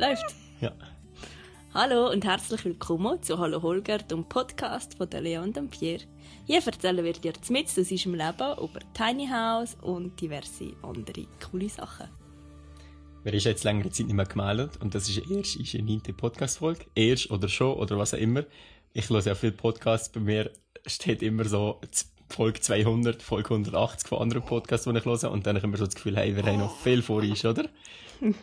Läuft. 0.00 0.36
Ja. 0.60 0.70
Hallo 1.74 2.08
und 2.12 2.24
herzlich 2.24 2.64
willkommen 2.64 3.20
zu 3.20 3.36
Hallo 3.36 3.62
Holger, 3.62 3.98
dem 3.98 4.28
Podcast 4.28 4.94
von 4.94 5.10
der 5.10 5.22
Lea 5.22 5.38
und 5.38 5.58
Pierre. 5.72 6.04
Hier 6.46 6.64
erzählen 6.64 7.04
wir 7.04 7.14
dir 7.14 7.32
mit 7.48 7.66
aus 7.66 7.78
unserem 7.78 8.14
Leben 8.14 8.58
über 8.58 8.78
Tiny 8.94 9.26
House 9.26 9.76
und 9.82 10.20
diverse 10.20 10.72
andere 10.82 11.26
coole 11.44 11.68
Sachen. 11.68 12.06
Wer 13.24 13.34
ist 13.34 13.42
jetzt 13.42 13.64
längere 13.64 13.90
Zeit 13.90 14.06
nicht 14.06 14.14
mehr 14.14 14.24
gemeldet 14.24 14.76
und 14.80 14.94
das 14.94 15.08
ist 15.08 15.18
erst 15.28 15.56
ist 15.56 15.74
eine 15.74 15.82
neunte 15.82 16.12
Podcast-Folge. 16.12 16.84
Erst 16.94 17.32
oder 17.32 17.48
schon 17.48 17.76
oder 17.76 17.98
was 17.98 18.14
auch 18.14 18.18
immer. 18.18 18.44
Ich 18.92 19.10
höre 19.10 19.18
ja 19.22 19.34
viele 19.34 19.50
Podcasts, 19.50 20.10
bei 20.10 20.20
mir 20.20 20.52
steht 20.86 21.22
immer 21.22 21.44
so 21.44 21.80
Folge 22.28 22.60
200, 22.60 23.20
Folge 23.20 23.50
180 23.50 24.08
von 24.08 24.18
anderen 24.18 24.44
Podcasts, 24.44 24.84
die 24.84 24.96
ich 24.96 25.04
höre 25.04 25.32
und 25.32 25.44
dann 25.44 25.56
habe 25.56 25.58
ich 25.58 25.64
immer 25.64 25.76
so 25.76 25.86
das 25.86 25.96
Gefühl, 25.96 26.16
hey, 26.18 26.36
wir 26.36 26.44
haben 26.44 26.60
noch 26.60 26.76
viel 26.76 27.02
vor 27.02 27.20
uns, 27.20 27.44
oder? 27.44 27.68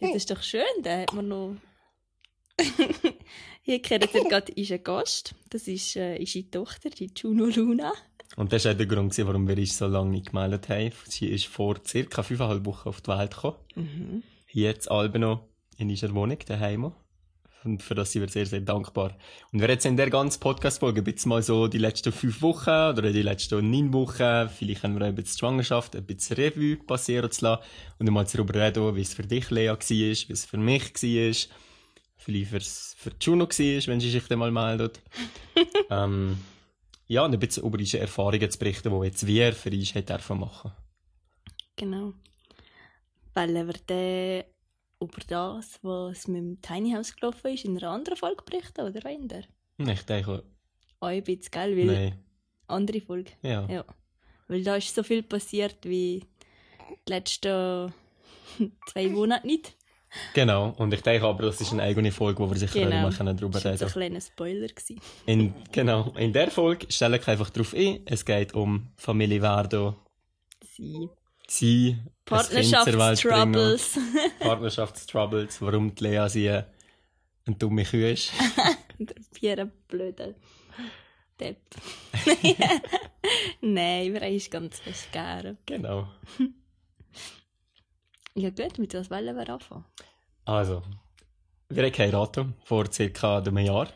ja, 0.00 0.08
das 0.08 0.16
ist 0.16 0.30
doch 0.30 0.42
schön, 0.42 0.62
da 0.82 1.00
hat 1.00 1.12
man 1.12 1.28
noch... 1.28 1.56
Hier 3.64 3.80
kennt 3.80 4.12
ihr 4.12 4.24
gerade 4.24 4.52
ein 4.56 4.82
Gast. 4.82 5.34
Das 5.50 5.68
ist 5.68 5.96
äh, 5.96 6.16
unsere 6.18 6.50
Tochter, 6.50 6.90
die 6.90 7.10
Juno 7.16 7.46
Luna. 7.46 7.92
Und 8.36 8.52
das 8.52 8.64
war 8.64 8.72
auch 8.72 8.76
der 8.76 8.86
Grund, 8.86 9.16
warum 9.18 9.46
wir 9.46 9.56
uns 9.56 9.78
so 9.78 9.86
lange 9.86 10.10
nicht 10.10 10.30
gemeldet 10.30 10.68
haben. 10.68 10.92
Sie 11.06 11.28
ist 11.28 11.46
vor 11.46 11.76
circa 11.86 12.22
fünfeinhalb 12.22 12.64
Wochen 12.64 12.88
auf 12.88 13.00
die 13.00 13.08
Welt 13.10 13.30
gekommen. 13.30 13.56
Mhm. 13.74 14.22
Hier 14.46 14.74
in 14.74 14.88
Albano 14.88 15.48
in 15.76 15.90
unserer 15.90 16.14
Wohnung, 16.14 16.38
daheim. 16.46 16.92
Und 17.64 17.82
für 17.82 17.94
das 17.94 18.12
sind 18.12 18.22
wir 18.22 18.28
sehr, 18.28 18.46
sehr 18.46 18.60
dankbar. 18.60 19.16
Und 19.52 19.60
wir 19.60 19.68
jetzt 19.68 19.86
in 19.86 19.96
der 19.96 20.10
ganzen 20.10 20.40
Podcast-Folge 20.40 21.00
ein 21.00 21.04
bisschen 21.04 21.28
mal 21.28 21.42
so 21.42 21.68
die 21.68 21.78
letzten 21.78 22.12
fünf 22.12 22.42
Wochen 22.42 22.70
oder 22.70 23.12
die 23.12 23.22
letzten 23.22 23.70
neun 23.70 23.92
Wochen, 23.92 24.48
vielleicht 24.48 24.82
haben 24.82 24.94
wir 24.94 25.02
auch 25.02 25.08
ein 25.08 25.14
bisschen 25.14 25.38
Schwangerschaft, 25.38 25.94
ein 25.94 26.04
bisschen 26.04 26.36
Revue 26.36 26.76
passieren 26.76 27.30
zu 27.30 27.44
lassen 27.44 27.62
und 27.98 28.10
mal 28.10 28.24
darüber 28.24 28.54
reden, 28.54 28.96
wie 28.96 29.00
es 29.00 29.14
für 29.14 29.22
dich, 29.22 29.50
Lea, 29.50 29.68
war, 29.68 29.88
wie 29.88 30.32
es 30.32 30.44
für 30.44 30.58
mich 30.58 30.94
war, 30.94 31.56
vielleicht 32.16 32.50
für's, 32.50 32.96
für 32.98 33.12
Juno 33.20 33.46
war, 33.46 33.86
wenn 33.86 34.00
sie 34.00 34.10
sich 34.10 34.26
dann 34.26 34.38
mal 34.38 34.50
meldet. 34.50 35.00
ähm, 35.90 36.38
ja, 37.06 37.24
und 37.24 37.32
ein 37.32 37.38
bisschen 37.38 37.64
über 37.64 37.78
unsere 37.78 38.02
Erfahrungen 38.02 38.50
zu 38.50 38.58
berichten, 38.58 38.90
die 38.90 39.06
jetzt 39.06 39.26
wir 39.26 39.52
für 39.52 39.70
uns 39.70 39.94
machen 40.30 40.72
Genau. 41.76 42.14
Weil 43.34 43.54
wir 43.54 43.74
dann 43.86 44.44
über 45.02 45.20
das, 45.26 45.78
was 45.82 46.28
mit 46.28 46.42
dem 46.42 46.62
Tiny 46.62 46.92
House 46.92 47.14
gelaufen 47.14 47.52
ist, 47.52 47.64
in 47.64 47.76
einer 47.76 47.90
anderen 47.90 48.16
Folge 48.16 48.42
berichten, 48.44 48.82
oder 48.82 49.00
der? 49.00 49.44
Ich 49.78 50.02
denke... 50.02 50.44
Auch 51.00 51.08
ein 51.08 51.22
bisschen, 51.24 51.50
gell? 51.50 51.76
Weil 51.76 51.86
Nein. 51.86 52.24
Andere 52.68 53.00
Folge. 53.00 53.32
Ja. 53.42 53.66
ja. 53.66 53.84
Weil 54.48 54.62
da 54.62 54.76
ist 54.76 54.94
so 54.94 55.02
viel 55.02 55.22
passiert 55.22 55.78
wie 55.82 56.24
die 57.06 57.10
letzten 57.12 57.92
zwei 58.92 59.08
Monate 59.08 59.46
nicht. 59.46 59.74
Genau, 60.34 60.74
und 60.76 60.92
ich 60.92 61.00
denke 61.00 61.26
aber, 61.26 61.44
das 61.44 61.60
ist 61.60 61.72
eine 61.72 61.82
eigene 61.82 62.12
Folge, 62.12 62.40
wo 62.40 62.50
wir 62.50 62.58
sicher 62.58 62.80
Genau. 62.80 63.02
mal 63.02 63.12
können 63.12 63.34
darüber 63.36 63.58
Das 63.58 63.64
war 63.64 63.72
reden 63.72 63.84
ein 63.84 63.90
kleiner 63.92 64.20
Spoiler. 64.20 64.68
In, 65.26 65.54
Genau, 65.72 66.12
in 66.16 66.32
der 66.32 66.50
Folge 66.50 66.86
stelle 66.92 67.16
ich 67.16 67.26
einfach 67.26 67.48
darauf 67.50 67.74
ein, 67.74 68.02
es 68.04 68.24
geht 68.24 68.52
um 68.54 68.88
Familie 68.96 69.40
Verdo, 69.40 69.96
Sie. 70.62 71.08
Sie, 71.52 71.98
ein 71.98 72.10
Partnerschaftstroubles. 72.24 73.98
Partnerschaftstroubles, 74.40 75.60
warum 75.60 75.94
die 75.94 76.04
Lea 76.04 76.26
sie 76.28 76.46
äh, 76.46 76.64
eine 77.46 77.56
dumme 77.56 77.84
Kuh 77.84 77.96
ist. 77.98 78.32
Der 78.98 79.16
Pierre 79.34 79.70
blöde 79.88 80.34
Depp. 81.40 81.58
Nein, 83.60 84.12
wir 84.12 84.20
haben 84.20 84.34
uns 84.34 84.50
ganz 84.50 84.80
gerne. 85.10 85.56
genau. 85.66 86.08
Ja 88.34 88.50
gut, 88.50 88.78
mit 88.78 88.94
was 88.94 89.10
wollen 89.10 89.36
wir 89.36 89.48
anfangen? 89.48 89.84
Also, 90.44 90.82
wir 91.68 91.84
haben 91.84 91.92
geheiratet 91.92 92.46
vor 92.64 92.90
circa 92.92 93.38
einem 93.38 93.58
Jahr. 93.58 93.88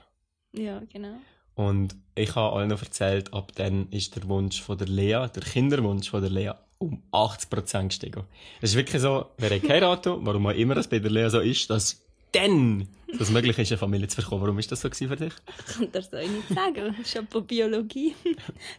Ja, 0.53 0.81
genau. 0.93 1.19
Und 1.55 1.97
ich 2.15 2.34
habe 2.34 2.56
allen 2.56 2.69
noch 2.69 2.83
erzählt, 2.83 3.33
ab 3.33 3.53
dann 3.55 3.89
ist 3.91 4.16
der 4.16 4.28
Wunsch 4.28 4.61
von 4.61 4.77
der 4.77 4.89
Lea, 4.89 5.27
der 5.34 5.43
Kinderwunsch 5.43 6.11
von 6.11 6.21
der 6.21 6.31
Lea, 6.31 6.53
um 6.79 7.03
80% 7.13 7.89
gestiegen. 7.89 8.25
Es 8.61 8.71
ist 8.71 8.77
wirklich 8.77 9.01
so, 9.01 9.27
wer 9.39 9.51
hat 9.51 9.63
geheiratet, 9.63 10.15
warum 10.21 10.47
auch 10.47 10.51
immer 10.51 10.75
das 10.75 10.89
bei 10.89 10.99
der 10.99 11.11
Lea 11.11 11.29
so 11.29 11.41
ist, 11.41 11.71
dass 11.71 12.03
dann 12.33 12.89
das 13.19 13.31
möglich 13.31 13.57
ist, 13.59 13.73
eine 13.73 13.79
Familie 13.79 14.09
zu 14.09 14.17
bekommen. 14.17 14.43
Warum 14.43 14.59
ist 14.59 14.71
das 14.71 14.81
so 14.83 14.91
für 14.91 15.17
dich? 15.17 15.33
Ich 15.59 15.75
kann 15.75 15.93
das 15.93 16.11
so 16.11 16.17
nicht 16.19 16.49
sagen. 16.49 16.95
Chapeau 17.05 17.41
Biologie. 17.41 18.15
Die 18.25 18.37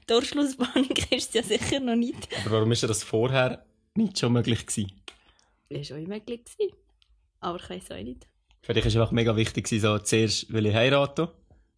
Durchschlussbahn 0.07 0.87
ist 1.09 1.33
ja 1.33 1.41
sicher 1.41 1.79
noch 1.79 1.95
nicht. 1.95 2.27
Aber 2.45 2.57
warum 2.57 2.71
ist 2.71 2.83
das 2.83 3.03
vorher 3.03 3.65
nicht 3.95 4.19
schon 4.19 4.33
möglich 4.33 4.65
gewesen? 4.65 4.91
Das 5.69 5.77
war 5.77 5.97
schon 5.97 6.07
möglich. 6.07 6.43
gewesen. 6.43 6.73
Aber 7.39 7.57
ich 7.57 7.69
weiß 7.69 7.91
auch 7.91 8.03
nicht. 8.03 8.27
Für 8.61 8.73
dich 8.73 8.83
war 8.83 8.89
es 8.89 8.95
einfach 8.95 9.11
mega 9.11 9.35
wichtig, 9.35 9.67
so, 9.67 9.97
zuerst 9.99 10.51
will 10.51 10.65
ich 10.65 10.75
heiraten 10.75 11.29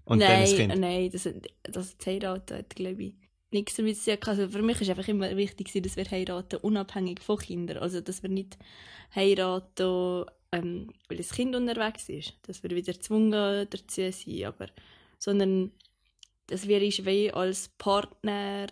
und 0.06 0.20
dann 0.22 0.42
das 0.42 0.52
nein, 0.52 0.70
Kind. 0.70 0.82
nein, 0.82 1.10
das, 1.12 1.30
das 1.64 1.96
heiraten 2.04 2.58
hat, 2.58 2.76
glaube 2.76 3.04
ich, 3.04 3.14
nichts 3.52 3.76
damit 3.76 3.98
zu 3.98 4.18
tun. 4.18 4.30
Also 4.30 4.50
für 4.50 4.62
mich 4.62 4.82
ist 4.82 4.90
einfach 4.90 5.08
immer 5.08 5.36
wichtig, 5.36 5.72
dass 5.82 5.96
wir 5.96 6.10
heiraten, 6.10 6.58
unabhängig 6.58 7.22
von 7.22 7.38
Kindern. 7.38 7.78
Also, 7.78 8.02
dass 8.02 8.24
wir 8.24 8.30
nicht 8.30 8.58
heiraten, 9.16 10.26
ähm, 10.52 10.92
weil 11.08 11.18
das 11.18 11.32
Kind 11.32 11.56
unterwegs 11.56 12.10
ist. 12.10 12.34
Dass 12.44 12.64
wir 12.64 12.72
wieder 12.72 12.94
gezwungen 12.94 13.68
dazu 13.70 14.12
sind. 14.12 14.44
Aber, 14.46 14.68
sondern, 15.18 15.72
dass 16.48 16.68
wir 16.68 16.82
uns 16.82 17.06
wie 17.06 17.32
als 17.32 17.70
Partner 17.78 18.68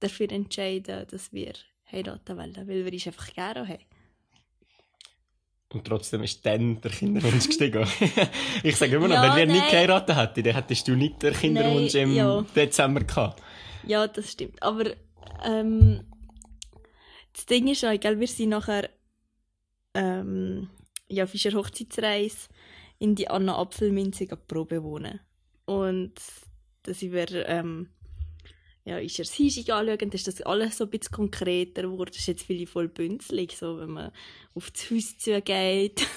dafür 0.00 0.30
entscheiden, 0.30 1.06
dass 1.10 1.32
wir 1.32 1.52
heiraten 1.90 2.36
wollen. 2.36 2.56
Weil 2.56 2.84
wir 2.84 2.92
uns 2.92 3.06
einfach 3.06 3.32
gerne 3.34 3.68
haben. 3.68 3.84
Und 5.74 5.84
trotzdem 5.84 6.22
ist 6.22 6.46
dann 6.46 6.80
der 6.80 6.90
Kinderwunsch 6.92 7.46
gestiegen. 7.48 7.84
ich 8.62 8.76
sage 8.76 8.94
immer 8.94 9.08
noch, 9.08 9.16
Ja, 9.16 9.34
wenn 9.34 9.36
wir 9.36 9.46
nicht 9.46 9.62
nein. 9.62 9.70
geheiratet 9.72 10.16
hätten, 10.16 10.44
dann 10.44 10.54
hättest 10.54 10.86
du 10.86 10.94
nicht 10.94 11.20
den 11.20 11.34
Kinderwunsch 11.34 11.94
Nein, 11.94 12.02
im 12.10 12.14
ja. 12.14 12.44
Dezember 12.54 13.00
gehabt. 13.00 13.42
Ja, 13.86 14.06
das 14.06 14.32
stimmt. 14.32 14.62
Aber 14.62 14.94
ähm, 15.44 16.04
das 17.32 17.46
Ding 17.46 17.68
ist 17.68 17.84
auch, 17.84 17.98
gell, 17.98 18.20
wir 18.20 18.28
sind 18.28 18.50
nachher 18.50 18.90
ähm, 19.94 20.70
ja, 21.08 21.24
auf 21.24 21.32
unserer 21.32 21.58
Hochzeitsreise 21.58 22.48
in 22.98 23.14
die 23.14 23.28
Anna 23.28 23.58
Apfelminze 23.58 24.24
gegangen 24.26 24.46
Probe 24.46 24.82
wohnen. 24.82 25.20
Und 25.66 26.14
da 26.82 26.94
sind 26.94 27.12
wir 27.12 27.48
ähm, 27.48 27.88
ja, 28.84 28.98
ist 28.98 29.18
das 29.18 29.32
Hischig 29.32 29.72
anschauen, 29.72 30.12
ist 30.12 30.28
das 30.28 30.42
alles 30.42 30.76
so 30.76 30.84
ein 30.84 30.90
bisschen 30.90 31.12
konkreter 31.12 31.82
geworden. 31.82 32.10
Das 32.12 32.18
ist 32.18 32.26
jetzt 32.26 32.42
viel 32.42 32.66
voll 32.66 32.88
bünzlig, 32.88 33.56
so, 33.56 33.78
wenn 33.78 33.90
man 33.90 34.12
auf 34.54 34.70
das 34.70 34.90
Haus 34.90 35.18
zugeht. 35.18 36.06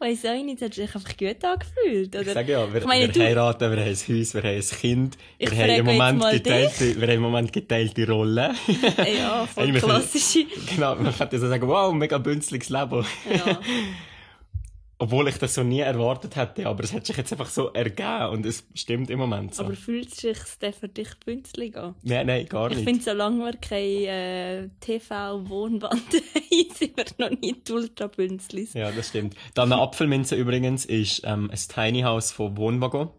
Auch 0.00 0.04
nicht, 0.44 0.56
es 0.56 0.62
hat 0.62 0.74
sich 0.74 0.82
einfach 0.84 1.16
gut 1.16 1.44
angefühlt. 1.44 2.14
Ich 2.14 2.20
Oder? 2.20 2.32
sage 2.32 2.52
ja, 2.52 2.72
wir, 2.72 2.80
Ich 2.80 2.86
meine, 2.86 3.06
wir 3.06 3.12
du- 3.12 3.20
heiraten, 3.20 3.60
wir 3.70 3.78
haben 3.80 3.88
ein 3.88 3.94
Haus, 3.94 4.34
wir 4.34 4.42
haben 4.42 4.56
ein 4.56 4.60
Kind, 4.62 5.18
Ich 5.38 5.50
wir 5.50 5.58
haben, 5.58 5.70
im 5.70 5.84
Moment 5.86 6.22
geteilte, 6.30 6.96
wir 7.00 7.02
haben 7.08 7.14
im 7.14 7.20
Moment 7.22 7.52
geteilte 7.52 8.06
Rollen. 8.10 8.56
ja, 9.18 9.46
voll 9.46 9.72
klassische. 9.74 10.44
genau, 10.74 10.94
man 10.96 11.14
könnte 11.16 11.38
so 11.38 11.48
sagen, 11.48 11.66
wow, 11.68 11.92
mega 11.92 12.18
bünzliges 12.18 12.68
Leben. 12.68 13.04
Ja. 13.30 13.60
Obwohl 15.00 15.28
ich 15.28 15.38
das 15.38 15.54
so 15.54 15.62
nie 15.62 15.78
erwartet 15.78 16.34
hätte, 16.34 16.66
aber 16.66 16.82
es 16.82 16.92
hat 16.92 17.06
sich 17.06 17.16
jetzt 17.16 17.30
einfach 17.32 17.48
so 17.48 17.68
ergeben 17.72 18.30
und 18.32 18.44
es 18.44 18.64
stimmt 18.74 19.10
im 19.10 19.20
Moment 19.20 19.54
so. 19.54 19.62
Aber 19.64 19.74
fühlt 19.76 20.08
es 20.10 20.16
sich 20.18 20.38
denn 20.60 20.72
für 20.72 20.88
dich 20.88 21.08
bünzlig 21.24 21.76
an? 21.76 21.94
nein, 22.02 22.26
nein, 22.26 22.46
gar 22.46 22.68
Ich 22.70 22.78
nicht. 22.78 22.84
finde, 22.88 23.04
solange 23.04 23.44
wir 23.44 23.52
kein 23.58 24.04
äh, 24.04 24.68
TV-Wohnband 24.80 25.92
haben, 26.12 26.74
sind 26.74 26.96
wir 26.96 27.04
noch 27.30 27.40
nicht 27.40 27.70
ultra 27.70 28.06
bünzlis. 28.08 28.74
Ja, 28.74 28.90
das 28.90 29.08
stimmt. 29.08 29.36
Dann 29.54 29.72
eine 29.72 29.80
Apfelminze 29.80 30.34
übrigens 30.34 30.84
ist 30.84 31.22
ähm, 31.24 31.50
ein 31.50 31.58
Tiny 31.58 32.00
House 32.02 32.32
von 32.32 32.56
Wohnwagon, 32.56 33.10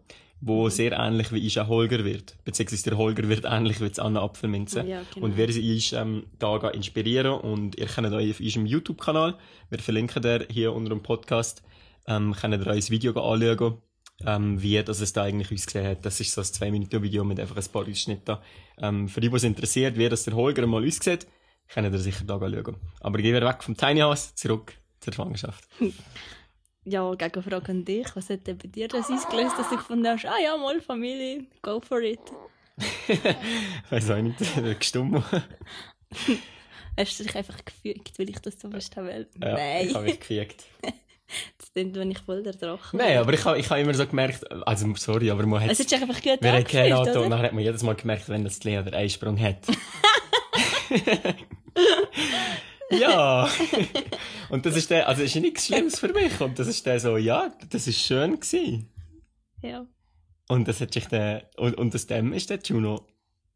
wo 0.42 0.64
Mhm. 0.64 0.70
sehr 0.70 0.92
ähnlich 0.92 1.32
wie 1.32 1.46
Isha 1.46 1.66
Holger 1.66 2.04
wird. 2.04 2.36
Beziehungsweise 2.44 2.90
der 2.90 2.98
Holger 2.98 3.28
wird 3.28 3.44
ähnlich 3.48 3.80
wie 3.80 3.88
das 3.88 3.98
Anna 3.98 4.22
Apfelminze. 4.22 4.84
Ja, 4.86 5.02
genau. 5.14 5.26
Und 5.26 5.36
wir 5.36 5.50
sie 5.52 5.72
uns 5.72 5.92
ähm, 5.92 6.26
da 6.38 6.56
inspirieren 6.70 7.40
und 7.40 7.76
ihr 7.78 7.86
könnt 7.86 8.12
euch 8.12 8.30
auf 8.32 8.40
unserem 8.40 8.66
YouTube-Kanal, 8.66 9.36
wir 9.70 9.78
verlinken 9.78 10.22
der 10.22 10.46
hier 10.50 10.72
unter 10.74 10.90
dem 10.90 11.02
Podcast, 11.02 11.62
ähm, 12.10 12.34
könnt 12.38 12.54
ihr 12.54 12.66
euch 12.66 12.86
ein 12.86 12.90
Video 12.90 13.12
anschauen, 13.12 13.78
ähm, 14.26 14.60
wie 14.60 14.82
das 14.82 15.00
es 15.00 15.12
da 15.12 15.22
eigentlich 15.22 15.52
ausgesehen 15.52 15.86
hat. 15.86 16.04
Das 16.04 16.20
ist 16.20 16.32
so 16.32 16.40
ein 16.40 16.44
2-Minuten-Video 16.44 17.24
mit 17.24 17.38
einfach 17.38 17.56
ein 17.56 17.72
paar 17.72 17.88
Ausschnitten. 17.88 18.36
Ähm, 18.78 19.08
für 19.08 19.20
die, 19.20 19.30
die 19.30 19.36
es 19.36 19.44
interessiert, 19.44 19.96
wie 19.96 20.08
das 20.08 20.24
der 20.24 20.34
Holger 20.34 20.66
mal 20.66 20.84
aussieht, 20.86 21.26
könnt 21.68 21.92
ihr 21.92 21.98
sicher 21.98 22.24
da 22.26 22.38
schauen. 22.38 22.76
Aber 23.00 23.18
gehen 23.18 23.32
wir 23.32 23.46
weg 23.46 23.62
vom 23.62 23.76
Tiny 23.76 24.00
House, 24.00 24.34
zurück 24.34 24.74
zur 25.00 25.12
Schwangerschaft. 25.12 25.66
Ja, 26.86 27.14
Gegenfrage 27.14 27.72
an 27.72 27.84
dich. 27.84 28.06
Was 28.16 28.30
hat 28.30 28.46
denn 28.46 28.56
bei 28.56 28.66
dir 28.66 28.88
das 28.88 29.10
ausgelöst, 29.10 29.54
dass 29.58 29.68
du 29.68 29.76
gefunden 29.76 30.06
hast, 30.06 30.24
ah 30.24 30.38
ja, 30.42 30.56
mal 30.56 30.80
Familie, 30.80 31.44
go 31.60 31.78
for 31.78 32.00
it? 32.00 32.18
Weiß 33.90 34.10
auch 34.10 34.16
nicht, 34.16 34.38
gestummt. 34.80 35.22
Hast 36.96 37.20
du 37.20 37.24
dich 37.24 37.36
einfach 37.36 37.62
gefügt, 37.62 38.18
weil 38.18 38.30
ich 38.30 38.38
das 38.38 38.58
so 38.58 38.70
fest? 38.70 38.96
Ja, 38.96 39.02
Nein. 39.02 39.88
Ich 39.88 39.94
habe 39.94 40.06
mich 40.06 40.20
gefügt. 40.20 40.64
Das 41.58 41.72
klingt, 41.72 41.96
wenn 41.96 42.10
ich 42.10 42.18
voll 42.18 42.42
der 42.42 42.54
Drache 42.54 42.96
Nein, 42.96 43.18
aber 43.18 43.32
ich 43.32 43.44
habe 43.44 43.58
ich 43.58 43.70
hab 43.70 43.78
immer 43.78 43.94
so 43.94 44.06
gemerkt, 44.06 44.50
also 44.66 44.92
sorry, 44.96 45.30
aber 45.30 45.46
man 45.46 45.60
hat 45.60 45.70
Es 45.70 45.78
hat 45.80 45.88
sich 45.88 46.00
einfach 46.00 46.20
gut 46.20 46.38
Wir 46.40 46.52
haben 46.52 46.64
geheiratet 46.64 47.16
und 47.16 47.30
dann 47.30 47.40
hat 47.40 47.52
man 47.52 47.62
jedes 47.62 47.82
Mal 47.82 47.94
gemerkt, 47.94 48.28
wenn 48.28 48.44
das 48.44 48.62
Lea 48.64 48.82
den 48.82 48.94
Einsprung 48.94 49.38
hat. 49.40 49.58
Ja. 52.90 53.48
und 54.48 54.66
das 54.66 54.76
ist 54.76 54.90
der, 54.90 55.08
also 55.08 55.22
ist 55.22 55.36
nichts 55.36 55.66
Schlimmes 55.66 55.98
für 55.98 56.12
mich. 56.12 56.40
Und 56.40 56.58
das 56.58 56.66
ist 56.66 56.84
der 56.84 56.98
so, 56.98 57.16
ja, 57.16 57.52
das 57.70 57.86
ist 57.86 58.00
schön 58.00 58.34
gewesen. 58.34 58.88
Ja. 59.62 59.86
Und 60.48 60.66
das 60.66 60.80
hat 60.80 60.92
sich 60.92 61.06
der, 61.06 61.48
und, 61.56 61.78
und 61.78 61.94
aus 61.94 62.06
dem 62.06 62.32
ist 62.32 62.50
der 62.50 62.58
Juno 62.58 63.06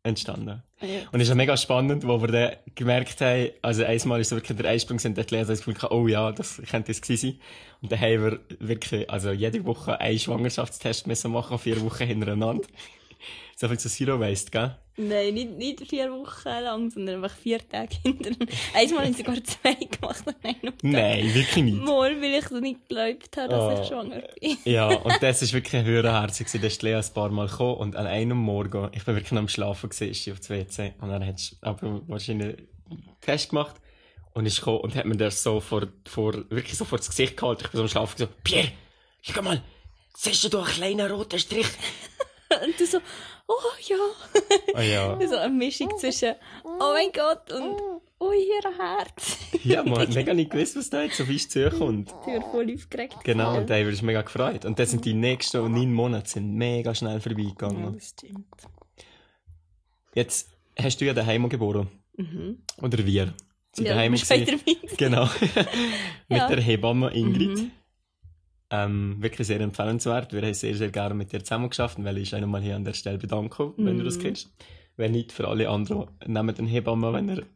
entstanden. 0.04 0.62
ja. 0.80 0.86
Und 1.10 1.20
es 1.20 1.22
ist 1.22 1.28
ja 1.30 1.34
mega 1.34 1.56
spannend, 1.56 2.06
wo 2.06 2.20
wir 2.20 2.28
dann 2.28 2.56
gemerkt 2.74 3.20
haben, 3.22 3.50
also 3.62 3.84
einmal 3.84 4.20
ist 4.20 4.28
so 4.28 4.36
wirklich 4.36 4.56
der 4.56 4.70
Einsprung, 4.70 4.98
sind 4.98 5.16
dort 5.18 5.30
Lehrer 5.30 5.46
das 5.46 5.64
Gefühl 5.64 5.76
oh 5.90 6.06
ja, 6.06 6.30
das 6.30 6.62
könnte 6.70 6.92
es 6.92 7.00
gewesen 7.00 7.30
sein. 7.30 7.40
Und 7.80 7.90
dann 7.90 8.00
haben 8.00 8.22
wir 8.22 8.40
wirklich, 8.60 9.10
also 9.10 9.32
jede 9.32 9.64
Woche 9.64 9.98
einen 10.00 10.18
Schwangerschaftstest 10.18 11.06
müssen 11.06 11.32
machen, 11.32 11.58
vier 11.58 11.80
Wochen 11.80 12.06
hintereinander. 12.06 12.66
so 13.56 13.66
viel 13.66 13.78
zu 13.78 13.88
Zero 13.88 14.20
Waste, 14.20 14.50
gell? 14.50 14.76
Nein, 14.96 15.34
nicht, 15.34 15.50
nicht 15.52 15.88
vier 15.88 16.10
Wochen 16.12 16.48
lang, 16.48 16.88
sondern 16.90 17.16
einfach 17.24 17.36
vier 17.36 17.58
Tage 17.68 17.96
hintereinander. 18.02 18.46
Einmal 18.74 19.04
haben 19.06 19.12
sie 19.12 19.22
sogar 19.24 19.42
zwei 19.42 19.74
gemacht 19.74 20.22
an 20.28 20.34
einem 20.42 20.60
Tag. 20.62 20.82
Nein, 20.82 21.34
wirklich 21.34 21.64
nicht. 21.64 21.78
Mal, 21.84 22.20
weil 22.22 22.34
ich 22.38 22.46
so 22.48 22.60
nicht 22.60 22.88
geglaubt 22.88 23.36
habe, 23.36 23.48
dass 23.48 23.78
Oh. 23.78 23.82
ich 23.82 23.88
schwanger 23.88 24.22
bin. 24.40 24.56
Ja, 24.64 24.86
und 24.94 25.20
das 25.20 25.42
ist 25.42 25.52
wirklich 25.52 25.74
ein 25.74 25.84
Hörerherzig. 25.84 26.46
Da 26.52 26.66
ist 26.66 26.82
Lea 26.82 26.94
ein 26.94 27.04
paar 27.12 27.30
Mal 27.30 27.48
gekommen 27.48 27.76
und 27.78 27.96
an 27.96 28.06
einem 28.06 28.38
Morgen, 28.38 28.88
ich 28.92 29.04
bin 29.04 29.16
wirklich 29.16 29.36
am 29.36 29.48
Schlafen 29.48 29.90
gewesen, 29.90 30.10
ist 30.10 30.22
sie 30.22 30.30
auf 30.32 30.38
das 30.38 30.50
WC 30.50 30.94
und 31.00 31.08
dann 31.08 31.26
hat 31.26 31.40
sie 31.40 31.56
aber 31.60 32.00
wahrscheinlich 32.06 32.56
einen 32.90 33.08
Test 33.20 33.50
gemacht 33.50 33.74
und 34.32 34.46
ist 34.46 34.58
gekommen 34.58 34.78
und 34.78 34.94
hat 34.94 35.06
mir 35.06 35.16
das 35.16 35.42
so 35.42 35.58
vor, 35.60 35.88
vor, 36.06 36.34
wirklich 36.50 36.76
so 36.78 36.84
vor 36.84 36.98
das 36.98 37.08
Gesicht 37.08 37.36
gehalten. 37.36 37.62
Ich 37.64 37.70
bin 37.70 37.78
so 37.78 37.82
am 37.82 37.88
Schlafen 37.88 38.12
gesagt, 38.16 38.44
Pierre, 38.44 38.70
schau 39.22 39.42
mal, 39.42 39.60
siehst 40.16 40.44
du 40.44 40.48
da 40.50 40.58
einen 40.62 40.66
kleinen 40.68 41.10
roten 41.10 41.38
Strich? 41.40 41.66
Und 42.64 42.78
du 42.78 42.86
so, 42.86 42.98
oh 43.48 43.54
ja. 43.88 43.96
Ah 44.74 44.82
ja. 44.82 45.18
So 45.28 45.36
eine 45.36 45.52
Mischung 45.52 45.90
zwischen, 45.98 46.34
oh 46.64 46.92
mein 46.94 47.10
Gott 47.12 47.52
und, 47.52 47.76
oh 48.18 48.32
ihr 48.32 48.76
Herz. 48.78 49.38
Ja, 49.64 49.82
man 49.82 49.98
hat 50.00 50.14
mega 50.14 50.34
nicht 50.34 50.50
gewusst, 50.50 50.76
was 50.76 50.90
da 50.90 51.02
jetzt 51.02 51.20
auf 51.20 51.28
uns 51.28 51.48
zukommt. 51.48 52.12
Ich 52.26 52.32
bin 52.32 52.42
voll 52.42 52.74
aufgeregt. 52.74 53.16
Genau, 53.24 53.56
und 53.56 53.70
da 53.70 53.74
haben 53.74 53.82
wir 53.84 53.88
uns 53.88 54.02
mega 54.02 54.22
gefreut. 54.22 54.64
Und 54.64 54.78
dann 54.78 54.86
sind 54.86 55.04
die 55.04 55.14
nächsten 55.14 55.58
neun 55.72 55.92
Monate 55.92 56.28
sind 56.28 56.54
mega 56.54 56.94
schnell 56.94 57.14
Ja, 57.14 57.20
vorbeigegangen. 57.20 57.94
das 57.94 58.08
stimmt. 58.10 58.46
Jetzt 60.14 60.50
hast 60.78 61.00
du 61.00 61.04
ja 61.06 61.14
daheim 61.14 61.48
geboren. 61.48 61.88
Mhm. 62.16 62.58
Oder 62.82 63.04
wir. 63.06 63.34
Sind 63.72 63.86
Ja, 63.86 63.94
daheim 63.94 64.14
bei 64.28 64.38
der. 64.38 64.58
Genau. 64.96 65.24
mit 66.28 66.38
Ja. 66.38 66.48
der 66.48 66.60
Hebamme 66.60 67.10
Ingrid. 67.12 67.58
Mhm. 67.58 67.70
Ähm, 68.70 69.16
wirklich 69.20 69.46
sehr 69.46 69.60
empfehlenswert. 69.60 70.32
Wir 70.32 70.42
haben 70.42 70.54
sehr, 70.54 70.74
sehr 70.74 70.90
gerne 70.90 71.14
mit 71.14 71.32
dir 71.32 71.40
zusammengearbeitet, 71.44 72.04
weil 72.04 72.18
ich 72.18 72.34
einmal 72.34 72.62
hier 72.62 72.76
an 72.76 72.84
der 72.84 72.94
Stelle 72.94 73.18
bedanken, 73.18 73.72
wenn 73.76 73.98
du 73.98 74.04
das 74.04 74.16
Mhm. 74.18 74.22
kennst. 74.22 74.52
Wenn 74.96 75.12
nicht, 75.12 75.32
für 75.32 75.48
alle 75.48 75.68
anderen, 75.68 76.06
nehmt 76.26 76.58
eine 76.58 76.68
Hebamme, 76.68 77.12
wenn 77.12 77.28
ihr 77.28 77.46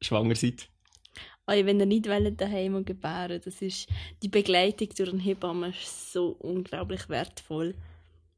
schwanger 0.00 0.34
seid. 0.34 0.68
Also, 1.46 1.66
wenn 1.66 1.80
ihr 1.80 1.86
nicht 1.86 2.08
wollt, 2.08 2.40
daheim 2.40 2.84
gebären 2.84 3.40
das 3.44 3.62
ist, 3.62 3.88
die 4.22 4.28
Begleitung 4.28 4.88
durch 4.96 5.10
einen 5.10 5.18
Hebammen 5.18 5.70
ist 5.70 6.12
so 6.12 6.36
unglaublich 6.38 7.08
wertvoll. 7.08 7.74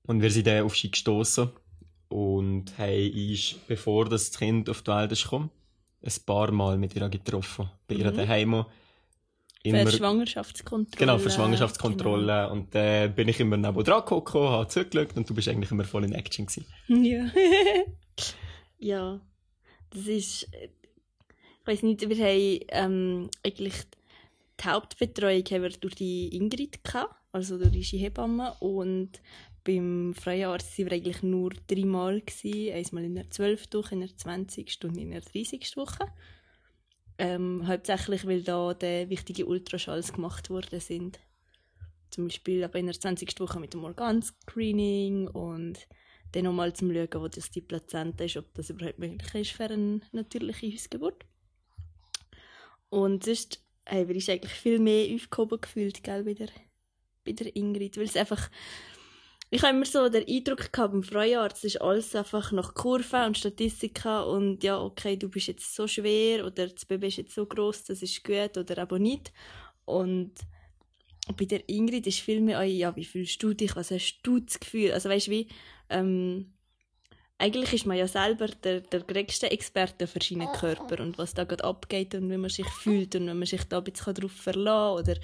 Und 0.06 0.22
wir 0.22 0.30
sind 0.30 0.46
dann 0.46 0.64
auf 0.64 0.76
sie 0.76 0.90
gestoßen 0.90 1.50
und 2.08 2.78
haben 2.78 3.12
uns, 3.12 3.54
bevor 3.66 4.08
das 4.08 4.30
Kind 4.32 4.70
auf 4.70 4.82
die 4.82 4.90
Welt 4.90 5.10
gekommen, 5.22 5.50
ein 6.04 6.12
paar 6.24 6.50
Mal 6.52 6.78
mit 6.78 6.94
ihr 6.96 7.08
getroffen. 7.08 7.68
Bei 7.86 7.94
ihr 7.96 8.10
Mhm. 8.12 8.66
Daheim. 9.64 9.86
Für 9.86 9.88
Immer, 9.88 9.90
Schwangerschaftskontrolle. 9.90 10.98
genau, 10.98 11.18
für 11.18 11.30
Schwangerschaftskontrolle. 11.30 12.50
Und 12.50 12.74
dann 12.74 13.14
bin 13.14 13.28
ich 13.28 13.40
immer 13.40 13.56
neben 13.56 13.84
dran 13.84 14.00
geguckt, 14.00 14.34
habe 14.34 14.68
zugeschaut 14.68 15.16
und 15.16 15.28
du 15.28 15.34
bist 15.34 15.48
eigentlich 15.48 15.70
immer 15.70 15.84
voll 15.84 16.04
in 16.04 16.12
Action 16.12 16.46
gewesen. 16.46 16.66
Genau. 16.88 17.02
Ja. 17.08 17.30
ja. 18.78 19.20
Das 19.90 20.06
ist. 20.06 20.44
äh, 20.52 20.68
Ich 21.60 21.66
weiß 21.66 21.82
nicht, 21.84 22.08
wir 22.08 22.16
haben 22.24 22.60
ähm, 22.68 23.30
eigentlich 23.44 23.74
die 24.60 24.68
Hauptbetreuung 24.68 25.44
haben 25.50 25.62
wir 25.62 25.70
durch 25.70 25.94
die 25.94 26.34
Ingrid 26.36 26.82
gehabt, 26.84 27.14
also 27.32 27.56
durch 27.58 27.74
unsere 27.74 28.02
Hebamme. 28.02 28.54
Und 28.60 29.20
beim 29.64 30.12
Frauenarzt 30.14 30.76
waren 30.78 30.86
wir 30.86 30.92
eigentlich 30.96 31.22
nur 31.22 31.50
dreimal. 31.68 32.20
Gewesen. 32.20 32.72
Einmal 32.74 33.04
in 33.04 33.14
der 33.14 33.30
12. 33.30 33.68
Woche, 33.74 33.94
in 33.94 34.00
der 34.00 34.16
20. 34.16 34.78
und 34.84 34.96
in 34.96 35.10
der 35.12 35.20
30. 35.20 35.76
Woche. 35.76 36.06
Ähm, 37.22 37.68
hauptsächlich, 37.68 38.26
weil 38.26 38.42
da 38.42 38.74
die 38.74 39.08
wichtigen 39.08 39.44
Ultraschalls 39.46 40.12
gemacht 40.12 40.50
worden 40.50 40.80
sind. 40.80 41.20
Zum 42.10 42.26
Beispiel 42.26 42.64
aber 42.64 42.80
in 42.80 42.86
der 42.86 42.98
20. 42.98 43.38
Woche 43.38 43.60
mit 43.60 43.74
dem 43.74 43.84
Organscreening 43.84 45.28
und 45.28 45.86
dann 46.32 46.42
nochmal 46.42 46.72
zum 46.72 46.92
Schauen, 46.92 47.22
wo 47.22 47.28
das 47.28 47.52
die 47.52 47.60
Plazenta 47.60 48.24
ist, 48.24 48.36
ob 48.38 48.52
das 48.54 48.70
überhaupt 48.70 48.98
möglich 48.98 49.34
ist 49.36 49.52
für 49.52 49.66
eine 49.66 50.00
natürliche 50.10 50.66
Hausgeburt. 50.72 51.24
Und 52.88 53.22
sonst 53.22 53.62
haben 53.86 54.08
wir 54.08 54.16
uns 54.16 54.28
eigentlich 54.28 54.54
viel 54.54 54.80
mehr 54.80 55.14
aufgehoben 55.14 55.60
gefühlt, 55.60 56.02
gell, 56.02 56.24
bei 56.24 56.34
der, 56.34 56.48
bei 57.24 57.32
der 57.34 57.54
Ingrid, 57.54 57.98
weil 57.98 58.06
es 58.06 58.16
einfach 58.16 58.50
ich 59.54 59.62
habe 59.62 59.76
immer 59.76 59.84
so 59.84 60.08
den 60.08 60.26
Eindruck 60.26 60.72
gehabt, 60.72 60.92
beim 60.92 61.02
Frauenarzt 61.02 61.62
ist 61.66 61.82
alles 61.82 62.16
einfach 62.16 62.52
nach 62.52 62.72
Kurven 62.72 63.26
und 63.26 63.36
Statistiken 63.36 64.22
und 64.22 64.64
ja, 64.64 64.80
okay, 64.80 65.14
du 65.14 65.28
bist 65.28 65.48
jetzt 65.48 65.74
so 65.74 65.86
schwer 65.86 66.46
oder 66.46 66.68
das 66.68 66.86
Baby 66.86 67.08
ist 67.08 67.18
jetzt 67.18 67.34
so 67.34 67.44
groß, 67.44 67.84
das 67.84 68.00
ist 68.00 68.24
gut 68.24 68.56
oder 68.56 68.80
aber 68.80 68.98
nicht. 68.98 69.30
Und 69.84 70.32
bei 71.36 71.44
der 71.44 71.68
Ingrid 71.68 72.06
ist 72.06 72.20
viel 72.20 72.40
mehr, 72.40 72.62
ja, 72.64 72.96
wie 72.96 73.04
fühlst 73.04 73.42
du 73.42 73.52
dich, 73.52 73.76
was 73.76 73.90
hast 73.90 74.20
du 74.22 74.40
das 74.40 74.58
Gefühl? 74.58 74.92
Also 74.92 75.10
weißt 75.10 75.26
du, 75.26 75.32
wie, 75.32 75.48
ähm, 75.90 76.54
eigentlich 77.36 77.74
ist 77.74 77.84
man 77.84 77.98
ja 77.98 78.08
selber 78.08 78.46
der, 78.46 78.80
der 78.80 79.00
größte 79.00 79.50
Experte 79.50 80.06
für 80.06 80.22
seinen 80.22 80.50
Körper 80.52 81.02
und 81.02 81.18
was 81.18 81.34
da 81.34 81.44
gerade 81.44 81.64
abgeht 81.64 82.14
und 82.14 82.30
wie 82.30 82.38
man 82.38 82.48
sich 82.48 82.68
fühlt 82.68 83.14
und 83.16 83.26
wenn 83.26 83.38
man 83.38 83.46
sich 83.46 83.64
da 83.64 83.78
ein 83.78 83.84
bisschen 83.84 84.14
darauf 84.14 84.32
verlassen 84.32 84.98
oder 84.98 85.20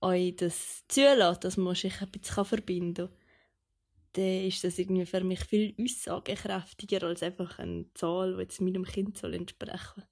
euch 0.00 0.36
das 0.36 0.84
zulässt, 0.86 1.42
dass 1.42 1.56
man 1.56 1.74
sich 1.74 2.00
ein 2.00 2.08
bisschen 2.10 2.44
verbinden 2.44 3.08
kann, 3.08 3.23
dann 4.14 4.44
ist 4.46 4.64
das 4.64 4.78
irgendwie 4.78 5.06
für 5.06 5.22
mich 5.22 5.40
viel 5.44 5.74
aussagekräftiger 5.80 7.02
als 7.04 7.22
einfach 7.22 7.58
eine 7.58 7.86
Zahl, 7.94 8.34
die 8.34 8.42
jetzt 8.42 8.60
meinem 8.60 8.84
Kind 8.84 9.18
soll 9.18 9.34
entsprechen 9.34 10.02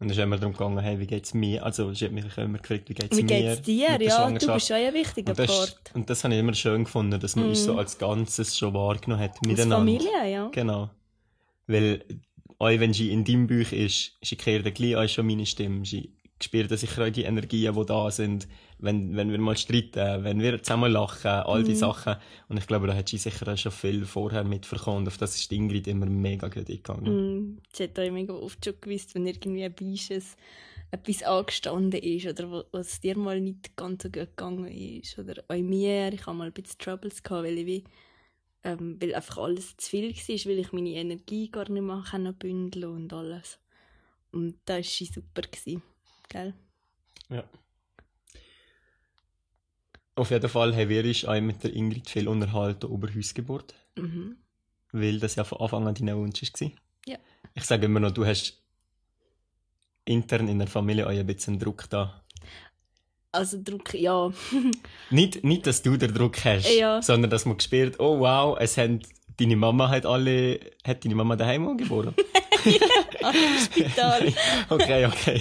Und 0.00 0.10
es 0.10 0.16
ist 0.16 0.22
immer 0.22 0.36
darum 0.38 0.52
gegangen, 0.52 0.78
hey, 0.78 0.98
wie 0.98 1.06
geht's 1.06 1.34
mir? 1.34 1.64
Also, 1.64 1.92
sie 1.92 2.04
hat 2.06 2.12
mich 2.12 2.24
immer 2.38 2.58
gefragt, 2.58 2.88
wie 2.88 2.94
geht's 2.94 3.16
Wie 3.16 3.22
mir? 3.22 3.28
geht's 3.56 3.62
dir? 3.62 3.90
mit 3.90 4.00
der 4.00 4.08
Ja, 4.08 4.30
du 4.30 4.52
bist 4.52 4.68
schon 4.68 4.76
ein 4.76 4.94
wichtiger 4.94 5.30
und 5.30 5.38
das, 5.38 5.46
Part. 5.46 5.90
und 5.94 6.10
das 6.10 6.24
habe 6.24 6.34
ich 6.34 6.40
immer 6.40 6.54
schön 6.54 6.84
gefunden, 6.84 7.18
dass 7.20 7.36
man 7.36 7.48
uns 7.48 7.60
Mhm. 7.60 7.64
so 7.64 7.76
als 7.76 7.98
Ganzes 7.98 8.56
schon 8.56 8.74
wahrgenommen 8.74 9.22
hat, 9.22 9.32
Als 9.32 9.46
miteinander. 9.46 9.76
Familie, 9.78 10.30
ja. 10.30 10.48
Genau. 10.48 10.90
Weil, 11.66 12.04
auch 12.58 12.68
wenn 12.68 12.92
sie 12.92 13.10
in 13.12 13.24
deinem 13.24 13.46
Buch 13.46 13.72
ist, 13.72 14.16
sie 14.22 14.36
kehrt 14.36 14.72
gleich 14.74 14.96
auch 14.96 15.08
schon 15.08 15.26
meine 15.26 15.46
Stimme. 15.46 15.84
Sie 15.84 16.12
spürt 16.42 16.70
sicher 16.78 17.04
auch 17.06 17.10
die 17.10 17.24
Energien, 17.24 17.74
die 17.74 17.86
da 17.86 18.10
sind, 18.10 18.48
wenn, 18.78 19.16
wenn 19.16 19.30
wir 19.30 19.38
mal 19.38 19.56
streiten, 19.56 20.24
wenn 20.24 20.40
wir 20.40 20.62
zusammen 20.62 20.92
lachen, 20.92 21.30
all 21.30 21.64
die 21.64 21.72
Mhm. 21.72 21.76
Sachen. 21.76 22.16
Und 22.48 22.58
ich 22.58 22.66
glaube, 22.66 22.86
da 22.86 22.94
hat 22.94 23.08
sie 23.08 23.18
sicher 23.18 23.56
schon 23.56 23.72
viel 23.72 24.04
vorher 24.06 24.44
mitverkommen. 24.44 25.00
Und 25.00 25.08
auf 25.08 25.18
das 25.18 25.36
ist 25.36 25.50
Ingrid 25.52 25.86
immer 25.86 26.06
mega 26.06 26.48
gut 26.48 26.68
eingegangen. 26.68 27.14
Mm, 27.14 27.58
sie 27.72 27.84
hat 27.84 27.98
auch 27.98 28.10
mega 28.10 28.34
oft 28.34 28.64
schon 28.64 28.74
gewusst, 28.80 29.14
wenn 29.14 29.26
irgendwie 29.26 29.64
ein 29.64 29.74
Beisches 29.74 30.36
etwas 30.90 31.22
angestanden 31.22 32.00
ist 32.00 32.26
oder 32.26 32.64
was 32.72 33.00
dir 33.00 33.16
mal 33.18 33.40
nicht 33.40 33.76
ganz 33.76 34.02
so 34.02 34.08
gut 34.08 34.36
gegangen 34.36 34.66
ist. 34.66 35.18
Oder 35.18 35.42
auch 35.48 35.56
mir, 35.56 36.12
ich 36.12 36.26
hatte 36.26 36.36
mal 36.36 36.46
ein 36.46 36.52
bisschen 36.52 36.78
Troubles, 36.78 37.22
gehabt, 37.22 37.44
weil, 37.44 37.58
ich 37.58 37.66
wie, 37.66 37.84
ähm, 38.64 38.96
weil 39.00 39.14
einfach 39.14 39.38
alles 39.38 39.76
zu 39.76 39.90
viel 39.90 40.14
war, 40.14 40.50
weil 40.50 40.58
ich 40.58 40.72
meine 40.72 40.90
Energie 40.90 41.50
gar 41.50 41.68
nicht 41.68 41.82
mehr 41.82 42.04
können 42.10 42.34
bündeln 42.34 42.84
und 42.92 43.12
alles. 43.12 43.58
Und 44.32 44.56
da 44.64 44.76
war 44.76 44.82
sie 44.82 45.06
super. 45.06 45.42
Gewesen, 45.42 45.82
gell? 46.28 46.54
Ja. 47.28 47.44
Auf 50.18 50.30
jeden 50.30 50.48
Fall 50.48 50.74
haben 50.76 50.88
wir 50.88 51.04
uns 51.04 51.24
auch 51.24 51.40
mit 51.40 51.62
der 51.62 51.72
Ingrid 51.74 52.08
viel 52.10 52.28
unterhalten 52.28 52.92
über 52.92 53.08
Hausgeburt. 53.14 53.74
Mhm. 53.96 54.36
weil 54.92 55.18
das 55.20 55.34
ja 55.36 55.44
von 55.44 55.60
Anfang 55.60 55.86
an 55.86 55.94
dein 55.94 56.16
Wunsch 56.16 56.42
war. 56.42 56.70
Ja. 57.06 57.18
Ich 57.54 57.64
sage 57.64 57.86
immer 57.86 58.00
noch, 58.00 58.10
du 58.12 58.24
hast 58.24 58.62
intern 60.04 60.48
in 60.48 60.58
der 60.58 60.68
Familie 60.68 61.06
auch 61.06 61.10
ein 61.10 61.26
bisschen 61.26 61.58
Druck 61.58 61.88
da. 61.90 62.22
Also 63.32 63.60
Druck, 63.62 63.92
ja. 63.94 64.32
Nicht, 65.10 65.44
nicht 65.44 65.66
dass 65.66 65.82
du 65.82 65.96
den 65.98 66.14
Druck 66.14 66.42
hast, 66.44 66.70
Ja. 66.74 67.02
sondern 67.02 67.30
dass 67.30 67.44
man 67.44 67.58
gespürt, 67.58 68.00
oh 68.00 68.18
wow, 68.20 68.56
es 68.58 68.78
haben, 68.78 69.00
deine 69.38 69.56
Mama 69.56 69.88
hat 69.88 70.06
alle, 70.06 70.60
hat 70.86 71.04
deine 71.04 71.14
Mama 71.14 71.36
daheim 71.36 71.76
geboren? 71.76 72.14
Im 72.64 73.58
Spital. 73.58 74.32
okay, 74.68 75.06
okay. 75.06 75.40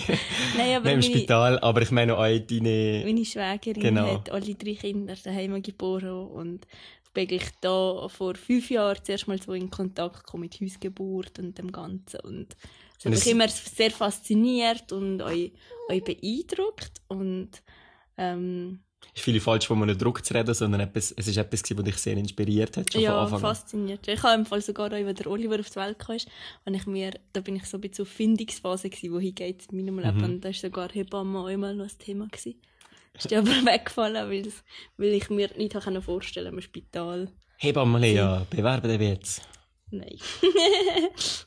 Nein, 0.56 0.76
aber 0.76 0.86
Nein, 0.86 0.94
im 0.96 1.00
meine, 1.00 1.04
Spital, 1.04 1.60
aber 1.60 1.82
ich 1.82 1.92
meine 1.92 2.18
auch 2.18 2.24
deine, 2.24 3.02
meine 3.06 3.26
Schwägerin 3.26 3.82
Genau. 3.82 4.14
hat 4.14 4.30
alle 4.30 4.56
drei 4.56 4.74
Kinder 4.74 5.16
daheim 5.22 5.62
geboren 5.62 6.28
und 6.28 6.68
ich 7.06 7.28
bin 7.28 7.42
da 7.62 8.08
vor 8.10 8.36
fünf 8.36 8.70
Jahren 8.70 9.00
zuerst 9.04 9.28
mal 9.28 9.42
so 9.42 9.54
in 9.54 9.72
Kontakt 9.72 10.26
gekommen 10.26 10.44
mit 10.44 10.62
Hausgeburt 10.62 11.40
und 11.40 11.58
dem 11.58 11.72
Ganzen 11.72 12.20
und 12.22 12.56
das 12.96 13.06
hat 13.06 13.12
mich 13.12 13.28
immer 13.28 13.48
sehr 13.48 13.92
fasziniert 13.92 14.92
und 14.92 15.22
euch, 15.22 15.52
euch 15.90 16.04
beeindruckt 16.04 17.02
und 17.08 17.50
ähm, 18.18 18.80
ist 19.18 19.24
viel 19.24 19.40
falsch, 19.40 19.68
von 19.68 19.82
einem 19.82 19.98
Druck 19.98 20.24
zu 20.24 20.34
reden, 20.34 20.54
sondern 20.54 20.82
etwas, 20.82 21.14
es 21.16 21.28
ist 21.28 21.38
etwas, 21.38 21.64
was 21.76 21.84
dich 21.84 21.98
sehr 21.98 22.18
inspiriert 22.18 22.78
hat, 22.78 22.92
schon 22.92 23.02
ja, 23.02 23.12
von 23.12 23.20
Anfang 23.20 23.50
an. 23.50 23.56
fasziniert. 23.56 24.08
Ich 24.08 24.22
habe 24.24 24.36
im 24.36 24.46
Fall 24.46 24.62
sogar 24.62 24.88
auch, 24.88 24.94
als 24.94 25.18
der 25.18 25.28
Oliver 25.28 25.60
auf 25.60 25.70
die 25.70 25.76
Welt 25.76 26.00
kam, 26.00 26.18
und 26.66 26.74
ich 26.74 26.86
mir, 26.86 27.12
da 27.34 27.42
bin 27.42 27.56
ich 27.56 27.66
so 27.66 27.78
ein 27.78 27.82
bisschen 27.82 28.04
auf 28.04 28.10
Findungsphase 28.10 28.90
gewesen, 28.90 29.14
wohin 29.14 29.36
geht 29.36 29.62
es 29.62 29.68
in 29.68 29.78
meinem 29.78 30.00
Leben, 30.00 30.18
mhm. 30.18 30.24
und 30.24 30.42
da 30.42 30.50
war 30.50 30.54
sogar 30.54 30.90
Hebamme 30.92 31.40
auch 31.40 31.48
immer 31.48 31.74
noch 31.74 31.86
ein 31.86 31.98
Thema 31.98 32.28
gewesen. 32.28 32.62
Ist 33.18 33.34
aber 33.34 33.48
weggefallen, 33.48 34.30
weil, 34.30 34.52
weil 34.98 35.14
ich 35.14 35.30
mir 35.30 35.50
nicht 35.58 35.74
vorstellen 36.04 36.48
konnte, 36.48 36.58
im 36.58 36.62
Spital. 36.62 37.32
Hebamme, 37.58 38.00
Lea, 38.00 38.46
bewerben 38.50 39.00
wir 39.00 39.08
jetzt. 39.08 39.42
Nein. 39.90 40.18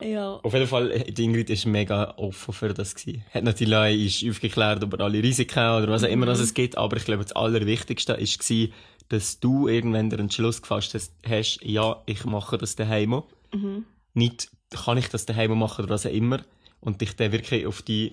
ja. 0.00 0.34
Auf 0.42 0.52
jeden 0.52 0.66
Fall, 0.66 1.00
die 1.00 1.24
Ingrid 1.24 1.50
war 1.50 1.70
mega 1.70 2.14
offen 2.16 2.52
für 2.52 2.74
das. 2.74 2.94
Gewesen. 2.94 3.24
Hat 3.32 3.44
natürlich 3.44 4.22
ist 4.22 4.30
aufgeklärt 4.30 4.82
über 4.82 5.00
alle 5.00 5.22
Risiken 5.22 5.58
oder 5.58 5.88
was 5.88 6.04
auch 6.04 6.08
immer 6.08 6.26
mhm. 6.26 6.32
es 6.32 6.54
gibt, 6.54 6.76
aber 6.76 6.96
ich 6.96 7.04
glaube, 7.04 7.22
das 7.22 7.32
Allerwichtigste 7.32 8.14
war, 8.18 8.68
dass 9.08 9.40
du 9.40 9.68
irgendwann 9.68 10.10
den 10.10 10.20
Entschluss 10.20 10.62
gefasst 10.62 10.96
hast, 11.26 11.62
ja, 11.62 12.02
ich 12.06 12.24
mache 12.24 12.58
das 12.58 12.76
daheim. 12.76 13.22
Mhm. 13.52 13.84
Nicht, 14.14 14.50
kann 14.70 14.98
ich 14.98 15.08
das 15.08 15.26
daheim 15.26 15.58
machen 15.58 15.84
oder 15.84 15.94
was 15.94 16.06
auch 16.06 16.10
immer. 16.10 16.42
Und 16.80 17.00
dich 17.00 17.14
dann 17.14 17.32
wirklich 17.32 17.66
auf 17.66 17.82
die, 17.82 18.12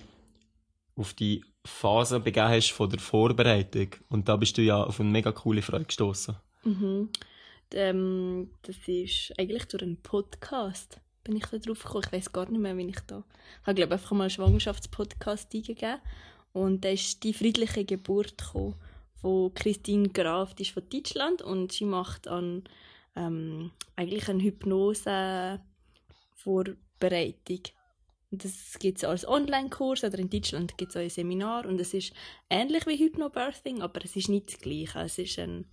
auf 0.96 1.14
die 1.14 1.42
Phase 1.64 2.20
begeben 2.20 2.48
hast 2.48 2.70
von 2.70 2.90
der 2.90 3.00
Vorbereitung. 3.00 3.88
Und 4.08 4.28
da 4.28 4.36
bist 4.36 4.56
du 4.58 4.62
ja 4.62 4.82
auf 4.82 5.00
eine 5.00 5.10
mega 5.10 5.32
coole 5.32 5.62
Freude 5.62 5.86
gestoßen. 5.86 6.36
Mhm. 6.64 7.08
Ähm, 7.72 8.50
das 8.62 8.76
ist 8.86 9.32
eigentlich 9.38 9.64
durch 9.66 9.82
einen 9.82 10.00
Podcast 10.02 11.00
bin 11.24 11.36
ich 11.36 11.46
da 11.46 11.58
drauf 11.58 11.82
gekommen. 11.82 12.04
Ich 12.06 12.12
weiß 12.12 12.32
gar 12.32 12.48
nicht 12.50 12.60
mehr, 12.60 12.76
wie 12.76 12.88
ich 12.88 13.00
da. 13.06 13.24
Ich 13.60 13.66
habe 13.66 13.74
glaube 13.74 13.94
einfach 13.94 14.12
mal 14.12 14.24
einen 14.24 14.30
Schwangerschaftspodcast 14.30 15.54
eingegeben 15.54 16.00
und 16.52 16.84
da 16.84 16.88
ist 16.88 17.22
die 17.22 17.34
friedliche 17.34 17.84
Geburt 17.84 18.38
gekommen, 18.38 18.74
von 19.20 19.52
Christine 19.54 20.08
Graf, 20.08 20.54
die 20.54 20.62
ist 20.62 20.72
von 20.72 20.88
Deutschland 20.88 21.42
und 21.42 21.72
sie 21.72 21.84
macht 21.84 22.26
an 22.26 22.64
ähm, 23.16 23.70
eigentlich 23.96 24.28
eine 24.28 24.42
Hypnose 24.42 25.60
Vorbereitung. 26.34 27.60
Das 28.32 28.78
gibt 28.78 28.98
es 28.98 29.04
als 29.04 29.26
Online-Kurs 29.26 30.04
oder 30.04 30.18
in 30.18 30.30
Deutschland 30.30 30.78
gibt 30.78 30.90
es 30.90 30.96
auch 30.96 31.00
ein 31.00 31.10
Seminar 31.10 31.66
und 31.66 31.80
es 31.80 31.92
ist 31.94 32.12
ähnlich 32.48 32.86
wie 32.86 32.96
Hypnobirthing, 32.96 33.82
aber 33.82 34.04
es 34.04 34.14
ist 34.14 34.28
nicht 34.28 34.52
das 34.52 34.60
Gleiche. 34.60 35.00
Es 35.00 35.18
ist 35.18 35.38
eine 35.38 35.64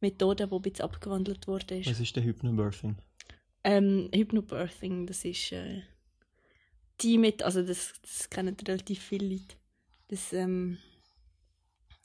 Methode, 0.00 0.48
die 0.48 0.54
ein 0.54 0.62
bisschen 0.62 0.84
abgewandelt 0.84 1.46
wurde. 1.46 1.80
Was 1.86 2.00
ist 2.00 2.16
der 2.16 2.24
Hypnobirthing? 2.24 2.96
Ähm, 3.64 4.10
Hypnobirthing, 4.12 5.06
das 5.06 5.24
ist 5.24 5.52
äh, 5.52 5.82
die 7.00 7.18
mit, 7.18 7.42
also 7.42 7.62
das, 7.62 7.94
das 8.02 8.28
kennen 8.30 8.56
relativ 8.66 9.00
viele 9.00 9.28
Leute. 9.28 9.56
Das, 10.08 10.32
ähm, 10.32 10.78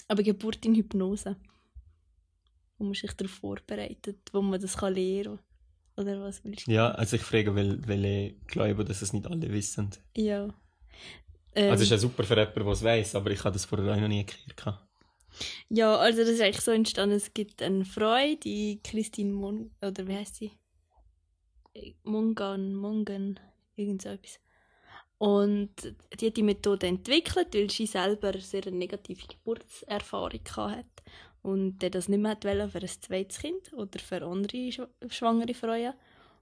aber 0.08 0.24
Geburt 0.24 0.66
in 0.66 0.76
Hypnose. 0.76 1.36
Wo 2.78 2.86
man 2.86 2.94
sich 2.94 3.12
darauf 3.14 3.32
vorbereitet, 3.32 4.20
wo 4.32 4.42
man 4.42 4.62
das 4.62 4.78
kann 4.78 4.94
lernen 4.94 5.40
Oder 5.96 6.22
was 6.22 6.44
willst 6.46 6.68
du? 6.68 6.72
Ja, 6.72 6.92
also 6.92 7.16
ich 7.16 7.24
frage, 7.24 7.56
weil, 7.56 7.86
weil 7.88 8.06
ich 8.06 8.48
glaube, 8.48 8.86
dass 8.86 9.02
es 9.02 9.14
nicht 9.14 9.26
alle 9.26 9.52
wissen. 9.52 9.90
Ja. 10.16 10.48
Ähm, 11.56 11.72
also 11.72 11.82
es 11.82 11.82
ist 11.82 11.90
ja 11.90 11.98
super 11.98 12.24
für 12.24 12.36
jemanden, 12.36 12.64
der 12.64 12.68
es 12.68 12.84
weiss, 12.84 13.16
aber 13.16 13.32
ich 13.32 13.44
habe 13.44 13.54
das 13.54 13.66
vorher 13.66 13.96
auch 13.96 14.00
noch 14.00 14.08
nie 14.08 14.26
gehört. 14.26 14.80
Ja, 15.70 15.98
also 15.98 16.20
das 16.20 16.30
ist 16.30 16.42
eigentlich 16.42 16.62
so 16.62 16.72
entstanden, 16.72 17.16
es 17.16 17.34
gibt 17.34 17.62
eine 17.62 17.86
Frau, 17.86 18.36
die 18.44 18.80
Christine 18.84 19.34
Mon 19.34 19.72
oder 19.82 20.08
wie 20.08 20.16
heißt 20.16 20.36
sie? 20.36 20.52
Mungan, 22.04 22.76
Mungan, 22.76 23.40
irgend 23.76 24.02
so 24.02 24.10
etwas. 24.10 24.40
Und 25.18 25.72
die 26.20 26.28
hat 26.28 26.38
die 26.38 26.44
Methode 26.44 26.88
entwickelt, 26.88 27.54
weil 27.54 27.70
sie 27.70 27.88
selber 27.88 28.40
sehr 28.40 28.68
eine 28.68 28.78
negative 28.78 29.26
Geburtserfahrung 29.28 30.42
hatte 30.56 30.86
und 31.42 31.80
der 31.80 31.90
das 31.90 32.08
nicht 32.08 32.20
mehr 32.20 32.38
wollte 32.44 32.70
für 32.70 32.80
ein 32.80 32.88
zweites 32.88 33.40
Kind 33.40 33.74
oder 33.74 34.00
für 34.00 34.24
andere 34.24 34.72
schwangere 35.10 35.54
Frauen. 35.54 35.94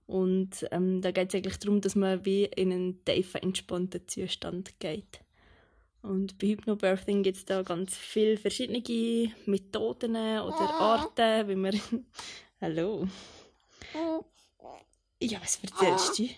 Und 0.08 0.68
ähm, 0.72 1.02
da 1.02 1.12
geht 1.12 1.30
es 1.30 1.36
eigentlich 1.36 1.58
darum, 1.58 1.82
dass 1.82 1.96
man 1.96 2.26
wie 2.26 2.46
in 2.46 2.72
einen 2.72 3.06
tiefen, 3.06 3.42
entspannten 3.42 4.08
Zustand 4.08 4.80
geht. 4.80 5.22
Und 6.02 6.38
bei 6.38 6.48
Hypnobirthing 6.48 7.24
gibt 7.24 7.38
es 7.38 7.46
da 7.46 7.64
ganz 7.64 7.96
viele 7.96 8.38
verschiedene 8.38 9.32
Methoden 9.46 10.12
oder 10.12 10.74
Arten, 10.80 11.48
wie 11.48 11.56
man... 11.56 11.82
Hallo? 12.62 13.08
Ja, 15.26 15.42
was 15.42 15.60
erzählst 15.64 16.20
du? 16.20 16.30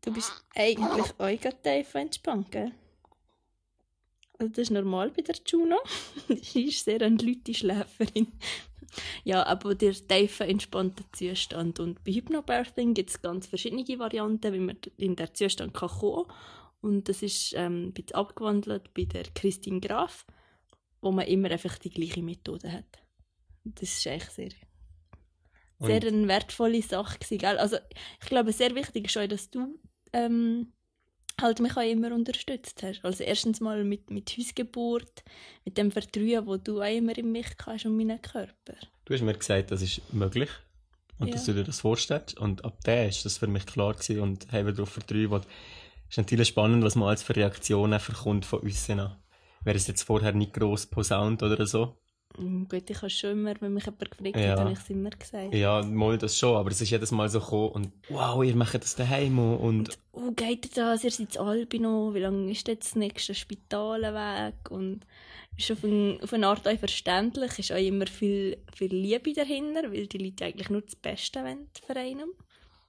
Du 0.00 0.12
bist 0.12 0.32
eigentlich 0.52 1.12
auch 1.16 1.52
tief 1.62 1.94
entspannt, 1.94 2.50
gell? 2.50 2.72
Also 4.36 4.50
das 4.50 4.58
ist 4.58 4.70
normal 4.70 5.10
bei 5.10 5.22
der 5.22 5.36
Juno. 5.46 5.76
Sie 6.42 6.64
ist 6.64 6.84
sehr 6.84 7.02
eine 7.02 7.16
laute 7.22 7.54
Schläferin. 7.54 8.32
ja, 9.22 9.46
aber 9.46 9.76
der 9.76 9.92
tiefe, 9.92 10.44
entspannte 10.44 11.04
Zustand. 11.12 11.78
Und 11.78 12.02
bei 12.02 12.12
Hypnobirthing 12.12 12.94
gibt 12.94 13.10
es 13.10 13.22
ganz 13.22 13.46
verschiedene 13.46 13.84
Varianten, 14.00 14.52
wie 14.52 14.58
man 14.58 14.76
in 14.96 15.14
der 15.14 15.32
Zustand 15.34 15.72
kann 15.72 15.88
kommen 15.88 16.26
kann. 16.26 16.36
Und 16.80 17.08
das 17.08 17.22
ist 17.22 17.54
ähm, 17.54 17.86
ein 17.86 17.92
bisschen 17.92 18.16
abgewandelt 18.16 18.92
bei 18.92 19.04
der 19.04 19.24
Christine 19.36 19.80
Graf, 19.80 20.26
wo 21.00 21.12
man 21.12 21.28
immer 21.28 21.50
einfach 21.50 21.78
die 21.78 21.90
gleiche 21.90 22.22
Methode 22.22 22.72
hat. 22.72 23.02
Das 23.62 23.98
ist 23.98 24.06
echt 24.06 24.32
sehr 24.32 24.50
sehr 25.78 26.02
eine 26.02 26.28
wertvolle 26.28 26.82
Sache 26.82 27.18
gewesen, 27.18 27.38
gell? 27.38 27.58
Also 27.58 27.76
ich 28.20 28.28
glaube, 28.28 28.52
sehr 28.52 28.74
wichtig 28.74 29.06
ist 29.06 29.16
auch, 29.16 29.26
dass 29.26 29.50
du 29.50 29.78
ähm, 30.12 30.72
halt 31.40 31.60
mich 31.60 31.76
auch 31.76 31.82
immer 31.82 32.12
unterstützt 32.12 32.82
hast. 32.82 33.04
Also 33.04 33.24
erstens 33.24 33.60
mal 33.60 33.84
mit, 33.84 34.10
mit 34.10 34.36
Hausgeburt, 34.36 35.22
mit 35.64 35.78
dem 35.78 35.90
Vertrauen, 35.90 36.46
wo 36.46 36.56
du 36.56 36.80
auch 36.80 36.96
immer 36.96 37.16
in 37.16 37.32
mich 37.32 37.48
hast 37.64 37.86
und 37.86 37.96
meinen 37.96 38.20
Körper. 38.20 38.74
Du 39.04 39.14
hast 39.14 39.22
mir 39.22 39.34
gesagt, 39.34 39.70
das 39.70 39.82
ist 39.82 40.12
möglich 40.12 40.50
und 41.18 41.28
ja. 41.28 41.34
dass 41.34 41.44
du 41.44 41.52
dir 41.52 41.64
das 41.64 41.80
vorstellst 41.80 42.36
und 42.38 42.64
ab 42.64 42.78
da 42.84 43.04
ist 43.04 43.24
das 43.24 43.38
für 43.38 43.46
mich 43.46 43.66
klar 43.66 43.94
gewesen 43.94 44.20
und 44.20 44.50
haben 44.52 44.66
wir 44.66 44.72
darauf 44.72 44.90
vertrauen. 44.90 45.42
Es 46.08 46.14
ist 46.14 46.18
natürlich 46.18 46.48
spannend, 46.48 46.84
was 46.84 46.94
man 46.94 47.08
als 47.08 47.22
für 47.22 47.36
Reaktionen 47.36 48.00
von 48.00 48.60
uns 48.60 48.90
an. 48.90 49.16
Wäre 49.64 49.76
es 49.76 49.86
jetzt 49.86 50.02
vorher 50.02 50.32
nicht 50.32 50.54
gross 50.54 50.86
posaunt 50.86 51.42
oder 51.42 51.66
so, 51.66 51.98
gut, 52.36 52.90
ich 52.90 52.96
habe 52.96 53.10
schon 53.10 53.30
immer, 53.30 53.54
wenn 53.60 53.74
mich 53.74 53.84
jemand 53.84 54.10
gefragt 54.10 54.36
ja. 54.36 54.50
hat, 54.50 54.60
habe 54.60 54.72
ich 54.72 54.78
es 54.78 54.90
immer 54.90 55.10
gesagt. 55.10 55.54
Ja, 55.54 55.82
mal 55.82 56.18
das 56.18 56.38
schon, 56.38 56.56
aber 56.56 56.70
es 56.70 56.80
ist 56.80 56.90
jedes 56.90 57.10
Mal 57.10 57.28
so 57.28 57.40
gekommen 57.40 57.70
und 57.70 57.92
wow, 58.08 58.42
ihr 58.44 58.54
macht 58.54 58.74
das 58.74 58.94
daheim 58.94 59.38
und... 59.38 59.58
und 59.58 59.98
oh, 60.12 60.30
geht 60.32 60.76
das? 60.76 61.04
Ihr 61.04 61.10
seid 61.10 61.34
in 61.34 61.40
Albino, 61.40 62.14
wie 62.14 62.20
lange 62.20 62.50
ist 62.50 62.68
jetzt 62.68 62.90
das 62.90 62.96
nächste 62.96 63.34
Spital 63.34 64.02
weg? 64.02 64.70
Und 64.70 65.04
ist 65.56 65.72
auf, 65.72 65.82
ein, 65.82 66.20
auf 66.22 66.32
eine 66.32 66.46
Art 66.46 66.68
auch 66.68 66.78
verständlich, 66.78 67.58
ist 67.58 67.72
auch 67.72 67.76
immer 67.76 68.06
viel, 68.06 68.58
viel 68.74 68.94
Liebe 68.94 69.32
dahinter, 69.32 69.90
weil 69.90 70.06
die 70.06 70.18
Leute 70.18 70.44
eigentlich 70.44 70.70
nur 70.70 70.82
das 70.82 70.94
Beste 70.96 71.42
wollen 71.42 71.68
für 71.84 71.96
einen. 71.96 72.30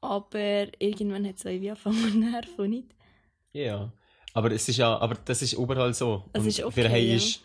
Aber 0.01 0.67
irgendwann 0.77 1.27
hat 1.27 1.37
es 1.37 1.45
auch 1.45 1.49
wie 1.49 1.69
angefangen 1.69 2.19
nerven, 2.31 2.69
nicht? 2.69 2.95
Ja, 3.51 3.91
aber 4.33 4.51
es 4.51 4.69
ist 4.69 4.77
ja, 4.77 4.97
aber 4.99 5.15
das 5.25 5.41
ist 5.41 5.53
überall 5.53 5.93
so. 5.93 6.25
Das 6.31 6.43
und 6.43 6.49
ist 6.49 6.63
okay, 6.63 6.83
für 6.83 6.97
ja. 6.97 7.15
ist 7.15 7.41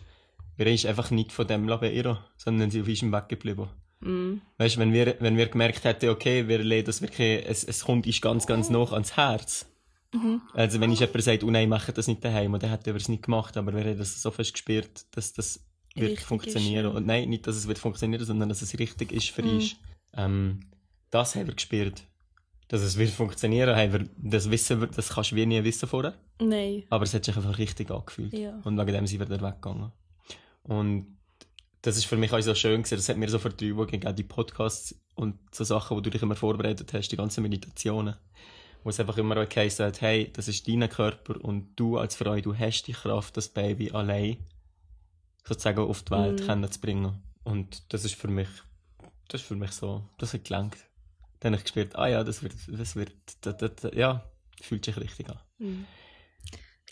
wir 0.56 0.66
ist 0.66 0.86
einfach 0.86 1.10
nicht 1.10 1.32
von 1.32 1.46
dem 1.46 1.66
beirren, 1.66 2.18
sondern 2.36 2.70
sie 2.70 2.82
auf 2.82 2.88
unserem 2.88 3.12
Weg 3.12 3.28
geblieben. 3.28 3.68
Mm. 4.00 4.34
Weißt 4.58 4.76
du, 4.76 4.80
wenn 4.80 4.92
wir, 4.92 5.16
wenn 5.20 5.36
wir 5.36 5.46
gemerkt 5.46 5.84
hätten, 5.84 6.10
okay, 6.10 6.46
wir 6.48 6.58
leben 6.58 6.86
das 6.86 7.02
wirklich, 7.02 7.44
es, 7.46 7.64
es 7.64 7.84
kommt 7.84 8.06
uns 8.06 8.20
ganz, 8.20 8.46
ganz 8.46 8.70
nah 8.70 8.84
ans 8.92 9.16
Herz. 9.16 9.66
Mhm. 10.12 10.42
Also, 10.52 10.80
wenn 10.80 10.92
ich 10.92 11.00
jemand 11.00 11.22
sagt, 11.22 11.42
oh 11.42 11.50
nein, 11.50 11.68
mache 11.68 11.92
das 11.92 12.06
nicht 12.06 12.24
daheim, 12.24 12.54
und 12.54 12.62
dann 12.62 12.70
hätte 12.70 12.90
er 12.90 12.96
es 12.96 13.08
nicht 13.08 13.24
gemacht, 13.24 13.56
aber 13.56 13.74
wir 13.74 13.82
haben 13.84 13.98
das 13.98 14.22
so 14.22 14.30
fest 14.30 14.52
gespürt, 14.52 15.06
dass 15.10 15.32
das 15.32 15.64
wird 15.94 16.12
richtig 16.12 16.26
funktionieren. 16.26 16.86
Ist, 16.86 16.92
ja. 16.92 16.96
Und 16.96 17.06
nein, 17.06 17.28
nicht, 17.28 17.46
dass 17.46 17.56
es 17.56 17.66
wird 17.66 17.78
funktionieren, 17.78 18.24
sondern 18.24 18.48
dass 18.48 18.62
es 18.62 18.78
richtig 18.78 19.12
ist 19.12 19.30
für 19.30 19.42
mhm. 19.42 19.50
uns. 19.50 19.76
Ähm, 20.16 20.60
das 21.10 21.34
haben 21.34 21.46
wir 21.46 21.54
gespürt. 21.54 22.04
Dass 22.68 22.80
es 22.80 22.96
wird 22.96 23.10
funktionieren, 23.10 23.76
haben 23.76 23.92
wir, 23.92 24.08
das 24.16 24.50
wissen 24.50 24.88
das 24.94 25.10
kannst 25.10 25.32
du 25.32 25.36
wie 25.36 25.46
nie 25.46 25.62
wissen 25.64 25.88
vorher. 25.88 26.14
Nein. 26.40 26.84
Aber 26.90 27.04
es 27.04 27.12
hat 27.12 27.24
sich 27.24 27.36
einfach 27.36 27.58
richtig 27.58 27.90
angefühlt. 27.90 28.32
Ja. 28.32 28.58
Und 28.64 28.78
wegen 28.78 28.92
dem 28.92 29.06
sind 29.06 29.18
wir 29.18 29.26
dann 29.26 29.42
weggegangen. 29.42 29.92
Und 30.64 31.16
das 31.82 31.96
ist 31.96 32.06
für 32.06 32.16
mich 32.16 32.32
auch 32.32 32.40
so 32.40 32.54
schön 32.54 32.82
gewesen. 32.82 32.96
Das 32.96 33.08
hat 33.08 33.16
mir 33.16 33.28
so 33.28 33.38
gegeben, 33.38 34.06
auch 34.06 34.12
die 34.12 34.22
Podcasts 34.22 34.94
und 35.14 35.38
so 35.52 35.64
Sachen, 35.64 35.96
wo 35.96 36.00
du 36.00 36.10
dich 36.10 36.22
immer 36.22 36.36
vorbereitet 36.36 36.92
hast, 36.92 37.08
die 37.08 37.16
ganzen 37.16 37.42
Meditationen. 37.42 38.16
Wo 38.82 38.90
es 38.90 39.00
einfach 39.00 39.16
immer 39.18 39.36
okay 39.36 39.68
sagt, 39.68 40.00
hey, 40.00 40.30
das 40.32 40.48
ist 40.48 40.66
dein 40.68 40.88
Körper 40.88 41.42
und 41.42 41.74
du 41.76 41.98
als 41.98 42.16
Frau, 42.16 42.38
du 42.40 42.56
hast 42.56 42.84
die 42.84 42.92
Kraft, 42.92 43.36
das 43.36 43.48
Baby 43.48 43.90
allein 43.92 44.38
sozusagen 45.46 45.80
auf 45.80 46.02
die 46.02 46.10
Welt 46.10 46.40
mm. 46.40 46.46
kennenzubringen. 46.46 47.22
Und 47.44 47.92
das 47.92 48.04
ist 48.04 48.14
für 48.14 48.28
mich, 48.28 48.48
das 49.28 49.42
ist 49.42 49.46
für 49.46 49.56
mich 49.56 49.72
so, 49.72 50.08
das 50.18 50.34
hat 50.34 50.44
gelangt. 50.44 50.76
Dann 51.40 51.52
habe 51.52 51.58
ich 51.58 51.64
gespürt, 51.64 51.96
ah 51.96 52.08
ja, 52.08 52.24
das 52.24 52.42
wird, 52.42 52.54
das 52.68 52.96
wird, 52.96 53.12
das, 53.42 53.56
das, 53.58 53.94
ja, 53.94 54.24
fühlt 54.60 54.84
sich 54.84 54.96
richtig 54.96 55.28
an. 55.28 55.38
Mm. 55.58 55.84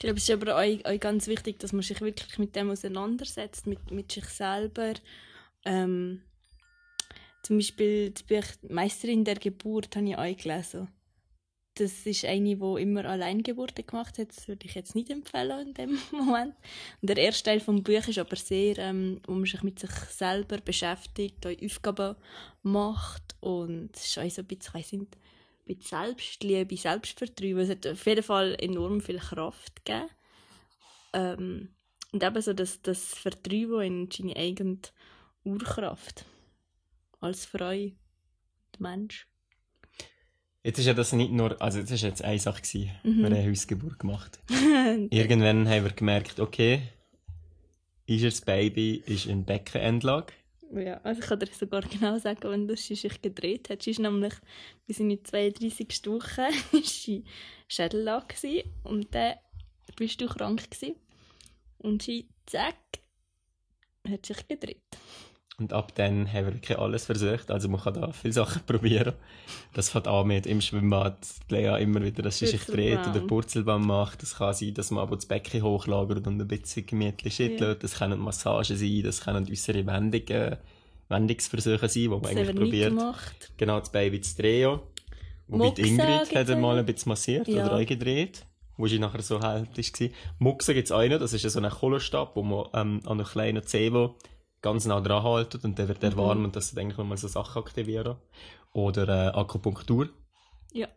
Ich 0.02 0.04
glaube, 0.04 0.18
es 0.18 0.28
ist 0.28 0.30
aber 0.30 0.56
auch, 0.56 0.84
auch, 0.84 0.98
ganz 0.98 1.28
wichtig, 1.28 1.60
dass 1.60 1.72
man 1.72 1.82
sich 1.82 2.00
wirklich 2.00 2.36
mit 2.36 2.56
dem 2.56 2.70
auseinandersetzt, 2.70 3.68
mit, 3.68 3.92
mit 3.92 4.10
sich 4.10 4.24
selber. 4.24 4.94
Ähm, 5.64 6.22
zum 7.44 7.58
Beispiel 7.58 8.10
das 8.10 8.24
Buch 8.24 8.68
Meisterin 8.68 9.24
der 9.24 9.36
Geburt 9.36 9.94
habe 9.94 10.08
ich 10.08 10.18
auch 10.18 10.36
gelesen. 10.36 10.88
das 11.76 12.04
ist 12.04 12.24
eine, 12.24 12.56
die 12.56 12.82
immer 12.82 13.04
Alleingeburten 13.04 13.86
gemacht 13.86 14.18
hat. 14.18 14.36
Das 14.36 14.48
würde 14.48 14.66
ich 14.66 14.74
jetzt 14.74 14.96
nicht 14.96 15.08
empfehlen 15.08 15.68
in 15.68 15.74
dem 15.74 15.98
Moment. 16.10 16.56
Und 17.00 17.08
der 17.08 17.18
erste 17.18 17.44
Teil 17.44 17.60
des 17.60 17.84
Buches 17.84 18.08
ist 18.08 18.18
aber 18.18 18.34
sehr, 18.34 18.78
ähm, 18.78 19.20
wo 19.24 19.34
man 19.34 19.44
sich 19.44 19.62
mit 19.62 19.78
sich 19.78 19.92
selber 19.92 20.58
beschäftigt, 20.58 21.46
Aufgaben 21.46 22.16
macht 22.64 23.36
und 23.38 23.90
es 23.94 24.06
ist 24.06 24.18
auch 24.18 24.28
so 24.28 24.42
ein 24.42 24.48
bisschen, 24.48 24.80
ich 24.80 24.92
nicht, 24.94 25.16
bisschen 25.64 26.06
Selbstliebe, 26.06 26.76
Selbstvertrauen. 26.76 27.58
Es 27.58 27.70
hat 27.70 27.86
auf 27.86 28.06
jeden 28.06 28.22
Fall 28.22 28.56
enorm 28.58 29.00
viel 29.00 29.18
Kraft 29.18 29.84
gegeben. 29.84 30.08
Ähm, 31.12 31.68
und 32.12 32.22
eben 32.22 32.42
so 32.42 32.52
das, 32.52 32.82
das 32.82 33.14
Vertrauen 33.14 33.82
in 33.82 34.10
seine 34.10 34.36
eigene 34.36 34.78
Urkraft 35.44 36.26
als 37.20 37.46
Frau 37.46 37.70
und 37.70 38.80
Mensch. 38.80 39.26
Jetzt 40.64 40.78
ist 40.78 40.86
ja 40.86 40.94
das 40.94 41.12
nicht 41.12 41.32
nur, 41.32 41.60
also 41.60 41.80
das 41.80 41.90
ist 41.90 42.02
jetzt 42.02 42.22
eine 42.22 42.38
Sache 42.38 42.62
gewesen. 42.62 42.92
Mhm. 43.02 43.18
Wir 43.18 43.24
haben 43.24 43.50
Hausgeburt 43.50 43.98
gemacht. 43.98 44.38
Irgendwann 45.10 45.68
haben 45.68 45.84
wir 45.84 45.92
gemerkt, 45.92 46.38
okay, 46.38 46.82
ist 48.06 48.24
das 48.24 48.40
Baby 48.42 49.02
ist 49.06 49.26
in 49.26 49.44
Beckenendlage. 49.44 50.32
Ja, 50.74 50.98
also 51.02 51.20
ich 51.20 51.26
kann 51.26 51.38
dir 51.38 51.46
sogar 51.46 51.82
genau 51.82 52.18
sagen, 52.18 52.40
wann 52.44 52.66
das 52.66 52.82
sie 52.86 52.94
sich 52.94 53.20
gedreht 53.20 53.68
hat. 53.68 53.82
Sie 53.82 53.90
ist 53.90 53.98
nämlich 53.98 54.32
bis 54.86 55.00
in 55.00 55.10
die 55.10 55.22
32. 55.22 56.06
Woche 56.06 56.48
sie 56.82 57.24
Schädellage 57.68 58.64
und 58.82 59.14
dann 59.14 59.34
bist 59.96 60.20
du 60.20 60.26
krank 60.26 60.70
gewesen. 60.70 60.96
Und 61.78 62.02
sie, 62.02 62.28
zack, 62.46 62.76
hat 64.08 64.24
sich 64.24 64.48
gedreht. 64.48 64.80
Und 65.58 65.72
ab 65.72 65.94
dann 65.94 66.26
haben 66.32 66.46
wir 66.46 66.54
wirklich 66.54 66.78
alles 66.78 67.04
versucht. 67.04 67.50
Also 67.50 67.68
man 67.68 67.80
kann 67.80 67.94
da 67.94 68.12
viele 68.12 68.32
Sachen 68.32 68.62
probieren. 68.66 69.12
Das 69.74 69.90
fängt 69.90 70.08
an 70.08 70.26
mit 70.26 70.46
im 70.46 70.60
Schwimmbad, 70.60 71.16
Lea 71.50 71.80
immer 71.80 72.02
wieder, 72.02 72.22
dass 72.22 72.38
sie 72.38 72.46
sich 72.46 72.64
dreht 72.64 73.06
oder 73.06 73.20
Purzelbaum 73.20 73.86
macht. 73.86 74.22
Das 74.22 74.36
kann 74.36 74.54
sein, 74.54 74.74
dass 74.74 74.90
man 74.90 75.02
aber 75.02 75.16
das 75.16 75.26
Becken 75.26 75.62
hochlagert 75.62 76.26
und 76.26 76.40
ein 76.40 76.48
bisschen 76.48 76.86
gemütlich 76.86 77.36
schüttelt. 77.36 77.60
Ja. 77.60 77.74
Das 77.74 77.98
können 77.98 78.18
Massagen 78.18 78.76
sein, 78.76 79.02
das 79.04 79.20
können 79.20 79.46
unsere 79.46 79.86
Wendungen, 79.86 80.56
Wendungsversuche 81.08 81.88
sein, 81.88 82.02
die 82.02 82.08
man 82.08 82.22
das 82.22 82.30
eigentlich 82.30 82.56
probiert. 82.56 82.90
Gemacht. 82.90 83.52
Genau, 83.58 83.78
das 83.78 83.92
Baby 83.92 84.20
zu 84.22 84.36
drehen. 84.40 84.80
Wobei 85.48 85.70
die 85.70 85.82
Ingrid 85.82 86.34
hat 86.34 86.60
mal 86.60 86.78
ein 86.78 86.86
bisschen 86.86 87.10
massiert 87.10 87.46
ja. 87.46 87.66
oder 87.66 87.76
eingedreht 87.76 88.46
wo 88.78 88.86
sie 88.86 88.98
nachher 88.98 89.22
so 89.22 89.40
halt 89.40 89.76
war. 89.76 90.08
Muxen 90.38 90.74
gibt 90.74 90.86
es 90.86 90.92
einen, 90.92 91.20
das 91.20 91.32
ist 91.32 91.48
so 91.48 91.60
ein 91.60 91.70
Kohlenstab, 91.70 92.34
wo 92.34 92.42
man 92.42 92.66
ähm, 92.74 93.00
an 93.04 93.20
einem 93.20 93.26
kleinen 93.26 93.62
Zeh 93.62 93.90
ganz 94.62 94.86
nah 94.86 95.00
dran 95.00 95.22
haltet 95.22 95.64
und 95.64 95.78
dann 95.78 95.88
wird 95.88 96.02
er 96.02 96.12
mhm. 96.12 96.16
warm 96.16 96.44
und 96.44 96.56
das 96.56 96.70
denke 96.72 96.94
ich 96.96 97.04
mal 97.04 97.16
so 97.16 97.28
Sachen 97.28 97.62
aktivieren. 97.62 98.16
Oder 98.72 99.08
äh, 99.08 99.36
Akupunktur. 99.36 100.08
Ja. 100.72 100.88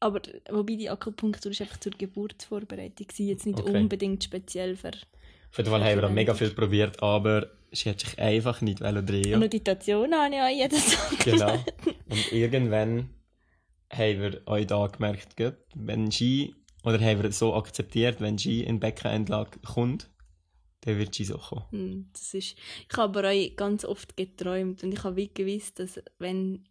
Aber 0.00 0.20
wobei 0.50 0.74
die 0.74 0.90
Akupunktur 0.90 1.52
ist 1.52 1.62
einfach 1.62 1.78
zur 1.78 1.92
Geburtsvorbereitung 1.92 3.06
war, 3.06 3.26
jetzt 3.26 3.46
nicht 3.46 3.60
okay. 3.60 3.78
unbedingt 3.78 4.24
speziell 4.24 4.76
für... 4.76 4.90
Auf 5.50 5.58
jeden 5.58 5.70
Fall 5.70 5.84
haben 5.84 6.00
wir 6.00 6.08
mega 6.08 6.34
viel 6.34 6.50
probiert, 6.50 7.02
aber 7.02 7.46
sie 7.70 7.90
hat 7.90 8.00
sich 8.00 8.18
einfach 8.18 8.60
nicht 8.60 8.80
drehen 8.80 9.34
Und 9.34 9.40
Meditation 9.40 10.12
habe 10.14 10.34
ich 10.34 10.40
auch 10.40 10.48
jeden 10.48 10.80
Tag 10.80 11.18
Genau. 11.24 11.54
Und 12.10 12.32
irgendwann 12.32 13.10
haben 13.90 14.20
wir 14.20 14.42
euch 14.46 14.66
da 14.66 14.86
gemerkt, 14.86 15.40
wenn 15.74 16.10
Ski, 16.10 16.54
oder 16.84 16.98
haben 17.00 17.22
wir 17.22 17.32
so 17.32 17.54
akzeptiert, 17.54 18.20
wenn 18.20 18.38
Ski 18.38 18.62
in 18.62 18.80
Beckenendlage 18.80 19.60
kommt, 19.60 20.10
dann 20.82 20.98
wird 20.98 21.14
sie 21.14 21.24
so 21.24 21.38
kommen. 21.38 21.64
Hm, 21.70 22.08
das 22.12 22.34
ist, 22.34 22.56
ich 22.88 22.96
habe 22.96 23.18
aber 23.18 23.30
auch 23.30 23.56
ganz 23.56 23.84
oft 23.84 24.16
geträumt 24.16 24.82
und 24.82 24.92
ich 24.92 25.02
habe 25.02 25.16
wie 25.16 25.30
gewusst, 25.32 25.78
dass 25.78 26.00
wenn 26.18 26.64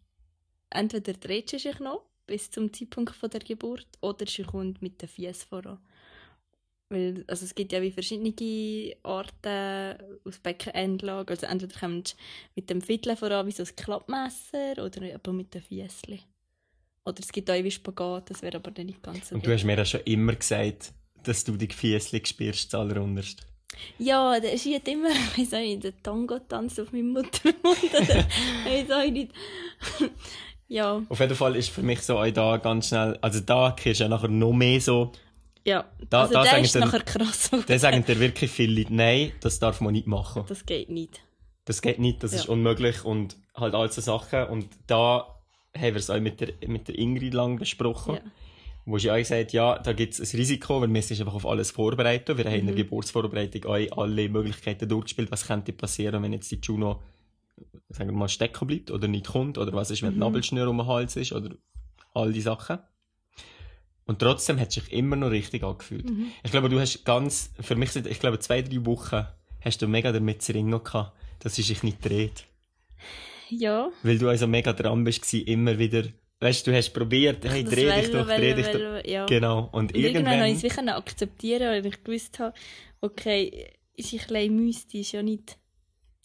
entweder 0.70 1.14
dreht 1.14 1.50
sie 1.50 1.58
sich 1.58 1.78
noch 1.80 2.02
bis 2.26 2.50
zum 2.50 2.72
Zeitpunkt 2.72 3.14
von 3.14 3.30
der 3.30 3.40
Geburt 3.40 3.88
oder 4.00 4.26
sie 4.26 4.42
kommt 4.42 4.80
mit 4.80 5.00
den 5.02 5.08
Fies 5.08 5.44
voran. 5.44 5.78
Weil, 6.88 7.24
also 7.26 7.46
es 7.46 7.54
gibt 7.54 7.72
ja 7.72 7.80
wie 7.80 7.90
verschiedene 7.90 8.94
Arten 9.02 9.96
aus 10.24 10.38
Beckenendlage. 10.38 11.32
Also 11.32 11.46
entweder 11.46 11.78
kommt 11.78 12.08
sie 12.08 12.14
mit 12.54 12.68
dem 12.68 12.82
Viertel 12.82 13.16
voran 13.16 13.46
wie 13.46 13.52
so 13.52 13.62
ein 13.62 13.76
Klappmesser 13.76 14.72
oder 14.84 15.14
aber 15.14 15.32
mit 15.32 15.54
den 15.54 15.62
Fiesli. 15.62 16.20
Oder 17.04 17.20
es 17.20 17.32
gibt 17.32 17.50
auch 17.50 17.64
wie 17.64 17.70
Spagat, 17.70 18.30
das 18.30 18.42
wäre 18.42 18.58
aber 18.58 18.70
dann 18.70 18.86
nicht 18.86 19.02
ganz 19.02 19.30
so 19.30 19.34
Und 19.34 19.46
du 19.46 19.52
hast 19.52 19.64
mir 19.64 19.76
ja 19.76 19.84
schon 19.84 20.02
immer 20.02 20.34
gesagt, 20.34 20.92
dass 21.22 21.44
du 21.44 21.56
die 21.56 21.68
Fiesli 21.68 22.22
spürst, 22.24 22.74
allerunterst. 22.74 23.46
Ja, 23.98 24.38
der 24.40 24.52
ist 24.52 24.66
hat 24.66 24.88
immer, 24.88 25.10
ich 25.36 25.52
weiß 25.52 25.60
nicht, 25.60 25.84
den 25.84 25.94
Tango 26.02 26.38
tanzt 26.38 26.80
auf 26.80 26.92
meinem 26.92 27.12
Muttermund. 27.12 27.56
Oder, 27.64 28.26
ich 28.66 28.88
weiß 28.88 29.10
nicht. 29.10 29.32
ja. 30.68 31.02
Auf 31.08 31.20
jeden 31.20 31.34
Fall 31.34 31.56
ist 31.56 31.70
für 31.70 31.82
mich 31.82 32.00
so 32.02 32.18
auch 32.18 32.30
da 32.30 32.56
ganz 32.58 32.88
schnell, 32.88 33.18
also 33.20 33.40
da 33.40 33.70
du 33.70 33.90
ja 33.90 34.08
nachher 34.08 34.28
noch 34.28 34.52
mehr 34.52 34.80
so. 34.80 35.12
Ja, 35.64 35.84
da, 36.10 36.22
also 36.22 36.34
da 36.34 36.42
der 36.42 36.58
ist 36.58 36.74
nachher 36.74 37.00
krass. 37.00 37.50
Da 37.66 37.78
sagen 37.78 38.04
dir 38.04 38.18
wirklich 38.18 38.50
viele 38.50 38.80
Leute, 38.80 38.94
nein, 38.94 39.32
das 39.40 39.60
darf 39.60 39.80
man 39.80 39.92
nicht 39.92 40.08
machen. 40.08 40.44
Das 40.48 40.66
geht 40.66 40.90
nicht. 40.90 41.20
Das 41.64 41.80
geht 41.80 42.00
nicht, 42.00 42.24
das 42.24 42.32
ja. 42.32 42.38
ist 42.38 42.48
unmöglich 42.48 43.04
und 43.04 43.36
halt 43.54 43.74
all 43.74 43.90
so 43.92 44.00
Sachen. 44.00 44.46
Und 44.46 44.66
da 44.88 45.36
haben 45.76 45.82
wir 45.82 45.96
es 45.96 46.10
auch 46.10 46.18
mit 46.18 46.40
der, 46.40 46.54
mit 46.66 46.88
der 46.88 46.98
Ingrid 46.98 47.34
lang 47.34 47.58
besprochen. 47.58 48.16
Ja 48.16 48.20
wo 48.84 48.98
sie 48.98 49.10
auch 49.10 49.16
gesagt 49.16 49.52
ja, 49.52 49.78
da 49.78 49.92
gibt 49.92 50.14
es 50.14 50.20
ein 50.20 50.36
Risiko, 50.36 50.80
weil 50.80 50.92
wir 50.92 51.02
sind 51.02 51.20
einfach 51.20 51.34
auf 51.34 51.46
alles 51.46 51.70
vorbereitet. 51.70 52.36
Wir 52.36 52.44
mhm. 52.44 52.50
haben 52.50 52.58
in 52.60 52.66
der. 52.66 52.74
Geburtsvorbereitung 52.76 53.64
auch 53.66 53.98
alle 53.98 54.28
Möglichkeiten 54.28 54.88
durchgespielt, 54.88 55.30
was 55.30 55.46
könnte 55.46 55.72
passieren, 55.72 56.22
wenn 56.22 56.32
jetzt 56.32 56.50
die 56.50 56.58
Juno, 56.60 57.00
sagen 57.90 58.10
wir 58.10 58.16
mal, 58.16 58.28
stecken 58.28 58.66
bleibt 58.66 58.90
oder 58.90 59.08
nicht 59.08 59.28
kommt, 59.28 59.58
oder 59.58 59.72
was 59.72 59.90
ist, 59.90 60.02
wenn 60.02 60.10
mhm. 60.10 60.14
die 60.14 60.20
Nabelschnur 60.20 60.68
um 60.68 60.78
den 60.78 60.86
Hals 60.86 61.16
ist, 61.16 61.32
oder 61.32 61.50
all 62.14 62.32
die 62.32 62.40
Sachen. 62.40 62.78
Und 64.04 64.18
trotzdem 64.18 64.58
hat 64.58 64.68
es 64.68 64.74
sich 64.74 64.92
immer 64.92 65.14
noch 65.14 65.30
richtig 65.30 65.62
angefühlt. 65.62 66.10
Mhm. 66.10 66.26
Ich 66.42 66.50
glaube, 66.50 66.68
du 66.68 66.80
hast 66.80 67.04
ganz, 67.04 67.52
für 67.60 67.76
mich 67.76 67.92
sind, 67.92 68.06
ich 68.06 68.18
glaube, 68.18 68.40
zwei, 68.40 68.62
drei 68.62 68.84
Wochen 68.84 69.26
hast 69.60 69.80
du 69.80 69.86
mega 69.86 70.10
damit 70.10 70.42
zu 70.42 70.52
ringen 70.52 70.82
gehabt, 70.82 71.16
dass 71.38 71.54
sie 71.54 71.62
sich 71.62 71.84
nicht 71.84 72.04
dreht. 72.04 72.46
Ja. 73.48 73.90
Weil 74.02 74.18
du 74.18 74.28
also 74.28 74.46
mega 74.46 74.72
dran 74.72 75.04
bist, 75.04 75.32
immer 75.34 75.78
wieder 75.78 76.04
Weißt 76.42 76.66
du, 76.66 76.72
du 76.72 76.76
hast 76.76 76.90
probiert, 76.90 77.44
hey, 77.44 77.62
dreh 77.62 78.00
dich 78.00 78.10
doch, 78.10 78.26
dreh 78.26 78.52
dich 78.52 78.66
doch. 78.66 79.04
Ja. 79.04 79.26
Genau. 79.26 79.68
Und, 79.70 79.92
und 79.92 79.96
irgendwann... 79.96 80.24
irgendwann 80.26 80.40
habe 80.40 80.50
ich 80.50 80.64
es 80.64 80.78
akzeptieren, 80.78 81.68
weil 81.68 81.86
ich 81.86 82.02
gewusst 82.02 82.40
habe, 82.40 82.52
okay, 83.00 83.70
ist 83.94 84.12
ein 84.12 84.18
bisschen 84.18 84.56
mystisch, 84.56 85.12
ja 85.12 85.22
nicht... 85.22 85.56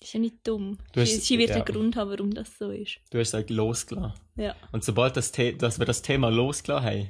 ist 0.02 0.14
ja 0.14 0.20
nicht 0.20 0.38
dumm. 0.44 0.80
Hast, 0.96 1.22
sie, 1.22 1.38
wird 1.38 1.52
ja. 1.52 1.58
einen 1.58 1.66
Grund 1.66 1.96
haben, 1.96 2.10
warum 2.10 2.34
das 2.34 2.58
so 2.58 2.72
ist. 2.72 2.98
Du 3.12 3.20
hast 3.20 3.36
halt 3.36 3.52
losgelassen. 3.52 4.20
Ja. 4.38 4.56
Und 4.72 4.84
sobald 4.84 5.16
das 5.18 5.32
dass 5.32 5.78
wir 5.78 5.86
das 5.86 6.02
Thema 6.02 6.30
losgelassen 6.30 6.88
haben, 6.88 7.10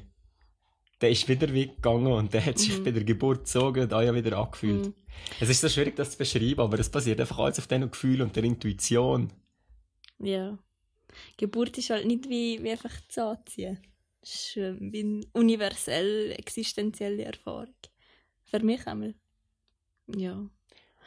der 0.99 1.09
ist 1.09 1.29
wieder 1.29 1.53
weggegangen 1.53 2.11
und 2.11 2.33
der 2.33 2.45
hat 2.45 2.59
sich 2.59 2.77
mhm. 2.77 2.83
bei 2.83 2.91
der 2.91 3.05
Geburt 3.05 3.45
gezogen 3.45 3.83
und 3.83 3.91
ja 3.91 4.13
wieder 4.13 4.37
angefühlt. 4.37 4.87
Mhm. 4.87 4.93
Es 5.39 5.47
ist 5.47 5.61
so 5.61 5.69
schwierig, 5.69 5.95
das 5.95 6.11
zu 6.11 6.17
beschreiben, 6.17 6.59
aber 6.59 6.77
es 6.77 6.89
basiert 6.89 7.21
einfach 7.21 7.39
alles 7.39 7.57
auf 7.57 7.67
diesen 7.67 7.89
Gefühl 7.89 8.21
und 8.21 8.35
der 8.35 8.43
Intuition. 8.43 9.31
Ja. 10.19 10.57
Geburt 11.37 11.77
ist 11.77 11.89
halt 11.89 12.05
nicht 12.05 12.29
wie, 12.29 12.61
wie 12.63 12.71
einfach 12.71 12.95
zu 13.07 13.25
anziehen. 13.25 13.79
Es 14.21 14.35
ist 14.35 14.57
äh, 14.57 14.75
wie 14.79 14.99
eine 14.99 15.21
universell 15.33 16.33
existenzielle 16.37 17.23
Erfahrung. 17.23 17.73
Für 18.43 18.59
mich 18.59 18.85
einmal. 18.87 19.13
Ja. 20.15 20.49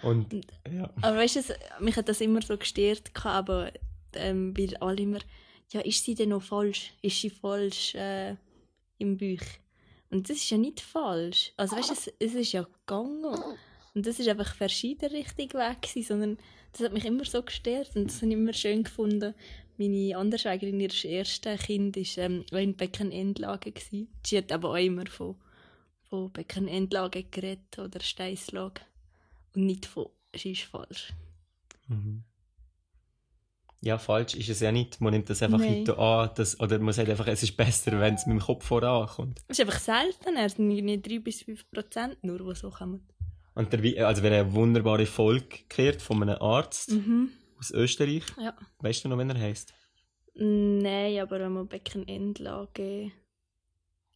Und, 0.02 0.32
ja. 0.70 0.92
Aber 1.02 1.16
weißt 1.16 1.36
du, 1.36 1.54
mich 1.84 1.96
hat 1.96 2.08
das 2.08 2.20
immer 2.20 2.40
so 2.42 2.56
gestört, 2.56 3.10
aber 3.24 3.72
ähm, 4.14 4.56
weil 4.56 4.76
alle 4.78 5.02
immer, 5.02 5.18
ja, 5.70 5.80
ist 5.80 6.04
sie 6.04 6.14
denn 6.14 6.30
noch 6.30 6.42
falsch? 6.42 6.92
Ist 7.02 7.20
sie 7.20 7.30
falsch 7.30 7.94
äh, 7.94 8.36
im 8.98 9.16
Buch? 9.16 9.44
Und 10.10 10.28
das 10.28 10.38
ist 10.38 10.50
ja 10.50 10.58
nicht 10.58 10.80
falsch. 10.80 11.52
Also 11.56 11.76
weißt 11.76 11.90
du, 11.90 11.94
es, 11.94 12.12
es 12.18 12.34
ist 12.34 12.52
ja 12.52 12.62
gegangen. 12.62 13.36
Und 13.94 14.06
das 14.06 14.18
ist 14.18 14.28
einfach 14.28 14.54
verschieden 14.54 15.10
richtig 15.10 15.54
weg 15.54 15.82
gewesen, 15.82 16.06
sondern 16.06 16.38
das 16.72 16.82
hat 16.82 16.92
mich 16.92 17.04
immer 17.04 17.24
so 17.24 17.42
gestört 17.42 17.90
und 17.96 18.06
das 18.06 18.16
habe 18.16 18.28
ich 18.28 18.32
immer 18.32 18.52
schön 18.52 18.84
gefunden, 18.84 19.34
meine 19.80 20.16
Andersschwägerin, 20.16 20.78
ihr 20.78 21.04
erstes 21.04 21.62
Kind, 21.62 21.96
war 21.96 22.24
ähm, 22.24 22.44
in 22.52 22.76
Beckenendlage. 22.76 23.72
Gewesen. 23.72 24.08
Sie 24.24 24.36
hat 24.36 24.52
aber 24.52 24.70
auch 24.70 24.76
immer 24.76 25.06
von, 25.06 25.36
von 26.08 26.30
Beckenendlage 26.30 27.24
geredet 27.24 27.78
oder 27.78 28.00
Steißlage. 28.00 28.82
Und 29.54 29.64
nicht 29.64 29.86
von, 29.86 30.06
sie 30.36 30.52
ist 30.52 30.64
falsch. 30.64 31.14
Mhm. 31.88 32.24
Ja, 33.80 33.96
falsch 33.96 34.34
ist 34.34 34.50
es 34.50 34.60
ja 34.60 34.70
nicht. 34.70 35.00
Man 35.00 35.14
nimmt 35.14 35.30
das 35.30 35.42
einfach 35.42 35.58
Nein. 35.58 35.80
heute 35.80 35.98
an. 35.98 36.30
Das, 36.34 36.60
oder 36.60 36.78
man 36.78 36.92
sagt 36.92 37.08
einfach, 37.08 37.26
es 37.28 37.42
ist 37.42 37.56
besser, 37.56 37.98
wenn 37.98 38.14
es 38.14 38.26
mit 38.26 38.38
dem 38.38 38.42
Kopf 38.42 38.66
vorankommt. 38.66 39.40
Es 39.48 39.58
ist 39.58 39.66
einfach 39.66 39.80
selten. 39.80 40.36
Es 40.36 40.52
sind 40.52 40.68
nicht 40.68 41.08
3 41.08 41.20
bis 41.20 41.42
5 41.42 41.70
Prozent 41.70 42.22
nur, 42.22 42.38
die 42.38 42.54
so 42.54 42.68
kommen. 42.68 43.08
Und 43.54 43.72
der, 43.72 44.06
also 44.06 44.22
wäre 44.22 44.40
eine 44.40 44.52
wunderbare 44.52 45.06
Folge 45.06 45.60
gehört 45.70 46.02
von 46.02 46.22
einem 46.22 46.36
Arzt. 46.42 46.90
Mhm 46.90 47.30
aus 47.60 47.70
Österreich. 47.70 48.24
Ja. 48.40 48.56
Weißt 48.80 49.04
du 49.04 49.08
noch, 49.08 49.18
wenn 49.18 49.30
er 49.30 49.38
heißt? 49.38 49.72
Nein, 50.34 51.20
aber 51.20 51.38
wenn 51.40 51.52
man 51.52 51.68
Beckenendlage 51.68 53.12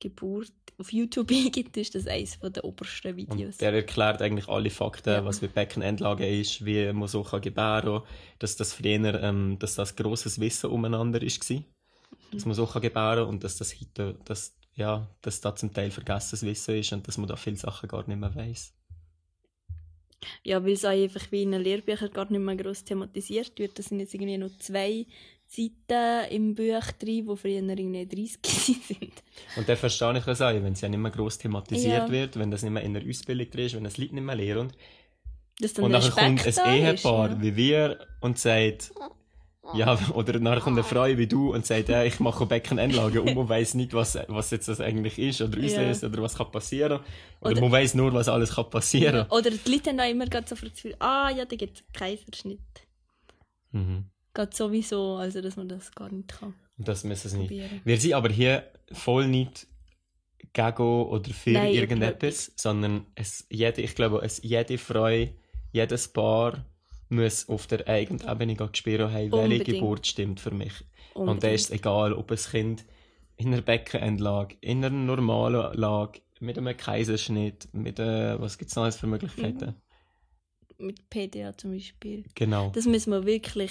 Geburt 0.00 0.52
auf 0.78 0.92
YouTube 0.92 1.28
gibt, 1.52 1.76
ist 1.76 1.94
das 1.94 2.06
eines 2.06 2.38
der 2.40 2.64
obersten 2.64 3.16
Videos. 3.16 3.54
Und 3.54 3.60
der 3.60 3.72
erklärt 3.72 4.20
eigentlich 4.20 4.48
alle 4.48 4.70
Fakten, 4.70 5.10
ja. 5.10 5.24
was 5.24 5.40
mit 5.40 5.54
Beckenendlage 5.54 6.26
ist, 6.26 6.64
wie 6.64 6.92
man 6.92 7.08
so 7.08 7.22
kann 7.22 7.40
gebären 7.40 8.00
kann, 8.00 8.02
dass 8.38 8.56
das 8.56 8.72
früher, 8.72 9.22
ähm, 9.22 9.58
dass 9.58 9.76
das 9.76 9.96
grosses 9.96 10.40
Wissen 10.40 10.70
umeinander 10.70 11.20
war. 11.20 11.64
dass 12.32 12.44
man 12.44 12.54
so 12.54 12.66
kann 12.66 12.82
gebären 12.82 13.28
und 13.28 13.44
dass 13.44 13.56
das 13.56 13.74
heute, 13.80 14.18
dass, 14.24 14.56
ja, 14.74 15.08
dass 15.22 15.40
da 15.40 15.54
zum 15.54 15.72
Teil 15.72 15.90
vergessenes 15.90 16.42
Wissen 16.42 16.76
ist 16.76 16.92
und 16.92 17.06
dass 17.06 17.18
man 17.18 17.28
da 17.28 17.36
viele 17.36 17.56
Sachen 17.56 17.88
gar 17.88 18.06
nicht 18.06 18.18
mehr 18.18 18.34
weiß. 18.34 18.74
Ja, 20.42 20.62
weil 20.64 20.72
es 20.72 20.84
auch 20.84 20.90
einfach 20.90 21.30
wie 21.30 21.42
in 21.42 21.52
den 21.52 21.62
Lehrbüchern 21.62 22.10
gar 22.12 22.30
nicht 22.30 22.40
mehr 22.40 22.56
gross 22.56 22.84
thematisiert 22.84 23.58
wird. 23.58 23.78
Das 23.78 23.86
sind 23.86 24.00
jetzt 24.00 24.14
irgendwie 24.14 24.38
noch 24.38 24.50
zwei 24.58 25.06
Seiten 25.46 26.30
im 26.30 26.54
Buch 26.54 26.92
drin, 26.98 27.26
die 27.28 27.36
früher 27.36 27.62
irgendwie 27.62 28.06
30 28.06 28.38
sind. 28.86 29.12
Und 29.56 29.68
dann 29.68 29.76
verstehe 29.76 30.18
ich 30.18 30.24
das 30.24 30.40
auch, 30.40 30.52
wenn 30.52 30.72
es 30.72 30.80
ja 30.80 30.88
nicht 30.88 30.98
mehr 30.98 31.10
gross 31.10 31.38
thematisiert 31.38 32.08
Ja. 32.08 32.10
wird, 32.10 32.38
wenn 32.38 32.50
das 32.50 32.62
nicht 32.62 32.72
mehr 32.72 32.82
in 32.82 32.94
der 32.94 33.06
Ausbildung 33.06 33.50
drin 33.50 33.66
ist, 33.66 33.74
wenn 33.76 33.84
das 33.84 33.98
Leute 33.98 34.14
nicht 34.14 34.24
mehr 34.24 34.36
dann 35.76 35.84
Und 35.84 35.92
dann 35.92 36.10
kommt 36.10 36.46
ein 36.58 36.74
Ehepaar 36.74 37.30
ist, 37.32 37.40
wie 37.40 37.56
wir 37.56 38.06
und 38.20 38.38
sagt, 38.38 38.92
ja, 39.72 39.98
oder 40.14 40.38
nachher 40.40 40.60
kommt 40.60 40.76
eine 40.76 40.84
Frau 40.84 41.06
wie 41.06 41.26
du 41.26 41.54
und 41.54 41.64
sagt, 41.64 41.88
ja, 41.88 42.04
ich 42.04 42.20
mache 42.20 42.44
Beckenanlage 42.46 43.22
und 43.22 43.34
man 43.34 43.48
weiß 43.48 43.74
nicht, 43.74 43.94
was, 43.94 44.18
was 44.28 44.50
jetzt 44.50 44.68
das 44.68 44.80
eigentlich 44.80 45.18
ist 45.18 45.40
oder 45.40 45.58
Ja. 45.58 45.66
auslöst 45.66 46.04
oder 46.04 46.22
was 46.22 46.36
kann 46.36 46.50
passieren. 46.50 47.00
Oder, 47.40 47.52
Oder- 47.52 47.60
man 47.62 47.72
weiß 47.72 47.94
nur, 47.94 48.12
was 48.12 48.28
alles 48.28 48.54
kann 48.54 48.68
passieren. 48.68 49.26
Oder 49.30 49.50
die 49.50 49.70
Leute 49.70 49.90
haben 49.90 50.00
auch 50.00 50.10
immer 50.10 50.26
gerade 50.26 50.46
so 50.48 50.54
Gefühl, 50.56 50.94
ah 50.98 51.30
ja, 51.30 51.44
da 51.44 51.56
gibt 51.56 51.78
es 51.78 51.84
Kaiserschnitt. 51.92 52.60
Mhm. 53.72 54.10
Geht 54.34 54.54
sowieso, 54.54 55.16
also 55.16 55.40
dass 55.40 55.56
man 55.56 55.68
das 55.68 55.92
gar 55.94 56.10
nicht 56.10 56.28
kann 56.28 56.54
Und 56.76 56.88
das 56.88 57.04
müssen 57.04 57.28
sie 57.28 57.38
nicht. 57.38 57.52
Wir 57.84 57.98
sind 57.98 58.14
aber 58.14 58.28
hier 58.28 58.64
voll 58.92 59.28
nicht 59.28 59.66
gegen 60.52 60.82
oder 60.82 61.30
für 61.32 61.50
Nein, 61.52 61.72
irgendetwas, 61.72 62.52
sondern 62.56 63.06
es, 63.14 63.46
jede, 63.50 63.80
ich 63.82 63.94
glaube, 63.94 64.20
es, 64.22 64.40
jede 64.42 64.76
Frau, 64.78 65.26
jedes 65.72 66.08
Paar 66.12 66.64
muss 67.08 67.48
auf 67.48 67.66
der 67.66 67.86
eigenen 67.88 68.26
Ebene 68.28 68.56
spüren, 68.72 69.10
hey, 69.10 69.30
welche. 69.30 69.64
Geburt 69.64 70.06
stimmt 70.06 70.40
für 70.40 70.50
mich. 70.50 70.72
Und 71.14 71.22
Unbedingt. 71.22 71.44
da 71.44 71.48
ist 71.50 71.64
es 71.64 71.70
egal, 71.70 72.12
ob 72.12 72.30
ein 72.30 72.36
Kind 72.38 72.84
in 73.36 73.52
einer 73.52 73.62
Beckenendlage, 73.62 74.56
in 74.60 74.84
einer 74.84 74.90
normalen 74.90 75.76
Lage, 75.78 76.20
mit 76.40 76.58
einem 76.58 76.76
Kaiserschnitt, 76.76 77.68
mit, 77.72 77.98
äh, 77.98 78.40
was 78.40 78.58
gibt 78.58 78.70
es 78.70 78.76
noch 78.76 78.84
alles 78.84 78.96
für 78.96 79.06
Möglichkeiten? 79.06 79.74
Mit 80.76 81.08
PDA 81.08 81.56
zum 81.56 81.72
Beispiel. 81.72 82.24
Genau. 82.34 82.70
Das 82.74 82.86
müssen 82.86 83.12
wir 83.12 83.24
wirklich, 83.24 83.70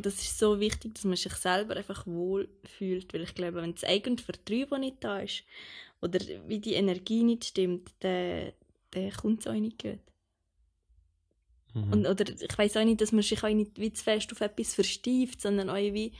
das 0.00 0.14
ist 0.14 0.38
so 0.38 0.60
wichtig, 0.60 0.94
dass 0.94 1.04
man 1.04 1.16
sich 1.16 1.32
selber 1.34 1.76
einfach 1.76 2.06
wohl 2.06 2.48
fühlt, 2.64 3.12
weil 3.12 3.22
ich 3.22 3.34
glaube, 3.34 3.62
wenn 3.62 3.74
das 3.74 3.84
eigene 3.84 4.18
Vertrauen 4.18 4.80
nicht 4.80 5.02
da 5.02 5.18
ist 5.18 5.42
oder 6.00 6.20
wie 6.46 6.60
die 6.60 6.74
Energie 6.74 7.24
nicht 7.24 7.46
stimmt, 7.46 7.90
dann, 8.00 8.52
dann 8.92 9.10
kommt 9.10 9.40
es 9.40 9.46
auch 9.48 9.54
nicht 9.54 9.82
gut. 9.82 9.98
Mhm. 11.76 11.92
Und, 11.92 12.06
oder 12.06 12.24
ich 12.28 12.58
weiß 12.58 12.76
auch 12.78 12.84
nicht, 12.84 13.00
dass 13.00 13.12
man 13.12 13.22
sich 13.22 13.42
auch 13.44 13.48
nicht 13.48 13.78
wie 13.78 13.92
zu 13.92 14.02
fest 14.02 14.32
auf 14.32 14.40
etwas 14.40 14.74
verstieft, 14.74 15.40
sondern 15.42 15.68
auch 15.70 15.76
wie 15.76 16.12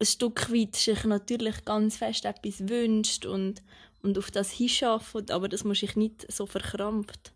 ein 0.00 0.06
Stück 0.06 0.52
weit 0.52 0.76
sich 0.76 1.04
natürlich 1.04 1.64
ganz 1.64 1.96
fest 1.96 2.24
etwas 2.24 2.68
wünscht 2.68 3.26
und, 3.26 3.62
und 4.02 4.18
auf 4.18 4.30
das 4.30 4.50
hinschafft, 4.50 5.30
aber 5.30 5.48
dass 5.48 5.64
man 5.64 5.74
sich 5.74 5.96
nicht 5.96 6.30
so 6.30 6.46
verkrampft. 6.46 7.32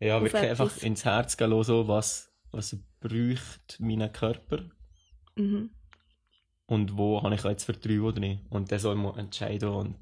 ja, 0.00 0.20
wirklich 0.22 0.42
einfach 0.42 0.66
etwas. 0.70 0.82
ins 0.82 1.04
Herz 1.04 1.36
gehen 1.36 1.62
so, 1.62 1.86
was, 1.86 2.32
was 2.50 2.76
braucht 3.00 3.76
mein 3.78 4.12
Körper 4.12 4.64
Mhm. 5.36 5.70
und 6.66 6.96
wo 6.96 7.22
habe 7.22 7.34
ich 7.34 7.44
jetzt 7.44 7.64
Vertrauen 7.64 8.00
oder 8.00 8.20
nicht. 8.20 8.42
Und 8.50 8.70
dann 8.72 8.78
soll 8.78 8.96
man 8.96 9.18
entscheiden 9.18 9.68
und 9.68 9.96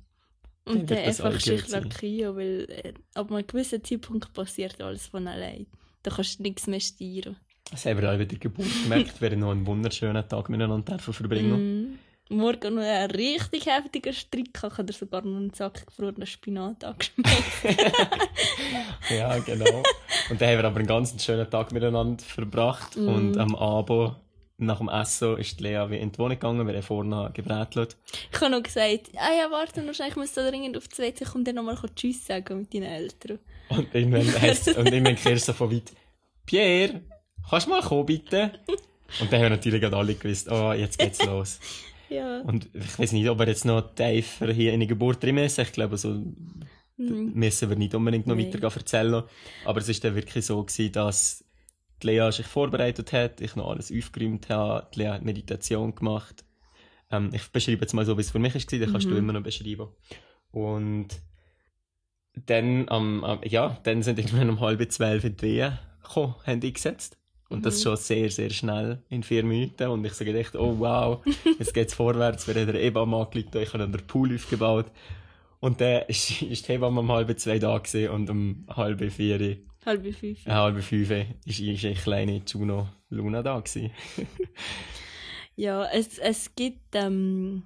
Dann 0.65 0.77
Und 0.79 0.91
dann 0.91 1.05
das 1.05 1.21
einfach 1.21 1.41
sich 1.41 1.69
lackieren, 1.69 2.37
weil 2.37 2.67
äh, 2.71 2.95
ab 3.15 3.31
einem 3.33 3.47
gewissen 3.47 3.83
Zeitpunkt 3.85 4.33
passiert 4.33 4.81
alles 4.81 5.07
von 5.09 5.27
allein. 5.27 5.67
Da 6.03 6.11
kannst 6.11 6.39
du 6.39 6.43
nichts 6.43 6.67
mehr 6.67 6.81
steuern. 6.81 7.37
das 7.71 7.85
haben 7.85 8.01
wir 8.01 8.11
auch 8.13 8.17
bei 8.17 8.25
der 8.25 8.39
Geburt 8.39 8.67
gemerkt, 8.85 9.21
wir 9.21 9.37
noch 9.37 9.51
einen 9.51 9.67
wunderschönen 9.67 10.27
Tag 10.29 10.49
miteinander 10.49 10.99
verbringen. 10.99 11.93
Mm. 11.93 11.99
Morgen 12.33 12.77
noch 12.77 12.83
einen 12.83 13.11
richtig 13.11 13.67
heftigen 13.67 14.13
Strick. 14.13 14.51
Ich 14.55 14.63
habe 14.63 14.85
dir 14.85 14.93
sogar 14.93 15.23
noch 15.23 15.37
einen 15.37 15.53
Sack 15.53 15.85
gefrorenen 15.85 16.27
Spinat 16.27 16.85
angeschmeckt. 16.85 17.31
Ja, 19.11 19.37
genau. 19.39 19.83
Und 20.31 20.41
dann 20.41 20.49
haben 20.51 20.59
wir 20.59 20.65
aber 20.65 20.77
einen 20.77 20.87
ganz 20.87 21.25
schönen 21.25 21.51
Tag 21.51 21.73
miteinander 21.73 22.23
verbracht. 22.23 22.97
Mm. 22.97 23.09
Und 23.09 23.37
am 23.37 23.57
Abend, 23.57 24.15
nach 24.59 24.79
dem 24.79 24.89
Essen, 24.89 25.37
ist 25.39 25.59
die 25.59 25.65
Lea 25.65 25.87
wie 25.89 25.97
in 25.99 26.13
die 26.13 26.19
Wohnung 26.19 26.39
gegangen, 26.39 26.67
wir 26.67 26.75
haben 26.75 26.83
vorne 26.83 27.31
gebrätelt. 27.35 27.97
ich 28.33 28.41
habe 28.41 28.53
noch 28.53 28.63
gesagt, 28.63 29.11
ah 29.17 29.33
ja, 29.37 29.51
warte 29.51 29.83
noch 29.83 29.95
schnell, 29.95 30.11
ich 30.11 30.17
muss 30.17 30.33
da 30.33 30.49
dringend 30.49 30.77
auf 30.77 30.87
die 30.87 30.99
WC 30.99 31.25
kommen, 31.25 31.45
dann 31.45 31.57
nochmal 31.57 31.77
Tschüss 31.97 32.25
sagen 32.25 32.61
mit 32.61 32.73
deinen 32.73 32.85
Eltern. 32.85 33.41
Und 33.71 33.95
irgendwann 33.95 34.27
heisst 34.41 34.69
und 34.69 34.87
irgendwann 34.87 35.17
kehrst 35.17 35.49
du 35.49 35.53
so 35.53 35.57
von 35.57 35.73
weit, 35.73 35.93
Pierre, 36.47 37.01
kannst 37.49 37.67
du 37.67 37.71
mal 37.71 37.83
kommen, 37.83 38.07
bitte? 38.07 38.53
Und 39.21 39.33
dann 39.33 39.41
haben 39.41 39.43
wir 39.43 39.51
natürlich 39.51 39.85
alle 39.85 40.15
gewusst, 40.15 40.51
oh, 40.51 40.73
jetzt 40.73 40.99
geht's 40.99 41.25
los. 41.25 41.59
Ja. 42.11 42.41
Und 42.41 42.69
ich 42.75 42.99
weiß 42.99 43.13
nicht, 43.13 43.29
ob 43.29 43.39
wir 43.39 43.47
jetzt 43.47 43.65
noch 43.65 43.95
tiefer 43.95 44.53
hier 44.53 44.73
in 44.73 44.81
die 44.81 44.89
Geburt 44.89 45.23
drin 45.23 45.37
müssen. 45.37 45.61
Ich 45.61 45.71
glaube, 45.71 45.97
so 45.97 46.21
Mhm. 46.97 47.31
müssen 47.35 47.69
wir 47.71 47.77
nicht 47.77 47.95
unbedingt 47.95 48.27
noch 48.27 48.35
Nein. 48.35 48.53
weiter 48.53 48.63
erzählen. 48.77 49.23
Aber 49.65 49.79
es 49.81 49.89
war 49.89 49.95
dann 50.03 50.17
wirklich 50.17 50.45
so, 50.45 50.63
gewesen, 50.63 50.91
dass 50.93 51.45
die 52.03 52.07
Lea 52.09 52.31
sich 52.33 52.47
vorbereitet 52.47 53.13
hat, 53.13 53.41
ich 53.41 53.55
noch 53.57 53.71
alles 53.71 53.93
aufgeräumt 53.97 54.49
habe, 54.51 54.89
die 54.93 54.99
Lea 54.99 55.09
hat 55.11 55.25
Meditation 55.25 55.95
gemacht. 55.95 56.45
Ähm, 57.13 57.31
ich 57.33 57.47
beschreibe 57.53 57.83
jetzt 57.83 57.95
mal 57.95 58.05
so, 58.05 58.17
wie 58.19 58.23
es 58.23 58.31
für 58.33 58.39
mich 58.41 58.55
war, 58.55 58.79
dann 58.81 58.91
kannst 58.93 59.07
du 59.07 59.11
Mhm. 59.13 59.17
immer 59.17 59.33
noch 59.35 59.43
beschreiben. 59.45 59.89
Und 60.51 61.09
dann, 62.47 62.89
am- 62.89 63.41
ja, 63.45 63.79
dann 63.83 64.03
sind 64.03 64.19
irgendwann 64.19 64.51
um 64.51 64.61
halb 64.61 64.91
zwölf 64.93 65.25
in 65.25 65.37
die 65.37 65.43
Wehe 65.43 65.79
gekommen, 66.03 66.35
haben 66.47 66.61
die 66.61 66.73
gesetzt. 66.73 67.17
Und 67.49 67.67
das 67.67 67.79
Mhm. 67.79 67.83
schon 67.83 67.97
sehr, 67.97 68.31
sehr 68.31 68.51
schnell, 68.51 69.03
in 69.09 69.23
vier 69.25 69.43
Minuten. 69.45 69.89
Und 69.89 70.05
ich 70.05 70.13
sage 70.13 70.39
echt, 70.39 70.55
oh 70.55 70.77
wow, 70.79 71.21
jetzt 71.59 71.75
geht's 71.75 71.95
vorwärts. 71.95 72.47
Wir 72.47 72.55
haben 72.55 72.73
der 72.73 72.81
Hebamme 72.81 73.17
angelegt, 73.17 73.55
ich 73.57 73.73
habe 73.75 73.89
den 73.89 74.07
Pool 74.07 74.33
aufgebaut. 74.35 74.87
Und 75.59 75.81
dann 75.81 76.03
ist, 76.07 76.43
ist 76.43 76.69
die 76.69 76.73
Hebamme 76.73 77.01
um 77.01 77.11
halb 77.11 77.37
zwei 77.41 77.59
da 77.59 77.77
gewesen 77.79 78.11
und 78.11 78.31
um 78.31 78.67
halb 78.75 79.01
vier, 79.13 79.41
äh, 79.41 79.59
Halb 79.85 80.07
fünf. 80.15 80.47
halb 80.47 80.81
fünf 80.83 81.11
ist, 81.45 81.59
ist 81.61 81.85
eine 81.85 81.95
kleine 81.95 82.43
Juno 82.47 82.89
Luna 83.09 83.43
da 83.43 83.59
gewesen. 83.59 83.91
Ja, 85.57 85.85
es, 85.93 86.19
es 86.19 86.55
gibt 86.55 86.95
ähm, 86.95 87.65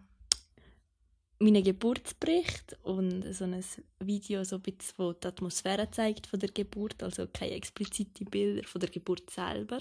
meinen 1.39 1.65
Geburtsbericht 1.65 2.77
und 2.83 3.23
so 3.35 3.45
ein 3.45 3.65
Video, 4.01 4.45
so 4.45 4.57
ein 4.57 4.63
bisschen, 4.63 4.95
wo 4.97 5.13
die 5.13 5.27
Atmosphäre 5.27 5.91
zeigt 5.91 6.27
von 6.27 6.39
der 6.39 6.51
Geburt, 6.51 7.03
also 7.03 7.27
keine 7.33 7.53
expliziten 7.53 8.27
Bilder 8.27 8.67
von 8.67 8.81
der 8.81 8.91
Geburt 8.91 9.31
selber. 9.31 9.79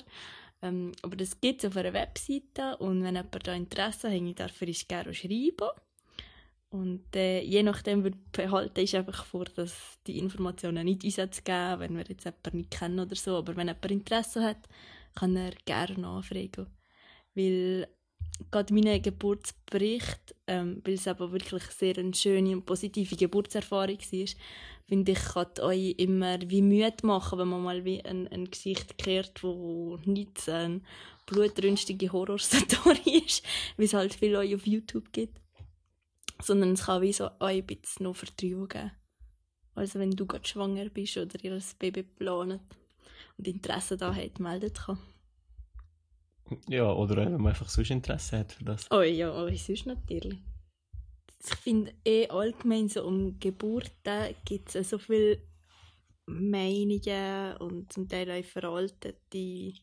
Ähm, 0.62 0.94
aber 1.02 1.16
das 1.16 1.40
gibt 1.40 1.64
es 1.64 1.70
auf 1.70 1.78
einer 1.78 1.94
Webseite 1.94 2.78
und 2.78 3.04
wenn 3.04 3.16
jemand 3.16 3.48
da 3.48 3.54
Interesse 3.54 4.12
hat, 4.12 4.40
darf 4.40 4.62
er 4.62 4.70
es 4.70 4.88
gerne 4.88 5.14
schreiben. 5.14 5.70
Und 6.70 7.16
äh, 7.16 7.42
je 7.42 7.62
nachdem 7.62 8.04
wird 8.04 8.32
behalten 8.32 8.80
ist 8.80 8.96
einfach 8.96 9.26
vor, 9.26 9.46
dass 9.46 10.00
die 10.08 10.18
Informationen 10.18 10.86
nicht 10.86 11.04
uns 11.04 11.18
jetzt 11.18 11.46
geben, 11.46 11.80
wenn 11.80 11.96
wir 11.96 12.06
jetzt 12.08 12.26
jemanden 12.26 12.58
nicht 12.58 12.72
kennen 12.72 13.00
oder 13.00 13.16
so. 13.16 13.38
Aber 13.38 13.56
wenn 13.56 13.68
jemand 13.68 13.92
Interesse 13.92 14.44
hat, 14.44 14.68
kann 15.14 15.36
er 15.36 15.52
gerne 15.66 16.08
anfragen. 16.08 16.66
Weil 17.36 17.88
gerade 18.52 18.74
mein 18.74 19.02
Geburtsbericht, 19.02 20.36
ähm, 20.48 20.82
weil 20.84 20.96
es 20.96 21.08
aber 21.08 21.32
wirklich 21.32 21.64
sehr 21.64 21.98
eine 21.98 22.14
schöne 22.14 22.54
und 22.54 22.66
positive 22.66 23.16
Geburtserfahrung 23.16 23.98
war, 24.00 24.28
finde 24.86 25.12
ich, 25.12 25.20
kann 25.20 25.48
euch 25.60 25.96
immer 25.98 26.40
wie 26.42 26.62
Mühe 26.62 26.94
machen, 27.04 27.40
wenn 27.40 27.48
man 27.48 27.64
mal 27.64 27.86
wie 27.86 28.04
ein, 28.04 28.28
ein 28.28 28.50
Gesicht 28.50 28.98
kehrt, 28.98 29.44
wo 29.44 29.98
nicht 30.06 30.48
eine 30.50 30.82
blutrünstige 31.26 32.12
Horrorstory 32.12 33.24
ist, 33.26 33.44
wie 33.78 33.86
es 33.86 33.94
halt 33.94 34.14
viel 34.14 34.36
euch 34.36 34.56
auf 34.56 34.68
YouTube 34.68 35.12
gibt. 35.12 35.40
Sondern 36.42 36.74
es 36.74 36.86
kann 36.86 37.02
wie 37.02 37.14
so 37.14 37.30
euch 37.40 37.62
ein 37.62 37.66
bisschen 37.66 38.04
noch 38.04 38.16
Vertrauen 38.16 38.68
geben. 38.68 38.92
Also 39.76 40.00
wenn 40.00 40.12
du 40.12 40.26
gerade 40.26 40.48
schwanger 40.48 40.90
bist 40.90 41.18
oder 41.18 41.44
ihr 41.44 41.54
ein 41.54 41.64
Baby 41.80 42.04
plant 42.04 42.62
und 43.38 43.48
Interesse 43.48 43.98
da 43.98 44.14
hat, 44.14 44.40
meldet 44.40 44.76
kann. 44.76 45.00
Ja, 46.68 46.92
oder 46.92 47.18
wenn 47.18 47.34
man 47.34 47.48
einfach 47.48 47.70
sonst 47.70 47.92
Interesse 47.92 48.40
hat 48.40 48.54
für 48.54 48.66
das. 48.66 48.90
Oh 48.92 49.02
ja, 49.02 49.32
aber 49.32 49.56
sonst 49.56 49.86
natürlich. 49.86 50.40
Ich 51.46 51.56
finde 51.56 51.94
eh 52.06 52.28
allgemein 52.30 52.88
so 52.88 53.04
um 53.06 53.40
Geburten 53.40 54.36
gibt 54.46 54.74
es 54.74 54.90
so 54.90 54.98
viele 54.98 55.40
Meinungen 56.26 57.58
und 57.58 57.92
zum 57.92 58.08
Teil 58.08 58.32
auch 58.32 58.46
veraltete 58.46 59.74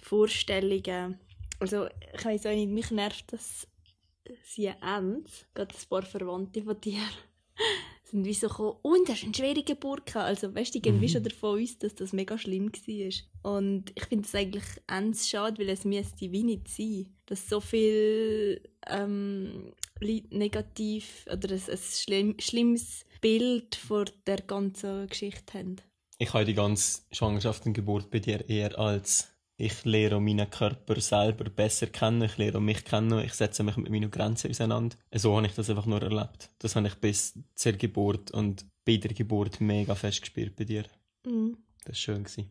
Vorstellungen. 0.00 1.18
Also 1.58 1.86
ich 1.86 2.24
weiß 2.24 2.46
auch 2.46 2.50
nicht, 2.50 2.70
mich 2.70 2.90
nervt 2.90 3.32
das 3.32 3.66
sie 4.44 4.66
Ends, 4.66 5.46
gerade 5.54 5.74
ein 5.74 5.88
paar 5.88 6.02
Verwandte 6.02 6.62
von 6.62 6.80
dir, 6.80 7.02
sind 8.08 8.24
wie 8.24 8.34
so 8.34 8.48
gekommen, 8.48 8.76
und 8.82 9.08
hast 9.08 9.24
eine 9.24 9.34
schwere 9.34 9.62
Geburt 9.62 10.06
gehabt. 10.06 10.26
Also 10.26 10.54
weißt 10.54 10.74
du, 10.74 10.78
die 10.78 10.82
gehen 10.82 11.00
wie 11.00 11.06
Mhm. 11.06 11.10
schon 11.10 11.22
davon 11.24 11.62
aus, 11.62 11.78
dass 11.78 11.94
das 11.94 12.12
mega 12.12 12.38
schlimm 12.38 12.70
war. 12.72 13.52
Und 13.52 13.92
ich 13.94 14.04
finde 14.04 14.24
es 14.26 14.34
eigentlich 14.34 14.64
ends 14.86 15.28
schade, 15.28 15.58
weil 15.58 15.68
es 15.70 15.84
müsste 15.84 16.30
wie 16.32 16.44
nicht 16.44 16.68
sein, 16.68 17.08
dass 17.26 17.48
so 17.48 17.60
viel 17.60 18.60
ähm, 18.88 19.72
Leute 20.00 20.36
negativ 20.36 21.26
oder 21.32 21.50
ein, 21.52 21.62
ein 21.68 21.78
schlimm, 21.78 22.34
schlimmes 22.38 23.04
Bild 23.20 23.74
vor 23.74 24.04
der 24.26 24.38
ganzen 24.42 25.08
Geschichte 25.08 25.58
haben. 25.58 25.76
Ich 26.18 26.32
habe 26.32 26.44
die 26.44 26.54
ganze 26.54 27.02
Schwangerschaft 27.12 27.66
und 27.66 27.74
Geburt 27.74 28.10
bei 28.10 28.20
dir 28.20 28.48
eher 28.48 28.78
als 28.78 29.28
ich 29.58 29.84
lerne 29.84 30.20
meinen 30.20 30.50
Körper 30.50 31.00
selber 31.00 31.44
besser 31.44 31.86
kennen, 31.86 32.22
ich 32.22 32.36
lerne 32.36 32.60
mich 32.60 32.84
kennen, 32.84 33.24
ich 33.24 33.32
setze 33.32 33.62
mich 33.62 33.76
mit 33.76 33.90
meinen 33.90 34.10
Grenzen 34.10 34.50
auseinander. 34.50 34.96
So 35.14 35.36
habe 35.36 35.46
ich 35.46 35.54
das 35.54 35.70
einfach 35.70 35.86
nur 35.86 36.02
erlebt. 36.02 36.50
Das 36.58 36.76
habe 36.76 36.88
ich 36.88 36.94
bis 36.96 37.38
zur 37.54 37.72
Geburt 37.72 38.30
und 38.32 38.66
bei 38.84 38.98
der 38.98 39.14
Geburt 39.14 39.60
mega 39.60 39.94
fest 39.94 40.20
gespürt 40.20 40.56
bei 40.56 40.64
dir. 40.64 40.84
Mhm. 41.24 41.56
Das 41.84 41.88
war 41.88 41.94
schön. 41.94 42.24
Gewesen. 42.24 42.50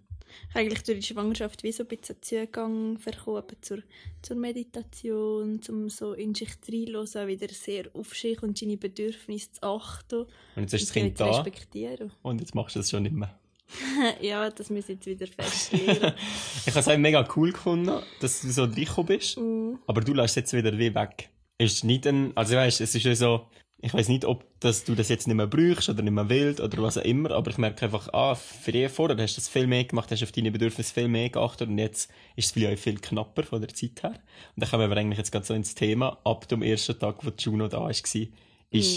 Eigentlich 0.54 0.84
durch 0.84 1.00
die 1.00 1.14
Schwangerschaft 1.14 1.64
wie 1.64 1.72
so 1.72 1.84
ein 1.84 1.88
bisschen 1.88 2.22
Zugang 2.22 2.98
bekommen 2.98 3.44
zur, 3.62 3.80
zur 4.22 4.36
Meditation, 4.36 5.62
zum 5.62 5.90
so 5.90 6.14
in 6.14 6.34
sich 6.34 6.50
reinhören, 6.68 7.28
wieder 7.28 7.48
sehr 7.50 7.86
auf 7.94 8.16
sich 8.16 8.42
und 8.42 8.58
seine 8.58 8.78
Bedürfnisse 8.78 9.52
zu 9.52 9.64
achten. 9.64 10.26
Und 10.56 10.64
jetzt 10.64 10.74
ist 10.74 10.88
das 10.88 10.94
Kind 10.94 11.18
zu 11.18 11.24
da 11.24 11.30
respektieren. 11.30 12.12
und 12.24 12.42
jetzt 12.42 12.56
machst 12.56 12.76
du 12.76 12.80
das 12.80 12.90
schon 12.90 13.04
nicht 13.04 13.16
mehr. 13.16 13.40
ja, 14.22 14.50
das 14.50 14.70
muss 14.70 14.84
ich 14.90 14.96
jetzt 14.96 15.06
wieder 15.08 15.28
feststellen. 15.28 16.14
Ich 16.66 16.72
habe 16.72 16.80
es 16.80 16.88
auch 16.88 16.98
mega 16.98 17.28
cool 17.36 17.52
gefunden, 17.52 18.02
dass 18.20 18.42
du 18.42 18.50
so 18.50 18.64
reingekommen 18.64 19.08
bist, 19.08 19.38
Mhm. 19.38 19.80
aber 19.88 20.02
du 20.02 20.14
lässt 20.14 20.36
jetzt 20.36 20.54
wieder 20.54 20.78
wie 20.78 20.94
weg. 20.94 21.30
Ist 21.58 21.84
nicht 21.84 22.06
ein, 22.08 22.36
also 22.36 22.56
weißt, 22.56 22.82
es 22.82 22.96
ist 22.96 23.04
ja 23.04 23.16
so, 23.16 23.48
ich 23.80 23.94
weiß 23.94 24.08
nicht, 24.10 24.26
ob 24.26 24.46
das, 24.60 24.84
du 24.84 24.96
das 24.96 25.10
jetzt 25.10 25.28
nicht 25.28 25.36
mehr 25.36 25.48
brauchst 25.48 25.90
oder 25.90 26.02
nicht 26.02 26.14
mehr 26.14 26.28
willst 26.30 26.60
oder 26.60 26.82
was 26.82 26.98
auch 26.98 27.04
immer, 27.04 27.32
aber 27.32 27.52
ich 27.52 27.58
merke 27.58 27.86
einfach, 27.86 28.12
ah, 28.14 28.36
früher 28.36 28.90
vorher 28.90 29.18
hast 29.18 29.36
du 29.38 29.42
das 29.42 29.50
viel 29.50 29.68
mehr 29.68 29.84
gemacht, 29.84 30.12
hast 30.12 30.24
auf 30.24 30.32
deine 30.32 30.52
Bedürfnisse 30.52 30.94
viel 30.94 31.08
mehr 31.08 31.30
geachtet 31.30 31.70
und 31.70 31.78
jetzt 31.78 32.10
ist 32.36 32.46
es 32.48 32.52
vielleicht 32.52 32.80
auch 32.80 32.84
viel 32.84 33.00
knapper 33.00 33.44
von 33.44 33.62
der 33.62 33.74
Zeit 33.74 34.02
her. 34.04 34.12
Und 34.56 34.64
dann 34.64 34.70
kommen 34.70 34.90
wir 34.90 34.98
eigentlich 34.98 35.20
jetzt 35.20 35.32
gerade 35.32 35.46
so 35.46 35.54
ins 35.54 35.76
Thema, 35.76 36.18
ab 36.24 36.48
dem 36.48 36.62
ersten 36.62 36.98
Tag, 36.98 37.24
wo 37.26 37.32
Juno 37.38 37.68
da 37.68 37.82
war, 37.82 37.90
ist 37.92 38.08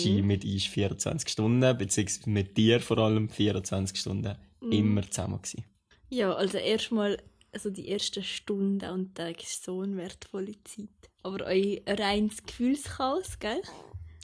sie 0.02 0.22
mit 0.22 0.44
uns 0.44 0.64
24 0.64 1.28
Stunden, 1.28 1.76
beziehungsweise 1.78 2.30
mit 2.30 2.56
dir 2.56 2.80
vor 2.80 2.98
allem 2.98 3.28
24 3.28 3.98
Stunden 3.98 4.36
immer 4.60 5.02
zusammen 5.10 5.40
gewesen. 5.42 5.64
Ja, 6.10 6.32
also 6.32 6.58
erstmal 6.58 7.18
also 7.52 7.70
die 7.70 7.88
ersten 7.88 8.22
Stunden 8.22 8.90
und 8.90 9.14
Tage 9.14 9.42
ist 9.42 9.64
so 9.64 9.80
eine 9.80 9.96
wertvolle 9.96 10.54
Zeit. 10.64 10.88
Aber 11.22 11.46
euer 11.46 11.80
reines 11.88 12.42
Gefühlschaos, 12.42 13.38
gell? 13.38 13.62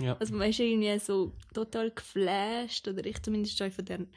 Ja. 0.01 0.17
Also 0.19 0.35
man 0.35 0.51
ist 0.51 0.61
irgendwie 0.61 0.99
so 0.99 1.33
total 1.53 1.91
geflasht, 1.91 2.87
oder 2.89 3.05
ich 3.07 3.23
zumindest 3.23 3.59
von 3.59 3.85
den 3.85 4.09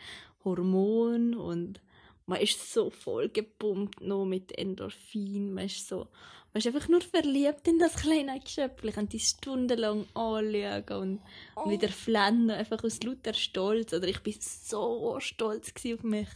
Hormonen 0.43 1.35
und 1.35 1.81
man 2.27 2.41
ist 2.41 2.73
so 2.73 2.89
voll 2.89 3.29
gepumpt 3.29 4.01
noch 4.01 4.25
mit 4.25 4.55
Endorphin, 4.57 5.53
man 5.53 5.65
ist 5.65 5.87
so, 5.87 6.07
man 6.53 6.59
ist 6.59 6.67
einfach 6.67 6.89
nur 6.89 6.99
verliebt 6.99 7.65
in 7.69 7.79
das 7.79 7.95
kleine 7.95 8.37
Geschöpfchen, 8.39 8.91
kann 8.91 9.07
die 9.07 9.19
stundenlang 9.19 10.05
anschauen 10.13 10.83
und, 10.89 11.21
und 11.55 11.71
wieder 11.71 11.87
flennen, 11.87 12.51
einfach 12.51 12.83
aus 12.83 13.01
lauter 13.01 13.33
Stolz, 13.33 13.93
oder 13.93 14.09
ich 14.09 14.19
bin 14.23 14.35
so 14.39 15.17
stolz 15.21 15.71
auf 15.71 16.03
mich, 16.03 16.27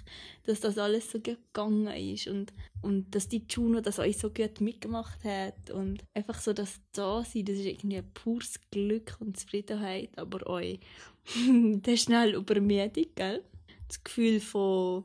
dass 0.46 0.62
das 0.62 0.78
alles 0.78 1.12
so 1.12 1.20
gegangen 1.20 1.88
ist 1.88 2.28
und, 2.28 2.54
und 2.82 3.14
dass 3.14 3.28
die 3.28 3.44
Juno 3.50 3.82
das 3.82 4.00
euch 4.00 4.18
so 4.18 4.30
gut 4.30 4.62
mitgemacht 4.62 5.22
hat 5.26 5.72
und 5.72 6.06
einfach 6.14 6.40
so 6.40 6.54
das 6.54 6.80
da 6.94 7.26
sein, 7.26 7.44
das 7.44 7.58
ist 7.58 7.66
irgendwie 7.66 7.98
ein 7.98 8.14
pures 8.14 8.62
Glück 8.72 9.18
und 9.20 9.38
Zufriedenheit, 9.38 10.18
aber 10.18 10.48
euch, 10.48 10.80
das 11.82 11.94
ist 11.96 12.04
schnell 12.06 12.36
Übermüdung, 12.36 13.08
gell? 13.14 13.44
Das 13.90 14.02
Gefühl 14.06 14.40
von 14.40 15.04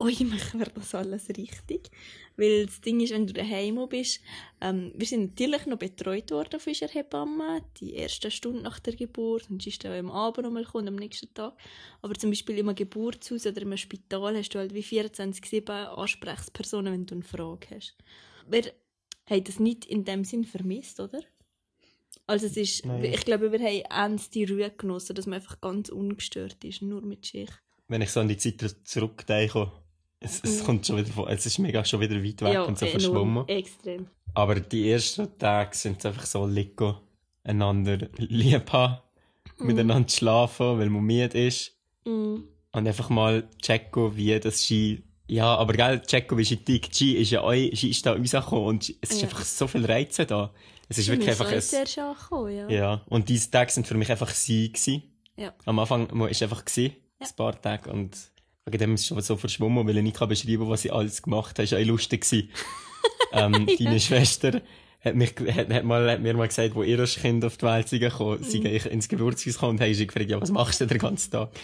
«Ui, 0.00 0.14
machen 0.24 0.60
wir 0.60 0.66
das 0.66 0.94
alles 0.94 1.28
richtig?» 1.30 1.90
Weil 2.36 2.66
das 2.66 2.80
Ding 2.80 3.00
ist, 3.00 3.12
wenn 3.12 3.26
du 3.26 3.32
daheim 3.32 3.84
bist, 3.88 4.20
ähm, 4.60 4.92
wir 4.94 5.06
sind 5.06 5.30
natürlich 5.30 5.66
noch 5.66 5.78
betreut 5.78 6.30
worden 6.30 6.60
von 6.60 6.70
unserer 6.70 6.90
Hebamme, 6.90 7.62
die 7.80 7.94
erste 7.94 8.30
Stunde 8.30 8.62
nach 8.62 8.78
der 8.78 8.94
Geburt, 8.94 9.50
und 9.50 9.60
sie 9.60 9.70
ist 9.70 9.82
dann 9.82 9.92
am 9.92 10.12
Abend 10.12 10.44
nochmal 10.44 10.62
gekommen, 10.62 10.86
am 10.86 10.94
nächsten 10.94 11.34
Tag. 11.34 11.56
Aber 12.00 12.14
zum 12.14 12.30
Beispiel 12.30 12.58
im 12.58 12.72
Geburtshaus 12.72 13.44
oder 13.44 13.60
im 13.60 13.76
Spital 13.76 14.36
hast 14.36 14.50
du 14.50 14.60
halt 14.60 14.72
wie 14.72 14.84
24-7 14.84 15.68
Ansprechpersonen, 15.68 16.92
wenn 16.92 17.06
du 17.06 17.16
eine 17.16 17.24
Frage 17.24 17.66
hast. 17.74 17.96
Wir 18.48 18.72
haben 19.28 19.44
das 19.44 19.58
nicht 19.58 19.84
in 19.84 20.04
dem 20.04 20.22
Sinn 20.22 20.44
vermisst, 20.44 21.00
oder? 21.00 21.22
Also 22.28 22.46
es 22.46 22.56
ist, 22.56 22.86
Nein. 22.86 23.02
ich 23.04 23.24
glaube, 23.24 23.50
wir 23.50 23.58
haben 23.58 23.82
ernst 23.90 24.34
die 24.36 24.44
Ruhe 24.44 24.70
genossen, 24.70 25.16
dass 25.16 25.26
man 25.26 25.40
einfach 25.40 25.60
ganz 25.60 25.88
ungestört 25.88 26.62
ist, 26.62 26.82
nur 26.82 27.02
mit 27.02 27.24
sich. 27.26 27.50
Wenn 27.88 28.02
ich 28.02 28.10
so 28.10 28.20
an 28.20 28.28
die 28.28 28.36
Zeit 28.36 28.76
zurückdenke, 28.84 29.72
es, 30.20 30.42
es 30.42 30.64
kommt 30.64 30.86
schon 30.86 30.96
wieder 30.96 31.10
vor, 31.12 31.28
es 31.30 31.46
ist 31.46 31.58
mega 31.58 31.84
schon 31.84 32.00
wieder 32.00 32.16
weit 32.22 32.42
weg 32.42 32.66
und 32.66 32.78
so 32.78 32.86
enorm, 32.86 33.00
verschwommen. 33.00 33.48
extrem. 33.48 34.06
Aber 34.34 34.56
die 34.60 34.90
ersten 34.90 35.38
Tage 35.38 35.76
sind 35.76 35.98
es 35.98 36.06
einfach 36.06 36.26
so 36.26 36.46
liegen, 36.46 36.94
einander 37.44 37.98
lieb 38.16 38.72
haben, 38.72 38.98
miteinander 39.58 40.08
schlafen, 40.08 40.78
weil 40.78 40.90
man 40.90 41.02
müde 41.02 41.46
ist. 41.46 41.72
Mm. 42.04 42.36
Und 42.72 42.86
einfach 42.86 43.08
mal 43.10 43.48
checken, 43.62 44.16
wie 44.16 44.38
das 44.38 44.64
Ski. 44.64 45.02
Ja, 45.26 45.56
aber 45.56 45.72
gell, 45.72 46.00
checken, 46.00 46.36
wie 46.38 46.44
Ski 46.44 46.56
tickt. 46.58 46.94
Ski 46.94 47.14
ist 47.16 47.30
ja 47.30 47.42
eu, 47.42 47.74
Ski 47.74 47.90
ist 47.90 48.04
da 48.04 48.12
rausgekommen 48.12 48.64
und 48.66 48.94
es 49.00 49.10
ist 49.10 49.22
Ja. 49.22 49.28
einfach 49.28 49.44
so 49.44 49.66
viel 49.66 49.84
Reize 49.84 50.26
da. 50.26 50.52
Es 50.88 50.98
ist 50.98 51.08
wirklich 51.08 51.28
einfach 51.30 51.48
sehr 51.60 51.80
ein, 51.80 51.86
schön 51.86 52.04
angekommen, 52.04 52.56
ja. 52.56 52.68
ja. 52.68 53.02
Und 53.08 53.28
diese 53.28 53.50
Tage 53.50 53.70
sind 53.72 53.86
für 53.86 53.94
mich 53.94 54.10
einfach 54.10 54.30
sie 54.30 54.72
gewesen. 54.72 55.02
Ja. 55.36 55.52
Am 55.64 55.78
Anfang 55.78 56.08
war 56.18 56.30
es 56.30 56.42
einfach 56.42 56.64
gewesen, 56.64 56.94
ein 57.18 57.28
paar 57.36 57.60
Tage 57.60 57.90
und 57.90 58.16
wegen 58.72 58.78
dem 58.78 58.94
ist 58.94 59.00
es 59.02 59.06
schon 59.08 59.20
so 59.20 59.36
verschwommen, 59.36 59.86
weil 59.86 59.96
ich 59.96 60.02
nicht 60.02 60.16
kann 60.16 60.28
beschreiben 60.28 60.58
kann, 60.62 60.70
was 60.70 60.82
sie 60.82 60.90
alles 60.90 61.22
gemacht 61.22 61.58
hat. 61.58 61.64
Es 61.64 61.72
war 61.72 61.78
auch 61.80 61.84
lustig. 61.84 62.24
ähm, 63.32 63.66
Deine 63.78 64.00
Schwester 64.00 64.60
hat, 65.04 65.14
mich, 65.14 65.34
hat, 65.54 65.72
hat, 65.72 65.84
mal, 65.84 66.10
hat 66.10 66.20
mir 66.20 66.34
mal 66.34 66.48
gesagt, 66.48 66.74
wo 66.74 66.82
ihr 66.82 67.02
Kind 67.04 67.44
auf 67.44 67.56
die 67.56 67.66
Welt 67.66 67.92
ist 67.92 68.00
gekommen, 68.00 68.42
sie 68.42 68.64
ich 68.66 68.86
ins 68.86 69.08
Geburtshaus 69.08 69.54
gekommen 69.54 69.72
und 69.78 69.80
haben 69.80 69.94
sie 69.94 70.06
gefragt, 70.06 70.28
ja, 70.30 70.40
was 70.40 70.50
machst 70.50 70.80
du 70.80 70.86
den 70.86 70.98
ganzen 70.98 71.30
Tag? 71.30 71.50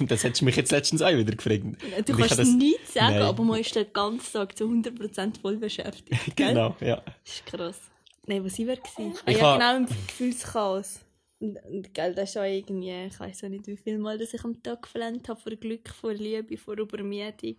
Das 0.00 0.24
hättest 0.24 0.40
du 0.40 0.46
mich 0.46 0.56
jetzt 0.56 0.72
letztens 0.72 1.02
auch 1.02 1.10
wieder 1.14 1.36
gefragt. 1.36 1.62
Du 1.62 1.68
Und 1.68 1.76
ich 2.08 2.16
kannst 2.16 2.30
habe 2.30 2.36
das- 2.36 2.48
nichts 2.54 2.94
sagen, 2.94 3.14
Nein. 3.16 3.22
aber 3.22 3.42
man 3.44 3.60
ist 3.60 3.74
den 3.76 3.84
ganzen 3.92 4.32
Tag 4.32 4.56
zu 4.56 4.64
100% 4.64 5.40
voll 5.42 5.58
beschäftigt. 5.58 6.36
Gell? 6.36 6.48
Genau, 6.48 6.74
ja. 6.80 7.02
Das 7.24 7.34
ist 7.34 7.44
krass. 7.46 7.78
Nein, 8.26 8.48
sind 8.48 8.66
wir? 8.66 8.76
gewesen? 8.76 9.12
Ah, 9.26 9.30
Ich 9.30 9.36
ja, 9.38 9.56
genau, 9.58 9.76
im 9.76 9.86
Gefühlschaos. 10.06 11.00
Und, 11.40 11.56
und 11.64 11.94
gell, 11.94 12.14
das 12.14 12.30
ist 12.30 12.36
auch 12.36 12.42
irgendwie, 12.42 13.06
ich 13.06 13.18
weiß 13.20 13.44
auch 13.44 13.48
nicht, 13.48 13.66
wie 13.66 13.76
viel 13.76 13.98
Mal 13.98 14.18
dass 14.18 14.34
ich 14.34 14.44
am 14.44 14.60
Tag 14.62 14.82
geflennt 14.82 15.28
habe 15.28 15.40
vor 15.40 15.52
Glück, 15.52 15.88
vor 15.90 16.12
Liebe, 16.12 16.56
vor 16.56 16.76
Übermüdung. 16.78 17.56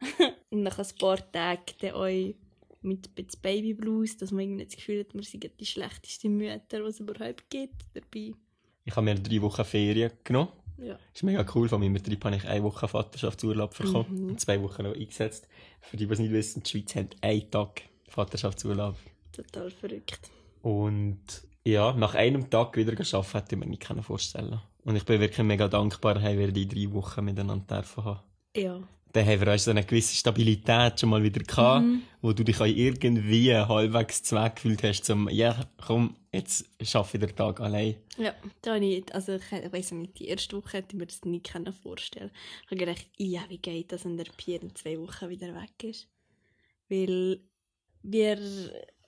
und 0.50 0.62
nach 0.62 0.78
ein 0.78 0.86
paar 0.98 1.30
Tagen 1.32 1.92
euch 1.94 2.34
mit 2.82 3.08
ein 3.08 3.14
bisschen 3.14 3.40
Baby 3.40 3.74
Blues, 3.74 4.16
dass 4.16 4.32
man 4.32 4.40
irgendwie 4.40 4.64
das 4.64 4.74
Gefühl 4.74 5.00
hat, 5.00 5.14
wir 5.14 5.22
sind 5.22 5.48
die 5.60 5.66
schlechteste 5.66 6.28
Mütter, 6.28 6.78
die 6.80 6.88
es 6.88 6.98
überhaupt 6.98 7.48
gibt, 7.48 7.84
dabei. 7.94 8.32
Ich 8.84 8.96
habe 8.96 9.04
mir 9.04 9.14
drei 9.14 9.40
Wochen 9.40 9.64
Ferien 9.64 10.10
genommen. 10.24 10.48
Ja. 10.78 10.94
Das 10.94 11.00
ist 11.14 11.22
mega 11.22 11.46
cool. 11.54 11.68
Von 11.68 11.80
meinem 11.80 11.92
Betrieb 11.92 12.24
habe 12.24 12.34
ich 12.34 12.44
eine 12.44 12.64
Woche 12.64 12.88
Vaterschaftsurlaub 12.88 13.76
bekommen 13.78 14.06
Mhm. 14.24 14.28
und 14.30 14.40
zwei 14.40 14.60
Wochen 14.60 14.82
noch 14.82 14.94
eingesetzt. 14.96 15.46
Für 15.80 15.96
die, 15.96 16.06
die 16.06 16.12
es 16.12 16.18
nicht 16.18 16.32
wissen, 16.32 16.64
die 16.64 16.70
Schweiz 16.70 16.96
hat 16.96 17.16
einen 17.20 17.48
Tag 17.48 17.82
Vaterschaftsurlaub. 18.08 18.96
Total 19.30 19.70
verrückt. 19.70 20.30
Und 20.62 21.20
ja, 21.64 21.92
nach 21.92 22.14
einem 22.14 22.50
Tag 22.50 22.76
wieder 22.76 22.92
arbeiten, 22.92 23.32
hätte 23.32 23.54
ich 23.54 23.58
mir 23.60 23.66
nicht 23.66 23.82
können 23.82 24.02
vorstellen 24.02 24.60
Und 24.84 24.96
ich 24.96 25.04
bin 25.04 25.20
wirklich 25.20 25.46
mega 25.46 25.68
dankbar, 25.68 26.14
dass 26.14 26.24
wir 26.24 26.50
die 26.52 26.68
drei 26.68 26.92
Wochen 26.92 27.24
miteinander 27.24 27.76
dürfen 27.76 28.04
haben. 28.04 28.20
Ja. 28.56 28.80
Dann 29.12 29.26
haben 29.26 29.40
wir 29.40 29.54
auch 29.54 29.58
so 29.58 29.70
eine 29.70 29.84
gewisse 29.84 30.16
Stabilität 30.16 30.98
schon 30.98 31.10
mal 31.10 31.22
wieder 31.22 31.42
gehabt, 31.42 31.84
Mhm. 31.84 32.02
wo 32.22 32.32
du 32.32 32.44
dich 32.44 32.58
auch 32.60 32.64
irgendwie 32.64 33.54
halbwegs 33.54 34.22
zweckgefühlt 34.22 34.82
hast, 34.82 35.04
zum, 35.04 35.28
ja, 35.28 35.66
komm, 35.86 36.16
jetzt 36.32 36.64
schaffe 36.80 37.18
ich 37.18 37.24
den 37.26 37.36
Tag 37.36 37.60
allein. 37.60 37.96
Ja, 38.16 38.34
da 38.62 38.76
ich, 38.76 39.14
also 39.14 39.34
ich, 39.34 39.52
ich 39.52 39.70
weiss 39.72 39.92
nicht, 39.92 40.18
die 40.18 40.28
erste 40.28 40.56
Woche 40.56 40.78
hätte 40.78 40.94
ich 40.94 40.98
mir 40.98 41.06
das 41.06 41.22
nicht 41.26 41.52
können 41.52 41.74
vorstellen 41.74 42.30
Ich 42.64 42.70
habe 42.70 42.76
gedacht, 42.76 43.06
ja, 43.18 43.42
wie 43.48 43.58
geht 43.58 43.92
das, 43.92 44.06
wenn 44.06 44.16
der 44.16 44.24
Pierre 44.34 44.62
in 44.64 44.74
zwei 44.74 44.98
Wochen 44.98 45.28
wieder 45.28 45.54
weg 45.54 45.84
ist? 45.84 46.08
Weil 46.88 47.40
wir 48.02 48.38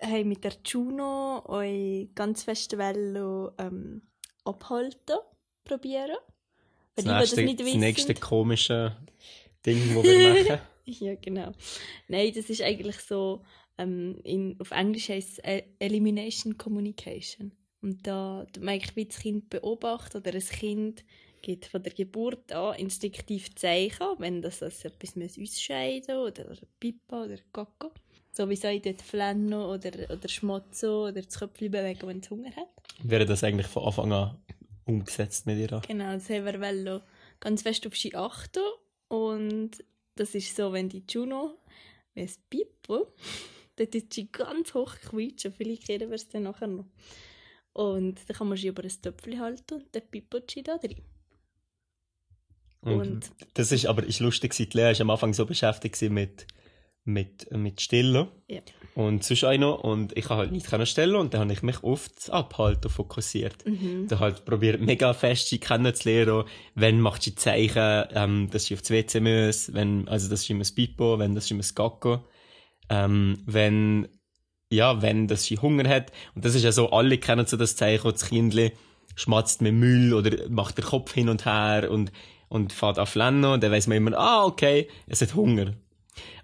haben 0.00 0.28
mit 0.28 0.44
der 0.44 0.54
Juno 0.64 1.42
euch 1.46 2.09
ganz 2.14 2.44
fest 2.44 2.76
wollen, 2.76 3.50
ähm, 3.59 4.02
abhalten, 4.44 5.16
probieren. 5.64 6.16
Das, 6.96 7.07
Weil 7.07 7.12
die, 7.12 7.18
nächste, 7.18 7.37
das 7.37 7.44
nicht 7.44 7.61
das 7.61 7.74
nächste 7.74 8.14
komische 8.14 8.96
Ding, 9.64 9.94
das 9.94 10.04
wir 10.04 10.44
machen. 10.44 10.61
Ja, 10.87 11.14
genau. 11.14 11.50
Nein, 12.09 12.30
das 12.35 12.50
ist 12.50 12.61
eigentlich 12.61 12.98
so, 12.98 13.42
ähm, 13.78 14.20
in, 14.22 14.61
auf 14.61 14.70
Englisch 14.70 15.09
heißt 15.09 15.30
es 15.30 15.38
äh, 15.38 15.62
Elimination 15.78 16.59
Communication. 16.59 17.52
Und 17.80 18.07
da 18.07 18.46
man 18.59 18.70
eigentlich 18.70 18.96
wie 18.96 19.07
das 19.07 19.18
Kind 19.18 19.48
beobachtet 19.48 20.26
oder 20.26 20.35
ein 20.35 20.40
Kind 20.40 21.04
gibt 21.42 21.66
von 21.66 21.83
der 21.83 21.92
Geburt 21.92 22.50
an 22.52 22.76
instinktiv 22.76 23.54
Zeichen, 23.54 24.07
wenn 24.18 24.40
das 24.40 24.62
als 24.62 24.85
etwas 24.85 25.16
muss 25.16 25.38
ausscheiden 25.38 26.16
oder 26.16 26.50
oder 26.50 26.66
Pipa 26.80 27.24
oder 27.24 27.37
Kaka. 27.52 27.90
So 28.37 28.49
wie 28.51 28.57
soll 28.57 28.81
dort 28.81 29.01
flennen 29.01 29.53
oder, 29.55 29.90
oder 30.11 30.29
schmotzen 30.29 30.88
oder 30.88 31.23
das 31.23 31.38
Köpfchen 31.38 31.70
bewegen, 31.70 32.07
wenn 32.09 32.18
es 32.18 32.29
Hunger 32.31 32.51
hat. 32.57 32.68
Wäre 33.03 33.27
das 33.27 33.44
eigentlich 33.44 33.68
von 33.68 33.85
Anfang 33.85 34.12
an 34.12 34.37
umgesetzt 34.87 35.47
mit 35.47 35.57
ihr? 35.59 35.81
Genau, 35.87 36.12
das 36.14 36.29
haben 36.29 36.44
wir 36.44 36.61
wollen 36.61 37.01
ganz 37.38 37.62
fest 37.62 37.87
auf 37.87 37.97
sie 37.97 38.14
achten. 38.14 38.62
Und 39.09 39.70
das 40.16 40.35
ist 40.35 40.57
so, 40.57 40.73
wenn 40.73 40.88
die 40.88 41.05
Juno, 41.09 41.59
wenn 42.14 42.25
es 42.25 42.38
Pipo, 42.51 43.14
dann 43.77 43.90
tut 43.90 44.12
sie 44.12 44.31
ganz 44.33 44.75
hoch 44.75 44.97
quietschen. 44.97 45.53
Vielleicht 45.53 45.87
kennen 45.87 46.09
wir 46.11 46.16
es 46.16 46.29
dann 46.29 46.42
nachher 46.44 46.66
noch. 46.66 46.87
Und 47.73 48.18
dann 48.29 48.37
kann 48.37 48.49
man 48.49 48.59
sie 48.59 48.68
über 48.68 48.83
ein 48.83 49.03
Töpfchen 49.03 49.40
halten 49.40 49.75
und 49.75 49.87
dann 49.94 50.03
pippert 50.11 50.51
sie 50.51 50.62
da 50.64 50.77
drin. 50.79 51.03
Und, 52.81 53.01
Und- 53.01 53.31
das 53.55 53.73
ist 53.73 53.87
aber 53.87 54.05
ist 54.05 54.20
lustig, 54.20 54.55
die 54.55 54.64
Lea 54.73 54.92
war 54.92 55.01
am 55.01 55.11
Anfang 55.11 55.33
so 55.33 55.47
beschäftigt 55.47 56.01
mit 56.11 56.47
mit, 57.05 57.51
mit 57.53 57.81
Stillen. 57.81 58.29
Ja. 58.49 58.61
Und 58.95 59.25
sonst 59.25 59.43
noch. 59.59 59.81
Und 59.81 60.17
ich 60.17 60.27
kann 60.27 60.38
halt 60.38 60.53
nicht 60.53 60.67
können 60.67 60.87
stellen 60.87 61.17
und 61.17 61.35
dann 61.35 61.43
habe 61.43 61.53
ich 61.53 61.62
mich 61.62 61.83
auf 61.83 62.09
das 62.14 62.31
Abhalten 62.31 62.90
fokussiert. 62.90 63.67
Mhm. 63.67 64.07
Da 64.09 64.21
halt 64.21 64.45
probiert 64.45 64.81
mega 64.81 65.12
fest 65.12 65.49
sie 65.49 65.59
kennenzulernen. 65.59 66.45
Wenn 66.75 67.01
macht 67.01 67.23
sie 67.23 67.35
Zeichen, 67.35 68.05
ähm, 68.14 68.49
dass 68.51 68.67
sie 68.67 68.75
aufs 68.75 68.90
WC 68.90 69.21
muss, 69.21 69.75
wenn, 69.75 70.09
also 70.09 70.29
das 70.31 70.43
ist 70.43 70.51
immer 70.51 70.61
das 70.61 70.73
Pipo, 70.73 71.19
wenn 71.19 71.35
das 71.35 71.45
ist 71.45 71.51
immer 71.51 71.61
das 71.61 71.75
Gacko. 71.75 72.25
Ähm, 72.88 73.43
wenn, 73.47 74.09
ja, 74.71 75.03
wenn 75.03 75.27
das 75.27 75.45
sie 75.45 75.59
Hunger 75.59 75.88
hat. 75.88 76.12
Und 76.35 76.45
das 76.45 76.55
ist 76.55 76.62
ja 76.62 76.73
so, 76.73 76.90
alle 76.90 77.19
kennen 77.19 77.47
so 77.47 77.57
das 77.57 77.77
Zeichen, 77.77 78.11
das 78.11 78.29
Kindli 78.29 78.73
schmatzt 79.17 79.61
mit 79.61 79.75
Müll 79.75 80.14
oder 80.14 80.49
macht 80.49 80.79
den 80.79 80.85
Kopf 80.85 81.12
hin 81.12 81.29
und 81.29 81.45
her 81.45 81.90
und, 81.90 82.12
und 82.49 82.73
fährt 82.73 82.99
auf 82.99 83.14
Lenno, 83.14 83.57
dann 83.57 83.73
weiss 83.73 83.87
man 83.87 83.97
immer, 83.97 84.17
ah, 84.17 84.45
okay, 84.45 84.88
es 85.07 85.21
hat 85.21 85.35
Hunger. 85.35 85.75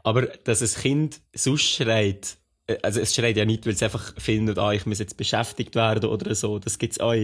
Aber 0.02 0.22
dass 0.22 0.62
ein 0.62 0.82
Kind 0.82 1.20
sonst 1.34 1.62
schreit, 1.64 2.36
äh, 2.66 2.78
also 2.82 3.00
es 3.00 3.14
schreit 3.14 3.36
ja 3.36 3.44
nicht, 3.44 3.66
weil 3.66 3.74
es 3.74 3.82
einfach 3.82 4.14
findet, 4.20 4.58
ah, 4.58 4.72
ich 4.72 4.86
muss 4.86 4.98
jetzt 4.98 5.16
beschäftigt 5.16 5.74
werden 5.74 6.08
oder 6.10 6.34
so, 6.34 6.58
das 6.58 6.78
gibt's 6.78 7.00
auch. 7.00 7.14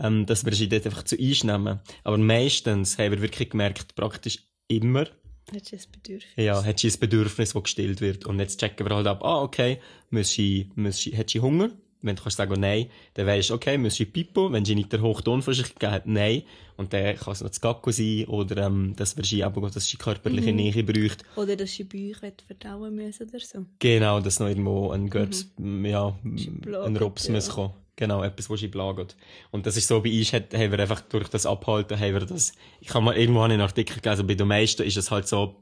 Ähm, 0.00 0.26
dass 0.26 0.44
wir 0.44 0.54
sie 0.54 0.68
dort 0.68 0.86
einfach 0.86 1.02
zu 1.02 1.16
einnehmen. 1.18 1.80
Aber 2.04 2.18
meistens 2.18 2.98
haben 2.98 3.10
wir 3.10 3.20
wirklich 3.20 3.50
gemerkt, 3.50 3.96
praktisch 3.96 4.38
immer, 4.68 5.06
Hast 5.52 5.72
du 5.72 5.76
ein 5.76 5.82
Bedürfnis? 5.90 6.32
ja, 6.36 6.62
hat 6.64 6.78
sie 6.78 6.88
ein 6.88 7.00
Bedürfnis, 7.00 7.52
das 7.52 7.62
gestillt 7.64 8.00
wird. 8.00 8.26
Und 8.26 8.38
jetzt 8.38 8.60
checken 8.60 8.86
wir 8.88 8.94
halt 8.94 9.06
ab, 9.08 9.24
ah, 9.24 9.42
okay, 9.42 9.80
muss 10.10 10.30
sie, 10.30 10.70
muss 10.76 10.98
sie, 10.98 11.16
hat 11.16 11.30
sie 11.30 11.40
Hunger? 11.40 11.70
Wenn 12.00 12.16
du 12.16 12.22
kannst 12.22 12.36
sagen 12.36 12.60
nein, 12.60 12.86
dann 13.14 13.26
weisst 13.26 13.50
du, 13.50 13.54
okay, 13.54 13.76
muss 13.76 13.94
sie 13.94 14.04
Pipo? 14.04 14.52
Wenn 14.52 14.64
sie 14.64 14.74
nicht 14.74 14.92
der 14.92 15.00
hohe 15.00 15.22
Ton 15.22 15.42
von 15.42 15.52
sich 15.52 15.74
gegeben 15.74 15.92
hat, 15.92 16.06
nein. 16.06 16.42
Und 16.76 16.92
dann 16.92 17.16
kann 17.16 17.32
es 17.32 17.40
noch 17.40 17.48
das 17.48 17.60
Gacko 17.60 17.90
sein, 17.90 18.26
oder, 18.26 18.66
ähm, 18.66 18.94
dass 18.96 19.16
wir 19.16 19.24
sie 19.24 19.42
aber, 19.42 19.68
dass 19.68 19.86
sie 19.86 19.96
körperliche 19.96 20.52
Nähe 20.52 20.84
braucht. 20.84 21.24
Oder 21.34 21.56
dass 21.56 21.72
sie 21.72 21.84
Bauch 21.84 22.32
verdauen 22.46 22.94
müssen 22.94 23.28
oder 23.28 23.40
so. 23.40 23.66
Genau, 23.80 24.20
dass 24.20 24.38
noch 24.38 24.46
irgendwo 24.46 24.92
ein 24.92 25.10
Görbs, 25.10 25.50
ja, 25.58 26.16
plagt, 26.62 26.86
ein 26.86 26.96
Rops 26.96 27.26
ja. 27.26 27.34
muss 27.34 27.48
kommen. 27.48 27.72
Genau, 27.96 28.22
etwas, 28.22 28.48
was 28.48 28.60
sie 28.60 28.68
plagt. 28.68 29.16
Und 29.50 29.66
das 29.66 29.76
ist 29.76 29.88
so, 29.88 30.00
bei 30.00 30.16
uns 30.16 30.32
haben 30.32 30.52
wir 30.52 30.78
einfach 30.78 31.00
durch 31.00 31.28
das 31.28 31.46
Abhalten, 31.46 31.98
haben 31.98 32.12
wir 32.12 32.20
das, 32.20 32.52
ich 32.80 32.94
habe 32.94 33.04
mal 33.04 33.16
irgendwo 33.16 33.40
einen 33.40 33.60
Artikel 33.60 34.00
gelesen, 34.00 34.28
bei 34.28 34.34
den 34.34 34.46
meisten 34.46 34.84
ist 34.84 34.96
es 34.96 35.10
halt 35.10 35.26
so, 35.26 35.56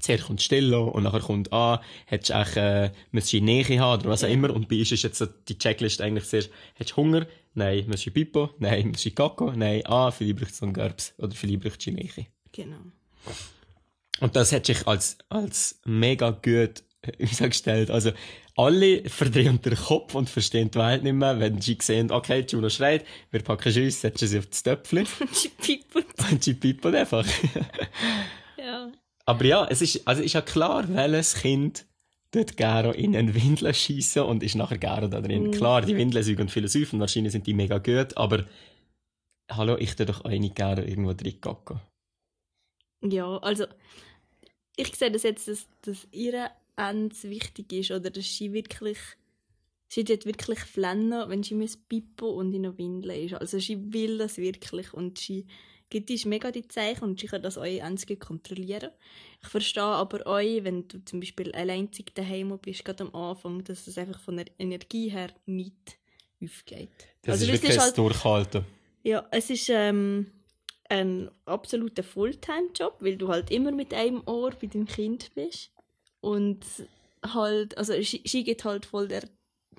zuerst 0.00 0.24
kommt 0.24 0.42
Stille 0.42 0.80
und 0.80 1.02
nachher 1.02 1.20
kommt, 1.20 1.52
ah, 1.52 1.82
hättest 2.06 2.30
du 2.30 2.34
echt, 2.34 2.56
äh, 2.56 2.90
musst 3.10 3.32
du 3.32 3.40
Nähe 3.40 3.64
haben 3.80 4.00
oder 4.00 4.10
was 4.10 4.24
auch 4.24 4.28
immer. 4.28 4.50
Und 4.50 4.68
bei 4.68 4.78
uns 4.78 4.92
ist 4.92 5.02
jetzt 5.02 5.18
so 5.18 5.26
die 5.26 5.58
Checklist 5.58 6.00
eigentlich 6.00 6.24
sehr, 6.24 6.44
hättest 6.74 6.92
du 6.92 6.96
Hunger? 6.96 7.26
Nein. 7.54 7.84
Musst 7.88 8.06
du 8.06 8.10
Pipo? 8.10 8.50
Nein. 8.58 8.88
Musst 8.88 9.04
du 9.04 9.10
Kakao? 9.10 9.52
Nein. 9.52 9.82
Ah, 9.84 10.10
vielleicht 10.10 10.36
braucht 10.36 10.52
es 10.52 10.60
noch 10.60 10.68
einen 10.68 10.74
Gerbs. 10.74 11.14
Oder 11.18 11.34
vielleicht 11.34 11.60
braucht 11.60 11.86
du 11.86 11.90
Nähe. 11.90 12.26
Genau. 12.52 12.80
Und 14.20 14.36
das 14.36 14.52
hat 14.52 14.66
sich 14.66 14.86
als, 14.86 15.18
als 15.28 15.80
mega 15.84 16.30
gut 16.30 16.82
herausgestellt. 17.02 17.90
Also, 17.90 18.12
alle 18.56 19.08
verdrehen 19.08 19.60
den 19.62 19.76
Kopf 19.76 20.16
und 20.16 20.28
verstehen 20.28 20.70
die 20.72 20.78
Welt 20.80 21.04
nicht 21.04 21.12
mehr, 21.12 21.38
wenn 21.38 21.60
sie 21.60 21.78
sehen, 21.80 22.10
okay, 22.10 22.44
Juno 22.48 22.68
schreit, 22.68 23.04
wir 23.30 23.40
packen 23.40 23.72
Schuss, 23.72 24.00
setzen 24.00 24.26
sie 24.26 24.38
auf 24.38 24.46
das 24.46 24.64
Töpfchen 24.64 25.06
sie 25.30 25.48
piepelt. 25.62 26.06
und 26.28 26.42
sie 26.42 26.54
pippen 26.54 26.92
einfach. 26.92 27.24
Ja. 28.58 28.90
Aber 29.28 29.44
ja, 29.44 29.66
es 29.68 29.82
ist, 29.82 30.08
also 30.08 30.22
ist 30.22 30.32
ja 30.32 30.40
klar, 30.40 30.88
welches 30.88 31.34
Kind 31.34 31.84
dort 32.30 32.56
gerne 32.56 32.94
in 32.94 33.14
einen 33.14 33.34
Windel 33.34 33.74
schießen 33.74 34.22
und 34.22 34.42
ist 34.42 34.54
nachher 34.54 34.78
gerne 34.78 35.10
da 35.10 35.20
drin. 35.20 35.50
Klar, 35.50 35.82
die 35.82 35.94
Windeln 35.96 36.24
sind 36.24 36.50
Philosophen, 36.50 36.98
wahrscheinlich 36.98 37.32
sind 37.32 37.46
die 37.46 37.52
mega 37.52 37.76
gut, 37.76 38.16
aber 38.16 38.46
hallo, 39.50 39.76
ich 39.76 39.94
tue 39.96 40.06
doch 40.06 40.24
auch 40.24 40.30
nicht 40.30 40.54
gerne 40.54 40.88
irgendwo 40.88 41.12
drin 41.12 41.42
gacken. 41.42 41.78
Ja, 43.02 43.36
also 43.36 43.66
ich 44.76 44.96
sehe 44.96 45.10
das 45.10 45.24
jetzt, 45.24 45.46
dass, 45.46 45.68
dass 45.82 46.08
ihr 46.10 46.50
Ends 46.76 47.24
wichtig 47.24 47.70
ist 47.74 47.90
oder 47.90 48.08
dass 48.08 48.34
sie 48.34 48.54
wirklich 48.54 48.96
sie 49.88 50.04
tut 50.04 50.24
wirklich 50.24 50.60
flennen, 50.60 51.28
wenn 51.28 51.42
sie 51.42 51.54
muss 51.54 51.76
Pippo 51.76 52.30
und 52.30 52.54
in 52.54 52.64
einer 52.64 52.78
Windel 52.78 53.10
ist. 53.10 53.34
Also 53.34 53.58
sie 53.58 53.92
will 53.92 54.16
das 54.16 54.38
wirklich 54.38 54.94
und 54.94 55.18
sie 55.18 55.44
gibt 55.90 56.10
uns 56.10 56.24
mega 56.24 56.50
die 56.50 56.66
Zeichen 56.68 57.04
und 57.04 57.20
sie 57.20 57.26
kann 57.26 57.42
das 57.42 57.56
euch 57.58 57.80
gut 58.06 58.20
kontrollieren. 58.20 58.90
Ich 59.42 59.48
verstehe 59.48 59.82
aber 59.82 60.26
euch, 60.26 60.64
wenn 60.64 60.86
du 60.88 61.04
zum 61.04 61.20
Beispiel 61.20 61.52
alleinzig 61.52 62.14
daheim 62.14 62.58
bist, 62.58 62.84
gerade 62.84 63.04
am 63.04 63.14
Anfang, 63.14 63.64
dass 63.64 63.86
es 63.86 63.96
einfach 63.98 64.20
von 64.20 64.36
der 64.36 64.46
Energie 64.58 65.08
her 65.08 65.30
nicht 65.46 65.98
aufgeht. 66.42 66.90
Das 67.22 67.32
Also 67.40 67.44
ist 67.44 67.52
das 67.54 67.62
wirklich 67.62 67.76
ist 67.76 67.82
halt- 67.82 67.98
Durchhalten. 67.98 68.64
Ja, 69.04 69.26
es 69.30 69.48
ist 69.48 69.68
ähm, 69.70 70.30
ein 70.88 71.30
absoluter 71.46 72.02
Fulltime-Job, 72.02 72.96
weil 73.00 73.16
du 73.16 73.28
halt 73.28 73.50
immer 73.50 73.70
mit 73.72 73.94
einem 73.94 74.22
Ohr 74.26 74.50
bei 74.50 74.66
deinem 74.66 74.86
Kind 74.86 75.34
bist. 75.34 75.70
Und 76.20 76.64
halt, 77.24 77.78
also 77.78 77.92
sie, 78.02 78.22
sie 78.24 78.44
geht 78.44 78.64
halt 78.64 78.86
voll 78.86 79.08
der, 79.08 79.22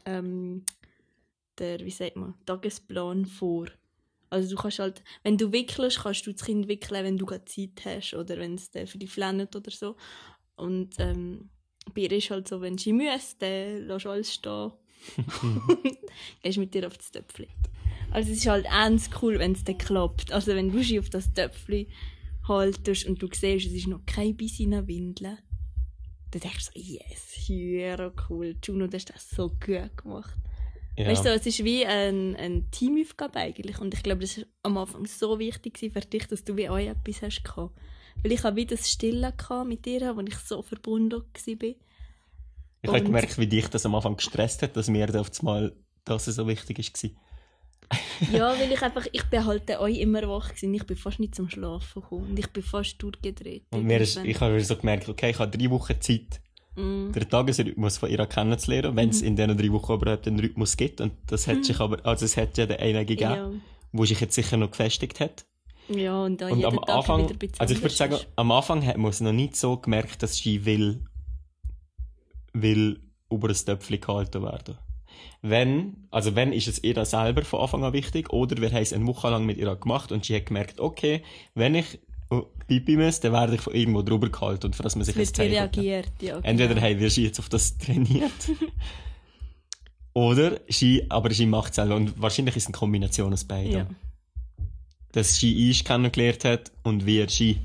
ähm, 0.05 0.63
der, 1.57 1.79
wie 1.81 1.91
sagt 1.91 2.15
man, 2.15 2.33
Tagesplan 2.45 3.25
vor. 3.25 3.67
Also 4.29 4.55
du 4.55 4.61
kannst 4.61 4.79
halt, 4.79 5.03
wenn 5.23 5.37
du 5.37 5.51
wickelst, 5.51 5.99
kannst 5.99 6.27
du 6.27 6.31
das 6.31 6.43
Kind 6.43 6.67
wickeln, 6.67 7.03
wenn 7.03 7.17
du 7.17 7.25
gerade 7.25 7.45
Zeit 7.45 7.81
hast 7.83 8.13
oder 8.13 8.37
wenn 8.37 8.55
es 8.55 8.69
dir 8.69 8.85
für 8.85 8.97
dich 8.97 9.09
flennt 9.09 9.55
oder 9.55 9.71
so. 9.71 9.95
Und 10.55 10.95
ähm, 10.99 11.49
bei 11.93 12.01
ihr 12.01 12.11
ist 12.11 12.29
halt 12.29 12.47
so, 12.47 12.61
wenn 12.61 12.77
sie 12.77 12.93
muss, 12.93 13.37
dann 13.39 13.87
lässt 13.87 14.05
du 14.05 14.09
alles 14.09 14.33
stehen. 14.33 14.71
Gehst 16.43 16.57
mit 16.57 16.75
ihr 16.75 16.85
auf 16.85 16.97
das 16.97 17.11
Töpfchen. 17.11 17.47
Also 18.11 18.31
es 18.31 18.39
ist 18.39 18.47
halt 18.47 18.65
ernst 18.65 19.11
cool, 19.21 19.39
wenn 19.39 19.53
es 19.53 19.63
dann 19.63 19.77
klappt. 19.77 20.31
Also 20.31 20.53
wenn 20.55 20.71
du 20.71 20.83
sie 20.83 20.99
auf 20.99 21.09
das 21.09 21.33
Töpfchen 21.33 21.87
haltest 22.47 23.05
und 23.05 23.21
du 23.21 23.27
siehst, 23.31 23.67
es 23.67 23.73
ist 23.73 23.87
noch 23.87 24.05
kein 24.05 24.35
Biss 24.35 24.59
in 24.59 24.71
der 24.71 24.87
Windel, 24.87 25.37
dann 26.31 26.41
denkst 26.41 26.71
du 26.73 26.79
so, 26.79 26.85
yes, 26.85 27.47
ja, 27.47 28.11
cool. 28.29 28.55
Juno, 28.63 28.87
du 28.87 28.95
hast 28.95 29.09
das 29.09 29.29
so 29.29 29.49
gut 29.49 29.97
gemacht. 29.97 30.35
Ja. 30.99 31.07
Weißt 31.07 31.23
du, 31.23 31.29
es 31.29 31.45
ist 31.45 31.63
wie 31.63 31.85
ein, 31.85 32.35
eine 32.35 32.69
Teamaufgabe 32.71 33.39
eigentlich. 33.39 33.79
Und 33.79 33.93
ich 33.93 34.03
glaube, 34.03 34.19
das 34.19 34.37
war 34.37 34.43
am 34.63 34.77
Anfang 34.77 35.05
so 35.05 35.39
wichtig 35.39 35.79
für 35.79 36.01
dich, 36.01 36.27
dass 36.27 36.43
du 36.43 36.57
wie 36.57 36.67
auch 36.67 36.77
etwas 36.77 37.21
hast 37.21 37.41
gehabt. 37.41 37.71
Weil 38.21 38.33
ich 38.33 38.43
habe 38.43 38.57
wie 38.57 38.65
das 38.65 38.89
Stille 38.89 39.33
mit 39.65 39.85
dir, 39.85 40.13
wo 40.13 40.19
ich 40.19 40.35
so 40.35 40.61
verbunden 40.61 41.21
war. 41.21 41.63
ich 41.63 41.77
habe 42.83 43.01
gemerkt, 43.01 43.37
wie 43.37 43.47
dich 43.47 43.69
das 43.69 43.85
am 43.85 43.95
Anfang 43.95 44.17
gestresst 44.17 44.61
hat, 44.61 44.75
dass 44.75 44.89
mir 44.89 45.07
auf 45.17 45.31
einmal 45.39 45.73
das 46.03 46.25
so 46.25 46.45
wichtig 46.47 46.77
war. 46.77 47.11
Ja, 48.33 48.59
weil 48.59 48.71
ich 48.71 48.81
einfach, 48.81 49.07
ich 49.11 49.23
bin 49.23 49.45
halt 49.45 49.69
euch 49.79 49.99
immer 49.99 50.27
wach 50.27 50.49
gewesen. 50.49 50.73
Ich 50.73 50.85
bin 50.85 50.97
fast 50.97 51.19
nicht 51.19 51.33
zum 51.33 51.49
Schlafen 51.49 52.01
gekommen. 52.01 52.31
Und 52.31 52.37
ich 52.37 52.47
bin 52.47 52.61
fast 52.61 53.01
durchgedreht. 53.01 53.63
Und 53.71 53.85
mir 53.85 54.01
ist, 54.01 54.17
ich 54.17 54.39
habe 54.41 54.59
so 54.61 54.75
gemerkt, 54.75 55.07
okay, 55.07 55.29
ich 55.29 55.39
habe 55.39 55.57
drei 55.57 55.69
Wochen 55.69 55.99
Zeit, 56.01 56.41
Mm. 56.75 57.11
den 57.11 57.29
Tagesrhythmus 57.29 57.97
von 57.97 58.09
ihr 58.09 58.25
kennenzulernen, 58.25 58.95
wenn 58.95 59.05
Mhm. 59.05 59.11
es 59.11 59.21
in 59.21 59.35
diesen 59.35 59.57
drei 59.57 59.71
Wochen 59.71 59.93
überhaupt 59.93 60.27
einen 60.27 60.39
Rhythmus 60.39 60.77
gibt. 60.77 61.01
Und 61.01 61.13
das 61.27 61.47
hat 61.47 61.65
sich 61.65 61.79
aber, 61.79 62.05
also 62.05 62.25
es 62.25 62.37
hat 62.37 62.57
ja 62.57 62.65
den 62.65 62.77
einen 62.79 63.05
gegeben, 63.05 63.31
Ja. 63.33 63.51
wo 63.91 64.05
sich 64.05 64.19
jetzt 64.19 64.35
sicher 64.35 64.57
noch 64.57 64.71
gefestigt 64.71 65.19
hat. 65.19 65.45
ja, 65.89 66.23
und 66.23 66.39
dann 66.39 66.51
Und 66.51 66.65
am 66.65 66.75
Tag 66.77 66.89
Anfang, 66.97 67.19
wieder 67.23 67.31
ein 67.33 67.37
bisschen 67.39 67.59
also 67.59 67.73
ich 67.73 67.81
würde 67.81 67.95
sagen, 67.95 68.13
ist. 68.13 68.27
am 68.35 68.51
Anfang 68.51 68.85
hat 68.85 68.97
man 68.97 69.09
es 69.09 69.21
noch 69.21 69.31
nicht 69.33 69.55
so 69.55 69.77
gemerkt, 69.77 70.21
dass 70.21 70.37
sie 70.37 70.63
will, 70.65 71.03
will 72.53 72.99
über 73.31 73.47
das 73.47 73.65
Töpfchen 73.65 73.99
gehalten 73.99 74.43
werden. 74.43 74.77
Wenn, 75.41 76.07
also 76.11 76.35
wenn 76.35 76.53
ist 76.53 76.67
es 76.67 76.83
ihr 76.83 77.03
selber 77.05 77.43
von 77.43 77.61
Anfang 77.61 77.83
an 77.83 77.93
wichtig, 77.93 78.31
oder 78.31 78.57
wir 78.61 78.69
haben 78.71 78.81
es 78.81 78.93
eine 78.93 79.07
Woche 79.07 79.29
lang 79.29 79.45
mit 79.45 79.57
ihr 79.57 79.73
gemacht 79.75 80.11
und 80.11 80.25
sie 80.25 80.35
hat 80.35 80.45
gemerkt, 80.47 80.79
okay, 80.79 81.23
wenn 81.55 81.75
ich 81.75 81.99
oh, 82.29 82.43
Pipi 82.67 82.95
muss, 82.97 83.19
dann 83.19 83.33
werde 83.33 83.55
ich 83.55 83.61
von 83.61 83.73
irgendwo 83.73 84.01
drüber 84.01 84.29
gehalten 84.29 84.67
und 84.67 84.75
für 84.75 84.83
das 84.83 84.95
man 84.95 85.05
sich 85.05 85.15
Zeichen 85.33 85.51
reagiert, 85.53 86.11
ja. 86.21 86.39
Entweder 86.39 86.75
genau. 86.75 86.87
haben 86.87 86.99
wir 86.99 87.09
sie 87.09 87.23
jetzt 87.23 87.39
auf 87.39 87.49
das 87.49 87.77
trainiert, 87.77 88.31
oder 90.13 90.59
sie, 90.67 91.05
aber 91.09 91.31
sie 91.31 91.45
macht 91.45 91.69
es 91.71 91.75
selber. 91.77 91.95
Und 91.95 92.19
wahrscheinlich 92.21 92.55
ist 92.55 92.63
es 92.63 92.67
eine 92.67 92.77
Kombination 92.77 93.33
aus 93.33 93.43
beiden 93.43 93.71
Ja. 93.71 93.87
dass 95.11 95.35
sie 95.39 95.67
uns 95.67 95.83
kennengelernt 95.83 96.45
hat 96.45 96.71
und 96.83 97.05
wir 97.05 97.29
sie. 97.29 97.59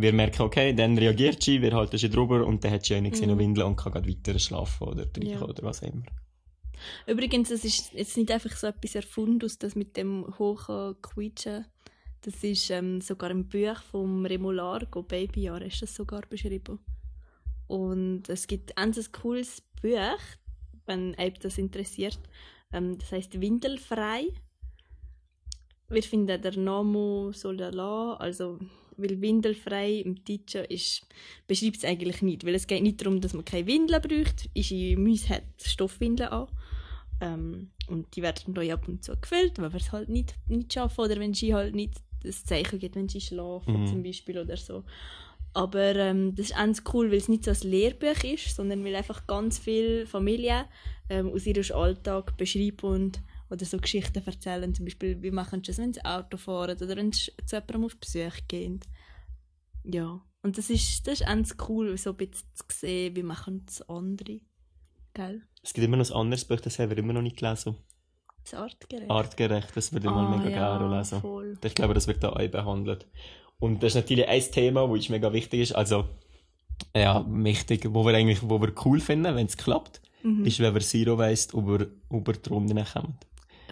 Wir 0.00 0.12
merken, 0.12 0.42
okay, 0.42 0.72
dann 0.74 0.96
reagiert 0.96 1.42
sie, 1.42 1.60
wir 1.60 1.72
halten 1.72 1.98
sie 1.98 2.08
drüber 2.08 2.46
und 2.46 2.62
dann 2.62 2.70
hat 2.70 2.84
sie 2.86 3.00
nichts 3.00 3.18
in 3.18 3.28
der 3.30 3.38
Windel 3.38 3.64
und 3.64 3.74
kann 3.74 3.92
gerade 3.92 4.08
weiter 4.08 4.38
schlafen 4.38 4.86
oder 4.86 5.12
trinken 5.12 5.34
Mhm. 5.34 5.40
Ja. 5.40 5.42
oder 5.48 5.62
was 5.64 5.82
auch 5.82 5.88
immer. 5.88 6.02
Übrigens, 7.08 7.50
es 7.50 7.64
ist 7.64 7.92
jetzt 7.94 8.16
nicht 8.16 8.30
einfach 8.30 8.56
so 8.56 8.68
etwas 8.68 8.94
erfunden, 8.94 9.50
das 9.58 9.74
mit 9.74 9.96
dem 9.96 10.24
hohen 10.38 10.94
Quietschen. 11.02 11.64
Das 12.22 12.42
ist 12.42 12.70
ähm, 12.70 13.00
sogar 13.00 13.30
im 13.30 13.48
Buch 13.48 13.80
vom 13.90 14.26
Remo 14.26 14.50
Largo, 14.50 15.02
Babyjahr, 15.02 15.62
ist 15.62 15.82
das 15.82 15.94
sogar 15.94 16.22
beschrieben. 16.22 16.78
Und 17.68 18.28
es 18.28 18.46
gibt 18.46 18.76
ein 18.76 18.92
cooles 19.12 19.62
Buch, 19.80 20.18
wenn 20.86 21.14
euch 21.18 21.38
das 21.38 21.58
interessiert. 21.58 22.18
Ähm, 22.72 22.98
das 22.98 23.12
heißt 23.12 23.40
Windelfrei. 23.40 24.28
Wir 25.88 26.02
finden 26.02 26.42
der 26.42 26.56
Name 26.56 27.32
soll 27.32 27.56
lassen, 27.56 28.20
also 28.20 28.58
weil 28.98 29.20
Windelfrei 29.20 30.00
im 30.00 30.22
Deutschen 30.24 30.64
ist, 30.64 31.06
beschreibt 31.46 31.78
es 31.78 31.84
eigentlich 31.84 32.20
nicht, 32.20 32.44
weil 32.44 32.54
es 32.54 32.66
geht 32.66 32.82
nicht 32.82 33.00
darum, 33.00 33.20
dass 33.20 33.32
man 33.32 33.44
keine 33.44 33.66
Windeln 33.66 34.02
braucht. 34.02 34.50
Ischi 34.54 34.96
Müs 34.96 35.28
hat 35.28 35.44
Stoffwindeln 35.62 36.30
an. 36.30 36.48
Ähm, 37.20 37.70
und 37.88 38.14
die 38.14 38.22
werden 38.22 38.54
neu 38.54 38.72
ab 38.72 38.86
und 38.86 39.02
zu 39.02 39.16
gefüllt, 39.18 39.58
wenn 39.58 39.72
wir 39.72 39.80
es 39.80 39.92
halt 39.92 40.08
nicht, 40.08 40.34
nicht 40.46 40.72
schaffen 40.72 41.00
oder 41.00 41.18
wenn 41.18 41.34
sie 41.34 41.54
halt 41.54 41.74
nicht 41.74 41.96
das 42.22 42.44
Zeichen 42.44 42.78
gibt, 42.78 42.96
wenn 42.96 43.08
sie 43.08 43.20
schlafen 43.20 43.82
Mhm. 43.82 43.86
zum 43.86 44.02
Beispiel 44.02 44.38
oder 44.38 44.56
so. 44.56 44.84
Aber 45.54 45.96
ähm, 45.96 46.34
das 46.34 46.50
ist 46.50 46.56
ganz 46.56 46.82
cool, 46.92 47.10
weil 47.10 47.18
es 47.18 47.28
nicht 47.28 47.44
so 47.44 47.50
ein 47.50 47.70
Lehrbuch 47.70 48.22
ist, 48.22 48.54
sondern 48.54 48.84
weil 48.84 48.94
einfach 48.94 49.26
ganz 49.26 49.58
viele 49.58 50.06
Familien 50.06 50.66
ähm, 51.08 51.32
aus 51.32 51.46
ihrem 51.46 51.76
Alltag 51.76 52.36
beschreiben 52.36 52.86
und 52.86 53.22
oder 53.50 53.64
so 53.64 53.78
Geschichten 53.78 54.22
erzählen. 54.26 54.74
Zum 54.74 54.84
Beispiel, 54.84 55.22
wie 55.22 55.30
machen 55.30 55.62
sie 55.64 55.70
es, 55.70 55.78
wenn 55.78 55.92
sie 55.94 56.04
Auto 56.04 56.36
fahren 56.36 56.76
oder 56.76 56.96
wenn 56.96 57.12
sie 57.12 57.32
zu 57.46 57.56
jemandem 57.56 57.84
auf 57.86 57.96
Besuch 57.96 58.36
gehen. 58.46 58.80
Ja, 59.84 60.20
und 60.42 60.58
das 60.58 60.68
ist, 60.70 61.06
das 61.06 61.20
ist 61.20 61.26
ganz 61.26 61.56
cool, 61.68 61.96
so 61.96 62.10
ein 62.10 62.16
bisschen 62.16 62.46
zu 62.54 62.64
sehen, 62.70 63.16
wie 63.16 63.22
machen 63.22 63.64
es 63.66 63.80
andere. 63.88 64.40
Gell? 65.14 65.42
Es 65.62 65.72
gibt 65.72 65.84
immer 65.86 65.96
noch 65.96 66.10
ein 66.10 66.16
anderes 66.16 66.44
Buch, 66.44 66.60
das 66.60 66.78
haben 66.78 66.90
wir 66.90 66.98
immer 66.98 67.14
noch 67.14 67.22
nicht 67.22 67.38
gelesen. 67.38 67.76
Das 68.50 68.60
Artgerecht. 68.60 69.10
Artgerecht, 69.10 69.68
das 69.76 69.92
würde 69.92 70.06
ich 70.06 70.12
mal 70.12 70.26
Ah, 70.26 70.36
mega 70.36 70.50
ja, 70.50 70.78
gerne 70.78 70.96
lesen. 70.98 71.20
voll. 71.20 71.58
Ich 71.64 71.74
glaube, 71.74 71.94
das 71.94 72.06
wird 72.06 72.22
da 72.22 72.30
auch 72.30 72.48
behandelt. 72.48 73.06
Und 73.58 73.82
das 73.82 73.88
ist 73.92 73.96
natürlich 73.96 74.28
ein 74.28 74.40
Thema, 74.52 74.86
das 74.88 75.08
mega 75.08 75.32
wichtig 75.32 75.60
ist. 75.60 75.72
Also, 75.72 76.08
ja, 76.96 77.24
wichtig, 77.28 77.86
wo 77.90 78.04
wir 78.06 78.14
eigentlich, 78.14 78.38
wo 78.48 78.60
wir 78.60 78.72
cool 78.84 79.00
finden, 79.00 79.34
wenn 79.34 79.46
es 79.46 79.56
klappt, 79.56 80.00
Mhm. 80.22 80.44
ist, 80.44 80.58
wenn 80.60 80.74
wir 80.74 80.80
Zero 80.80 81.16
Waste 81.18 81.56
über, 81.56 81.86
über 82.10 82.32
die 82.32 82.48
Runden 82.48 82.84
kommen. 82.84 83.16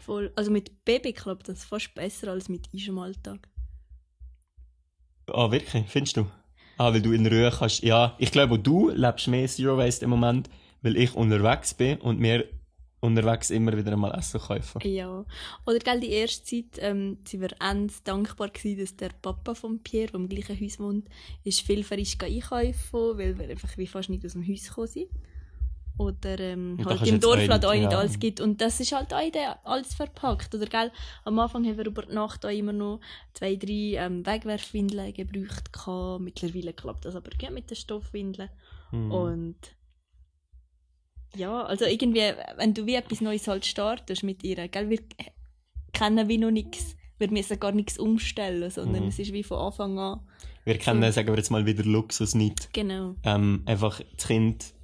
Voll. 0.03 0.33
Also 0.37 0.51
mit 0.53 0.85
Baby 0.85 1.13
klappt 1.13 1.49
das 1.49 1.65
fast 1.65 1.93
besser 1.95 2.31
als 2.31 2.49
mit 2.49 2.73
uns 2.73 2.87
im 2.87 2.99
Alltag. 2.99 3.49
Ah, 5.33 5.51
wirklich? 5.51 5.85
Findest 5.89 6.17
du? 6.17 6.27
Ah, 6.79 6.93
weil 6.93 7.03
du 7.03 7.13
in 7.13 7.27
Ruhe 7.27 7.51
kannst. 7.51 7.83
Ja, 7.83 8.15
ich 8.19 8.31
glaube, 8.31 8.59
du 8.59 8.91
lebst 8.91 9.27
mehr 9.29 9.49
Zero 9.49 9.77
Waste 9.77 10.05
im 10.05 10.11
Moment, 10.11 10.49
weil 10.83 10.97
ich 10.97 11.15
unterwegs 11.15 11.75
bin 11.75 11.99
und 11.99 12.21
mir 12.21 12.45
unterwegs 13.01 13.51
immer 13.51 13.77
wieder 13.77 13.93
einmal 13.93 14.17
Essen 14.19 14.41
kaufen. 14.41 14.81
Ja. 14.85 15.25
Oder 15.67 15.79
gell, 15.79 16.01
die 16.01 16.11
erste 16.11 16.45
Zeit 16.45 16.79
ähm, 16.79 17.19
sind 17.25 17.41
wir 17.41 17.49
ganz 17.49 18.03
dankbar 18.03 18.49
gewesen, 18.49 18.81
dass 18.81 18.97
der 18.97 19.11
Papa 19.23 19.55
von 19.55 19.79
Pierre, 19.81 20.13
der 20.13 20.21
im 20.21 20.29
gleichen 20.29 20.59
Haus 20.61 20.81
wohnt, 20.81 21.09
ist 21.45 21.61
viel 21.61 21.85
frisch 21.85 22.17
einkaufen, 22.21 23.19
weil 23.19 23.39
wir 23.39 23.49
einfach 23.49 23.77
wie 23.77 23.87
fast 23.87 24.09
nicht 24.09 24.25
aus 24.25 24.33
dem 24.33 24.47
Haus 24.49 24.69
gekommen 24.69 24.87
sind. 24.87 25.09
Oder 25.99 26.39
ähm, 26.41 26.79
halt 26.85 27.07
im 27.07 27.21
Dorf 27.21 27.49
halt 27.49 27.65
auch 27.65 27.71
auch 27.71 27.75
nicht 27.75 27.91
ja. 27.91 27.99
alles 27.99 28.19
gibt. 28.19 28.41
Und 28.41 28.61
das 28.61 28.81
ist 28.81 28.93
halt 28.93 29.15
auch 29.15 29.31
der- 29.31 29.59
alles 29.67 29.95
verpackt. 29.95 30.55
Oder 30.55 30.67
gell, 30.67 30.93
am 31.25 31.39
Anfang 31.39 31.65
haben 31.65 31.79
wir 31.79 31.87
über 31.87 32.03
die 32.03 32.13
Nacht 32.13 32.45
auch 32.45 32.51
immer 32.51 32.75
noch 32.75 33.01
zwei, 33.33 33.57
drei 33.57 33.95
ähm, 33.97 34.27
Wegwerfwindeln 34.27 35.15
gebraucht. 35.15 35.73
gehabt. 35.73 36.21
Mittlerweile 36.21 36.75
klappt 36.75 37.07
das 37.07 37.17
aber 37.17 37.31
gut 37.31 37.51
mit 37.51 37.71
den 37.71 37.77
Stoffwindeln. 37.77 38.51
Mhm. 38.91 39.11
Und 39.11 39.57
ja, 41.37 41.63
also 41.65 41.85
irgendwie, 41.85 42.33
wenn 42.57 42.75
du 42.75 42.87
wie 42.87 42.95
etwas 42.95 43.21
Neues 43.21 43.47
halt 43.49 43.65
startest 43.67 44.23
mit 44.23 44.43
ihr, 44.45 44.69
gell, 44.69 44.91
wir 44.91 45.01
kennen 45.93 46.29
wie 46.29 46.39
noch 46.39 46.51
nichts, 46.51 46.97
wir 47.19 47.31
müssen 47.31 47.59
gar 47.59 47.73
nichts 47.73 47.99
umstellen, 47.99 48.71
sondern 48.71 49.05
Mhm. 49.05 49.09
es 49.09 49.19
ist 49.19 49.33
wie 49.33 49.43
von 49.43 49.59
Anfang 49.59 49.99
an. 49.99 50.21
Wir 50.65 50.79
kennen, 50.79 51.03
so. 51.03 51.11
sagen 51.11 51.29
wir 51.29 51.37
jetzt 51.37 51.51
mal 51.51 51.65
wieder 51.65 51.85
Luxus 51.85 52.35
nicht. 52.35 52.73
Genau. 52.73 53.15
ähm, 53.23 53.63
einfach 53.67 54.01
das 54.17 54.27
Kind 54.27 54.75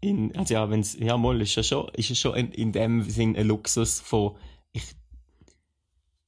in, 0.00 0.34
also 0.36 0.54
ja, 0.54 0.70
wenn's, 0.70 0.96
ja, 0.98 1.16
mal, 1.16 1.40
ist 1.40 1.54
ja 1.56 1.62
schon, 1.62 1.88
ist 1.94 2.08
ja 2.08 2.14
schon 2.14 2.36
in, 2.36 2.52
in 2.52 2.72
dem 2.72 3.02
Sinn 3.02 3.36
ein 3.36 3.46
Luxus 3.46 4.00
von, 4.00 4.36
ich, 4.72 4.84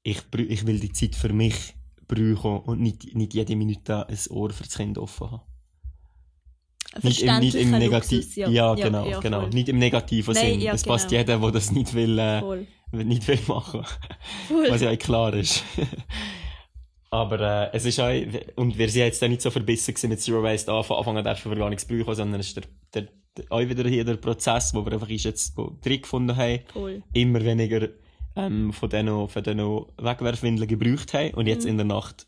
ich, 0.03 0.23
ich 0.35 0.67
will 0.67 0.81
die 0.81 0.93
Zeit 0.93 1.15
für 1.15 1.33
mich 1.33 1.75
brauchen 2.07 2.61
und 2.61 2.81
nicht, 2.81 3.15
nicht 3.15 3.35
jede 3.35 3.55
Minute 3.57 4.09
ein 4.09 4.19
Ohr 4.31 4.51
für 4.51 4.65
das 4.65 4.77
Kind 4.77 4.99
offen 4.99 5.31
haben. 5.31 5.43
Nicht 7.03 7.23
im, 7.23 7.39
nicht 7.41 7.55
im 7.55 7.71
Negativ, 7.71 8.37
Luxus, 8.37 8.53
ja, 8.53 8.75
genau, 8.75 9.09
ja, 9.09 9.21
genau. 9.21 9.41
voll. 9.43 9.51
Nicht 9.51 9.69
im 9.69 9.79
negativen 9.79 10.35
Nein, 10.35 10.53
Sinn. 10.53 10.61
ja, 10.61 10.73
es 10.73 10.85
passt 10.85 11.09
genau. 11.09 11.21
jeder, 11.21 11.39
der 11.39 11.51
das 11.51 11.71
nicht 11.71 11.95
will, 11.95 12.19
äh, 12.19 12.41
Voll. 12.41 12.67
nicht 12.93 13.29
will 13.29 13.39
machen. 13.47 13.85
Voll. 14.49 14.71
Was 14.71 14.81
ja 14.81 14.91
auch 14.91 14.99
klar 14.99 15.35
ist. 15.35 15.63
Aber 17.11 17.41
äh, 17.73 17.77
es 17.77 17.85
ist 17.87 18.01
auch, 18.01 18.11
und 18.57 18.77
wir 18.79 18.89
sind 18.91 19.03
jetzt 19.03 19.23
auch 19.25 19.29
nicht 19.29 19.41
so 19.43 19.51
verbissen 19.51 19.95
mit 20.09 20.21
Zero 20.21 20.43
Waste 20.43 20.73
an, 20.73 20.85
von 20.85 20.99
Anfang 20.99 21.17
an 21.17 21.25
dürfen 21.25 21.51
wir 21.51 21.59
gar 21.59 21.71
nichts 21.71 21.87
brauchen, 21.87 22.15
sondern 22.15 22.41
es 22.41 22.49
ist 22.49 22.57
der, 22.57 22.65
der, 22.95 23.09
der, 23.37 23.45
auch 23.51 23.61
wieder 23.61 23.89
hier 23.89 24.05
der 24.05 24.17
Prozess, 24.17 24.75
wo 24.75 24.85
wir 24.85 24.93
einfach 24.93 25.09
ist 25.09 25.25
jetzt 25.25 25.57
wo 25.57 25.77
drin 25.83 26.03
gefunden 26.03 26.37
haben, 26.37 26.61
Voll. 26.73 27.03
immer 27.15 27.43
weniger 27.45 27.89
ähm, 28.37 28.73
von 28.73 28.91
diesen 28.91 29.29
von 29.29 29.43
diesen 29.43 29.59
Wegwerfwindeln 29.99 30.69
gebraucht 30.69 31.15
haben 31.15 31.33
und 31.35 31.47
jetzt 31.47 31.65
Mhm. 31.65 31.71
in 31.71 31.77
der 31.79 31.87
Nacht 31.87 32.27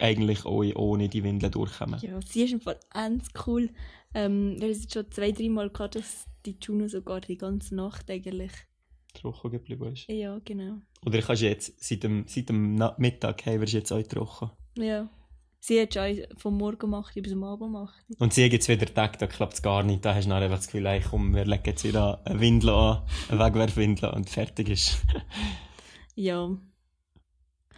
eigentlich 0.00 0.44
auch 0.44 0.62
ohne 0.74 1.08
die 1.08 1.24
Windeln 1.24 1.52
durchkommen. 1.52 2.00
Ja, 2.00 2.20
sie 2.22 2.44
ist 2.44 2.54
einfach 2.54 2.76
ganz 2.90 3.28
cool. 3.46 3.70
Ähm, 4.14 4.56
wir 4.58 4.68
haben 4.68 4.70
es 4.70 4.92
schon 4.92 5.10
zwei, 5.10 5.32
drei 5.32 5.48
Mal 5.48 5.70
gehabt, 5.70 5.96
dass 5.96 6.26
die 6.44 6.56
Juno 6.60 6.88
sogar 6.88 7.20
die 7.20 7.36
ganze 7.36 7.74
Nacht 7.74 8.10
eigentlich. 8.10 8.52
Trocken 9.14 9.50
geblieben 9.50 9.92
ist. 9.92 10.08
Ja, 10.08 10.38
genau. 10.44 10.78
Oder 11.04 11.22
kannst 11.22 11.42
du 11.42 11.46
jetzt, 11.46 11.82
seit 11.82 12.02
dem, 12.02 12.24
seit 12.28 12.48
dem 12.48 12.74
Mittag 12.98 13.46
haben 13.46 13.60
wir 13.60 13.68
jetzt 13.68 13.92
auch 13.92 14.02
trocken. 14.02 14.50
Ja. 14.78 15.08
Sie 15.58 15.80
hat 15.80 15.94
schon 15.94 16.22
vom 16.36 16.58
Morgen 16.58 16.78
gemacht 16.78 17.14
bis 17.20 17.32
am 17.32 17.42
Abend 17.42 17.72
gemacht. 17.72 18.04
Und 18.18 18.32
sie 18.32 18.48
gibt 18.48 18.62
es 18.62 18.68
wieder 18.68 18.86
Tag, 18.86 19.18
da 19.18 19.26
klappt 19.26 19.54
es 19.54 19.62
gar 19.62 19.82
nicht. 19.82 20.04
Da 20.04 20.14
hast 20.14 20.26
du 20.26 20.30
dann 20.30 20.42
einfach 20.42 20.58
das 20.58 20.66
Gefühl, 20.66 20.86
ey, 20.86 21.00
komm, 21.00 21.34
wir 21.34 21.44
legen 21.44 21.64
jetzt 21.66 21.82
wieder 21.82 22.24
eine 22.24 22.40
Windel 22.40 22.70
an, 22.70 23.02
eine 23.28 23.40
Wegwerfwindel 23.40 24.10
und 24.10 24.30
fertig 24.30 24.68
ist. 24.68 24.98
Ja. 26.18 26.48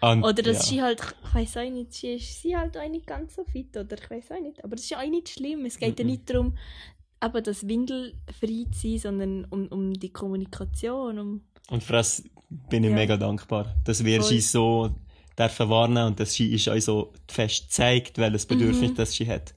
Und, 0.01 0.23
Oder 0.25 0.43
dass 0.43 0.59
ja. 0.59 0.63
sie 0.63 0.83
halt, 0.83 1.01
ich 1.25 1.35
weiß 1.35 1.57
auch 1.59 1.71
nicht, 1.71 1.93
sie 1.93 2.15
ist 2.15 2.43
sie 2.43 2.57
halt 2.57 2.77
auch 2.77 2.89
nicht 2.89 3.07
ganz 3.07 3.35
so 3.35 3.45
fit, 3.45 3.77
oder 3.77 3.97
ich 4.01 4.11
weiß 4.11 4.31
auch 4.33 4.41
nicht. 4.41 4.63
Aber 4.65 4.77
das 4.77 4.85
ist 4.85 4.91
ja 4.91 5.01
auch 5.01 5.09
nicht 5.09 5.29
schlimm. 5.29 5.65
Es 5.67 5.79
geht 5.79 5.99
ja 5.99 6.05
Mhm. 6.05 6.11
nicht 6.13 6.31
darum, 6.31 6.57
eben 7.25 7.43
das 7.45 7.67
windelfrei 7.67 8.67
zu 8.71 8.81
sein, 8.81 8.99
sondern 8.99 9.45
um, 9.47 9.67
um 9.69 9.93
die 9.95 10.11
Kommunikation, 10.13 11.19
um 11.19 11.41
Und 11.71 11.83
für 11.83 11.95
das 11.95 12.23
bin 12.49 12.85
ich 12.85 12.91
Ja. 12.91 12.97
mega 12.97 13.17
dankbar, 13.17 13.75
dass 13.85 14.05
wir 14.05 14.21
Voll. 14.21 14.29
sie 14.31 14.41
so 14.41 14.91
dürfen 15.39 15.69
warnen 15.69 16.07
und 16.09 16.21
dass 16.21 16.33
sie 16.33 16.53
ist 16.53 16.69
auch 16.69 16.79
so 16.81 17.13
fest 17.29 17.71
zeigt, 17.73 18.19
welches 18.19 18.47
Bedürfnis 18.47 18.93
Mhm. 18.93 18.95
das 18.97 19.13
sie 19.13 19.27
hat. 19.29 19.55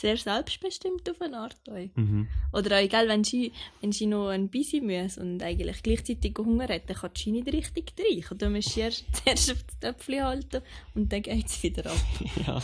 Sehr 0.00 0.16
selbstbestimmt 0.16 1.08
auf 1.08 1.20
eine 1.20 1.38
Art. 1.38 1.56
Mhm. 1.94 2.28
Oder 2.52 2.76
auch 2.76 2.82
egal, 2.82 3.08
wenn 3.08 3.24
sie, 3.24 3.52
wenn 3.80 3.92
sie 3.92 4.06
noch 4.06 4.28
ein 4.28 4.48
bisschen 4.48 4.86
muss 4.86 5.18
und 5.18 5.42
eigentlich 5.42 5.82
gleichzeitig 5.82 6.36
Hunger 6.38 6.68
hat, 6.68 6.88
dann 6.88 6.96
kann 6.96 7.10
sie 7.16 7.32
nicht 7.32 7.46
richtig. 7.52 8.30
Und 8.30 8.42
dann 8.42 8.52
musst 8.52 8.76
du 8.76 8.80
erst 8.80 9.04
zuerst 9.24 9.52
auf 9.52 9.62
das 9.62 9.78
Töpfchen 9.80 10.24
halten 10.24 10.62
und 10.94 11.12
dann 11.12 11.22
geht 11.22 11.46
es 11.46 11.62
wieder 11.62 11.90
ab. 11.90 11.96
ja. 12.46 12.62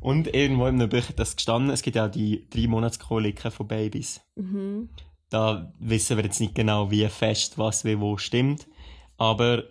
Und 0.00 0.34
irgendwo 0.34 0.66
in 0.66 0.80
einem 0.80 0.88
Buch 0.90 1.08
hat 1.08 1.18
das 1.18 1.34
gestanden, 1.34 1.70
es 1.70 1.82
gibt 1.82 1.96
ja 1.96 2.06
auch 2.06 2.10
die 2.10 2.46
drei 2.50 2.66
Monatskoliken 2.66 3.50
von 3.50 3.66
Babys. 3.66 4.20
Mhm. 4.34 4.90
Da 5.30 5.72
wissen 5.78 6.16
wir 6.16 6.24
jetzt 6.24 6.40
nicht 6.40 6.54
genau, 6.54 6.90
wie 6.90 7.08
fest 7.08 7.58
was 7.58 7.84
wie 7.84 7.98
wo 7.98 8.18
stimmt. 8.18 8.68
Aber 9.16 9.64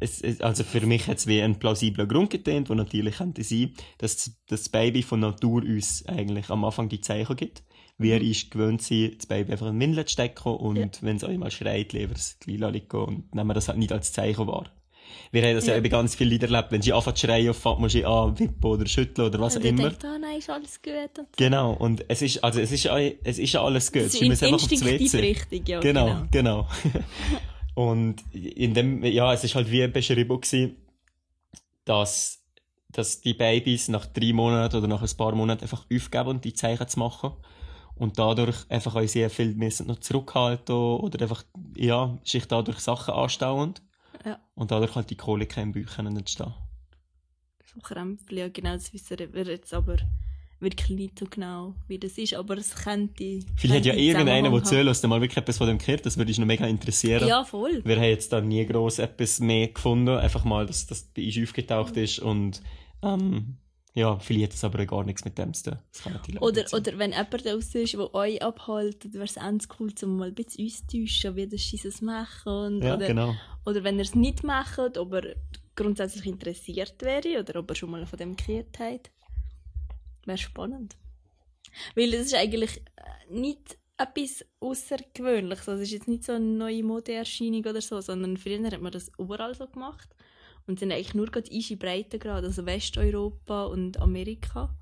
es, 0.00 0.20
es, 0.20 0.40
also 0.40 0.64
für 0.64 0.80
mich 0.86 1.06
hat 1.06 1.18
es 1.18 1.26
wie 1.26 1.40
einen 1.42 1.58
plausiblen 1.58 2.08
Grund 2.08 2.30
getönt, 2.30 2.70
wo 2.70 2.74
natürlich 2.74 3.16
könnte 3.16 3.42
sein, 3.44 3.72
dass 3.98 4.16
das- 4.16 4.36
das 4.48 4.68
Baby 4.68 5.02
von 5.02 5.20
Natur 5.20 5.62
uns 5.62 6.04
eigentlich 6.06 6.50
am 6.50 6.64
Anfang 6.64 6.88
die 6.88 7.00
Zeichen 7.00 7.36
gibt. 7.36 7.62
Wir 7.98 8.16
Mhm. 8.20 8.30
ist 8.30 8.50
gewöhnt 8.50 8.82
sind, 8.82 9.18
das 9.18 9.26
Baby 9.26 9.52
einfach 9.52 9.68
in 9.68 9.78
die 9.78 9.86
Windel 9.86 10.04
zu 10.04 10.12
stecken 10.12 10.48
und 10.54 10.76
Ja. 10.76 10.88
wenn 11.00 11.16
es 11.16 11.24
einmal 11.24 11.50
schreit, 11.50 11.92
lieber 11.92 12.14
das 12.14 12.36
Lila 12.44 12.68
liegen 12.68 12.96
und 12.96 13.34
nehmen 13.34 13.48
wir 13.50 13.54
das 13.54 13.68
halt 13.68 13.78
nicht 13.78 13.92
als 13.92 14.12
Zeichen 14.12 14.46
wahr. 14.46 14.66
Wir 15.30 15.42
haben 15.42 15.54
das 15.54 15.66
ja, 15.66 15.72
Ja. 15.74 15.78
eben 15.78 15.90
ganz 15.90 16.14
viel 16.16 16.26
Lieder 16.28 16.46
erlebt. 16.50 16.72
Wenn 16.72 16.82
sie 16.82 16.92
anfängt 16.92 17.18
zu 17.18 17.26
schreien, 17.26 17.52
fängt 17.54 17.78
man 17.78 17.90
sie 17.90 18.04
an, 18.04 18.36
wippen 18.38 18.64
oder 18.64 18.86
schütteln 18.86 19.28
oder 19.28 19.38
was 19.38 19.56
auch 19.56 19.60
immer. 19.60 19.90
denkt, 19.90 20.04
ah 20.04 20.18
nein, 20.18 20.38
ist 20.38 20.50
alles 20.50 20.80
gut. 20.82 21.26
Genau, 21.36 21.72
und 21.74 22.04
es 22.08 22.22
ist, 22.22 22.42
also 22.42 22.58
es 22.60 22.72
ist, 22.72 22.86
es 22.86 23.38
ist 23.38 23.52
ja 23.52 23.62
alles 23.62 23.92
gut. 23.92 24.02
Das 24.02 24.14
ist 24.14 24.18
Sie 24.18 24.28
müssen 24.28 24.44
einfach 24.46 24.56
aufs 24.62 24.72
instinktiv 24.72 25.12
WC. 25.12 25.20
richtig, 25.20 25.68
ja. 25.68 25.80
Genau, 25.80 26.22
genau. 26.30 26.66
und 27.74 28.22
in 28.32 28.72
dem, 28.74 29.04
ja, 29.04 29.32
es 29.32 29.44
ist 29.44 29.54
halt 29.54 29.70
wie 29.70 29.86
beschrieben 29.88 30.40
gewesen, 30.40 30.76
dass, 31.84 32.42
dass 32.90 33.20
die 33.20 33.34
Babys 33.34 33.88
nach 33.88 34.06
drei 34.06 34.32
Monaten 34.32 34.76
oder 34.76 34.86
nach 34.86 35.02
ein 35.02 35.16
paar 35.16 35.34
Monaten 35.34 35.62
einfach 35.62 35.84
aufgeben 35.92 36.28
und 36.28 36.44
die 36.44 36.54
Zeichen 36.54 36.88
zu 36.88 36.98
machen. 36.98 37.32
Und 37.96 38.18
dadurch 38.18 38.68
einfach 38.70 38.96
auch 38.96 39.06
sehr 39.06 39.30
viel 39.30 39.54
müssen 39.54 39.86
noch 39.86 40.00
zurückhalten 40.00 40.74
oder 40.74 41.20
einfach, 41.22 41.44
ja, 41.76 42.18
sich 42.24 42.46
dadurch 42.46 42.80
Sachen 42.80 43.14
anstauen. 43.14 43.74
Ja. 44.24 44.40
Und 44.54 44.70
dadurch 44.70 44.94
halt 44.96 45.10
die 45.10 45.16
Kolika 45.16 45.60
im 45.60 45.72
Bauch 45.72 45.98
entstehen. 45.98 46.54
So 47.72 47.80
Krämpfe, 47.80 48.34
ja 48.34 48.48
genau, 48.48 48.74
das 48.74 48.92
wissen 48.92 49.32
wir 49.32 49.44
jetzt 49.44 49.72
aber 49.74 49.96
wirklich 50.64 50.90
nicht 50.90 51.18
so 51.18 51.26
genau, 51.30 51.74
wie 51.86 51.98
das 51.98 52.18
ist, 52.18 52.34
aber 52.34 52.58
es 52.58 52.74
könnte... 52.74 53.40
Vielleicht 53.56 53.80
hat 53.80 53.86
ja 53.86 53.92
könnte 53.92 54.06
irgendeiner, 54.06 54.50
der 54.50 54.64
zuhört, 54.64 55.02
mal 55.04 55.20
wirklich 55.20 55.36
etwas 55.36 55.58
von 55.58 55.68
dem 55.68 55.78
gehört, 55.78 56.04
das 56.04 56.16
würde 56.16 56.30
uns 56.30 56.38
noch 56.38 56.46
mega 56.46 56.66
interessieren. 56.66 57.28
Ja, 57.28 57.44
voll. 57.44 57.82
Wir 57.84 57.96
haben 57.96 58.04
jetzt 58.04 58.32
da 58.32 58.40
nie 58.40 58.66
gross 58.66 58.98
etwas 58.98 59.40
mehr 59.40 59.68
gefunden. 59.68 60.16
Einfach 60.16 60.44
mal, 60.44 60.66
dass 60.66 60.86
das 60.86 61.04
bei 61.14 61.24
uns 61.24 61.38
aufgetaucht 61.42 61.96
ist 61.96 62.18
und 62.18 62.62
ähm, 63.02 63.58
ja, 63.94 64.18
vielleicht 64.18 64.46
hat 64.46 64.54
es 64.54 64.64
aber 64.64 64.84
gar 64.86 65.04
nichts 65.04 65.24
mit 65.24 65.38
dem 65.38 65.54
zu 65.54 65.70
tun. 65.70 65.78
Das 65.92 66.02
kann 66.02 66.14
natürlich 66.14 66.42
Oder, 66.42 66.64
oder 66.72 66.98
wenn 66.98 67.12
jemand 67.12 67.44
draussen 67.44 67.82
ist, 67.82 67.92
der 67.92 68.14
euch 68.14 68.42
abhält, 68.42 69.14
wäre 69.14 69.24
es 69.24 69.34
ganz 69.34 69.68
cool, 69.78 69.92
um 70.02 70.16
mal 70.16 70.28
ein 70.28 70.34
bisschen 70.34 70.64
uns 70.64 70.86
zu 70.86 70.98
täuschen, 70.98 71.36
wie 71.36 71.46
das 71.46 71.72
es 71.72 72.02
machen. 72.02 72.52
Und, 72.52 72.82
Ja, 72.82 72.96
oder, 72.96 73.06
genau. 73.06 73.34
oder 73.64 73.84
wenn 73.84 73.96
er 73.96 74.02
es 74.02 74.16
nicht 74.16 74.42
macht, 74.42 74.98
ob 74.98 75.12
er 75.12 75.36
grundsätzlich 75.76 76.26
interessiert 76.26 76.94
wäre 77.00 77.40
oder 77.40 77.60
ob 77.60 77.70
er 77.70 77.76
schon 77.76 77.90
mal 77.90 78.04
von 78.06 78.18
dem 78.18 78.34
gehört 78.36 78.78
hat. 78.80 79.10
Wäre 80.26 80.38
spannend. 80.38 80.96
Weil 81.94 82.14
es 82.14 82.26
ist 82.26 82.34
eigentlich 82.34 82.82
äh, 82.96 83.32
nicht 83.32 83.78
etwas 83.96 84.44
Außergewöhnliches. 84.60 85.68
Also 85.68 85.82
es 85.82 85.88
ist 85.88 85.94
jetzt 85.94 86.08
nicht 86.08 86.24
so 86.24 86.32
eine 86.32 86.44
neue 86.44 86.82
Modeerscheinung 86.82 87.64
oder 87.64 87.80
so, 87.80 88.00
sondern 88.00 88.36
früher 88.36 88.64
hat 88.64 88.80
man 88.80 88.92
das 88.92 89.10
überall 89.18 89.54
so 89.54 89.66
gemacht. 89.66 90.08
Und 90.66 90.74
es 90.74 90.80
sind 90.80 90.92
eigentlich 90.92 91.14
nur 91.14 91.26
gerade 91.26 91.50
eisige 91.52 91.76
Breitengrade, 91.76 92.46
also 92.46 92.64
Westeuropa 92.64 93.64
und 93.64 94.00
Amerika, 94.00 94.74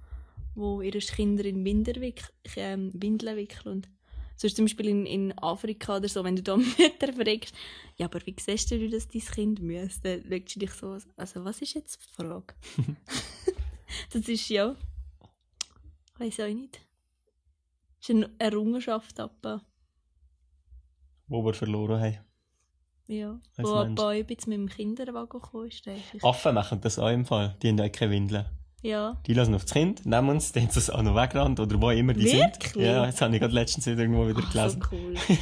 wo 0.55 0.81
ihre 0.81 0.99
Kinder 0.99 1.45
in 1.45 1.67
ähm, 1.67 2.91
Windeln 2.95 3.37
wickeln. 3.37 3.73
Und 3.75 3.89
sonst 4.37 4.57
zum 4.57 4.67
Beispiel 4.67 4.89
in, 4.89 5.07
in 5.07 5.39
Afrika 5.39 5.97
oder 5.97 6.09
so, 6.09 6.23
wenn 6.23 6.37
du 6.37 6.43
da 6.43 6.57
Mütter 6.79 7.13
fragst, 7.13 7.55
ja, 7.99 8.07
aber 8.07 8.25
wie 8.27 8.37
siehst 8.39 8.71
du, 8.71 8.89
dass 8.89 9.09
dein 9.09 9.23
Kind 9.23 9.63
muss? 9.63 10.01
Dann 10.01 10.23
schaust 10.23 10.55
du 10.55 10.61
dich 10.61 10.71
so, 10.71 10.97
also 11.17 11.45
was 11.45 11.61
ist 11.63 11.75
jetzt 11.75 11.99
die 12.01 12.23
Frage? 12.23 12.55
das 14.13 14.29
ist 14.29 14.49
ja, 14.49 14.77
weiß 16.23 16.41
auch 16.41 16.55
nicht. 16.55 16.75
Das 18.01 18.09
ist 18.09 18.15
eine 18.15 18.31
Errungenschaft, 18.39 19.19
aber 19.21 19.63
Wo 21.29 21.45
wir 21.45 21.55
verloren 21.55 22.01
haben. 22.01 22.19
ja. 23.07 23.41
Als 23.57 23.69
Wo 23.69 23.85
Mensch. 23.85 23.95
bei 24.01 24.19
jetzt 24.29 24.47
mit 24.47 24.59
dem 24.59 24.69
Kinderwagen 24.69 25.29
gekommen 25.41 25.69
ist, 25.69 25.87
ich. 25.87 26.25
Affen 26.25 26.55
machen 26.55 26.81
das 26.81 26.99
auch 26.99 27.09
im 27.11 27.25
Fall. 27.25 27.57
Die 27.63 27.69
haben 27.69 27.79
ja 27.79 27.89
keine 27.89 28.13
Windeln. 28.13 28.47
Ja. 28.85 29.17
Die 29.29 29.33
lassen 29.35 29.55
auf 29.55 29.63
das 29.63 29.73
Kind, 29.75 30.05
nehmen 30.05 30.29
uns, 30.31 30.51
dann 30.51 30.65
haben 30.65 30.71
sie 30.73 30.81
es 30.81 30.91
auch 30.91 31.03
noch 31.03 31.15
weggerannt 31.15 31.61
oder 31.61 31.81
wo 31.81 31.91
immer 31.91 32.15
die 32.15 32.25
Wirklich? 32.25 32.73
sind. 32.73 32.83
Ja, 32.85 33.07
das 33.07 33.21
habe 33.23 33.33
ich 33.33 33.41
gerade 33.41 33.55
letztens 33.55 33.87
wieder 33.87 34.01
irgendwo 34.01 34.27
wieder 34.27 34.43
Ach, 34.45 34.53
gelesen. 34.53 34.83
so 34.83 34.89
cool. 34.97 35.15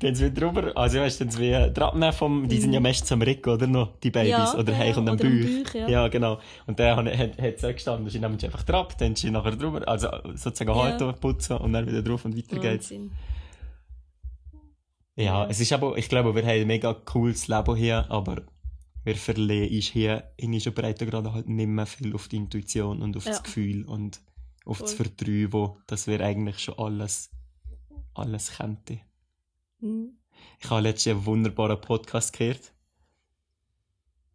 dann 0.00 0.08
haben 0.08 0.14
sie 0.14 0.24
wieder 0.30 0.40
drüber, 0.46 0.72
also 0.76 1.00
weißt 1.00 1.20
du, 1.22 1.38
wie 1.38 1.54
Ratten 1.54 2.12
vom, 2.12 2.46
die 2.48 2.60
sind 2.60 2.74
ja 2.74 2.80
meistens 2.80 3.10
am 3.10 3.22
Rücken, 3.22 3.48
oder 3.48 3.66
noch, 3.66 3.96
die 4.02 4.10
Babys, 4.10 4.32
Mhm. 4.32 4.38
Ja, 4.44 4.54
oder 4.58 4.72
ja, 4.72 4.78
heim 4.78 4.98
und 4.98 5.08
am 5.08 5.16
Bauch. 5.16 5.72
Bauch, 5.72 5.88
ja. 5.88 6.08
genau. 6.08 6.38
Und 6.66 6.78
dann 6.78 7.06
hat, 7.08 7.18
hat, 7.18 7.40
hat 7.40 7.58
sie 7.60 7.72
gestanden, 7.72 8.10
sie 8.10 8.18
nehmen 8.18 8.38
sie 8.38 8.44
einfach 8.46 8.62
drauf, 8.62 8.94
dann 8.98 9.16
sie 9.16 9.30
nachher 9.30 9.52
drüber, 9.56 9.88
also 9.88 10.08
sozusagen 10.34 10.70
Ja. 10.76 10.82
halten, 10.84 11.14
putzen 11.18 11.56
und 11.56 11.72
dann 11.72 11.86
wieder 11.86 12.02
drauf 12.02 12.26
und 12.26 12.36
weiter 12.36 12.58
geht's. 12.58 12.90
Ja, 12.90 12.98
Ja. 15.16 15.46
es 15.48 15.60
ist 15.60 15.72
aber, 15.72 15.96
ich 15.96 16.08
glaube, 16.10 16.34
wir 16.34 16.42
haben 16.42 16.60
ein 16.60 16.66
mega 16.66 16.92
cooles 16.92 17.48
Leben 17.48 17.74
hier, 17.74 18.04
aber 18.10 18.42
wir 19.04 19.16
verlieren 19.16 19.68
hier 19.68 20.32
in 20.36 20.54
unserer 20.54 20.74
Breitengrade 20.74 21.32
halt 21.32 21.48
nicht 21.48 21.66
mehr 21.66 21.86
viel 21.86 22.14
auf 22.14 22.28
die 22.28 22.36
Intuition 22.36 23.02
und 23.02 23.16
auf 23.16 23.24
das 23.24 23.38
Ja. 23.38 23.42
Gefühl 23.42 23.84
und 23.84 24.20
auf 24.64 24.78
das 24.80 24.94
Voll. 24.94 25.06
Vertrauen, 25.06 25.52
wo, 25.52 25.78
dass 25.86 26.06
wir 26.06 26.20
eigentlich 26.20 26.58
schon 26.60 26.78
alles, 26.78 27.30
alles 28.14 28.56
könnten. 28.58 29.00
Mhm. 29.80 30.18
Ich 30.60 30.70
habe 30.70 30.82
letztens 30.82 31.16
einen 31.16 31.26
wunderbaren 31.26 31.80
Podcast 31.80 32.32
gehört. 32.36 32.72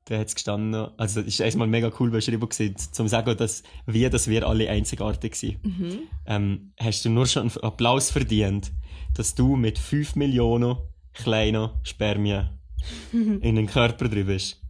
Da 0.06 0.20
hat 0.20 0.28
es 0.28 0.36
gestanden, 0.36 0.90
also 0.98 1.20
es 1.20 1.28
ist 1.28 1.40
erstmal 1.42 1.68
mega 1.68 1.92
cool 2.00 2.10
beschrieben 2.10 2.48
gewesen, 2.48 2.78
zum 2.78 3.10
sagen, 3.10 3.36
dass 3.36 3.64
wir, 3.86 4.10
dass 4.10 4.30
wir 4.30 4.48
alle 4.48 4.70
einzigartig 4.70 5.36
sind. 5.36 5.66
Mhm. 5.66 6.00
Ähm, 6.26 6.74
hast 6.80 7.04
du 7.04 7.10
nur 7.10 7.26
schon 7.26 7.50
einen 7.50 7.64
Applaus 7.64 8.10
verdient, 8.10 8.72
dass 9.16 9.36
du 9.36 9.58
mit 9.58 9.78
5 9.78 10.16
Millionen 10.16 10.78
kleinen 11.14 11.72
Spermien 11.84 12.58
in 13.12 13.56
den 13.56 13.68
Körper 13.68 14.08
drin 14.08 14.28
bist. 14.28 14.62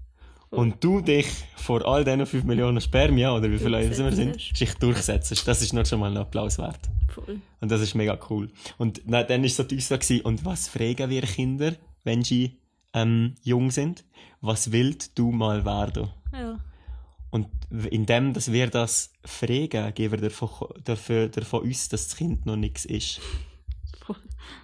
Und 0.50 0.82
du 0.84 1.02
dich 1.02 1.28
vor 1.56 1.86
all 1.86 2.06
diesen 2.06 2.26
5 2.26 2.46
Millionen 2.46 2.80
Spermien, 2.80 3.32
oder 3.32 3.52
wie 3.52 3.58
viele 3.58 3.80
es 3.80 4.00
immer 4.00 4.14
sind, 4.14 4.40
sich 4.40 4.74
durchsetzt. 4.76 5.48
Das 5.48 5.62
ist 5.62 5.74
nur 5.74 5.86
schon 5.86 6.00
mal 6.00 6.12
ein 6.12 6.18
Applaus 6.18 6.58
wert. 6.58 6.80
Voll. 7.10 7.42
Und 7.60 7.72
das 7.72 7.82
ist 7.82 7.96
mega 7.96 8.18
cool. 8.30 8.50
Und 8.78 9.02
na, 9.06 9.24
dann 9.24 9.44
ist 9.44 9.58
so 9.58 9.64
die 9.64 9.78
Aussage, 9.78 10.22
und 10.24 10.46
was 10.46 10.70
fragen 10.70 11.10
wir 11.10 11.24
Kinder, 11.24 11.76
wenn 12.04 12.24
sie 12.24 12.58
ähm, 12.94 13.36
jung 13.44 13.72
sind? 13.72 14.06
Was 14.40 14.72
willst 14.72 15.20
du 15.20 15.32
mal 15.32 15.66
werden? 15.66 16.10
Ja. 16.32 16.60
Und 17.30 17.48
indem, 17.92 18.34
dass 18.34 18.52
wir 18.52 18.68
das 18.68 19.12
fragen, 19.26 19.94
geben 19.94 20.22
wir 20.22 20.30
davon, 20.30 20.70
dafür, 20.84 21.28
davon 21.28 21.64
uns, 21.64 21.90
dass 21.90 22.08
das 22.08 22.18
Kind 22.18 22.46
noch 22.46 22.56
nichts 22.56 22.86
ist. 22.86 23.20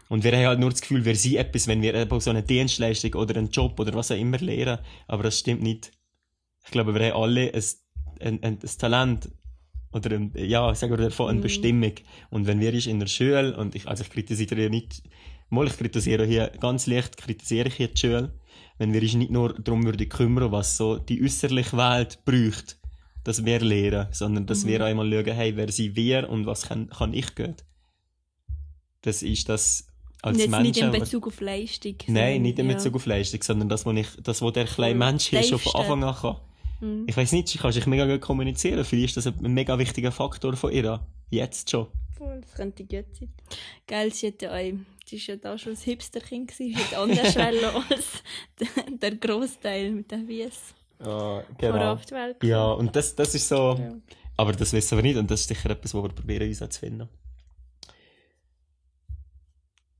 Und 0.09 0.23
wir 0.23 0.31
haben 0.33 0.45
halt 0.45 0.59
nur 0.59 0.69
das 0.69 0.81
Gefühl, 0.81 1.05
wir 1.05 1.15
sind 1.15 1.35
etwas, 1.35 1.67
wenn 1.67 1.81
wir 1.81 1.93
eben 1.95 2.19
so 2.19 2.29
eine 2.29 2.43
Dienstleistung 2.43 3.13
oder 3.15 3.35
einen 3.37 3.49
Job 3.49 3.79
oder 3.79 3.93
was 3.93 4.11
auch 4.11 4.17
immer 4.17 4.37
lernen. 4.37 4.79
Aber 5.07 5.23
das 5.23 5.39
stimmt 5.39 5.63
nicht. 5.63 5.91
Ich 6.65 6.71
glaube, 6.71 6.93
wir 6.93 7.05
haben 7.13 7.21
alle 7.21 7.53
ein, 7.53 7.63
ein, 8.21 8.43
ein, 8.43 8.59
ein 8.61 8.77
Talent 8.77 9.29
oder 9.91 10.11
ein, 10.15 10.31
ja, 10.35 10.73
sagen 10.75 10.91
wir 10.93 10.97
davon, 10.97 11.29
eine 11.29 11.37
Mhm. 11.39 11.43
Bestimmung. 11.43 11.93
Und 12.29 12.47
wenn 12.47 12.59
wir 12.59 12.73
in 12.73 12.99
der 12.99 13.07
Schule, 13.07 13.55
und 13.57 13.75
ich, 13.75 13.87
also 13.87 14.03
ich 14.03 14.09
kritisiere 14.09 14.69
nicht, 14.69 15.03
mal 15.49 15.67
ich 15.67 15.77
kritisiere 15.77 16.25
hier, 16.25 16.51
ganz 16.59 16.87
leicht 16.87 17.17
kritisiere 17.17 17.67
ich 17.67 17.75
hier 17.75 17.87
die 17.89 17.99
Schule, 17.99 18.33
wenn 18.77 18.93
wir 18.93 19.01
uns 19.01 19.13
nicht 19.13 19.31
nur 19.31 19.53
darum 19.53 19.85
würden 19.85 20.09
kümmern, 20.09 20.51
was 20.51 20.77
so 20.77 20.97
die 20.97 21.21
äußerliche 21.23 21.77
Welt 21.77 22.19
braucht, 22.25 22.77
dass 23.23 23.45
wir 23.45 23.59
lernen, 23.59 24.07
sondern 24.11 24.45
dass 24.47 24.63
Mhm. 24.63 24.69
wir 24.69 24.85
einmal 24.85 25.11
schauen, 25.11 25.35
hey, 25.35 25.55
wer 25.55 25.71
sind 25.71 25.95
wir 25.95 26.29
und 26.29 26.45
was 26.45 26.63
kann, 26.67 26.89
kann 26.89 27.13
ich 27.13 27.35
gut. 27.35 27.63
Das 29.03 29.21
ist 29.21 29.47
das 29.47 29.87
als 30.21 30.35
Und 30.35 30.39
jetzt 30.39 30.51
Mensch. 30.51 30.63
nicht 30.63 30.77
in 30.77 30.91
Bezug 30.91 31.27
auf 31.27 31.41
Leistung. 31.41 31.95
Nein, 32.07 32.41
nicht 32.41 32.57
in 32.57 32.69
ja. 32.69 32.75
Bezug 32.75 32.95
auf 32.95 33.05
Leistung, 33.05 33.43
sondern 33.43 33.69
das, 33.69 33.85
wo, 33.85 33.91
ich, 33.91 34.07
das, 34.23 34.41
wo 34.41 34.51
der 34.51 34.65
kleine 34.65 34.97
Voll. 34.97 35.11
Mensch 35.11 35.25
hier 35.25 35.43
schon 35.43 35.59
von. 35.59 35.81
Anfang 35.81 36.03
an 36.03 36.15
kann. 36.15 36.37
Mhm. 36.79 37.03
Ich 37.07 37.17
weiß 37.17 37.33
nicht, 37.33 37.49
sie 37.49 37.57
kann 37.57 37.73
sich 37.73 37.85
mega 37.85 38.05
gut 38.05 38.21
kommunizieren. 38.21 38.83
Vielleicht 38.85 39.17
ist 39.17 39.25
das 39.25 39.33
ein 39.33 39.53
mega 39.53 39.77
wichtiger 39.77 40.11
Faktor 40.11 40.55
von 40.55 40.71
ihr. 40.71 41.05
Jetzt 41.29 41.69
schon. 41.69 41.87
Das 42.19 42.53
könnte 42.53 42.85
gut 42.85 43.05
sein. 43.19 43.29
Geil, 43.85 44.13
sie 44.13 44.27
hat 44.27 44.41
ja 44.41 44.51
auch, 44.53 44.73
sie 45.05 45.15
ist 45.17 45.27
ja 45.27 45.35
da 45.35 45.57
schon 45.57 45.73
ein 45.73 45.77
Hipsterkind 45.77 46.51
hat 46.51 46.93
anders 46.93 47.37
als 47.89 48.23
der, 49.01 49.15
Grossteil 49.15 49.91
mit 49.91 50.09
den 50.09 50.25
Wies 50.25 50.73
Ja, 51.03 51.41
die 51.41 51.65
Genau. 51.65 51.97
Ja, 52.43 52.71
und 52.71 52.95
das, 52.95 53.13
das 53.13 53.35
ist 53.35 53.49
so. 53.49 53.75
Ja. 53.77 53.93
Aber 54.37 54.53
das 54.53 54.71
wissen 54.71 54.97
wir 54.97 55.03
nicht 55.03 55.17
und 55.17 55.29
das 55.29 55.41
ist 55.41 55.49
sicher 55.49 55.69
etwas, 55.69 55.93
wo 55.93 56.01
wir 56.01 56.09
probieren, 56.09 56.47
uns 56.47 56.59
zu 56.59 56.79
finden. 56.79 57.09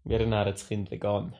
Wir 0.04 0.20
ernähren 0.20 0.52
das 0.52 0.68
Kind 0.68 0.92
vegan. 0.92 1.34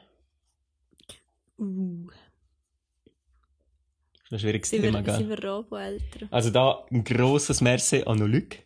Uh, 1.58 2.08
Das 2.08 4.28
ist 4.28 4.32
ein 4.32 4.40
schwieriges 4.40 4.70
sind 4.70 4.82
Thema, 4.82 5.06
wir, 5.06 5.14
sind 5.14 5.30
gell? 5.30 5.42
wir 5.42 5.50
Robo-Eltern? 5.50 6.28
Also 6.32 6.50
da 6.50 6.86
ein 6.92 7.04
grosses 7.04 7.62
Merci 7.62 8.04
an 8.06 8.20
Luc. 8.20 8.58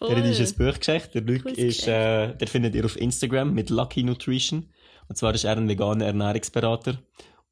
Der 0.00 0.16
hat 0.16 0.24
uns 0.24 0.38
ein 0.38 0.58
Buch 0.58 0.78
geschenkt. 0.78 1.14
Der 1.14 1.22
Luc 1.22 1.42
Cooles 1.42 1.58
ist, 1.58 1.88
äh, 1.88 2.36
der 2.36 2.46
findet 2.46 2.74
ihr 2.74 2.84
auf 2.84 2.96
Instagram 2.96 3.54
mit 3.54 3.70
Lucky 3.70 4.02
Nutrition. 4.02 4.68
Und 5.08 5.16
zwar 5.16 5.34
ist 5.34 5.44
er 5.44 5.56
ein 5.56 5.68
veganer 5.68 6.06
Ernährungsberater. 6.06 6.98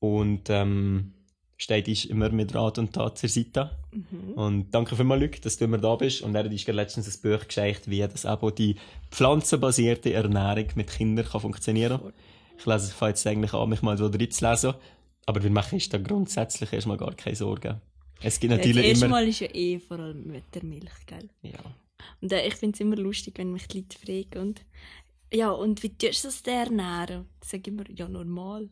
Und, 0.00 0.50
ähm, 0.50 1.14
steht 1.56 1.88
uns 1.88 2.04
immer 2.04 2.28
mit 2.30 2.54
Rat 2.54 2.78
und 2.78 2.92
Tat 2.92 3.18
zur 3.18 3.28
Seite. 3.28 3.70
Mhm. 3.92 4.32
Und 4.34 4.70
danke 4.72 4.94
vielmals, 4.94 5.22
Luc, 5.22 5.42
dass 5.42 5.56
du 5.56 5.64
immer 5.64 5.78
da 5.78 5.96
bist. 5.96 6.22
Und 6.22 6.34
er 6.34 6.44
gerade 6.44 6.72
letztens 6.72 7.08
ein 7.08 7.22
Buch 7.22 7.46
geschenkt, 7.46 7.88
wie 7.88 8.00
das 8.00 8.26
auch 8.26 8.50
die 8.50 8.76
pflanzenbasierte 9.10 10.12
Ernährung 10.12 10.66
mit 10.74 10.90
Kindern 10.90 11.26
kann 11.26 11.40
funktionieren 11.40 11.98
Voll. 11.98 12.12
Ich 12.58 12.66
lese, 12.66 12.88
ich 12.88 12.94
fange 12.94 13.10
jetzt 13.10 13.26
eigentlich 13.26 13.52
an, 13.52 13.68
mich 13.68 13.82
mal 13.82 13.98
so 13.98 14.08
drin 14.08 14.30
zu 14.30 14.48
lesen. 14.48 14.74
Aber 15.26 15.42
wir 15.42 15.50
machen 15.50 15.74
uns 15.74 15.88
da 15.88 15.98
grundsätzlich 15.98 16.72
erstmal 16.72 16.96
gar 16.96 17.14
keine 17.14 17.36
Sorgen. 17.36 17.80
Es 18.20 18.40
gibt 18.40 18.52
Ja, 18.52 18.58
das 18.58 18.66
natürlich 18.66 18.96
immer... 19.02 19.08
Mal 19.08 19.28
ist 19.28 19.40
ja 19.40 19.54
eh 19.54 19.78
vor 19.78 19.98
allem 19.98 20.26
mit 20.26 20.44
der 20.54 20.64
Milch, 20.64 21.06
gell? 21.06 21.28
Ja. 21.42 21.58
Und 22.20 22.32
äh, 22.32 22.46
ich 22.46 22.54
finde 22.54 22.74
es 22.74 22.80
immer 22.80 22.96
lustig, 22.96 23.34
wenn 23.36 23.52
mich 23.52 23.66
die 23.68 23.78
Leute 23.78 23.98
fragen. 23.98 24.48
Und, 24.48 24.64
ja, 25.32 25.50
und 25.50 25.82
wie 25.82 25.90
tust 25.90 26.24
du 26.24 26.28
das 26.28 26.42
ernähren? 26.42 27.26
Ich 27.42 27.48
sage 27.48 27.70
immer, 27.70 27.84
ja, 27.94 28.08
normal. 28.08 28.68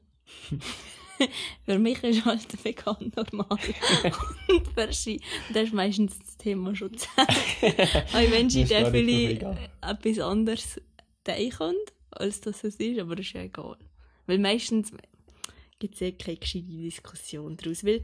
für 1.65 1.79
mich 1.79 2.03
ist 2.03 2.25
halt 2.25 2.65
vegan 2.65 3.12
normal. 3.17 3.59
und 4.49 4.69
für 4.69 4.93
sie, 4.93 5.21
das 5.53 5.65
ist 5.65 5.75
meistens 5.75 6.19
das 6.19 6.37
Thema 6.37 6.75
schon 6.75 6.97
zu 6.97 7.09
Auch 7.17 7.27
wenn 8.31 8.51
sie 8.51 8.65
Das 8.65 8.91
vielleicht 8.91 9.43
vegan. 9.43 9.59
etwas 9.81 10.19
anderes 10.19 10.81
denken, 11.27 11.77
als 12.11 12.41
dass 12.41 12.65
es 12.65 12.77
ist, 12.77 12.99
aber 12.99 13.17
das 13.17 13.27
ist 13.27 13.33
ja 13.33 13.43
egal. 13.43 13.77
Weil 14.27 14.39
meistens 14.39 14.93
gibt 15.79 15.95
es 15.97 16.01
eh 16.01 16.12
keine 16.12 16.37
gescheite 16.37 16.65
Diskussion 16.65 17.57
daraus. 17.57 17.85
Weil 17.85 18.03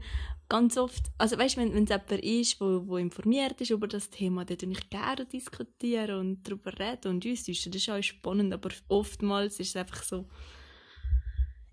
ganz 0.49 0.77
oft, 0.77 1.03
also 1.17 1.37
weißt 1.37 1.55
du, 1.55 1.61
wenn 1.61 1.73
wenn 1.73 1.85
es 1.85 1.89
jemand 1.89 2.11
ist, 2.23 2.59
wo, 2.59 2.85
wo 2.85 2.97
informiert 2.97 3.61
ist 3.61 3.71
über 3.71 3.87
das 3.87 4.09
Thema, 4.09 4.43
dann 4.45 4.57
tue 4.57 4.71
ich 4.71 4.89
gerne 4.89 5.25
diskutieren 5.25 6.19
und 6.19 6.43
darüber 6.43 6.77
reden 6.77 7.07
und 7.07 7.25
uns 7.25 7.47
ist 7.47 7.65
das 7.65 7.75
ist 7.75 7.89
auch 7.89 8.01
spannend, 8.01 8.53
aber 8.53 8.69
oftmals 8.89 9.59
ist 9.59 9.69
es 9.69 9.75
einfach 9.77 10.03
so 10.03 10.25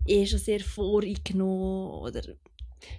eh 0.05 0.25
schon 0.25 0.39
sehr 0.39 0.59
voreingenommen 0.59 1.91
oder 1.91 2.21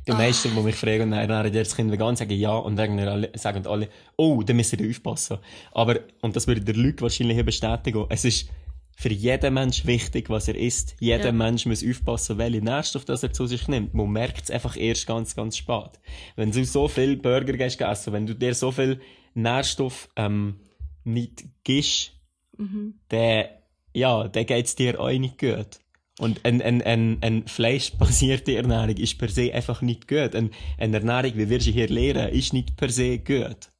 Die 0.07 0.13
Ah. 0.13 0.17
meisten, 0.17 0.55
die 0.55 0.61
mich 0.61 0.77
fragen, 0.77 1.09
nein, 1.11 1.21
ernähren 1.31 1.55
ihr 1.55 1.63
das 1.63 1.75
Kind 1.75 1.91
vegan, 1.91 2.15
sagen 2.17 2.39
ja 2.39 2.55
und 2.57 2.77
dann 2.77 2.99
alle, 2.99 3.31
sagen 3.35 3.67
alle, 3.67 3.89
oh, 4.17 4.43
dann 4.43 4.57
müsst 4.57 4.73
ihr 4.75 4.89
aufpassen. 4.89 5.39
Aber, 5.73 6.01
und 6.21 6.37
das 6.37 6.47
würde 6.47 6.61
der 6.61 6.75
Luc 6.77 7.01
wahrscheinlich 7.01 7.37
hier 7.37 7.45
bestätigen, 7.45 8.07
es 8.11 8.25
ist 8.25 8.49
für 8.97 9.11
jeden 9.11 9.55
Mensch 9.55 9.87
wichtig, 9.87 10.29
was 10.29 10.49
er 10.49 10.57
isst. 10.57 10.95
Jeder 11.01 11.27
Ja. 11.27 11.33
Mensch 11.33 11.65
muss 11.65 11.83
aufpassen, 11.83 12.37
welche 12.37 12.61
Nährstoffe 12.63 13.07
das 13.07 13.23
er 13.23 13.33
zu 13.33 13.47
sich 13.47 13.67
nimmt. 13.67 13.95
Man 13.95 14.11
merkt 14.11 14.45
es 14.45 14.51
einfach 14.51 14.77
erst 14.77 15.07
ganz, 15.07 15.35
ganz 15.35 15.57
spät. 15.57 15.99
Wenn 16.37 16.51
du 16.53 16.63
so 16.67 16.87
viel 16.87 17.17
Burger 17.17 17.55
gehst 17.55 17.81
essen, 17.81 18.13
wenn 18.13 18.27
du 18.27 18.35
dir 18.35 18.55
so 18.55 18.71
viel 18.71 19.01
Nährstoff 19.33 20.11
ähm, 20.17 20.61
nicht 21.05 21.45
gibst, 21.65 22.13
mhm. 22.59 22.95
dann, 23.09 23.47
ja, 23.95 24.29
dann 24.29 24.45
geht's 24.47 24.75
dir 24.75 25.01
auch 25.01 25.11
nicht 25.11 25.39
gut. 25.39 25.81
Und 26.21 26.45
eine 26.45 26.63
ein, 26.63 26.83
ein, 26.83 27.19
ein 27.23 27.49
fleischbasierte 27.49 28.55
Ernährung 28.57 28.99
ist 28.99 29.17
per 29.17 29.31
se 29.31 29.55
einfach 29.55 29.81
nicht 29.81 30.07
gut. 30.07 30.35
Eine, 30.35 30.51
eine 30.77 30.99
Ernährung, 30.99 31.39
wie 31.39 31.49
wir 31.49 31.63
sie 31.63 31.73
hier 31.73 31.89
lehren, 31.89 32.29
ist 32.29 32.53
nicht 32.53 32.77
per 32.77 32.91
se 32.91 33.21
gut. 33.21 33.73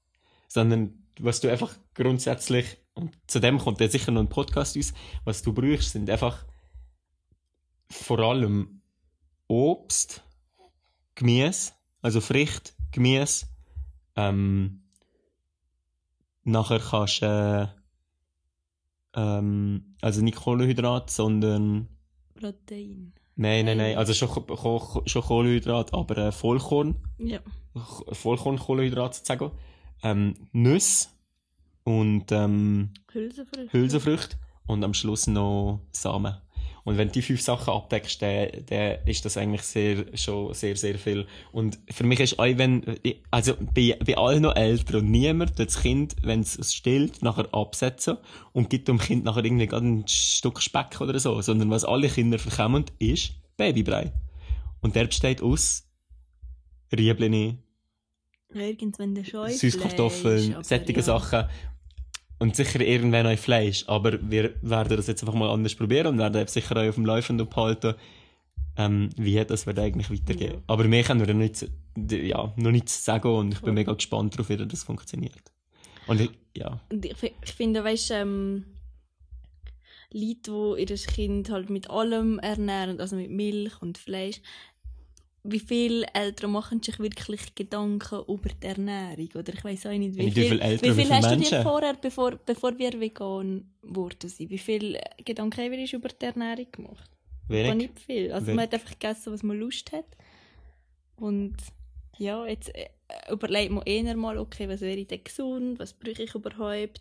Sondern, 0.49 1.05
was 1.19 1.43
du 1.43 1.51
einfach 1.51 1.75
grundsätzlich, 1.93 2.79
und 2.95 3.15
zu 3.27 3.41
dem 3.41 3.59
kommt 3.59 3.83
dann 3.83 3.91
sicher 3.91 4.11
noch 4.11 4.23
ein 4.23 4.31
Podcast 4.31 4.79
aus, 4.79 4.95
was 5.25 5.43
du 5.43 5.53
brauchst, 5.53 5.91
sind 5.91 6.09
einfach 6.09 6.47
vor 7.91 8.21
allem 8.21 8.81
Obst, 9.47 10.23
Gemüse, 11.17 11.73
also 12.01 12.23
Frucht, 12.23 12.75
Gemüse. 12.91 13.49
Ähm, 14.17 14.85
nachher 16.45 16.81
kannst 16.81 17.21
du, 17.21 17.75
äh, 19.15 19.21
ähm, 19.21 19.95
also 20.01 20.23
nicht 20.23 20.39
Kohlenhydrat, 20.39 21.11
sondern, 21.11 22.00
Protein. 22.41 23.13
nein, 23.37 23.65
nein, 23.65 23.77
nein, 23.77 23.97
also 23.97 24.13
schon, 24.13 24.31
schon 25.07 25.23
Kohlenhydrat, 25.23 25.95
aber 25.95 26.19
äh, 26.19 26.33
Vollkorn. 26.33 26.97
Ja. 27.19 27.41
Vollkornkohlenhydrat 28.13 29.15
sozusagen. 29.15 29.53
Ähm, 30.03 30.35
Nüsse 30.53 31.09
und 31.85 32.33
ähm, 32.33 32.91
Hülsenfrüchte. 33.13 33.73
Hülsenfrüchte 33.73 34.37
und 34.67 34.83
am 34.85 34.95
Schluss 34.95 35.27
noch 35.27 35.81
Samen. 35.93 36.35
Und 36.85 36.97
wenn 36.97 37.09
du 37.09 37.13
die 37.13 37.23
fünf 37.23 37.41
Sachen 37.41 37.73
abdeckst, 37.73 38.23
dann, 38.23 38.49
dann 38.67 38.99
ist 39.07 39.25
das 39.25 39.37
eigentlich 39.37 39.63
sehr, 39.63 40.07
schon 40.15 40.55
sehr, 40.55 40.77
sehr 40.77 40.99
viel. 40.99 41.27
Und 41.53 41.79
für 41.91 42.05
mich 42.05 42.21
ist 42.21 42.39
auch 42.39 42.45
wenn, 42.45 42.83
also 43.31 43.55
bei, 43.75 43.99
bei 44.05 44.17
allen 44.17 44.43
noch 44.43 44.57
Eltern 44.57 45.03
und 45.03 45.11
niemand 45.11 45.57
tut 45.57 45.67
das 45.67 45.81
Kind, 45.81 46.17
wenn 46.23 46.41
es 46.41 46.75
stillt, 46.75 47.23
nachher 47.23 47.53
absetzen 47.53 48.17
und 48.53 48.71
gibt 48.71 48.89
dem 48.89 48.99
Kind 48.99 49.25
nachher 49.25 49.45
irgendwie 49.45 49.67
gerade 49.67 49.87
ein 49.87 50.09
Stück 50.09 50.61
Speck 50.63 51.01
oder 51.01 51.19
so, 51.19 51.41
sondern 51.43 51.71
was 51.71 51.85
alle 51.85 52.09
Kinder 52.09 52.39
verkommen, 52.39 52.85
ist 52.99 53.33
Babybrei. 53.57 54.13
Und 54.81 54.97
der 54.97 55.05
besteht 55.05 55.43
aus 55.43 55.87
Riebli, 56.93 57.59
Ja, 58.53 58.63
irgendwann 58.63 59.15
der 59.15 59.25
Scheu. 59.25 59.49
Süßkartoffeln, 59.51 60.63
sättige 60.63 61.03
Sachen. 61.03 61.45
Und 62.41 62.57
sicher 62.57 62.81
irgendwann 62.81 63.27
auch 63.27 63.39
Fleisch. 63.39 63.85
Aber 63.87 64.19
wir 64.23 64.55
werden 64.63 64.97
das 64.97 65.07
jetzt 65.07 65.23
einfach 65.23 65.35
mal 65.35 65.51
anders 65.51 65.75
probieren 65.75 66.09
und 66.09 66.19
werden 66.19 66.47
sicher 66.49 66.77
auch 66.77 66.89
auf 66.89 66.95
dem 66.97 67.07
Laufenden 67.07 67.49
behalten, 67.49 67.95
ähm, 68.77 69.11
wie 69.17 69.45
das 69.45 69.67
wird 69.67 69.79
eigentlich 69.79 70.11
weitergehen. 70.11 70.55
Ja. 70.55 70.63
Aber 70.67 70.85
mehr 70.85 71.05
können 71.05 71.21
wir 71.21 71.33
noch 71.33 71.41
nicht, 71.41 71.69
ja, 72.11 72.53
noch 72.57 72.71
nichts 72.71 73.05
sagen 73.05 73.29
und 73.29 73.55
ich 73.55 73.61
bin 73.61 73.75
mega 73.75 73.93
gespannt 73.93 74.35
darauf, 74.35 74.49
wie 74.49 74.57
das 74.57 74.85
funktioniert. 74.85 75.53
Und 76.07 76.21
ich, 76.21 76.31
ja, 76.57 76.81
Und 76.91 77.05
ich, 77.05 77.15
ich 77.23 77.53
finde, 77.53 77.85
weißt 77.85 78.11
du, 78.11 78.15
ähm, 78.15 78.65
Leute, 80.13 80.77
die 80.77 80.93
ihr 80.93 80.97
Kind 80.97 81.51
halt 81.51 81.71
mit 81.71 81.91
allem 81.91 82.39
ernähren, 82.39 83.01
also 83.01 83.17
mit 83.17 83.31
Milch 83.31 83.81
und 83.81 83.99
Fleisch, 83.99 84.41
wie 85.43 85.61
viele 85.61 86.07
Eltern 86.13 86.53
machen 86.53 86.83
sich 86.83 86.99
wirklich 86.99 87.55
Gedanken 87.55 88.25
über 88.29 88.51
die 88.51 88.67
Ernährung? 88.67 89.29
Oder 89.35 89.55
ich 89.55 89.65
weiß 89.65 89.87
auch 89.87 89.91
nicht, 89.93 90.17
wie 90.17 90.27
Wie 90.27 90.31
viel, 90.31 90.49
viele 90.49 90.61
Eltern, 90.61 90.83
wie 90.83 90.91
wie 90.91 90.95
viel 90.95 91.05
viele 91.05 91.17
hast 91.17 91.25
du 91.25 91.31
dir 91.31 91.37
Menschen? 91.37 91.63
vorher, 91.63 91.95
bevor, 91.95 92.33
bevor 92.45 92.79
wir 92.79 93.01
vegan 93.01 93.71
geworden 93.83 94.29
sind, 94.29 94.51
wie 94.51 94.59
viele 94.59 95.01
Gedanken 95.25 95.61
haben 95.63 95.73
wir 95.73 95.93
über 95.95 96.09
die 96.09 96.25
Ernährung 96.25 96.67
gemacht? 96.71 97.11
Aber 97.47 97.55
wenig. 97.55 97.75
nicht 97.75 98.01
viel. 98.01 98.33
Also 98.33 98.47
Wenig. 98.47 98.57
man 98.57 98.63
hat 98.67 98.75
einfach 98.75 98.91
gegessen, 98.91 99.33
was 99.33 99.43
man 99.43 99.59
Lust 99.59 99.93
hat. 99.93 100.07
Und 101.17 101.57
ja, 102.19 102.47
jetzt 102.47 102.75
äh, 102.75 102.89
überlegt 103.31 103.73
man 103.73 103.85
eher 103.85 104.17
mal, 104.17 104.39
okay, 104.39 104.69
was 104.69 104.83
wäre 104.83 105.05
denn 105.05 105.25
gesund, 105.25 105.79
was 105.79 105.95
brauche 105.95 106.23
ich 106.23 106.35
überhaupt? 106.35 107.01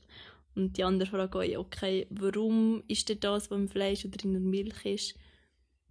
Und 0.55 0.77
die 0.77 0.83
andere 0.83 1.09
Frage 1.09 1.37
auch, 1.37 1.65
okay, 1.65 2.07
warum 2.09 2.83
ist 2.87 3.09
denn 3.09 3.19
das, 3.19 3.51
was 3.51 3.57
im 3.57 3.69
Fleisch 3.69 4.05
oder 4.05 4.23
in 4.23 4.33
der 4.33 4.41
Milch 4.41 4.85
ist, 4.85 5.15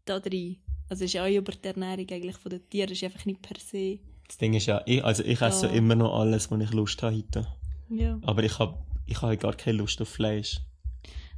da 0.07 0.19
drin? 0.19 0.57
Also 0.89 1.05
ist 1.05 1.13
ja 1.13 1.25
auch 1.25 1.29
über 1.31 1.53
die 1.53 1.69
Ernährung 1.69 2.07
eigentlich 2.11 2.37
von 2.37 2.51
den 2.51 2.69
Tieren, 2.69 2.91
ist 2.91 3.05
einfach 3.05 3.25
nicht 3.27 3.43
per 3.43 3.59
se. 3.59 3.99
Das 4.27 4.39
Ding 4.39 4.55
ist 4.55 4.67
ja, 4.67 4.83
ich, 4.87 5.05
also 5.05 5.23
ich 5.25 5.41
esse 5.41 5.67
Ja. 5.67 5.73
immer 5.73 5.95
noch 5.95 6.19
alles, 6.19 6.51
was 6.51 6.61
ich 6.61 6.73
Lust 6.73 7.03
habe 7.03 7.17
heute. 7.17 7.47
Ja. 7.91 8.19
Aber 8.23 8.43
ich 8.43 8.59
habe 8.59 8.79
ich 9.07 9.21
hab 9.23 9.41
gar 9.41 9.55
keine 9.55 9.79
Lust 9.79 10.01
auf 10.03 10.09
Fleisch. 10.09 10.61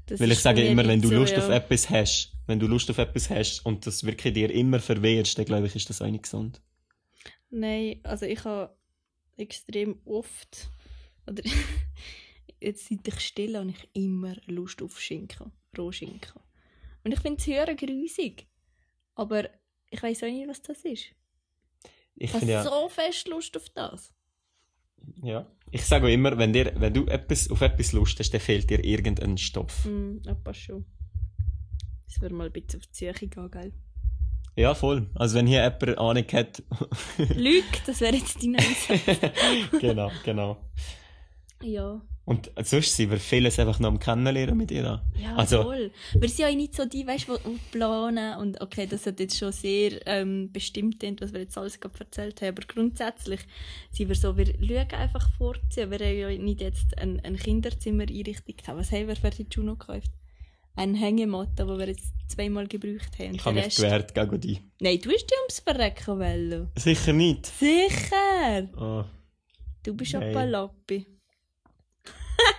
Das 0.07 0.19
Weil 0.19 0.33
ich 0.33 0.41
sage 0.41 0.65
immer, 0.67 0.87
wenn 0.87 1.01
du 1.01 1.09
so, 1.09 1.15
Lust 1.15 1.33
ja. 1.33 1.39
auf 1.39 1.51
etwas 1.51 1.89
hast, 1.89 2.33
wenn 2.47 2.59
du 2.59 2.67
Lust 2.67 2.91
auf 2.91 2.99
etwas 2.99 3.31
hast 3.31 3.65
und 3.65 3.87
das 3.87 4.03
wirklich 4.05 4.35
dir 4.35 4.51
immer 4.51 4.81
verwehrst, 4.81 5.39
dann 5.39 5.45
glaube 5.45 5.69
ich, 5.69 5.77
ist 5.77 5.89
das 5.89 6.03
auch 6.03 6.09
nicht 6.09 6.25
gesund. 6.25 6.61
Nein, 7.51 8.01
also 8.03 8.27
ich 8.27 8.43
habe 8.45 8.75
extrem 9.37 10.01
oft, 10.05 10.69
oder 11.29 11.43
jetzt 12.61 12.89
seit 12.89 13.07
ich 13.07 13.21
still 13.21 13.57
habe 13.57 13.71
ich 13.71 13.89
immer 13.93 14.35
Lust 14.47 14.83
auf 14.83 15.01
Schinken, 15.01 15.53
Rohschinken. 15.79 16.41
Und 17.05 17.13
ich 17.13 17.21
finde 17.21 17.41
es 17.41 17.47
höher 17.47 17.75
grusig. 17.77 18.47
Aber 19.21 19.51
ich 19.91 20.03
weiß 20.03 20.23
auch 20.23 20.29
nicht, 20.29 20.49
was 20.49 20.63
das 20.63 20.79
ist. 20.79 20.87
Ich 20.95 21.13
Ich 22.17 22.33
habe 22.33 22.47
ja, 22.47 22.63
so 22.65 22.89
fest 22.89 23.29
Lust 23.29 23.55
auf 23.55 23.69
das. 23.69 24.15
ja. 25.23 25.47
Ich 25.71 25.85
sage 25.85 26.07
auch 26.07 26.11
immer, 26.11 26.39
wenn, 26.39 26.55
dir, 26.55 26.73
wenn 26.77 26.95
du 26.95 27.05
etwas, 27.05 27.51
auf 27.51 27.61
etwas 27.61 27.93
Lust 27.93 28.19
hast, 28.19 28.31
dann 28.31 28.41
fehlt 28.41 28.71
dir 28.71 28.83
irgendein 28.83 29.37
Stoff. 29.37 29.85
Hm, 29.85 30.23
ja, 30.25 30.33
passt 30.35 30.63
schon. 30.63 30.87
Das 32.07 32.19
würde 32.23 32.35
mal 32.35 32.47
ein 32.47 32.53
bisschen 32.53 32.81
auf 32.81 32.87
die 32.87 33.07
Suche 33.07 33.29
gehen, 33.29 33.51
gell? 33.51 33.73
Ja, 34.57 34.75
voll. 34.75 35.11
Also 35.15 35.37
wenn 35.37 35.47
hier 35.47 35.65
jemand 35.65 35.99
Ahnung 35.99 36.25
hat. 36.33 36.63
Lüg, 37.19 37.65
das 37.85 38.01
wäre 38.01 38.17
jetzt 38.17 38.43
dein 38.43 38.57
Einsatz. 38.57 39.21
genau, 39.81 40.11
genau. 40.25 40.57
ja. 41.63 42.01
Und 42.27 42.49
sonst 42.63 42.95
sind 42.95 43.11
wir 43.11 43.19
vieles 43.19 43.59
einfach 43.59 43.81
noch 43.81 43.89
am 43.89 43.99
Kennenlernen 43.99 44.57
mit 44.57 44.71
ihr. 44.71 45.03
Ja, 45.21 45.35
Also- 45.37 45.63
voll. 45.65 45.91
Wir 46.15 46.29
sind 46.29 46.39
ja 46.39 46.55
nicht 46.55 46.77
so 46.77 46.85
die, 46.85 47.05
weißt 47.05 47.27
du, 47.29 47.37
die 47.39 47.59
planen. 47.73 48.39
Und 48.39 48.61
okay, 48.61 48.87
das 48.87 49.05
hat 49.07 49.19
jetzt 49.19 49.37
schon 49.37 49.51
sehr 49.51 50.07
ähm, 50.07 50.53
bestimmt, 50.53 51.03
was 51.21 51.33
wir 51.33 51.41
jetzt 51.41 51.59
alles 51.59 51.81
gerade 51.81 51.99
erzählt 51.99 52.41
haben. 52.41 52.57
Aber 52.57 52.63
grundsätzlich 52.69 53.41
sind 53.91 54.09
wir 54.09 54.15
so, 54.15 54.37
wir 54.37 54.47
schauen 54.47 55.01
einfach 55.01 55.29
vorziehen. 55.39 55.91
Wir 55.91 55.99
haben 55.99 56.19
ja 56.19 56.29
nicht 56.43 56.61
jetzt 56.61 56.97
ein, 56.99 57.19
ein 57.25 57.37
Kinderzimmer 57.37 58.05
einrichtet. 58.05 58.63
Was 58.69 58.93
haben 58.93 59.09
wir 59.09 59.17
für 59.17 59.31
die 59.31 59.47
Juno 59.51 59.75
gekauft? 59.75 60.13
Ein 60.77 60.95
Hängematte, 60.95 61.67
den 61.67 61.79
wir 61.79 61.89
jetzt 61.89 62.13
zweimal 62.29 62.69
gebraucht 62.69 63.19
haben. 63.19 63.35
Ich 63.35 63.45
habe 63.45 63.57
mich 63.57 63.65
Rest- 63.65 63.77
gewehrt 63.79 64.15
gegen 64.15 64.41
die. 64.41 64.61
Nein, 64.81 65.01
du 65.03 65.11
hast 65.11 65.27
dich 65.27 65.39
ums 65.41 65.59
Verrecken 65.61 66.19
wollen. 66.21 66.69
Sicher 66.77 67.13
nicht. 67.13 67.47
Sicher! 67.47 68.69
Oh. 68.79 69.05
Du 69.83 69.95
bist 69.97 70.15
ein 70.15 70.33
Palappi. 70.33 71.07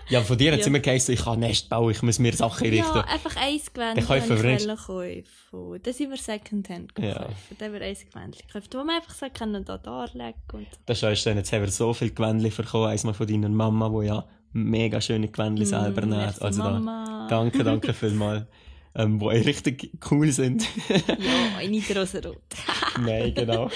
Ja, 0.09 0.21
von 0.21 0.37
dir 0.37 0.51
hat 0.51 0.59
es 0.59 0.65
Ja. 0.65 0.69
immer 0.69 0.79
geheißen, 0.79 1.13
ich 1.13 1.23
kann 1.23 1.39
Nest 1.39 1.69
bauen, 1.69 1.91
ich 1.91 2.01
muss 2.01 2.19
mir 2.19 2.33
Sachen 2.33 2.65
einrichten. 2.67 2.95
Ja, 2.95 3.01
einfach 3.05 3.35
ein 3.37 3.59
Gewändchen, 3.73 4.05
kaufen 4.07 4.75
kaufen. 4.75 5.79
Das 5.83 5.97
sind 5.97 6.09
wir 6.09 6.17
Secondhand 6.17 6.91
Ja. 6.99 7.13
gekauft. 7.13 7.35
Da 7.57 7.65
haben 7.65 7.73
wir 7.73 7.81
ein 7.81 7.95
Gewändchen 8.11 8.47
gekauft, 8.47 8.73
wo 8.73 8.77
man 8.79 8.95
einfach 8.97 9.13
so 9.13 9.25
kann 9.33 9.53
da 9.65 9.77
darlegen 9.77 10.33
und 10.53 10.67
so. 10.69 10.77
Das 10.85 11.01
ist 11.03 11.25
dann, 11.25 11.37
jetzt 11.37 11.53
haben 11.53 11.61
wir 11.61 11.71
so 11.71 11.93
viele 11.93 12.11
Gewändchen 12.11 12.51
bekommen, 12.65 12.87
einmal 12.87 13.13
von 13.13 13.27
deiner 13.27 13.49
Mama, 13.49 13.89
die 14.01 14.07
ja 14.07 14.25
mega 14.53 14.99
schöne 14.99 15.29
Gewändchen 15.29 15.65
selber 15.65 16.05
Mm, 16.05 16.09
näht. 16.09 16.41
Also 16.41 16.61
da, 16.61 17.27
danke, 17.29 17.63
danke 17.63 17.93
vielmals. 17.93 18.45
Ähm, 18.93 19.19
die 19.19 19.25
richtig 19.27 19.89
cool 20.11 20.29
sind. 20.33 20.67
Ja, 20.89 21.69
nicht 21.69 21.95
rosarot. 21.95 22.41
Nein, 22.99 23.33
genau. 23.33 23.69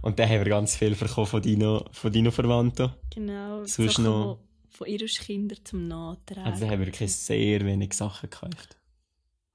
Und 0.00 0.18
dann 0.18 0.26
haben 0.30 0.38
wir 0.38 0.48
ganz 0.48 0.74
viel 0.76 0.94
bekommen 0.94 1.26
von 1.26 1.42
deinen, 1.42 1.80
von 1.92 2.10
deinen 2.10 2.32
Verwandten. 2.32 2.90
genau. 3.14 3.64
Sonst 3.66 3.96
Sachen, 3.96 4.04
noch- 4.04 4.38
von 4.82 4.90
ihren 4.90 5.06
Kindern 5.06 5.64
zum 5.64 5.86
Nachtragen. 5.86 6.44
Also 6.44 6.66
haben 6.66 6.80
wir 6.80 6.86
wirklich 6.86 7.14
sehr 7.14 7.64
wenig 7.64 7.92
Sachen 7.94 8.28
gekauft. 8.28 8.76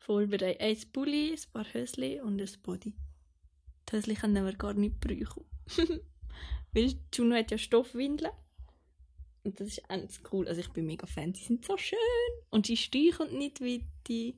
Haben 0.07 0.31
ein 0.31 0.77
Pulli, 0.93 1.33
ein 1.33 1.51
paar 1.51 1.65
Hösli 1.73 2.21
und 2.21 2.39
ein 2.39 2.49
Body. 2.63 2.93
Die 3.89 3.95
Hösli 3.95 4.15
können 4.15 4.45
wir 4.45 4.55
gar 4.55 4.73
nicht 4.73 5.01
brauchen. 5.01 5.43
Weil 6.71 6.93
Juno 7.13 7.35
hat 7.35 7.51
ja 7.51 7.57
Stoffwindeln. 7.57 8.31
Und 9.43 9.59
das 9.59 9.67
ist 9.67 9.87
ganz 9.89 10.21
cool. 10.31 10.47
Also 10.47 10.61
ich 10.61 10.69
bin 10.69 10.85
mega 10.85 11.05
Fan. 11.07 11.33
Die 11.33 11.43
sind 11.43 11.65
so 11.65 11.75
schön. 11.75 11.97
Und 12.49 12.67
sie 12.67 12.77
streichen 12.77 13.37
nicht 13.37 13.59
wie 13.59 13.85
die... 14.07 14.37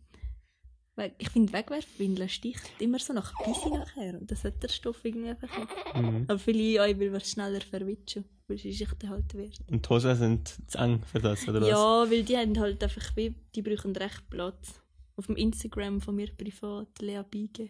Ich 1.18 1.30
finde, 1.30 1.54
Wegwerfwindeln 1.54 2.30
sticht 2.30 2.62
immer 2.80 3.00
so 3.00 3.14
nach 3.14 3.34
Bissi 3.44 3.70
nachher. 3.70 4.20
Und 4.20 4.30
das 4.30 4.44
hat 4.44 4.62
der 4.62 4.70
Stoff 4.70 5.04
irgendwie 5.04 5.30
einfach 5.30 5.50
nicht. 5.58 5.96
Mhm. 5.96 6.26
Aber 6.28 6.40
viele 6.40 6.82
euch 6.82 6.98
will 7.00 7.12
wir 7.12 7.20
schneller 7.20 7.62
verwitschen. 7.62 8.26
Weil 8.48 8.58
sie 8.58 8.74
sich 8.74 8.90
dann 9.00 9.12
halt 9.12 9.34
wert. 9.36 9.60
Und 9.70 9.86
die 9.86 9.90
Hosen 9.90 10.16
sind 10.16 10.58
zu 10.68 10.78
eng 10.78 11.04
für 11.04 11.20
das, 11.20 11.48
oder 11.48 11.62
was? 11.62 11.70
Ja, 11.70 12.10
weil 12.10 12.24
die 12.24 12.36
haben 12.36 12.60
halt 12.60 12.84
einfach, 12.84 13.16
wie, 13.16 13.36
die 13.54 13.62
brauchen 13.62 13.96
recht 13.96 14.30
Platz. 14.30 14.82
Auf 15.16 15.28
dem 15.28 15.36
Instagram 15.36 16.02
von 16.02 16.16
mir 16.16 16.32
privat, 16.32 17.00
Lea 17.00 17.22
Biege, 17.30 17.70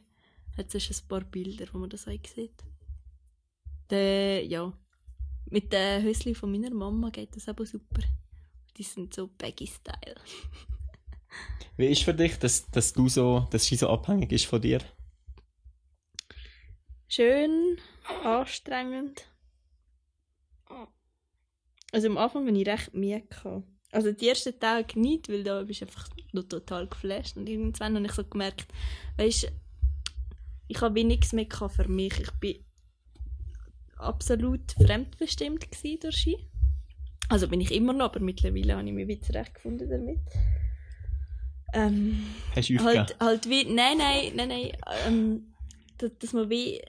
hat 0.57 0.73
es 0.73 0.89
ein 0.89 1.07
paar 1.07 1.21
Bilder, 1.21 1.65
wo 1.73 1.79
man 1.79 1.89
das 1.89 2.07
auch 2.07 2.27
sieht. 2.33 2.63
Der, 3.89 4.45
ja, 4.45 4.71
mit 5.49 5.73
den 5.73 6.03
Höschen 6.03 6.35
von 6.35 6.51
meiner 6.51 6.73
Mama 6.73 7.09
geht 7.09 7.35
das 7.35 7.49
aber 7.49 7.65
super. 7.65 8.03
Die 8.77 8.83
sind 8.83 9.13
so 9.13 9.29
Baggy-Style. 9.37 10.15
Wie 11.77 11.87
ist 11.87 12.03
für 12.03 12.13
dich, 12.13 12.37
dass, 12.39 12.69
dass 12.71 12.93
du 12.93 13.07
so, 13.07 13.47
dass 13.51 13.65
sie 13.65 13.75
so 13.75 13.89
abhängig 13.89 14.31
ist 14.31 14.45
von 14.45 14.61
dir? 14.61 14.79
Schön, 17.07 17.77
anstrengend. 18.23 19.25
Also 21.91 22.07
am 22.07 22.17
Anfang 22.17 22.45
bin 22.45 22.55
ich 22.55 22.67
recht 22.67 22.93
müde. 22.93 23.21
gehabt. 23.21 23.63
Also 23.91 24.11
die 24.11 24.27
ersten 24.27 24.59
Tage 24.59 24.99
nicht, 24.99 25.29
weil 25.29 25.43
da 25.43 25.63
bist 25.63 25.81
du 25.81 25.85
einfach 25.85 26.07
noch 26.33 26.43
total 26.43 26.87
geflasht. 26.87 27.37
Und 27.37 27.49
irgendwann 27.49 27.95
habe 27.95 28.05
ich 28.05 28.11
so 28.11 28.23
gemerkt, 28.23 28.67
weißt 29.17 29.51
ich 30.67 30.81
habe 30.81 31.03
nichts 31.03 31.33
mehr 31.33 31.47
für 31.47 31.87
mich. 31.87 32.19
Ich 32.19 32.31
bin 32.33 32.63
absolut 33.97 34.71
fremdbestimmt 34.73 35.67
durch 36.03 36.17
sie. 36.17 36.37
Also 37.27 37.47
bin 37.47 37.61
ich 37.61 37.71
immer 37.71 37.93
noch, 37.93 38.05
aber 38.05 38.19
mittlerweile 38.19 38.75
habe 38.75 38.87
ich 38.87 38.93
mich 38.93 39.07
wieder 39.07 39.21
zurechtgefunden 39.21 39.89
damit. 39.89 40.19
Ähm, 41.73 42.25
Hast 42.55 42.69
du 42.69 42.79
halt, 42.79 43.15
halt 43.19 43.49
wie, 43.49 43.65
nein, 43.65 43.97
nein, 43.97 44.31
nein, 44.35 44.47
nein, 44.47 44.71
ähm, 45.07 45.53
dass, 45.97 46.11
dass 46.19 46.33
man 46.33 46.49
wie 46.49 46.81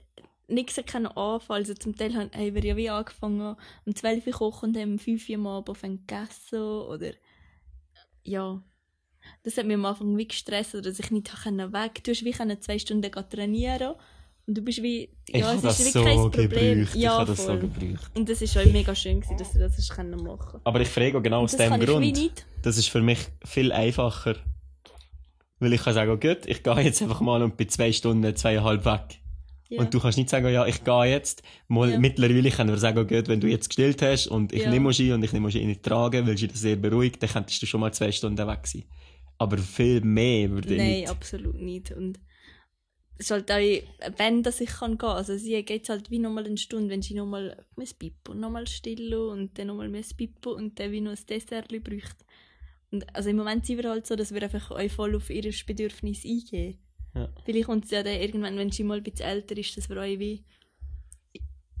nichts 0.47 0.79
können 0.85 1.07
anfangen. 1.07 1.59
Also 1.59 1.73
zum 1.73 1.95
Teil 1.95 2.15
haben 2.15 2.31
wir 2.33 2.63
ja 2.63 2.75
wie 2.75 2.89
angefangen 2.89 3.55
um 3.85 3.95
12 3.95 4.27
Uhr 4.27 4.33
kochen 4.33 4.69
und 4.69 4.77
haben 4.77 4.93
um 4.93 4.99
5 4.99 5.29
Uhr 5.29 5.35
am 5.35 5.47
Abend 5.47 6.07
gegessen 6.07 6.61
oder 6.61 7.11
ja. 8.23 8.61
Das 9.43 9.57
hat 9.57 9.65
mich 9.65 9.75
am 9.75 9.85
Anfang 9.85 10.17
wie 10.17 10.27
gestresst, 10.27 10.73
dass 10.73 10.99
ich 10.99 11.11
nicht 11.11 11.31
weg 11.31 12.03
Du 12.03 12.11
hast 12.11 12.25
wie 12.25 12.59
zwei 12.59 12.79
Stunden 12.79 13.11
trainieren 13.29 13.95
und 14.47 14.57
du 14.57 14.61
bist 14.63 14.81
wie, 14.81 15.09
ja, 15.29 15.53
ich 15.53 15.63
es 15.63 15.79
ist 15.79 15.85
wie 15.85 15.91
so 15.91 16.03
kein 16.03 16.17
Problem. 16.17 16.79
Gebraucht. 16.79 16.95
Ja, 16.95 17.11
ich 17.11 17.19
habe 17.19 17.31
das 17.31 17.45
so 17.45 17.57
gebraucht. 17.57 18.11
Und 18.15 18.27
das 18.27 18.41
ist 18.41 18.57
auch 18.57 18.65
mega 18.65 18.95
schön 18.95 19.21
gewesen, 19.21 19.37
dass 19.37 19.53
du 19.53 19.59
das 19.59 19.77
hast 19.77 19.91
können 19.91 20.23
machen 20.23 20.59
Aber 20.63 20.81
ich 20.81 20.89
frage 20.89 21.17
auch 21.17 21.21
genau 21.21 21.43
aus 21.43 21.55
dem 21.55 21.79
Grund. 21.79 22.45
Das 22.61 22.77
ist 22.77 22.89
für 22.89 23.01
mich 23.01 23.19
viel 23.45 23.71
einfacher. 23.71 24.35
Weil 25.61 25.73
ich 25.73 25.83
kann 25.83 25.93
sagen, 25.93 26.19
gut, 26.19 26.47
ich 26.47 26.63
gehe 26.63 26.79
jetzt 26.81 27.03
einfach 27.03 27.21
mal 27.21 27.43
und 27.43 27.55
bin 27.55 27.69
zwei 27.69 27.91
Stunden, 27.91 28.35
zweieinhalb 28.35 28.83
weg. 28.83 29.19
Ja. 29.69 29.79
Und 29.79 29.93
du 29.93 29.99
kannst 29.99 30.17
nicht 30.17 30.29
sagen, 30.29 30.51
ja, 30.51 30.65
ich 30.65 30.83
gehe 30.83 31.05
jetzt. 31.05 31.43
Mal, 31.67 31.91
ja. 31.91 31.99
Mittlerweile 31.99 32.49
können 32.49 32.71
wir 32.71 32.77
sagen, 32.77 33.07
gut, 33.07 33.27
wenn 33.27 33.39
du 33.39 33.47
jetzt 33.47 33.69
gestillt 33.69 34.01
hast 34.01 34.25
und 34.25 34.51
ich 34.53 34.63
ja. 34.63 34.71
nehme 34.71 34.91
Ski 34.91 35.13
und 35.13 35.23
ich 35.23 35.31
nehme 35.33 35.51
Ski 35.51 35.63
nicht 35.63 35.83
tragen, 35.83 36.25
weil 36.25 36.35
sie 36.35 36.47
das 36.47 36.61
sehr 36.61 36.77
beruhigt, 36.77 37.21
dann 37.21 37.29
könntest 37.29 37.61
du 37.61 37.67
schon 37.67 37.79
mal 37.79 37.93
zwei 37.93 38.11
Stunden 38.11 38.45
weg 38.47 38.65
sein. 38.65 38.85
Aber 39.37 39.59
viel 39.59 40.01
mehr 40.01 40.49
würde 40.49 40.73
ich 40.73 40.77
Nein, 40.77 40.87
nicht. 40.87 41.05
Nein, 41.05 41.15
absolut 41.15 41.61
nicht. 41.61 41.91
Und 41.91 42.19
es 43.19 43.27
ist 43.27 43.31
halt 43.31 43.51
auch, 43.51 44.17
wenn 44.17 44.41
dass 44.41 44.61
ich 44.61 44.69
kann 44.69 44.97
gehen. 44.97 45.09
Also 45.09 45.37
sie 45.37 45.63
geht 45.63 45.89
halt 45.89 46.09
wie 46.09 46.17
nochmal 46.17 46.47
eine 46.47 46.57
Stunde, 46.57 46.89
wenn 46.89 47.03
sie 47.03 47.13
nochmal 47.13 47.63
ein 47.77 47.87
Pippo, 47.99 48.33
nochmal 48.33 48.65
still 48.65 49.13
und 49.13 49.59
dann 49.59 49.67
nochmal 49.67 49.93
ein 49.93 50.05
Pippo 50.17 50.53
und 50.53 50.79
dann 50.79 50.91
wie 50.91 51.01
noch 51.01 51.11
ein 51.11 51.25
Dessert 51.29 51.67
bräuchte. 51.67 52.25
Und 52.91 53.15
also 53.15 53.29
im 53.29 53.37
Moment 53.37 53.65
sind 53.65 53.77
wir 53.81 53.89
halt 53.89 54.05
so, 54.05 54.15
dass 54.15 54.33
wir 54.33 54.43
einfach 54.43 54.71
euch 54.71 54.91
voll 54.91 55.15
auf 55.15 55.29
ihr 55.29 55.49
Bedürfnis 55.65 56.25
eingehen. 56.25 56.77
Ja. 57.15 57.29
Vielleicht 57.45 57.65
kommt 57.65 57.85
es 57.85 57.91
ja 57.91 58.03
dann 58.03 58.19
irgendwann, 58.19 58.57
wenn 58.57 58.71
sie 58.71 58.83
mal 58.83 58.97
ein 58.97 59.03
bisschen 59.03 59.25
älter 59.25 59.57
ist, 59.57 59.75
dass 59.77 59.89
wir 59.89 59.97
euch 59.97 60.19
wie 60.19 60.43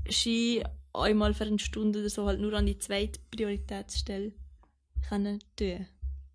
Ski 0.09 0.63
einmal 0.93 1.33
für 1.33 1.45
eine 1.45 1.59
Stunde 1.59 1.99
oder 1.99 2.09
so 2.09 2.25
halt 2.25 2.39
nur 2.39 2.53
an 2.53 2.65
die 2.65 2.77
zweite 2.77 3.19
Prioritätsstelle 3.29 4.33
können 5.07 5.39
tun. 5.55 5.85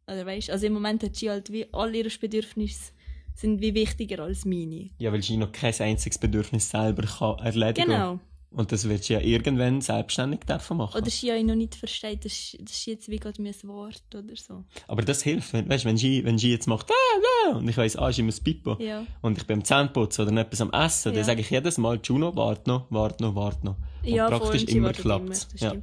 Oder 0.07 0.25
weißt, 0.25 0.51
also 0.51 0.67
im 0.67 0.75
Moment 0.75 1.03
hat 1.03 1.17
sie 1.17 1.31
halt 1.31 1.51
wie 1.51 1.67
all 1.73 1.95
ihre 1.95 2.09
Bedürfnisse 2.09 2.93
sind 3.35 3.61
wie 3.61 3.75
wichtiger 3.75 4.23
als 4.23 4.45
meine. 4.45 4.91
Ja, 4.99 5.13
weil 5.13 5.23
sie 5.23 5.37
noch 5.37 5.53
kein 5.53 5.75
einziges 5.79 6.19
Bedürfnis 6.19 6.71
selber 6.71 7.03
kann 7.03 7.39
erledigen 7.45 7.89
kann. 7.89 8.19
Genau. 8.19 8.21
Und 8.51 8.73
das 8.73 8.89
wird 8.89 9.05
sie 9.05 9.15
ja 9.15 9.21
irgendwann 9.21 9.81
selbstständig 9.81 10.41
dürfen 10.41 10.79
machen. 10.79 10.97
Oder 10.97 11.11
sie 11.11 11.27
ja 11.27 11.43
noch 11.43 11.55
nicht 11.55 11.75
versteht, 11.75 12.25
das, 12.25 12.57
das 12.59 12.73
ist 12.73 12.87
jetzt 12.87 13.09
wie 13.11 13.19
gerade 13.19 13.43
mein 13.43 13.55
Wort 13.65 14.03
oder 14.15 14.35
so. 14.35 14.65
Aber 14.89 15.03
das 15.03 15.23
hilft, 15.23 15.53
wenn, 15.53 15.69
weißt, 15.69 15.85
wenn 15.85 15.97
sie, 15.97 16.25
wenn 16.25 16.39
sie 16.39 16.53
jetzt 16.53 16.67
macht, 16.67 16.91
ah, 16.91 17.51
ah, 17.51 17.57
und 17.57 17.69
ich 17.69 17.77
weiss, 17.77 17.97
ah, 17.97 18.09
ich 18.09 18.23
muss 18.23 18.41
Pippo. 18.41 18.77
Ja. 18.81 19.05
Und 19.21 19.37
ich 19.37 19.47
bin 19.47 19.59
am 19.59 19.65
Zähneputzen 19.65 20.27
oder 20.27 20.41
etwas 20.41 20.61
am 20.61 20.71
Essen, 20.71 21.13
ja. 21.13 21.17
dann 21.17 21.25
sage 21.25 21.41
ich 21.41 21.51
jedes 21.51 21.77
Mal, 21.77 22.01
Juno, 22.03 22.35
warte 22.35 22.71
noch, 22.71 22.87
warte 22.91 23.23
noch, 23.23 23.35
warte 23.35 23.67
noch. 23.67 23.77
Und 24.07 24.15
ja, 24.15 24.29
praktisch 24.29 24.65
voll, 24.65 24.77
immer 24.77 24.93
klappt 24.93 25.31
es. 25.31 25.49
Ja. 25.57 25.75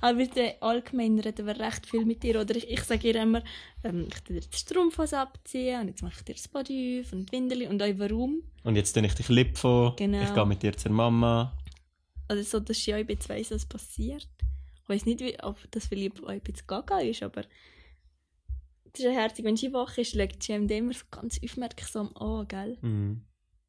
Aber 0.00 0.18
wir 0.18 0.54
allgemein 0.60 1.18
reden 1.18 1.46
wir 1.46 1.58
recht 1.58 1.86
viel 1.86 2.04
mit 2.04 2.22
dir. 2.22 2.40
Oder 2.40 2.54
ich, 2.54 2.70
ich 2.70 2.82
sage 2.84 3.08
ihr 3.08 3.16
immer, 3.20 3.42
ähm, 3.82 4.06
ich 4.08 4.20
tue 4.20 4.36
dir 4.36 4.46
die 4.48 4.56
Strumpfhose 4.56 5.18
abziehen 5.18 5.80
und 5.80 5.88
jetzt 5.88 6.02
mache 6.02 6.14
ich 6.18 6.24
dir 6.24 6.34
das 6.34 6.46
Body 6.46 7.02
auf 7.04 7.12
und 7.12 7.26
die 7.26 7.36
Windel 7.36 7.66
und 7.68 7.82
auch 7.82 7.92
warum. 7.96 8.42
Und 8.62 8.76
jetzt 8.76 8.92
tue 8.92 9.04
ich 9.04 9.14
dich 9.14 9.28
lieb 9.28 9.58
von, 9.58 9.96
genau. 9.96 10.22
ich 10.22 10.32
gehe 10.32 10.46
mit 10.46 10.62
dir 10.62 10.76
zur 10.76 10.92
Mama. 10.92 11.52
Oder 12.32 12.44
so, 12.44 12.60
dass 12.60 12.78
ich 12.78 12.94
auch 12.94 13.04
bisschen 13.04 13.36
weiss, 13.36 13.50
was 13.50 13.66
passiert. 13.66 14.28
Ich 14.82 14.88
weiß 14.88 15.06
nicht, 15.06 15.20
wie, 15.20 15.38
ob 15.42 15.58
das 15.70 15.86
vielleicht 15.86 16.22
auch 16.22 16.28
ein 16.28 16.40
bisschen 16.40 16.66
gaga 16.66 16.98
ist, 17.00 17.22
aber 17.22 17.42
es 18.84 19.00
ist 19.00 19.04
ja 19.04 19.10
herzig, 19.10 19.44
wenn 19.44 19.56
sie 19.56 19.72
wach 19.72 19.96
ist, 19.98 20.12
schaut 20.12 20.42
sie 20.42 20.52
immer 20.54 20.92
so 20.92 21.04
ganz 21.10 21.40
aufmerksam 21.42 22.14
an, 22.16 22.48
gell? 22.48 22.78
Mhm. 22.80 23.22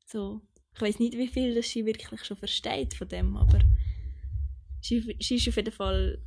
So, 0.06 0.42
ich 0.74 0.82
weiß 0.82 1.00
nicht, 1.00 1.18
wie 1.18 1.28
viel 1.28 1.56
das 1.56 1.70
sie 1.70 1.86
wirklich 1.86 2.24
schon 2.24 2.38
versteht 2.38 2.94
von 2.94 3.08
dem, 3.08 3.38
aber 3.38 3.60
sie, 4.82 5.16
sie 5.20 5.36
ist 5.36 5.48
auf 5.48 5.56
jeden 5.56 5.72
Fall 5.72 6.20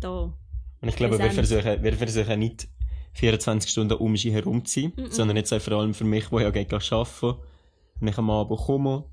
da. 0.00 0.36
Und 0.80 0.88
ich 0.88 0.96
glaube, 0.96 1.18
wir 1.18 1.30
versuchen, 1.30 1.82
wir 1.82 1.92
versuchen 1.92 2.38
nicht 2.38 2.68
24 3.14 3.70
Stunden 3.70 3.94
um 3.94 4.16
sie 4.16 4.32
herum 4.32 4.64
zu 4.64 4.80
sein, 4.80 4.92
mm 4.96 5.00
-mm. 5.00 5.12
sondern 5.12 5.36
jetzt 5.36 5.52
auch 5.52 5.60
vor 5.60 5.74
allem 5.74 5.94
für 5.94 6.04
mich, 6.04 6.30
wo 6.30 6.38
ich 6.38 6.44
ja 6.44 6.48
arbeiten 6.50 7.40
wenn 7.98 8.08
ich 8.08 8.18
am 8.18 8.30
Abend 8.30 8.60
komme, 8.60 9.04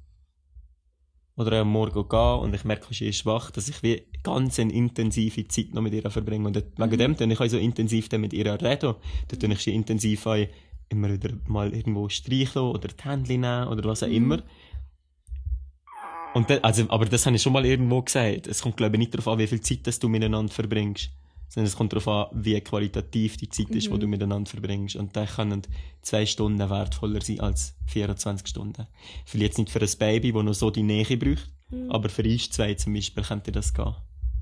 oder 1.35 1.61
am 1.61 1.69
Morgen 1.69 2.07
gehen 2.07 2.39
und 2.39 2.53
ich 2.53 2.63
merke, 2.63 2.93
sie 2.93 3.07
ist 3.07 3.17
schwach, 3.17 3.51
dass 3.51 3.67
ich 3.67 3.81
wie 3.81 4.03
ganz 4.21 4.59
eine 4.59 4.71
intensive 4.71 5.47
Zeit 5.47 5.73
noch 5.73 5.81
mit 5.81 5.93
ihr 5.93 6.09
verbringe. 6.09 6.47
Und 6.47 6.55
wegen 6.55 6.91
mhm. 6.91 6.97
dem 6.97 7.17
tue 7.17 7.33
ich 7.33 7.39
auch 7.39 7.47
so 7.47 7.57
intensiv 7.57 8.11
mit 8.11 8.33
ihr 8.33 8.45
reden. 8.45 8.95
Dann 9.27 9.39
tue 9.39 9.51
ich 9.51 9.59
sie 9.59 9.73
intensiv 9.73 10.25
auch 10.27 10.45
immer 10.89 11.11
wieder 11.11 11.31
mal 11.47 11.73
irgendwo 11.73 12.07
streicheln 12.09 12.65
oder 12.65 12.87
die 12.87 13.03
Hände 13.03 13.27
nehmen 13.27 13.67
oder 13.67 13.83
was 13.89 14.03
auch 14.03 14.07
mhm. 14.07 14.13
immer. 14.13 14.43
Und 16.35 16.49
das, 16.49 16.63
also, 16.63 16.85
aber 16.89 17.05
das 17.05 17.25
habe 17.25 17.35
ich 17.35 17.41
schon 17.41 17.53
mal 17.53 17.65
irgendwo 17.65 18.01
gesagt. 18.01 18.47
Es 18.47 18.61
kommt, 18.61 18.77
glaube 18.77 18.95
ich, 18.95 18.99
nicht 18.99 19.13
darauf 19.13 19.27
an, 19.27 19.39
wie 19.39 19.47
viel 19.47 19.61
Zeit 19.61 19.85
das 19.85 19.99
du 19.99 20.09
miteinander 20.09 20.51
verbringst 20.51 21.11
sondern 21.53 21.67
es 21.67 21.75
kommt 21.75 21.93
darauf 21.93 22.07
an, 22.07 22.43
wie 22.43 22.59
qualitativ 22.61 23.37
die 23.37 23.47
Zeit 23.47 23.69
ist, 23.69 23.87
mhm. 23.87 23.93
die 23.93 23.99
du 23.99 24.07
miteinander 24.07 24.49
verbringst. 24.49 24.95
Und 24.95 25.15
da 25.15 25.27
können 25.27 25.61
zwei 26.01 26.25
Stunden 26.25 26.67
wertvoller 26.67 27.21
sein 27.21 27.41
als 27.41 27.75
24 27.85 28.47
Stunden. 28.47 28.87
Vielleicht 29.23 29.49
jetzt 29.49 29.57
nicht 29.59 29.69
für 29.69 29.79
ein 29.79 29.99
Baby, 29.99 30.31
das 30.31 30.43
noch 30.43 30.53
so 30.55 30.71
die 30.71 30.81
Nähe 30.81 31.15
braucht, 31.15 31.51
mhm. 31.69 31.91
aber 31.91 32.09
für 32.09 32.23
uns 32.23 32.49
zwei 32.49 32.73
zum 32.73 32.95
Beispiel 32.95 33.23
könnte 33.23 33.51
das 33.51 33.71
gehen. 33.71 33.93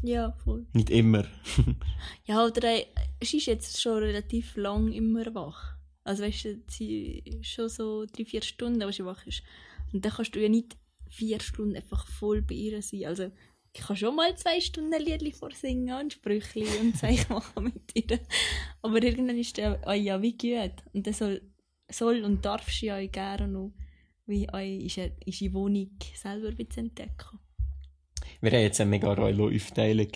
Ja, 0.03 0.31
voll. 0.41 0.65
Nicht 0.71 0.89
immer. 0.89 1.25
ja, 2.25 2.45
oder 2.45 2.77
sie 3.21 3.37
ist 3.37 3.45
jetzt 3.45 3.81
schon 3.81 3.97
relativ 3.97 4.55
lang 4.55 4.89
immer 4.93 5.35
wach. 5.35 5.75
Also 6.05 6.23
weißt 6.23 6.45
du, 6.45 6.61
sie 6.69 7.19
ist 7.25 7.47
schon 7.47 7.67
so 7.67 8.05
drei, 8.05 8.23
vier 8.23 8.41
Stunden, 8.41 8.87
wo 8.87 8.91
sie 8.91 9.03
wach 9.03 9.27
ist. 9.27 9.43
Und 9.91 10.05
dann 10.05 10.13
kannst 10.13 10.33
du 10.33 10.41
ja 10.41 10.47
nicht 10.47 10.77
vier 11.09 11.41
Stunden 11.41 11.75
einfach 11.75 12.07
voll 12.07 12.41
bei 12.41 12.55
ihr 12.55 12.81
sein. 12.81 13.03
Also 13.05 13.31
ich 13.73 13.81
kann 13.81 13.95
schon 13.95 14.15
mal 14.15 14.35
zwei 14.35 14.59
Stunden 14.59 14.93
ein 14.93 15.01
Lied 15.01 15.35
vorsingen 15.35 15.99
und 16.01 16.13
Sprüche 16.13 16.65
und 16.81 16.97
Zeichen 16.97 17.33
machen 17.33 17.63
mit 17.63 17.91
ihr. 17.93 18.19
Aber 18.81 19.01
irgendwann 19.01 19.37
ist 19.37 19.57
der, 19.57 19.79
oh 19.85 19.91
ja, 19.91 20.21
wie 20.21 20.37
gut. 20.37 20.73
Und 20.93 21.07
dann 21.07 21.13
soll, 21.13 21.41
soll 21.89 22.23
und 22.23 22.43
darfst 22.43 22.81
du 22.81 22.87
ja 22.87 23.05
gerne 23.07 23.47
noch, 23.47 23.73
wie 24.25 24.51
euch 24.53 24.97
ist 25.25 25.39
die 25.39 25.53
Wohnung 25.53 25.91
selber 26.15 26.51
zu 26.69 26.79
entdecken. 26.79 27.39
Wir 28.41 28.51
haben 28.51 28.61
jetzt 28.61 28.81
eine 28.81 28.89
mega 28.89 29.13
rolle 29.13 29.55
Aufteilung. 29.55 30.11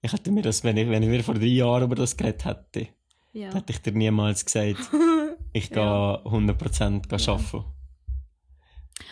Ich 0.00 0.12
hätte 0.12 0.30
mir 0.30 0.42
das, 0.42 0.62
wenn 0.64 0.76
ich, 0.76 0.88
wenn 0.88 1.02
ich 1.02 1.22
vor 1.22 1.34
drei 1.34 1.46
Jahren 1.46 1.84
über 1.84 1.96
das 1.96 2.16
geredet 2.16 2.44
hätte, 2.44 2.88
ja. 3.32 3.52
hätte 3.52 3.72
ich 3.72 3.82
dir 3.82 3.92
niemals 3.92 4.44
gesagt, 4.44 4.78
ich 5.52 5.68
gehe 5.70 5.82
ja. 5.82 6.22
100% 6.24 7.10
ja. 7.10 7.64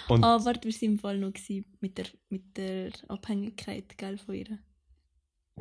Und 0.09 0.25
ah, 0.25 0.45
warte, 0.45 0.69
wir 0.69 0.75
waren 0.75 0.93
im 0.93 0.99
Fall 0.99 1.19
noch 1.19 1.33
mit 1.81 1.99
der, 1.99 2.07
mit 2.29 2.57
der 2.57 2.93
Abhängigkeit 3.09 3.99
gell, 3.99 4.19
von 4.19 4.35
ihr. 4.35 4.59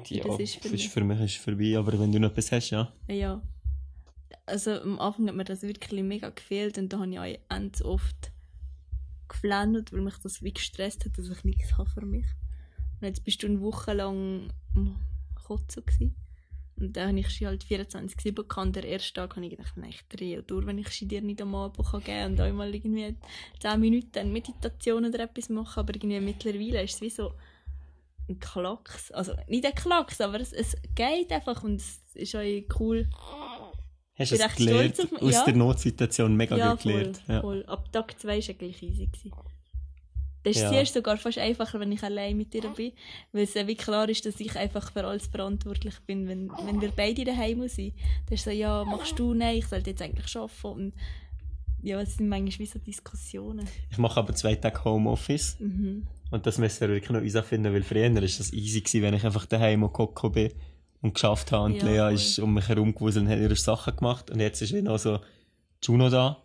Ja, 0.07 0.23
das 0.25 0.39
ist 0.39 0.55
für, 0.57 0.67
ist 0.67 0.87
für 0.87 1.03
mich 1.03 1.19
ist 1.21 1.37
vorbei, 1.37 1.77
aber 1.77 1.97
wenn 1.97 2.11
du 2.11 2.19
noch 2.19 2.31
etwas 2.31 2.51
hast, 2.51 2.69
ja. 2.69 2.91
Ja. 3.07 3.41
Also 4.45 4.71
am 4.81 4.99
Anfang 4.99 5.27
hat 5.27 5.35
mir 5.35 5.45
das 5.45 5.61
wirklich 5.61 6.03
mega 6.03 6.29
gefehlt 6.29 6.77
und 6.77 6.91
da 6.91 6.99
habe 6.99 7.09
ich 7.09 7.19
auch 7.19 7.49
ganz 7.49 7.81
oft 7.81 8.31
geflennt, 9.27 9.91
weil 9.91 10.01
mich 10.01 10.17
das 10.17 10.43
wie 10.43 10.53
gestresst 10.53 11.05
hat, 11.05 11.17
dass 11.17 11.29
ich 11.29 11.43
nichts 11.43 11.77
habe 11.77 11.89
für 11.89 12.05
mich. 12.05 12.25
Und 12.99 13.07
jetzt 13.07 13.23
bist 13.23 13.41
du 13.41 13.47
eine 13.47 13.61
Woche 13.61 13.93
lang 13.93 14.51
kotzen 15.35 15.85
gewesen. 15.85 16.15
Und 16.77 16.97
dann 16.97 17.09
habe 17.09 17.19
ich 17.19 17.29
sie 17.29 17.47
halt 17.47 17.63
24-7 17.63 18.33
gekannt. 18.33 18.75
Der 18.75 18.83
erste 18.83 19.13
Tag 19.13 19.35
habe 19.35 19.45
ich 19.45 19.51
gedacht, 19.51 19.77
nein, 19.77 19.91
ich 19.91 20.01
drehe 20.09 20.43
durch, 20.43 20.65
wenn 20.65 20.77
ich 20.77 20.89
sie 20.89 21.07
dir 21.07 21.21
nicht 21.21 21.41
am 21.41 21.55
Abend 21.55 21.87
kann 21.87 22.03
geben 22.03 22.17
kann 22.17 22.31
und 22.33 22.39
einmal 22.41 22.75
irgendwie 22.75 23.15
10 23.61 23.79
Minuten 23.79 24.33
Meditation 24.33 25.05
oder 25.05 25.19
etwas 25.21 25.49
machen. 25.49 25.79
Aber 25.79 25.95
irgendwie 25.95 26.19
mittlerweile 26.19 26.83
ist 26.83 26.95
es 26.95 27.01
wie 27.01 27.09
so 27.09 27.33
ein 28.27 28.39
Klacks. 28.39 29.11
Also 29.11 29.33
nicht 29.47 29.65
ein 29.65 29.75
Klacks, 29.75 30.19
aber 30.19 30.39
es, 30.39 30.51
es 30.51 30.75
geht 30.95 31.31
einfach 31.31 31.63
und 31.63 31.77
es 31.77 32.01
ist 32.13 32.35
auch 32.35 32.79
cool. 32.79 33.07
Hast 34.17 34.31
du 34.31 34.35
es 34.35 34.55
gelernt? 34.55 34.99
Aus 35.21 35.33
ja. 35.33 35.45
der 35.45 35.55
Notsituation 35.55 36.35
mega 36.35 36.57
ja, 36.57 36.71
gut 36.71 36.83
gelernt. 36.83 37.17
Voll, 37.25 37.35
ja, 37.35 37.41
voll. 37.41 37.65
Ab 37.67 37.91
Tag 37.91 38.19
2 38.19 38.27
war 38.27 38.37
es 38.37 38.49
eigentlich 38.49 38.83
easy. 38.83 39.07
Gewesen. 39.07 39.33
Das 40.45 40.57
ist 40.57 40.61
ja. 40.61 40.69
zuerst 40.69 40.93
sogar 40.93 41.17
fast 41.17 41.39
einfacher, 41.39 41.79
wenn 41.79 41.91
ich 41.91 42.03
allein 42.03 42.37
mit 42.37 42.53
dir 42.53 42.61
bin, 42.69 42.91
weil 43.31 43.43
es 43.45 43.55
wie 43.55 43.75
klar 43.75 44.07
ist, 44.07 44.27
dass 44.27 44.39
ich 44.39 44.55
einfach 44.55 44.91
für 44.91 45.03
alles 45.03 45.25
verantwortlich 45.25 45.95
bin. 46.05 46.27
Wenn, 46.27 46.51
wenn 46.51 46.79
wir 46.79 46.91
beide 46.95 47.25
daheim 47.25 47.67
sind, 47.67 47.95
dann 48.27 48.35
ist 48.35 48.45
so, 48.45 48.51
ja, 48.51 48.83
machst 48.85 49.17
du, 49.17 49.33
nein, 49.33 49.57
ich 49.57 49.65
sollte 49.65 49.89
jetzt 49.89 50.03
eigentlich 50.03 50.35
arbeiten. 50.35 50.67
Und 50.67 50.93
ja, 51.81 51.99
es 51.99 52.17
sind 52.17 52.29
manchmal 52.29 52.59
wie 52.59 52.65
so 52.67 52.77
Diskussionen. 52.77 53.67
Ich 53.89 53.97
mache 53.97 54.19
aber 54.19 54.35
zwei 54.35 54.53
Tage 54.53 54.83
Homeoffice. 54.83 55.57
Mhm. 55.59 56.05
Und 56.29 56.45
das 56.45 56.59
müssen 56.59 56.81
wir 56.81 56.89
wirklich 56.89 57.09
noch 57.09 57.21
uns 57.21 57.47
finden, 57.47 57.73
weil 57.73 57.81
früher 57.81 58.13
war 58.13 58.21
das 58.21 58.53
easy 58.53 58.81
gewesen, 58.81 59.01
wenn 59.01 59.15
ich 59.15 59.25
einfach 59.25 59.47
daheim 59.47 59.91
Koko 59.91 60.29
bin 60.29 60.51
und 61.01 61.15
geschafft 61.15 61.51
habe. 61.53 61.65
Und 61.65 61.77
ja, 61.77 62.09
Lea 62.09 62.13
ist 62.13 62.37
um 62.37 62.53
mich 62.53 62.69
herum 62.69 62.93
gewuselt 62.93 63.25
und 63.25 63.31
hat 63.31 63.39
ihre 63.39 63.55
Sachen 63.55 63.95
gemacht. 63.95 64.29
Und 64.29 64.39
jetzt 64.39 64.61
ist 64.61 64.75
wie 64.75 64.83
noch 64.83 64.99
so 64.99 65.19
Juno 65.83 66.09
da 66.09 66.44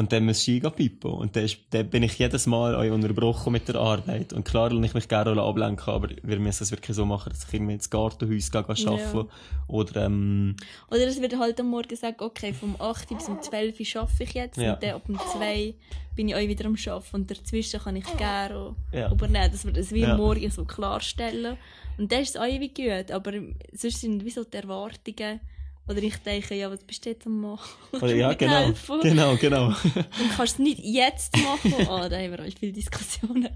Und 0.00 0.12
dann 0.12 0.24
muss 0.24 0.48
ich 0.48 0.62
pipo. 0.62 1.10
Und 1.10 1.36
dann, 1.36 1.44
ist, 1.44 1.58
dann 1.72 1.90
bin 1.90 2.02
ich 2.02 2.18
jedes 2.18 2.46
Mal 2.46 2.74
unterbrochen 2.90 3.52
mit 3.52 3.68
der 3.68 3.74
Arbeit. 3.74 4.32
Und 4.32 4.44
klar 4.44 4.72
ich 4.72 4.94
mich 4.94 5.08
gerne 5.08 5.38
ablenken, 5.38 5.92
aber 5.92 6.08
wir 6.22 6.38
müssen 6.40 6.62
es 6.62 6.70
wirklich 6.70 6.96
so 6.96 7.04
machen, 7.04 7.28
dass 7.28 7.44
ich 7.44 7.52
irgendwie 7.52 7.74
ins 7.74 7.90
Gartenhaus 7.90 8.50
gehe, 8.50 8.64
arbeiten 8.64 8.96
ja. 8.96 9.26
Oder, 9.68 10.06
ähm, 10.06 10.56
Oder 10.90 11.06
es 11.06 11.20
wird 11.20 11.38
halt 11.38 11.60
am 11.60 11.68
Morgen 11.68 11.88
gesagt, 11.88 12.22
okay, 12.22 12.54
vom 12.54 12.76
8 12.78 13.10
bis 13.10 13.28
um 13.28 13.42
12 13.42 13.78
Uhr 13.78 14.00
arbeite 14.00 14.22
ich 14.22 14.32
jetzt. 14.32 14.56
Ja. 14.56 14.72
Und 14.72 14.82
dann 14.82 14.94
ab 14.94 15.02
um 15.06 15.18
2 15.18 15.74
bin 16.16 16.28
ich 16.28 16.34
auch 16.34 16.38
wieder 16.40 16.64
am 16.64 16.76
Arbeiten. 16.76 17.16
Und 17.16 17.30
dazwischen 17.30 17.80
kann 17.80 17.96
ich 17.96 18.16
gerne 18.16 18.74
ja. 18.92 19.12
übernehmen, 19.12 19.52
dass 19.52 19.66
wir 19.66 19.74
das 19.74 19.92
wie 19.92 20.00
ja. 20.00 20.16
morgen 20.16 20.50
so 20.50 20.64
klarstellen. 20.64 21.58
Und 21.98 22.10
das 22.10 22.20
ist 22.20 22.36
es 22.36 22.40
auch 22.40 22.46
wie 22.46 22.68
gut. 22.68 23.10
Aber 23.10 23.32
sonst 23.74 24.00
sind 24.00 24.24
wie 24.24 24.30
so 24.30 24.44
die 24.44 24.56
Erwartungen, 24.56 25.40
oder 25.88 26.02
ich 26.02 26.16
denke, 26.18 26.54
ja, 26.54 26.70
was 26.70 26.84
bist 26.84 27.04
du 27.04 27.10
jetzt 27.10 27.26
am 27.26 27.40
machen? 27.40 27.68
Oder 28.00 28.14
ja, 28.14 28.32
genau. 28.34 28.52
Helfen? 28.52 29.00
Genau, 29.02 29.36
genau. 29.36 29.66
Und 29.94 30.30
kannst 30.36 30.54
es 30.54 30.58
nicht 30.60 30.80
jetzt 30.84 31.36
machen? 31.36 31.74
Ah, 31.88 32.04
oh, 32.04 32.08
da 32.08 32.18
haben 32.18 32.30
wir 32.30 32.40
auch 32.40 32.58
viele 32.58 32.72
Diskussionen 32.72 33.48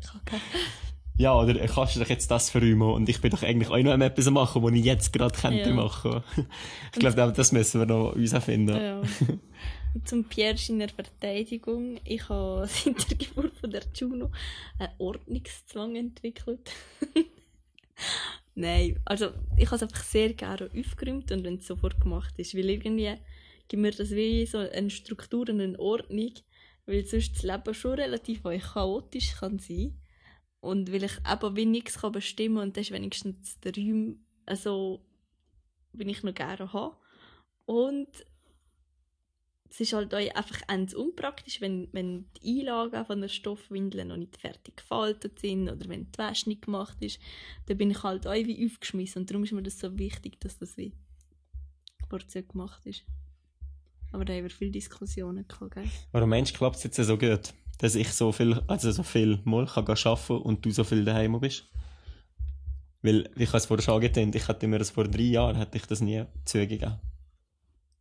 Ja, 1.16 1.34
oder 1.38 1.54
kannst 1.68 1.94
du 1.94 2.00
doch 2.00 2.08
jetzt 2.08 2.30
das 2.30 2.50
verräumen 2.50 2.82
und 2.82 3.08
ich 3.08 3.20
bin 3.20 3.30
doch 3.30 3.42
eigentlich 3.42 3.68
auch 3.68 3.78
noch 3.78 4.04
etwas 4.04 4.28
machen, 4.30 4.62
was 4.62 4.72
ich 4.72 4.84
jetzt 4.84 5.12
gerade 5.12 5.38
könnte 5.38 5.68
ja. 5.68 5.74
machen. 5.74 6.24
Ich 6.92 6.98
glaube, 6.98 7.32
das 7.32 7.52
müssen 7.52 7.80
wir 7.80 7.86
noch 7.86 8.14
uns 8.14 8.36
finden. 8.38 8.74
Ja. 8.74 9.02
Zum 10.04 10.24
Pierre 10.24 10.56
in 10.68 10.80
der 10.80 10.88
Verteidigung. 10.88 11.98
Ich 12.04 12.28
habe 12.28 12.66
seit 12.66 13.10
der 13.10 13.18
Geburt 13.18 13.56
von 13.60 13.70
der 13.70 13.82
Juno 13.94 14.32
einen 14.78 14.92
Ordnungszwang 14.98 15.94
entwickelt. 15.94 16.70
Nein, 18.54 19.00
also 19.04 19.32
ich 19.56 19.66
habe 19.66 19.76
es 19.76 19.82
einfach 19.82 20.04
sehr 20.04 20.32
gerne 20.34 20.70
aufgeräumt 20.76 21.32
und 21.32 21.44
wenn 21.44 21.56
es 21.56 21.66
sofort 21.66 22.00
gemacht 22.00 22.34
ist, 22.38 22.54
weil 22.54 22.70
irgendwie 22.70 23.14
gibt 23.66 23.82
mir 23.82 23.90
das 23.90 24.10
wie 24.10 24.46
so 24.46 24.58
eine 24.58 24.90
Struktur 24.90 25.48
und 25.48 25.60
eine 25.60 25.78
Ordnung, 25.78 26.32
weil 26.86 27.04
sonst 27.04 27.34
das 27.34 27.42
Leben 27.42 27.74
schon 27.74 27.94
relativ 27.94 28.42
chaotisch 28.44 29.34
kann 29.34 29.58
sein 29.58 29.98
und 30.60 30.92
weil 30.92 31.04
ich 31.04 31.18
eben 31.30 31.56
wie 31.56 31.66
nichts 31.66 32.00
kann 32.00 32.12
bestimmen 32.12 32.58
und 32.58 32.76
das 32.76 32.86
ist 32.86 32.92
wenigstens 32.92 33.58
der 33.60 33.74
Raum, 33.76 34.24
also, 34.46 35.04
wenn 35.92 36.08
ich 36.08 36.22
noch 36.22 36.34
gerne 36.34 36.72
habe. 36.72 36.96
Und 37.66 38.08
es 39.74 39.80
ist 39.80 39.92
halt 39.92 40.14
auch 40.14 40.34
einfach 40.36 40.60
unpraktisch, 40.94 41.60
wenn, 41.60 41.88
wenn 41.90 42.26
die 42.36 42.60
Einlagen 42.60 43.04
von 43.04 43.20
der 43.20 43.28
Stoffwindel 43.28 44.04
noch 44.04 44.16
nicht 44.16 44.36
fertig 44.36 44.76
gefaltet 44.76 45.40
sind 45.40 45.68
oder 45.68 45.88
wenn 45.88 46.12
die 46.12 46.18
Wäsche 46.18 46.48
nicht 46.48 46.62
gemacht 46.62 46.96
ist, 47.00 47.18
dann 47.66 47.76
bin 47.76 47.90
ich 47.90 48.00
halt 48.04 48.24
auch 48.24 48.34
wie 48.34 48.64
aufgeschmissen 48.64 49.22
und 49.22 49.30
darum 49.30 49.42
ist 49.42 49.52
mir 49.52 49.64
das 49.64 49.80
so 49.80 49.98
wichtig, 49.98 50.38
dass 50.38 50.58
das 50.58 50.76
wie 50.76 50.92
vorzeitig 52.08 52.50
gemacht 52.50 52.86
ist. 52.86 53.02
Aber 54.12 54.24
da 54.24 54.32
haben 54.32 54.44
wir 54.44 54.50
viele 54.50 54.70
Diskussionen 54.70 55.44
gehabt, 55.48 55.74
gell? 55.74 55.90
Warum 56.12 56.30
meinst 56.30 56.54
du, 56.54 56.58
klappt 56.58 56.76
es 56.76 56.84
jetzt 56.84 56.96
so 56.96 57.18
gut? 57.18 57.52
Dass 57.78 57.96
ich 57.96 58.10
so 58.10 58.30
viel, 58.30 58.62
also 58.68 58.92
so 58.92 59.02
viel 59.02 59.40
mal 59.42 59.66
kann 59.66 59.88
arbeiten 59.88 60.36
und 60.36 60.64
du 60.64 60.70
so 60.70 60.84
viel 60.84 61.04
daheim 61.04 61.40
bist? 61.40 61.64
Weil, 63.02 63.28
wie 63.34 63.42
ich 63.42 63.52
es 63.52 63.66
vorher 63.66 63.82
schon 63.82 63.94
angetönt, 63.94 64.36
ich 64.36 64.46
hätte 64.46 64.68
mir 64.68 64.78
das 64.78 64.90
vor 64.90 65.08
drei 65.08 65.22
Jahren, 65.22 65.56
hätte 65.56 65.78
ich 65.78 65.86
das 65.86 66.00
nie 66.00 66.24
zugegeben. 66.44 67.00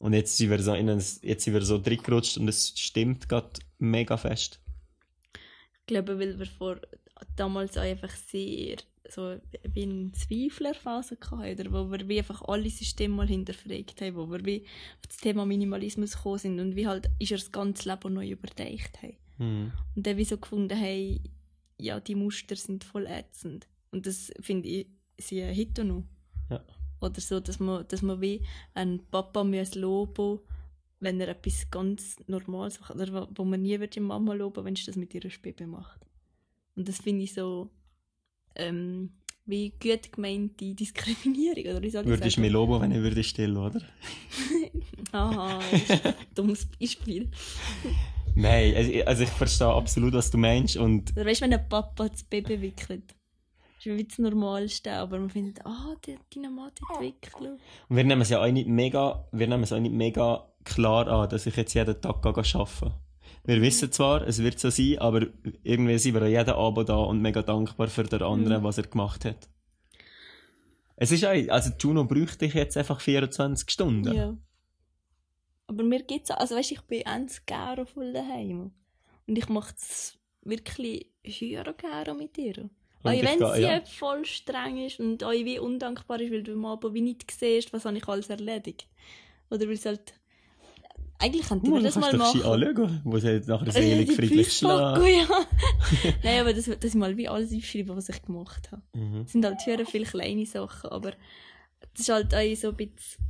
Und 0.04 0.12
jetzt 0.12 0.36
sind 0.36 0.50
wir 0.50 0.62
so, 0.62 0.74
in 0.74 0.90
ein, 0.90 1.02
jetzt 1.22 1.46
sind 1.46 1.54
wir 1.54 1.62
so 1.62 1.78
drin 1.78 2.04
gerutscht 2.04 2.38
und 2.38 2.50
es 2.50 2.78
stimmt 2.78 3.30
gerade 3.30 3.52
mega 3.80 4.18
fest. 4.18 4.60
Ich 5.32 5.86
glaube, 5.88 6.20
weil 6.20 6.38
wir 6.38 6.46
vor, 6.46 6.82
damals 7.38 7.78
auch 7.78 7.84
einfach 7.84 8.10
sehr 8.10 8.76
so 9.08 9.38
wie 9.64 9.84
eine 9.84 10.12
Zweiflerphase 10.12 11.18
hatten, 11.32 11.72
wo 11.72 11.90
wir 11.90 12.06
wie 12.10 12.18
einfach 12.18 12.42
alle 12.42 12.70
Systeme 12.70 13.16
mal 13.16 13.28
hinterfragt 13.28 14.02
haben, 14.02 14.18
wo 14.18 14.30
wir 14.30 14.44
wie 14.44 14.66
auf 15.00 15.08
das 15.08 15.18
Thema 15.20 15.46
Minimalismus 15.46 16.18
gekommen 16.18 16.38
sind 16.38 16.60
und 16.60 16.76
wie 16.76 16.86
halt 16.86 17.10
ist 17.20 17.32
er 17.32 17.38
das 17.38 17.54
ganze 17.54 17.88
Leben 17.90 18.14
neu 18.14 18.28
überdacht 18.28 19.02
haben. 19.02 19.16
Mhm. 19.38 19.72
Und 19.96 20.06
dann 20.06 20.18
wie 20.18 20.26
so 20.26 20.36
gefunden 20.36 20.78
haben, 20.78 21.24
ja, 21.78 22.02
die 22.02 22.16
Muster 22.16 22.58
sind 22.58 22.84
voll 22.84 23.08
ätzend. 23.08 23.68
Und 23.92 24.06
das 24.06 24.34
finde 24.42 24.68
ich, 24.68 24.88
sie 25.18 25.46
heute 25.46 25.86
noch. 25.86 26.04
Oder 27.04 27.22
so, 27.22 27.40
dass 27.40 27.60
man, 27.60 27.86
dass 27.88 28.02
man 28.02 28.22
wie 28.22 28.42
einen 28.74 29.06
Papa 29.12 29.44
muss 29.44 29.76
loben 29.76 30.40
wenn 31.04 31.20
er 31.20 31.28
etwas 31.28 31.70
ganz 31.70 32.16
Normales 32.28 32.80
macht. 32.80 32.96
Oder 32.96 33.28
wo 33.36 33.44
man 33.44 33.62
nie 33.62 33.80
wird 33.80 33.96
die 33.96 34.00
Mama 34.00 34.34
loben, 34.34 34.66
wenn 34.66 34.76
sie 34.76 34.86
das 34.86 34.96
mit 34.96 35.14
ihrer 35.14 35.30
Spibe 35.30 35.68
macht. 35.68 36.00
Und 36.76 36.88
das 36.88 37.00
finde 37.00 37.24
ich 37.24 37.34
so 37.34 37.70
ähm, 38.56 39.12
wie 39.46 39.72
gut 39.72 40.12
gemeinte 40.12 40.74
Diskriminierung. 40.74 41.78
Oder 41.78 41.90
soll 41.90 42.06
Würdest 42.06 42.38
du 42.38 42.42
mich 42.42 42.52
loben, 42.52 42.82
wenn 42.82 42.92
ich 42.92 43.02
würde 43.02 43.24
still, 43.24 43.58
oder? 43.58 43.82
Aha, 45.12 45.60
dummes 46.34 46.66
Beispiel. 46.80 47.30
Nein, 48.36 48.74
also, 48.76 48.92
also 49.04 49.24
ich 49.24 49.30
verstehe 49.30 49.68
absolut, 49.68 50.14
was 50.14 50.32
du 50.32 50.38
meinst. 50.38 50.78
Und 50.78 51.12
oder 51.12 51.26
weißt 51.26 51.42
du, 51.42 51.46
wenn 51.46 51.54
ein 51.54 51.70
Papa 51.70 52.10
das 52.10 52.24
Baby 52.24 52.62
wickelt? 52.62 53.14
Ist 53.86 53.98
wie 53.98 54.04
das 54.04 54.18
Normalste, 54.18 54.94
aber 54.94 55.20
man 55.20 55.30
findet, 55.30 55.66
ah, 55.66 55.90
oh, 55.92 55.96
die, 56.06 56.18
entwickelt. 56.36 57.60
Und 57.90 57.96
wir 57.96 58.04
nehmen 58.04 58.22
es 58.22 58.30
ja 58.30 58.42
auch 58.42 58.52
nicht 58.52 58.68
mega, 58.68 59.28
wir 59.32 59.48
nehmen 59.48 59.64
es 59.64 59.74
auch 59.74 59.80
nicht 59.80 59.94
mega 59.94 60.48
klar 60.64 61.08
an, 61.08 61.30
dass 61.30 61.46
ich 61.46 61.56
jetzt 61.56 61.74
jeden 61.74 62.00
Tag 62.02 62.26
arbeite. 62.26 62.94
Wir 63.46 63.62
wissen 63.62 63.92
zwar, 63.92 64.26
es 64.26 64.42
wird 64.42 64.60
so 64.60 64.70
sein, 64.70 65.00
aber 65.00 65.28
irgendwie 65.64 65.98
sind 65.98 66.16
wir 66.16 66.22
auch 66.22 66.28
jeden 66.28 66.50
Abend 66.50 66.90
da 66.90 66.96
und 66.96 67.22
mega 67.22 67.42
dankbar 67.42 67.88
für 67.88 68.04
den 68.04 68.22
anderen, 68.22 68.62
mhm. 68.62 68.64
was 68.64 68.78
er 68.78 68.88
gemacht 68.88 69.26
hat. 69.26 69.50
Es 70.96 71.12
ist 71.12 71.26
auch, 71.26 71.34
also 71.50 71.72
Juno 71.78 72.06
bräuchte 72.06 72.46
ich 72.46 72.54
jetzt 72.54 72.78
einfach 72.78 73.02
24 73.02 73.70
Stunden. 73.70 74.14
Ja. 74.14 74.38
Aber 75.68 75.84
mir 75.84 76.04
geht's 76.04 76.32
auch, 76.32 76.38
also 76.38 76.56
weißt, 76.56 76.72
ich 76.72 76.82
bin 76.82 77.04
ganz 77.04 77.46
gerne 77.46 77.86
voll 77.86 78.14
daheim. 78.14 78.72
Und 79.28 79.38
ich 79.38 79.50
mache 79.50 79.74
es 79.78 80.18
wirklich 80.42 81.08
sehr 81.26 81.64
gerne 81.74 82.14
mit 82.14 82.38
dir. 82.38 82.70
Auch 83.04 83.12
wenn 83.12 83.54
sie 83.56 83.62
ja. 83.62 83.82
voll 83.82 84.26
streng 84.26 84.78
ist 84.78 85.00
und 85.00 85.24
euch 85.24 85.44
wie 85.44 85.60
undankbar 85.60 86.22
ist, 86.22 86.32
weil 86.32 86.44
du 86.44 86.54
am 86.54 86.66
Abend 86.66 86.94
wie 86.94 87.02
nicht 87.02 87.30
siehst, 87.30 87.74
was 87.74 87.84
habe 87.84 87.98
ich 87.98 88.08
alles 88.08 88.30
erledigt. 88.30 88.88
Oder 89.50 89.68
weil 89.68 89.74
es 89.74 89.86
halt... 89.86 90.14
Eigentlich 91.20 91.48
könnte 91.48 91.70
man 91.70 91.84
das 91.84 91.96
mal 91.96 92.16
machen. 92.16 92.42
anschauen, 92.42 93.02
wo 93.04 93.18
sie 93.18 93.42
nachher 93.46 93.72
selig 93.72 94.12
friedlich 94.12 94.52
schlafen. 94.54 95.06
ja. 95.06 95.28
Nein, 96.24 96.42
aber 96.42 96.54
das, 96.54 96.66
das 96.66 96.84
ist 96.84 96.96
mal 96.96 97.16
wie 97.16 97.28
alles 97.28 97.54
aufschreiben, 97.54 97.96
was 97.96 98.10
ich 98.10 98.22
gemacht 98.22 98.72
habe. 98.72 98.82
Mhm. 98.94 99.22
Es 99.22 99.34
sind 99.34 99.46
halt 99.46 99.62
sehr 99.62 99.86
viele 99.86 100.06
kleine 100.06 100.46
Sachen, 100.46 100.90
aber 100.90 101.12
das 101.94 102.02
ist 102.02 102.10
halt 102.10 102.34
auch 102.34 102.56
so 102.56 102.70
ein 102.70 102.76
bisschen... 102.78 103.26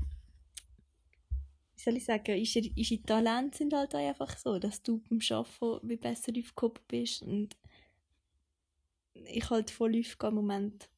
Wie 1.76 1.82
soll 1.82 1.98
ich 1.98 2.06
sagen, 2.06 2.40
unsere 2.40 3.02
Talente 3.04 3.58
sind 3.58 3.74
halt 3.74 3.94
auch 3.94 4.00
einfach 4.00 4.38
so, 4.38 4.58
dass 4.58 4.82
du 4.82 5.02
beim 5.10 5.20
Arbeiten 5.32 5.90
wie 5.90 5.98
besser 5.98 6.32
aufgehoben 6.38 6.82
bist 6.88 7.24
und 7.24 7.58
ich 9.14 9.50
halt 9.50 9.70
voll 9.72 9.98
aufgehe 10.00 10.30
im 10.30 10.36
Moment. 10.36 10.90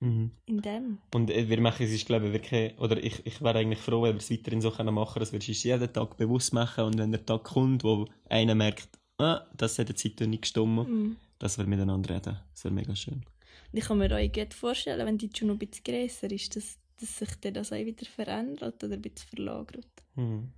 Mhm. 0.00 0.32
In 0.46 0.60
dem. 0.60 0.98
Und 1.14 1.30
äh, 1.30 1.48
wir 1.48 1.60
machen 1.60 1.86
es, 1.86 1.92
ist, 1.92 2.06
glaube 2.06 2.26
ich, 2.26 2.32
wirklich, 2.32 2.78
oder 2.78 3.02
ich, 3.02 3.24
ich 3.24 3.40
wäre 3.40 3.58
eigentlich 3.58 3.78
froh, 3.78 4.02
wenn 4.02 4.14
wir 4.14 4.20
es 4.20 4.30
weiterhin 4.30 4.60
so 4.60 4.70
machen 4.70 4.84
können, 4.84 5.20
dass 5.20 5.32
wir 5.32 5.38
es 5.38 5.62
jeden 5.62 5.92
Tag 5.92 6.16
bewusst 6.16 6.52
machen 6.52 6.84
und 6.84 6.98
wenn 6.98 7.12
der 7.12 7.24
Tag 7.24 7.44
kommt, 7.44 7.84
wo 7.84 8.06
einer 8.28 8.54
merkt, 8.54 8.88
ah, 9.18 9.46
das 9.56 9.78
hat 9.78 9.88
jetzt 9.88 10.04
heute 10.04 10.26
nicht 10.26 10.42
gestimmt, 10.42 10.88
mhm. 10.88 11.16
dass 11.38 11.56
wir 11.56 11.66
miteinander 11.66 12.14
reden. 12.14 12.38
Das 12.52 12.64
wäre 12.64 12.74
mega 12.74 12.94
schön. 12.94 13.24
Ich 13.72 13.84
kann 13.84 13.98
mir 13.98 14.14
auch 14.14 14.32
gut 14.32 14.52
vorstellen, 14.52 15.06
wenn 15.06 15.18
die 15.18 15.30
schon 15.34 15.48
noch 15.48 15.54
ein 15.54 15.58
bisschen 15.58 15.84
grösser 15.84 16.30
ist, 16.30 16.54
dass, 16.54 16.78
dass 17.00 17.18
sich 17.18 17.30
das 17.40 17.72
auch 17.72 17.76
wieder 17.76 18.06
verändert 18.06 18.84
oder 18.84 18.94
ein 18.94 19.02
bisschen 19.02 19.28
verlagert. 19.28 20.04
Mhm. 20.16 20.52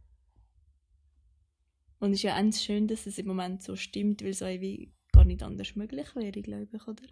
Und 1.99 2.11
es 2.11 2.18
ist 2.18 2.22
ja 2.24 2.36
ganz 2.36 2.62
schön, 2.62 2.88
dass 2.88 3.07
es 3.07 3.18
im 3.18 3.26
Moment 3.26 3.62
so 3.62 3.74
stimmt, 3.74 4.22
weil 4.22 4.30
es 4.30 4.42
auch 4.42 4.49
wie 4.49 4.90
gar 5.16 5.24
nicht 5.24 5.42
anders 5.42 5.74
möglich 5.76 6.14
wäre, 6.14 6.42
glaube 6.42 6.68
ich, 6.72 6.86
oder? 6.86 7.02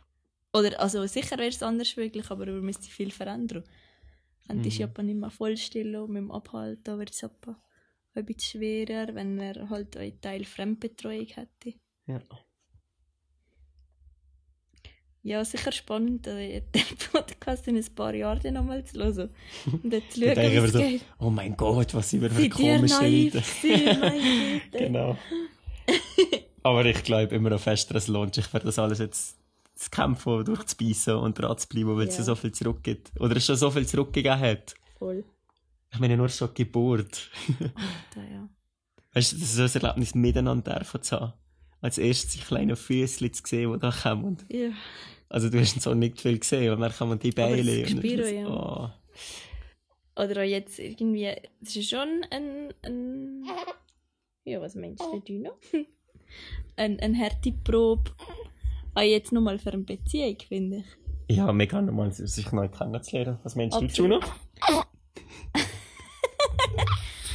Oder, 0.52 0.80
also 0.80 1.04
sicher 1.06 1.36
wäre 1.38 1.48
es 1.48 1.62
anders 1.62 1.96
möglich, 1.96 2.30
aber 2.30 2.46
man 2.46 2.60
müsste 2.60 2.88
viel 2.88 3.10
verändern. 3.10 3.64
Könnte 4.46 4.68
mhm. 4.68 4.76
Japan 4.76 5.06
nicht 5.06 5.18
mehr 5.18 5.30
voll 5.30 5.56
still 5.56 6.06
mit 6.06 6.16
dem 6.16 6.30
Abhalten, 6.30 6.98
wäre 6.98 7.10
es 7.10 7.20
Japan 7.20 7.56
ein 8.14 8.24
bisschen 8.24 8.60
schwerer, 8.60 9.14
wenn 9.14 9.38
er 9.38 9.68
halt 9.68 9.96
einen 9.96 10.20
Teil 10.20 10.44
Fremdbetreuung 10.44 11.26
hätte. 11.26 11.74
Ja. 12.06 12.20
Ja, 15.22 15.42
sicher 15.42 15.72
spannend, 15.72 16.26
äh, 16.26 16.60
den 16.74 16.82
Podcast 17.10 17.66
in 17.66 17.76
ein 17.76 17.94
paar 17.94 18.14
Jahren 18.14 18.52
nochmal 18.52 18.84
zu 18.84 18.98
hören. 19.02 19.30
Und 19.72 19.90
dann 19.90 20.02
zu 20.10 20.20
schauen, 20.20 20.36
wie 20.36 20.56
es 20.56 20.72
so, 20.72 20.78
geht. 20.78 21.02
Oh 21.18 21.30
mein 21.30 21.56
Gott, 21.56 21.94
was 21.94 22.10
sind 22.10 22.22
wir 22.22 22.30
für 22.30 22.48
komische 22.50 23.08
Leute. 23.08 23.42
genau. 24.72 25.16
Aber 26.64 26.84
ich 26.86 27.04
glaube 27.04 27.34
immer 27.34 27.50
noch 27.50 27.60
fester, 27.60 27.94
es 27.94 28.08
lohnt 28.08 28.34
sich 28.34 28.46
für 28.46 28.58
das 28.58 28.78
alles 28.78 28.98
jetzt 28.98 29.36
zu 29.74 29.90
kämpfen, 29.90 30.44
durchzubeissen 30.46 31.14
und 31.16 31.38
dran 31.38 31.58
zu 31.58 31.68
bleiben, 31.68 31.94
weil 31.96 32.08
ja. 32.08 32.12
es 32.12 32.24
so 32.24 32.34
viel 32.34 32.52
zurückgibt. 32.52 33.12
Oder 33.20 33.36
es 33.36 33.44
schon 33.44 33.56
so 33.56 33.70
viel 33.70 33.86
zurückgegeben 33.86 34.40
hat. 34.40 34.74
Voll. 34.98 35.24
Ich 35.92 36.00
meine 36.00 36.16
nur 36.16 36.30
schon 36.30 36.48
die 36.54 36.64
Geburt. 36.64 37.30
Alter, 37.60 38.30
ja. 38.30 38.48
Weißt 39.12 39.32
du, 39.32 39.36
das 39.36 39.44
ist 39.44 39.72
so 39.72 39.78
ein 39.78 39.84
Erlebnis 39.84 40.14
miteinander 40.14 40.82
zu 41.02 41.20
haben. 41.20 41.32
Als 41.82 41.98
erstes 41.98 42.32
die 42.32 42.38
kleinen 42.38 42.76
Füßchen 42.76 43.32
zu 43.34 43.42
sehen, 43.44 43.72
die 43.74 43.78
da 43.78 43.90
kommen. 43.90 44.38
Ja. 44.48 44.70
Also 45.28 45.50
du 45.50 45.60
hast 45.60 45.78
so 45.82 45.92
nicht 45.92 46.20
viel 46.22 46.38
gesehen 46.38 46.72
und 46.72 46.80
dann 46.80 46.92
kommen 46.92 47.18
die 47.18 47.30
Beine. 47.30 47.60
Aber 47.60 47.82
das 47.82 47.92
und 47.92 48.04
ja. 48.04 48.48
Oh. 48.48 48.90
Oder 50.16 50.40
auch 50.40 50.46
jetzt 50.46 50.78
irgendwie, 50.78 51.26
es 51.60 51.76
ist 51.76 51.90
schon 51.90 52.24
ein, 52.30 52.72
ein 52.82 53.44
Ja, 54.44 54.60
was 54.60 54.74
meinst 54.74 55.02
du 55.02 55.38
noch? 55.38 55.58
Eine, 56.76 57.00
eine 57.00 57.18
harte 57.18 57.52
Probe. 57.52 58.10
Ah, 58.94 59.02
jetzt 59.02 59.32
nochmal 59.32 59.58
für 59.58 59.72
eine 59.72 59.82
Beziehung, 59.82 60.36
finde 60.46 60.78
ich. 60.78 61.36
Ja, 61.36 61.52
mega 61.52 61.80
nochmal 61.80 62.12
sich 62.12 62.52
neu 62.52 62.68
kennenzulernen. 62.68 63.38
Was 63.42 63.56
meinst 63.56 63.76
Absolut. 63.76 63.96
du, 63.96 64.02
Juno? 64.02 64.20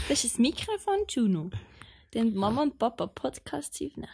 das 0.10 0.24
ist 0.24 0.34
das 0.34 0.40
Mikrofon, 0.40 1.06
Juno. 1.10 1.50
Dann 2.12 2.34
Mama 2.34 2.64
und 2.64 2.78
Papa 2.80 3.08
Podcasts 3.08 3.82
aufnehmen. 3.82 4.08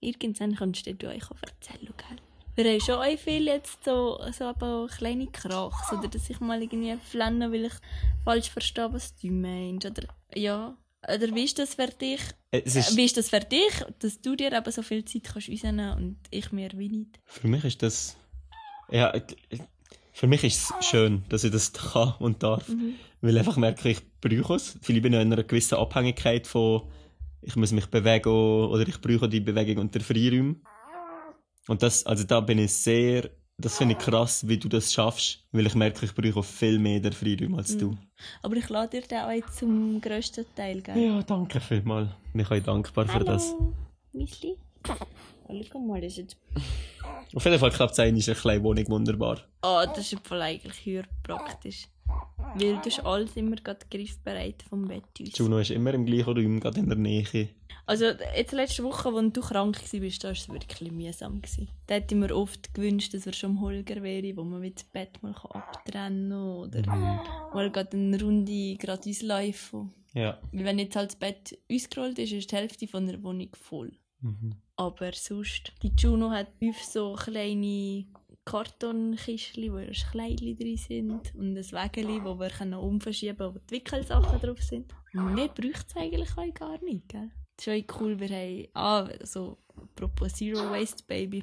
Irgendwann 0.00 0.54
kannst 0.54 0.86
du 0.86 1.08
euch 1.08 1.30
auch 1.30 1.42
erzählen, 1.42 1.92
gell? 1.96 2.18
Wir 2.54 2.72
haben 2.72 2.80
schon 2.80 2.96
auch 2.96 3.18
viel 3.18 3.46
jetzt 3.46 3.84
so, 3.84 4.20
so 4.32 4.44
aber 4.44 4.88
kleine 4.88 5.28
Krachs, 5.28 5.92
oder 5.92 6.08
dass 6.08 6.28
ich 6.28 6.40
mal 6.40 6.60
irgendwie 6.60 6.96
flenne, 6.96 7.52
weil 7.52 7.66
ich 7.66 7.72
falsch 8.24 8.50
verstehe, 8.50 8.92
was 8.92 9.14
du 9.16 9.30
meinst, 9.30 9.86
oder, 9.86 10.08
ja. 10.34 10.76
Oder 11.02 11.34
wie 11.34 11.44
ist 11.44 11.58
das 11.58 11.74
für 11.74 11.86
dich? 11.86 12.20
Ist 12.50 12.76
äh, 12.76 12.96
wie 12.96 13.04
ist 13.04 13.16
das 13.16 13.30
für 13.30 13.40
dich, 13.40 13.84
dass 14.00 14.20
du 14.20 14.34
dir 14.34 14.56
aber 14.56 14.72
so 14.72 14.82
viel 14.82 15.04
Zeit 15.04 15.24
kannst 15.24 15.48
rausnehmen 15.48 15.96
und 15.96 16.18
ich 16.30 16.50
mir 16.50 16.70
wie 16.74 16.88
nicht? 16.88 17.20
Für 17.24 17.46
mich 17.46 17.64
ist 17.64 17.82
das, 17.82 18.16
ja, 18.90 19.12
für 20.12 20.26
mich 20.26 20.42
ist 20.42 20.72
es 20.80 20.86
schön, 20.86 21.24
dass 21.28 21.44
ich 21.44 21.52
das 21.52 21.72
kann 21.92 22.14
und 22.18 22.42
darf. 22.42 22.68
Mhm. 22.68 22.94
Weil 23.20 23.34
ich 23.34 23.38
einfach 23.38 23.56
merke, 23.56 23.88
ich 23.88 24.00
brauche 24.20 24.56
es. 24.56 24.78
Vielleicht 24.82 25.02
bin 25.02 25.12
ich 25.12 25.20
in 25.20 25.32
einer 25.32 25.44
gewissen 25.44 25.76
Abhängigkeit 25.76 26.46
von, 26.46 26.90
ich 27.42 27.54
muss 27.54 27.72
mich 27.72 27.86
bewegen 27.86 28.28
oder 28.28 28.86
ich 28.86 29.00
brauche 29.00 29.28
die 29.28 29.40
Bewegung 29.40 29.78
unter 29.78 30.00
Freiräumen. 30.00 30.62
Und 31.68 31.82
das, 31.82 32.06
also 32.06 32.24
da 32.24 32.40
bin 32.40 32.58
ich 32.58 32.72
sehr, 32.72 33.30
das 33.60 33.76
finde 33.76 33.94
ich 33.94 33.98
krass, 33.98 34.46
wie 34.46 34.56
du 34.56 34.68
das 34.68 34.92
schaffst, 34.92 35.44
weil 35.50 35.66
ich 35.66 35.74
merke, 35.74 36.06
ich 36.06 36.14
brauche 36.14 36.44
viel 36.44 36.78
mehr 36.78 37.00
der 37.00 37.12
Freiraum 37.12 37.56
als 37.56 37.76
du. 37.76 37.96
Aber 38.42 38.56
ich 38.56 38.68
lade 38.68 39.00
dir 39.00 39.06
den 39.06 39.18
auch 39.18 39.50
zum 39.50 40.00
grössten 40.00 40.46
Teil, 40.54 40.80
gell? 40.80 40.96
Ja, 40.96 41.22
danke 41.22 41.60
vielmals. 41.60 42.08
Ich 42.34 42.48
bin 42.48 42.62
dankbar 42.62 43.08
Hallo. 43.08 43.18
für 43.18 43.24
das. 43.24 43.54
Müsli. 44.12 44.56
Oh, 45.48 45.62
schau 45.70 45.78
mal, 45.80 46.00
das 46.00 46.12
ist 46.12 46.18
jetzt... 46.18 46.36
Auf 47.34 47.44
jeden 47.44 47.58
Fall 47.58 47.70
klappt 47.70 47.92
es 47.92 47.98
eine 47.98 48.20
kleine 48.20 48.62
Wohnung 48.62 48.88
wunderbar. 48.88 49.38
Oh, 49.62 49.82
das 49.94 50.12
ist 50.12 50.26
voll 50.26 50.40
eigentlich 50.40 50.86
höher 50.86 51.04
praktisch. 51.22 51.88
Weil 52.54 52.76
du 52.76 52.84
hast 52.84 53.00
alles 53.04 53.36
immer 53.36 53.56
gerade 53.56 53.84
griffbereit 53.90 54.62
vom 54.68 54.86
Bett 54.86 55.02
aus. 55.20 55.36
Juno 55.36 55.58
ist 55.58 55.70
immer 55.70 55.92
im 55.94 56.06
gleichen 56.06 56.24
Raum, 56.36 56.60
gerade 56.60 56.80
in 56.80 56.88
der 56.88 56.96
Nähe. 56.96 57.48
Also 57.88 58.04
jetzt 58.36 58.52
letzte 58.52 58.84
Woche, 58.84 59.08
als 59.08 59.32
du 59.32 59.40
krank 59.40 59.80
warst, 59.80 60.22
da 60.22 60.28
war 60.28 60.32
es 60.32 60.48
wirklich 60.50 60.92
mühsam. 60.92 61.40
Gewesen. 61.40 61.68
Da 61.86 61.94
hätte 61.94 62.14
ich 62.14 62.20
mir 62.20 62.36
oft 62.36 62.74
gewünscht, 62.74 63.14
dass 63.14 63.26
er 63.26 63.32
schon 63.32 63.62
Holger 63.62 64.02
wäre, 64.02 64.36
wo 64.36 64.44
man 64.44 64.62
das 64.62 64.84
Bett 64.84 65.22
mal 65.22 65.34
abtrennen 65.34 66.28
kann 66.28 66.32
oder 66.58 66.80
mhm. 66.80 67.20
mal 67.54 67.70
gerade 67.70 67.96
eine 67.96 68.20
Runde 68.20 68.76
gratis 68.76 69.22
live. 69.22 69.74
Ja. 70.12 70.38
Weil 70.52 70.64
wenn 70.66 70.78
jetzt 70.78 70.96
halt 70.96 71.12
das 71.12 71.16
Bett 71.16 71.58
ausgerollt 71.72 72.18
ist, 72.18 72.32
ist 72.32 72.52
die 72.52 72.56
Hälfte 72.56 72.86
von 72.86 73.06
der 73.06 73.22
Wohnung 73.22 73.48
voll. 73.54 73.92
Mhm. 74.20 74.52
Aber 74.76 75.10
sonst, 75.14 75.72
die 75.82 75.92
Juno 75.98 76.30
hat 76.30 76.48
fünf 76.58 76.82
so 76.82 77.14
kleine 77.14 78.04
Kartonkistchen, 78.44 79.72
wo 79.72 79.76
ein 79.76 79.92
Kleidchen 79.92 80.58
drin 80.58 80.76
sind 80.76 81.34
und 81.34 81.56
ein 81.56 81.56
Wägeli, 81.56 82.22
wo 82.22 82.38
wir 82.38 82.82
umverschieben 82.82 83.38
können, 83.38 83.54
wo 83.54 83.58
die 83.60 83.74
Wickelsachen 83.76 84.40
drauf 84.42 84.62
sind. 84.62 84.92
Und 85.14 85.34
mehr 85.34 85.48
braucht 85.48 85.86
es 85.88 85.96
eigentlich 85.96 86.36
auch 86.36 86.52
gar 86.52 86.84
nicht, 86.84 87.08
gell? 87.08 87.30
Das 87.58 87.66
ist 87.66 87.90
auch 87.90 88.00
cool, 88.00 88.20
wir 88.20 88.28
haben, 88.28 88.68
ah, 88.74 89.08
so, 89.24 89.58
apropos 89.76 90.34
Zero 90.34 90.70
Waste 90.70 91.02
Baby, 91.08 91.42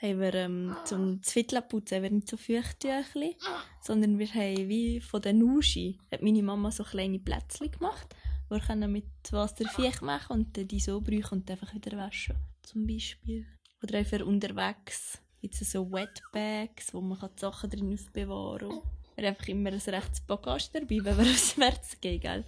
haben 0.00 0.20
wir 0.20 0.34
ähm, 0.34 0.76
zum 0.84 1.20
Zwittlaputzen 1.20 1.96
haben 1.96 2.02
wir 2.04 2.10
nicht 2.12 2.28
so 2.28 2.36
Feuchttüchli, 2.36 3.36
sondern 3.82 4.20
wir 4.20 4.32
haben 4.32 4.68
wie 4.68 5.00
von 5.00 5.20
der 5.20 5.32
Nuschi, 5.32 5.98
hat 6.12 6.22
meine 6.22 6.44
Mama 6.44 6.70
so 6.70 6.84
kleine 6.84 7.18
Plätzchen 7.18 7.72
gemacht, 7.72 8.14
wo 8.48 8.54
wir 8.54 8.88
mit 8.88 9.06
Wasser 9.32 9.68
Viech 9.68 10.00
machen 10.00 10.40
und 10.40 10.56
dann 10.56 10.68
die 10.68 10.78
so 10.78 11.00
brauchen 11.00 11.40
und 11.40 11.50
einfach 11.50 11.74
wieder 11.74 11.96
waschen, 11.96 12.36
zum 12.62 12.86
Beispiel. 12.86 13.46
Oder 13.82 13.98
einfach 13.98 14.20
unterwegs 14.20 15.18
es 15.42 15.72
so 15.72 15.90
Wetbags, 15.90 16.92
wo 16.94 17.00
man 17.00 17.18
die 17.18 17.40
Sachen 17.40 17.70
drin 17.70 17.92
aufbewahren 17.92 18.70
kann. 18.70 18.80
Wir 19.16 19.26
haben 19.26 19.34
einfach 19.34 19.48
immer 19.48 19.70
ein 19.70 19.78
rechtes 19.78 20.20
Bagage 20.20 20.68
dabei, 20.72 20.98
wenn 21.02 21.18
wir 21.18 21.24
auswärts 21.32 22.00
gehen, 22.00 22.20
gell? 22.20 22.44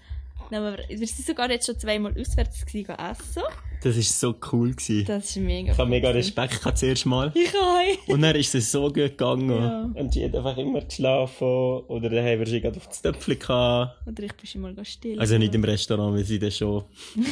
Wir, 0.50 0.84
wir 0.88 1.06
sind 1.06 1.26
sogar 1.26 1.50
jetzt 1.50 1.66
schon 1.66 1.78
zweimal 1.78 2.12
auswärts 2.18 2.66
gewesen, 2.66 2.96
essen. 2.98 3.42
Das 3.82 3.96
war 3.96 4.02
so 4.02 4.34
cool. 4.52 4.72
Gewesen. 4.72 5.06
Das 5.06 5.24
ist 5.24 5.36
mega 5.36 5.72
Ich 5.72 5.78
habe 5.78 5.88
mega 5.88 6.10
Respekt 6.10 6.58
gehabt 6.58 6.76
zuerst 6.78 7.06
mal. 7.06 7.32
Ich 7.34 7.54
auch. 7.56 8.08
Und 8.08 8.20
dann 8.20 8.36
ist 8.36 8.54
es 8.54 8.70
so 8.70 8.88
gut 8.88 8.94
gegangen. 8.94 9.50
Ja. 9.50 9.90
Und 9.94 10.12
sie 10.12 10.24
hat 10.24 10.34
einfach 10.34 10.58
immer 10.58 10.82
geschlafen. 10.82 11.46
Oder 11.46 12.10
dann 12.10 12.24
haben 12.24 12.40
wir 12.40 12.46
sie 12.46 12.60
gerade 12.60 12.76
auf 12.76 12.88
das 12.88 13.00
Töpfchen 13.00 13.38
gehabt. 13.38 14.06
Oder 14.06 14.22
ich 14.24 14.34
bin 14.34 14.46
schon 14.46 14.60
mal 14.60 14.74
still. 14.84 15.18
Also 15.18 15.38
nicht 15.38 15.54
im 15.54 15.64
Restaurant, 15.64 16.14
weil 16.14 16.24
sie 16.24 16.38
das 16.38 16.58
schon... 16.58 16.84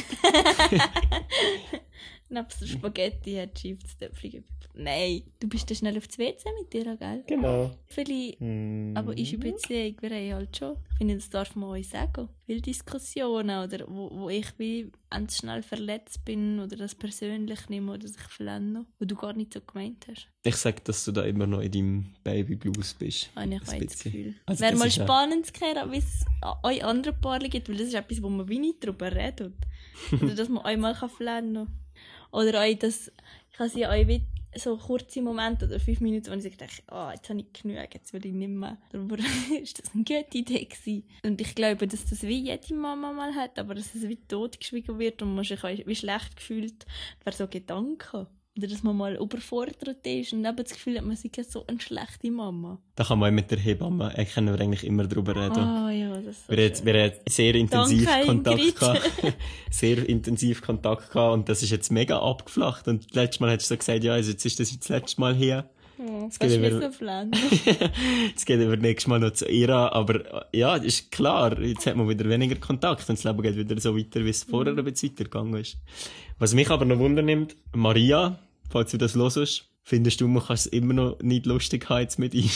Nebst 2.31 2.61
der 2.61 2.67
Spaghetti 2.67 3.35
hat 3.35 3.57
sie 3.57 3.73
auf 3.73 3.79
das 3.83 3.97
Töpfchen 3.97 4.43
Nein, 4.81 5.23
du 5.41 5.49
bist 5.49 5.69
dann 5.69 5.75
schnell 5.75 5.97
auf 5.97 6.07
das 6.07 6.17
WC 6.17 6.49
mit 6.57 6.71
dir, 6.71 6.95
gell? 6.95 7.23
Genau. 7.27 7.69
Vielleicht, 7.87 8.39
mm. 8.39 8.95
aber 8.95 9.17
ist 9.17 9.33
eine 9.33 9.39
Beziehung, 9.39 9.97
wir 9.99 10.09
haben 10.09 10.33
halt 10.35 10.55
schon, 10.55 10.77
ich 10.91 10.97
finde, 10.97 11.15
das 11.15 11.29
darf 11.29 11.53
man 11.57 11.69
euch 11.71 11.89
sagen, 11.89 12.29
viele 12.45 12.61
Diskussionen, 12.61 13.61
oder 13.61 13.85
wo, 13.89 14.09
wo 14.09 14.29
ich 14.29 14.47
wie 14.57 14.89
ganz 15.09 15.39
schnell 15.39 15.63
verletzt 15.63 16.23
bin 16.23 16.61
oder 16.61 16.77
das 16.77 16.95
persönlich 16.95 17.67
nehme 17.67 17.91
oder 17.91 18.07
sich 18.07 18.21
verlenne, 18.21 18.85
wo 18.99 19.05
du 19.05 19.15
gar 19.15 19.33
nicht 19.33 19.53
so 19.53 19.59
gemeint 19.59 20.07
hast. 20.09 20.29
Ich 20.43 20.55
sage, 20.55 20.79
dass 20.85 21.03
du 21.03 21.11
da 21.11 21.23
immer 21.23 21.45
noch 21.45 21.59
in 21.59 21.71
deinem 21.71 22.13
Baby 22.23 22.55
Blues 22.55 22.93
bist. 22.93 23.31
Habe 23.35 23.53
ich 23.53 23.61
auch 23.61 23.65
das 23.65 23.99
Gefühl. 24.01 24.35
Also 24.45 24.63
Wäre 24.63 24.77
mal 24.77 24.89
spannend 24.89 25.45
zu 25.45 25.53
hören, 25.59 25.91
wie 25.91 25.97
es 25.97 26.25
euch 26.63 26.85
andere 26.85 27.13
Paare 27.13 27.49
gibt, 27.49 27.67
weil 27.67 27.75
das 27.75 27.87
ist 27.87 27.95
etwas, 27.95 28.23
wo 28.23 28.29
man 28.29 28.47
wie 28.47 28.59
nicht 28.59 28.81
darüber 28.81 29.11
redet. 29.13 29.55
oder 30.13 30.35
dass 30.35 30.47
man 30.47 30.63
einmal 30.63 30.95
flennen 30.95 31.65
kann. 31.65 31.79
Oder 32.31 32.61
auch, 32.61 32.77
dass 32.77 33.11
ich 33.51 33.59
habe 33.59 33.69
sie 33.69 34.07
wie 34.07 34.21
so 34.55 34.77
kurze 34.77 35.21
Momente 35.21 35.65
oder 35.65 35.79
fünf 35.79 35.99
Minuten, 36.01 36.31
wo 36.31 36.45
ich 36.45 36.57
dachte, 36.57 36.81
oh, 36.91 37.09
jetzt 37.13 37.29
habe 37.29 37.39
ich 37.39 37.61
genug, 37.61 37.93
jetzt 37.93 38.13
will 38.13 38.25
ich 38.25 38.33
nicht 38.33 38.49
mehr. 38.49 38.77
Aber 38.93 39.17
ist 39.61 39.79
das 39.79 39.93
eine 39.93 40.03
gute 40.03 40.37
Idee 40.37 40.65
gewesen. 40.65 41.03
Und 41.23 41.39
ich 41.41 41.55
glaube, 41.55 41.87
dass 41.87 42.05
das 42.09 42.23
wie 42.23 42.39
jede 42.39 42.73
Mama 42.73 43.11
mal 43.13 43.35
hat, 43.35 43.59
aber 43.59 43.75
dass 43.75 43.95
es 43.95 44.07
wie 44.07 44.17
totgeschwiegen 44.27 44.99
wird 44.99 45.21
und 45.21 45.35
man 45.35 45.43
sich 45.43 45.61
wie 45.63 45.95
schlecht 45.95 46.35
gefühlt, 46.35 46.85
wäre 47.23 47.35
so 47.35 47.47
Gedanken. 47.47 48.27
Oder 48.57 48.67
dass 48.67 48.83
man 48.83 48.97
mal 48.97 49.15
überfordert 49.15 50.05
ist 50.05 50.33
und 50.33 50.43
eben 50.43 50.57
das 50.57 50.73
Gefühl 50.73 50.97
hat, 50.97 51.05
man 51.05 51.15
sei 51.15 51.29
so 51.43 51.65
eine 51.67 51.79
schlechte 51.79 52.29
Mama. 52.29 52.79
Da 52.95 53.05
kann 53.05 53.19
man 53.19 53.33
mit 53.33 53.51
der 53.51 53.59
Hebamme 53.59 54.17
äh, 54.17 54.25
können 54.25 54.53
wir 54.53 54.59
eigentlich 54.59 54.83
immer 54.83 55.07
drüber 55.07 55.35
reden. 55.35 55.59
Ah, 55.59 55.91
ja, 55.91 56.19
das 56.19 56.39
ist 56.39 56.49
wir, 56.49 56.57
haben, 56.57 56.85
wir 56.85 57.03
haben 57.03 57.13
sehr 57.29 57.55
intensiv 57.55 58.05
Danke, 58.05 58.27
Kontakt 58.27 58.75
gehabt. 58.79 59.11
sehr 59.71 60.09
intensiv 60.09 60.61
Kontakt 60.61 61.11
gehabt 61.11 61.33
und 61.33 61.49
das 61.49 61.63
ist 61.63 61.69
jetzt 61.69 61.91
mega 61.91 62.19
abgeflacht. 62.19 62.87
Und 62.87 63.13
letztes 63.15 63.39
Mal 63.39 63.51
hast 63.51 63.69
du 63.69 63.75
so 63.75 63.77
gesagt, 63.77 64.03
ja, 64.03 64.13
also 64.13 64.31
jetzt 64.31 64.45
ist 64.45 64.59
das 64.59 64.77
das 64.77 64.89
letzte 64.89 65.21
Mal 65.21 65.35
hier. 65.35 65.69
Ja, 65.99 66.23
jetzt 66.23 66.39
geht 66.39 66.57
über, 66.57 66.69
jetzt 68.27 68.45
geht 68.45 68.61
über 68.61 68.77
nächstes 68.77 69.07
Mal 69.07 69.19
noch 69.19 69.33
zu 69.33 69.49
Ira, 69.49 69.89
aber 69.89 70.47
ja, 70.53 70.77
ist 70.77 71.11
klar, 71.11 71.59
jetzt 71.59 71.85
hat 71.87 71.97
man 71.97 72.07
wieder 72.07 72.29
weniger 72.29 72.55
Kontakt 72.55 73.09
und 73.09 73.17
das 73.17 73.25
Leben 73.25 73.41
geht 73.41 73.57
wieder 73.57 73.81
so 73.81 73.97
weiter, 73.97 74.23
wie 74.23 74.29
es 74.29 74.45
vorher 74.45 74.71
mhm. 74.71 74.79
ein 74.79 74.85
bisschen 74.85 75.09
weitergegangen 75.11 75.59
ist. 75.59 75.77
Was 76.37 76.53
mich 76.53 76.69
aber 76.69 76.85
noch 76.85 76.99
wundernimmt, 76.99 77.57
Maria, 77.75 78.39
falls 78.69 78.91
du 78.91 78.97
das 78.97 79.15
hörst, 79.15 79.67
findest 79.83 80.21
du, 80.21 80.29
man 80.29 80.41
kann 80.41 80.53
es 80.53 80.67
immer 80.67 80.93
noch 80.93 81.19
nicht 81.21 81.45
lustig 81.45 81.89
haben 81.89 81.99
jetzt 81.99 82.17
mit 82.17 82.33
ihm? 82.33 82.49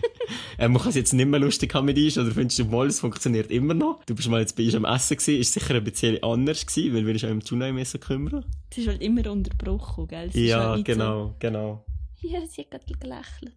äh, 0.58 0.68
man 0.68 0.80
kann 0.80 0.90
es 0.90 0.94
jetzt 0.94 1.14
nicht 1.14 1.26
mehr 1.26 1.40
lustig 1.40 1.74
haben 1.74 1.86
mit 1.86 1.98
ihm, 1.98 2.12
oder 2.12 2.30
findest 2.30 2.60
du, 2.60 2.70
wohl, 2.70 2.86
es 2.86 3.00
funktioniert 3.00 3.50
immer 3.50 3.74
noch? 3.74 4.04
Du 4.04 4.14
bist 4.14 4.28
mal 4.28 4.38
jetzt 4.38 4.56
bei 4.56 4.66
uns 4.66 4.76
am 4.76 4.84
Essen 4.84 5.16
gewesen, 5.16 5.40
ist 5.40 5.52
sicher 5.52 5.74
ein 5.74 5.82
bisschen 5.82 6.22
anders 6.22 6.64
gewesen, 6.64 6.94
weil 6.94 7.06
wir 7.06 7.14
uns 7.14 7.24
auch 7.24 7.30
um 7.30 7.40
Tuna 7.40 7.72
kümmern. 7.98 8.44
Es 8.70 8.78
ist 8.78 8.86
halt 8.86 9.02
immer 9.02 9.28
unterbrochen, 9.32 10.06
gell? 10.06 10.30
Ja, 10.32 10.76
genau, 10.76 11.26
so... 11.26 11.34
genau. 11.40 11.84
Ja, 12.30 12.46
sie 12.46 12.62
hat 12.62 12.70
gerade 12.70 12.94
gelächelt. 12.98 13.54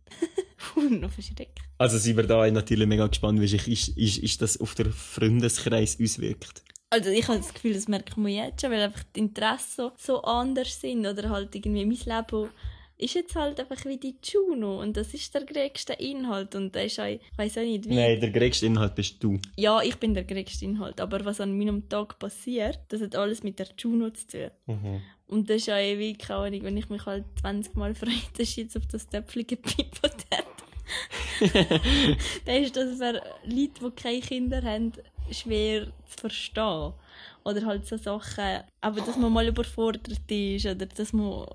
Noch 1.01 1.11
verschreckt. 1.11 1.59
Also 1.77 1.97
sind 1.97 2.17
wir 2.17 2.27
da 2.27 2.49
natürlich 2.49 2.87
mega 2.87 3.07
gespannt, 3.07 3.39
wie 3.39 3.47
sich 3.47 3.67
ist, 3.67 3.97
ist, 3.97 4.17
ist 4.17 4.41
das 4.41 4.59
auf 4.59 4.75
der 4.75 4.91
Freundeskreis 4.91 5.97
auswirkt. 6.01 6.63
Also 6.89 7.09
ich 7.09 7.27
habe 7.27 7.39
das 7.39 7.53
Gefühl, 7.53 7.73
das 7.73 7.87
merkt 7.87 8.15
man 8.17 8.31
jetzt 8.31 8.61
schon, 8.61 8.71
weil 8.71 8.81
einfach 8.81 9.03
die 9.15 9.19
Interessen 9.19 9.91
so 9.97 10.21
anders 10.21 10.79
sind 10.79 11.05
oder 11.05 11.29
halt 11.29 11.53
irgendwie 11.53 11.85
mein 11.85 12.17
Leben 12.17 12.49
ist 12.97 13.13
jetzt 13.13 13.35
halt 13.35 13.59
einfach 13.59 13.85
wie 13.85 13.97
die 13.97 14.15
Juno 14.23 14.81
und 14.81 14.97
das 14.97 15.13
ist 15.13 15.33
der 15.33 15.45
gregste 15.45 15.93
Inhalt 15.93 16.55
und 16.55 16.75
das 16.75 16.85
ist 16.85 16.99
auch, 16.99 17.05
ich 17.05 17.21
weiß 17.35 17.59
auch 17.59 17.61
nicht 17.61 17.87
wie... 17.87 17.93
Nein, 17.93 18.19
der 18.19 18.31
gregste 18.31 18.65
Inhalt 18.65 18.95
bist 18.95 19.23
du. 19.23 19.39
Ja, 19.55 19.81
ich 19.81 19.97
bin 19.97 20.13
der 20.15 20.23
gregste 20.23 20.65
Inhalt, 20.65 20.99
aber 20.99 21.23
was 21.23 21.39
an 21.39 21.55
meinem 21.57 21.87
Tag 21.89 22.17
passiert, 22.17 22.79
das 22.87 23.01
hat 23.01 23.15
alles 23.15 23.43
mit 23.43 23.59
der 23.59 23.67
Juno 23.77 24.09
zu 24.09 24.27
tun. 24.27 24.51
Mhm. 24.65 25.01
Und 25.27 25.49
das 25.49 25.57
ist 25.57 25.69
auch 25.69 25.75
wie, 25.75 26.13
keine 26.13 26.39
Ahnung, 26.39 26.63
wenn 26.63 26.77
ich 26.77 26.89
mich 26.89 27.05
halt 27.05 27.25
20 27.41 27.75
Mal 27.75 27.93
freue, 27.95 28.13
dass 28.37 28.49
ich 28.49 28.57
jetzt 28.57 28.77
auf 28.77 28.85
das 28.87 29.07
Töpfchen 29.07 29.45
gepippt 29.45 30.01
hat. 30.03 30.25
dann 32.45 32.63
ist 32.63 32.75
das 32.77 32.97
für 32.97 33.21
Leute, 33.43 33.71
die 33.81 33.91
keine 33.95 34.21
Kinder 34.21 34.61
haben, 34.61 34.93
schwer 35.31 35.87
zu 36.05 36.21
verstehen. 36.21 36.93
Oder 37.43 37.65
halt 37.65 37.85
so 37.85 37.97
Sachen, 37.97 38.63
aber 38.81 39.01
dass 39.01 39.17
man 39.17 39.31
mal 39.31 39.47
überfordert 39.47 40.07
ist 40.29 40.65
oder 40.65 40.85
dass 40.85 41.13
man 41.13 41.45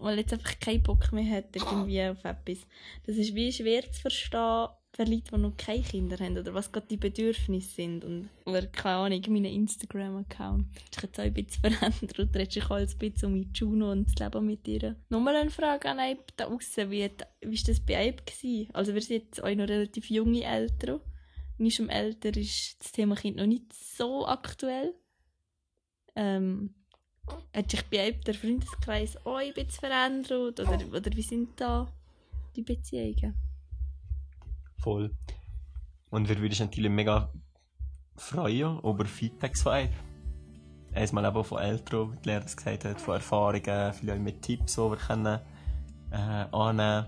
mal 0.00 0.18
jetzt 0.18 0.32
einfach 0.32 0.58
keinen 0.60 0.82
Bock 0.82 1.12
mehr 1.12 1.38
hat 1.38 1.54
irgendwie 1.54 2.02
auf 2.02 2.24
etwas. 2.24 2.66
Das 3.06 3.16
ist 3.16 3.34
wie 3.34 3.52
schwer 3.52 3.90
zu 3.90 4.00
verstehen, 4.00 4.68
für 4.96 5.04
Leute, 5.04 5.30
die 5.30 5.38
noch 5.38 5.56
keine 5.58 5.82
Kinder 5.82 6.16
haben 6.18 6.38
oder 6.38 6.54
was 6.54 6.72
gerade 6.72 6.86
die 6.86 6.96
Bedürfnisse 6.96 7.68
sind. 7.68 8.04
Und, 8.04 8.30
oder 8.46 8.66
keine 8.66 8.96
Ahnung, 8.96 9.22
meinen 9.28 9.44
Instagram-Account 9.44 10.66
sich 10.92 11.02
jetzt 11.02 11.20
auch 11.20 11.24
ein 11.24 11.34
bisschen 11.34 11.60
verändert 11.60 12.18
und 12.18 12.34
dreht 12.34 12.52
sich 12.52 12.70
alles 12.70 12.94
ein 12.94 12.98
bisschen 12.98 13.32
um 13.34 13.52
Juno 13.52 13.92
und 13.92 14.06
das 14.06 14.14
Leben 14.18 14.46
mit 14.46 14.66
ihr. 14.66 14.96
Nochmal 15.10 15.36
eine 15.36 15.50
Frage 15.50 15.90
an 15.90 16.00
Abe 16.00 16.24
da 16.36 16.46
aussen, 16.46 16.90
wie, 16.90 17.02
war 17.02 17.10
das 17.42 17.80
bei 17.80 18.08
Abe? 18.08 18.22
Gewesen? 18.24 18.70
Also 18.72 18.94
wir 18.94 19.02
sind 19.02 19.24
jetzt 19.24 19.44
auch 19.44 19.54
noch 19.54 19.68
relativ 19.68 20.08
junge 20.08 20.42
Eltern. 20.42 21.00
Ich 21.58 21.74
schon 21.74 21.88
älter 21.88 22.34
ist 22.36 22.76
das 22.80 22.92
Thema 22.92 23.16
Kind 23.16 23.36
noch 23.36 23.46
nicht 23.46 23.72
so 23.72 24.26
aktuell. 24.26 24.94
Ähm, 26.14 26.74
hat 27.54 27.70
sich 27.70 27.82
bei 27.84 28.08
Abe 28.08 28.20
der 28.24 28.34
Freundeskreis 28.34 29.18
auch 29.26 29.36
ein 29.36 29.52
bisschen 29.52 29.80
verändert? 29.80 30.58
Oder, 30.58 30.86
oder 30.88 31.16
wie 31.16 31.22
sind 31.22 31.60
da 31.60 31.92
die 32.54 32.62
Beziehungen? 32.62 33.34
Voll. 34.78 35.10
Und 36.10 36.28
wir 36.28 36.38
würden 36.40 36.56
natürlich 36.58 36.90
mega 36.90 37.30
freuen 38.16 38.78
über 38.80 39.04
Feedbacks 39.04 39.62
von 39.62 39.72
einem. 39.72 39.92
Erstmal 40.94 41.26
eben 41.26 41.44
von 41.44 41.58
Eltern, 41.58 42.12
wie 42.12 42.16
die 42.16 42.28
Lehrer 42.30 42.44
es 42.44 42.56
gesagt 42.56 42.84
hat, 42.86 43.00
von 43.00 43.14
Erfahrungen, 43.14 43.92
vielleicht 43.92 44.22
mit 44.22 44.40
Tipps, 44.42 44.74
die 44.76 44.80
wir 44.80 44.96
können, 44.96 45.40
äh, 46.10 46.16
annehmen 46.52 47.06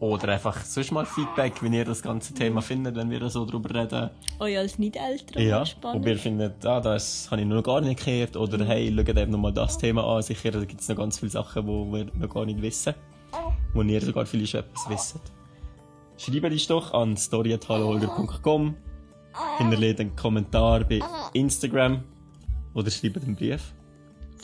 Oder 0.00 0.34
einfach 0.34 0.60
sonst 0.64 0.92
mal 0.92 1.06
Feedback, 1.06 1.62
wie 1.62 1.74
ihr 1.74 1.84
das 1.84 2.02
ganze 2.02 2.34
Thema 2.34 2.60
findet, 2.60 2.94
wenn 2.96 3.10
wir 3.10 3.28
so 3.30 3.44
darüber 3.46 3.74
reden. 3.74 4.10
Euch 4.38 4.58
als 4.58 4.78
Nicht-Eltern 4.78 5.42
Ja, 5.42 5.64
spannend. 5.64 6.02
ob 6.02 6.06
ihr 6.08 6.18
findet, 6.18 6.64
ah, 6.66 6.80
das 6.80 7.28
habe 7.30 7.40
ich 7.40 7.46
noch 7.46 7.62
gar 7.62 7.80
nicht 7.80 8.04
gehört. 8.04 8.36
Oder 8.36 8.64
hey, 8.66 8.92
schaut 8.94 9.08
eben 9.16 9.32
nochmal 9.32 9.52
das 9.52 9.78
Thema 9.78 10.04
an. 10.04 10.22
Sicher 10.22 10.50
gibt 10.66 10.80
es 10.80 10.88
noch 10.88 10.96
ganz 10.96 11.18
viele 11.18 11.30
Sachen, 11.30 11.66
die 11.66 11.92
wir 11.92 12.04
noch 12.14 12.28
gar 12.32 12.44
nicht 12.44 12.60
wissen. 12.60 12.94
Wo 13.72 13.82
ihr 13.82 14.00
sogar 14.00 14.26
vielleicht 14.26 14.52
schon 14.52 14.60
etwas 14.60 14.88
wisst. 14.88 15.33
Schreibt 16.16 16.44
uns 16.44 16.66
doch 16.66 16.94
an 16.94 17.16
story.halloholger.com 17.16 18.76
Hinterlegt 19.58 20.00
einen 20.00 20.14
Kommentar 20.14 20.84
bei 20.84 21.00
Instagram 21.32 22.04
oder 22.72 22.90
schreibt 22.90 23.24
einen 23.24 23.34
Brief. 23.34 23.74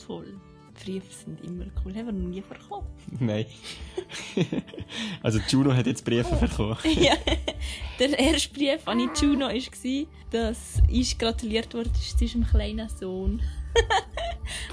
Voll. 0.05 0.37
Briefe 0.83 1.13
sind 1.13 1.41
immer 1.43 1.65
cool. 1.83 1.93
Haben 1.95 2.05
wir 2.07 2.11
noch 2.11 2.29
nie 2.29 2.41
bekommen. 2.41 2.87
Nein. 3.19 3.45
also 5.23 5.39
Juno 5.47 5.73
hat 5.73 5.85
jetzt 5.85 6.03
Briefe 6.03 6.35
bekommen. 6.35 6.77
ja. 6.99 7.13
Der 7.99 8.17
erste 8.17 8.49
Brief 8.53 8.87
an 8.87 8.99
Juno 9.15 9.47
war, 9.47 10.07
dass 10.31 10.81
ich 10.89 11.17
gratuliert 11.17 11.73
wurde 11.73 11.91
zu 11.93 12.17
unserem 12.19 12.45
kleinen 12.45 12.89
Sohn. 12.89 13.41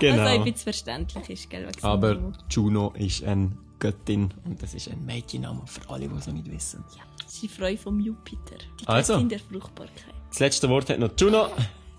Genau. 0.01 0.23
Was 0.23 0.29
auch 0.29 0.35
ein 0.35 0.45
bisschen 0.45 0.57
verständlich 0.57 1.31
ist, 1.31 1.51
gell? 1.51 1.69
Aber. 1.83 2.33
Juno 2.51 2.93
ist 2.97 3.23
eine 3.23 3.53
Göttin 3.79 4.33
und 4.45 4.63
das 4.63 4.75
ist 4.75 4.89
ein 4.89 5.05
Mädchenname 5.05 5.63
für 5.67 5.89
alle, 5.91 6.09
die 6.09 6.15
es 6.17 6.27
noch 6.27 6.35
nicht 6.35 6.51
wissen. 6.51 6.85
Ja, 6.97 7.03
das 7.25 7.43
ist 7.43 7.53
Frau 7.53 7.75
vom 7.77 8.01
Jupiter. 8.01 8.57
Die 8.81 8.87
Also. 8.87 9.15
Göttin 9.15 9.29
der 9.29 9.41
Fruchtbarkeit. 9.41 10.15
Das 10.31 10.41
letzte 10.41 10.69
Wort 10.69 10.91
hat 10.91 10.99
noch 10.99 11.11
Juno. 11.19 11.49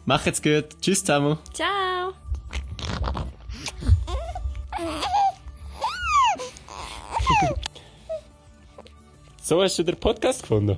Macht's 0.05 0.41
gut. 0.41 0.65
Tschüss 0.81 0.99
zusammen. 1.03 1.37
Ciao! 1.53 2.13
So 9.41 9.61
hast 9.61 9.79
du 9.79 9.83
den 9.83 9.95
Podcast 9.99 10.41
gefunden? 10.43 10.77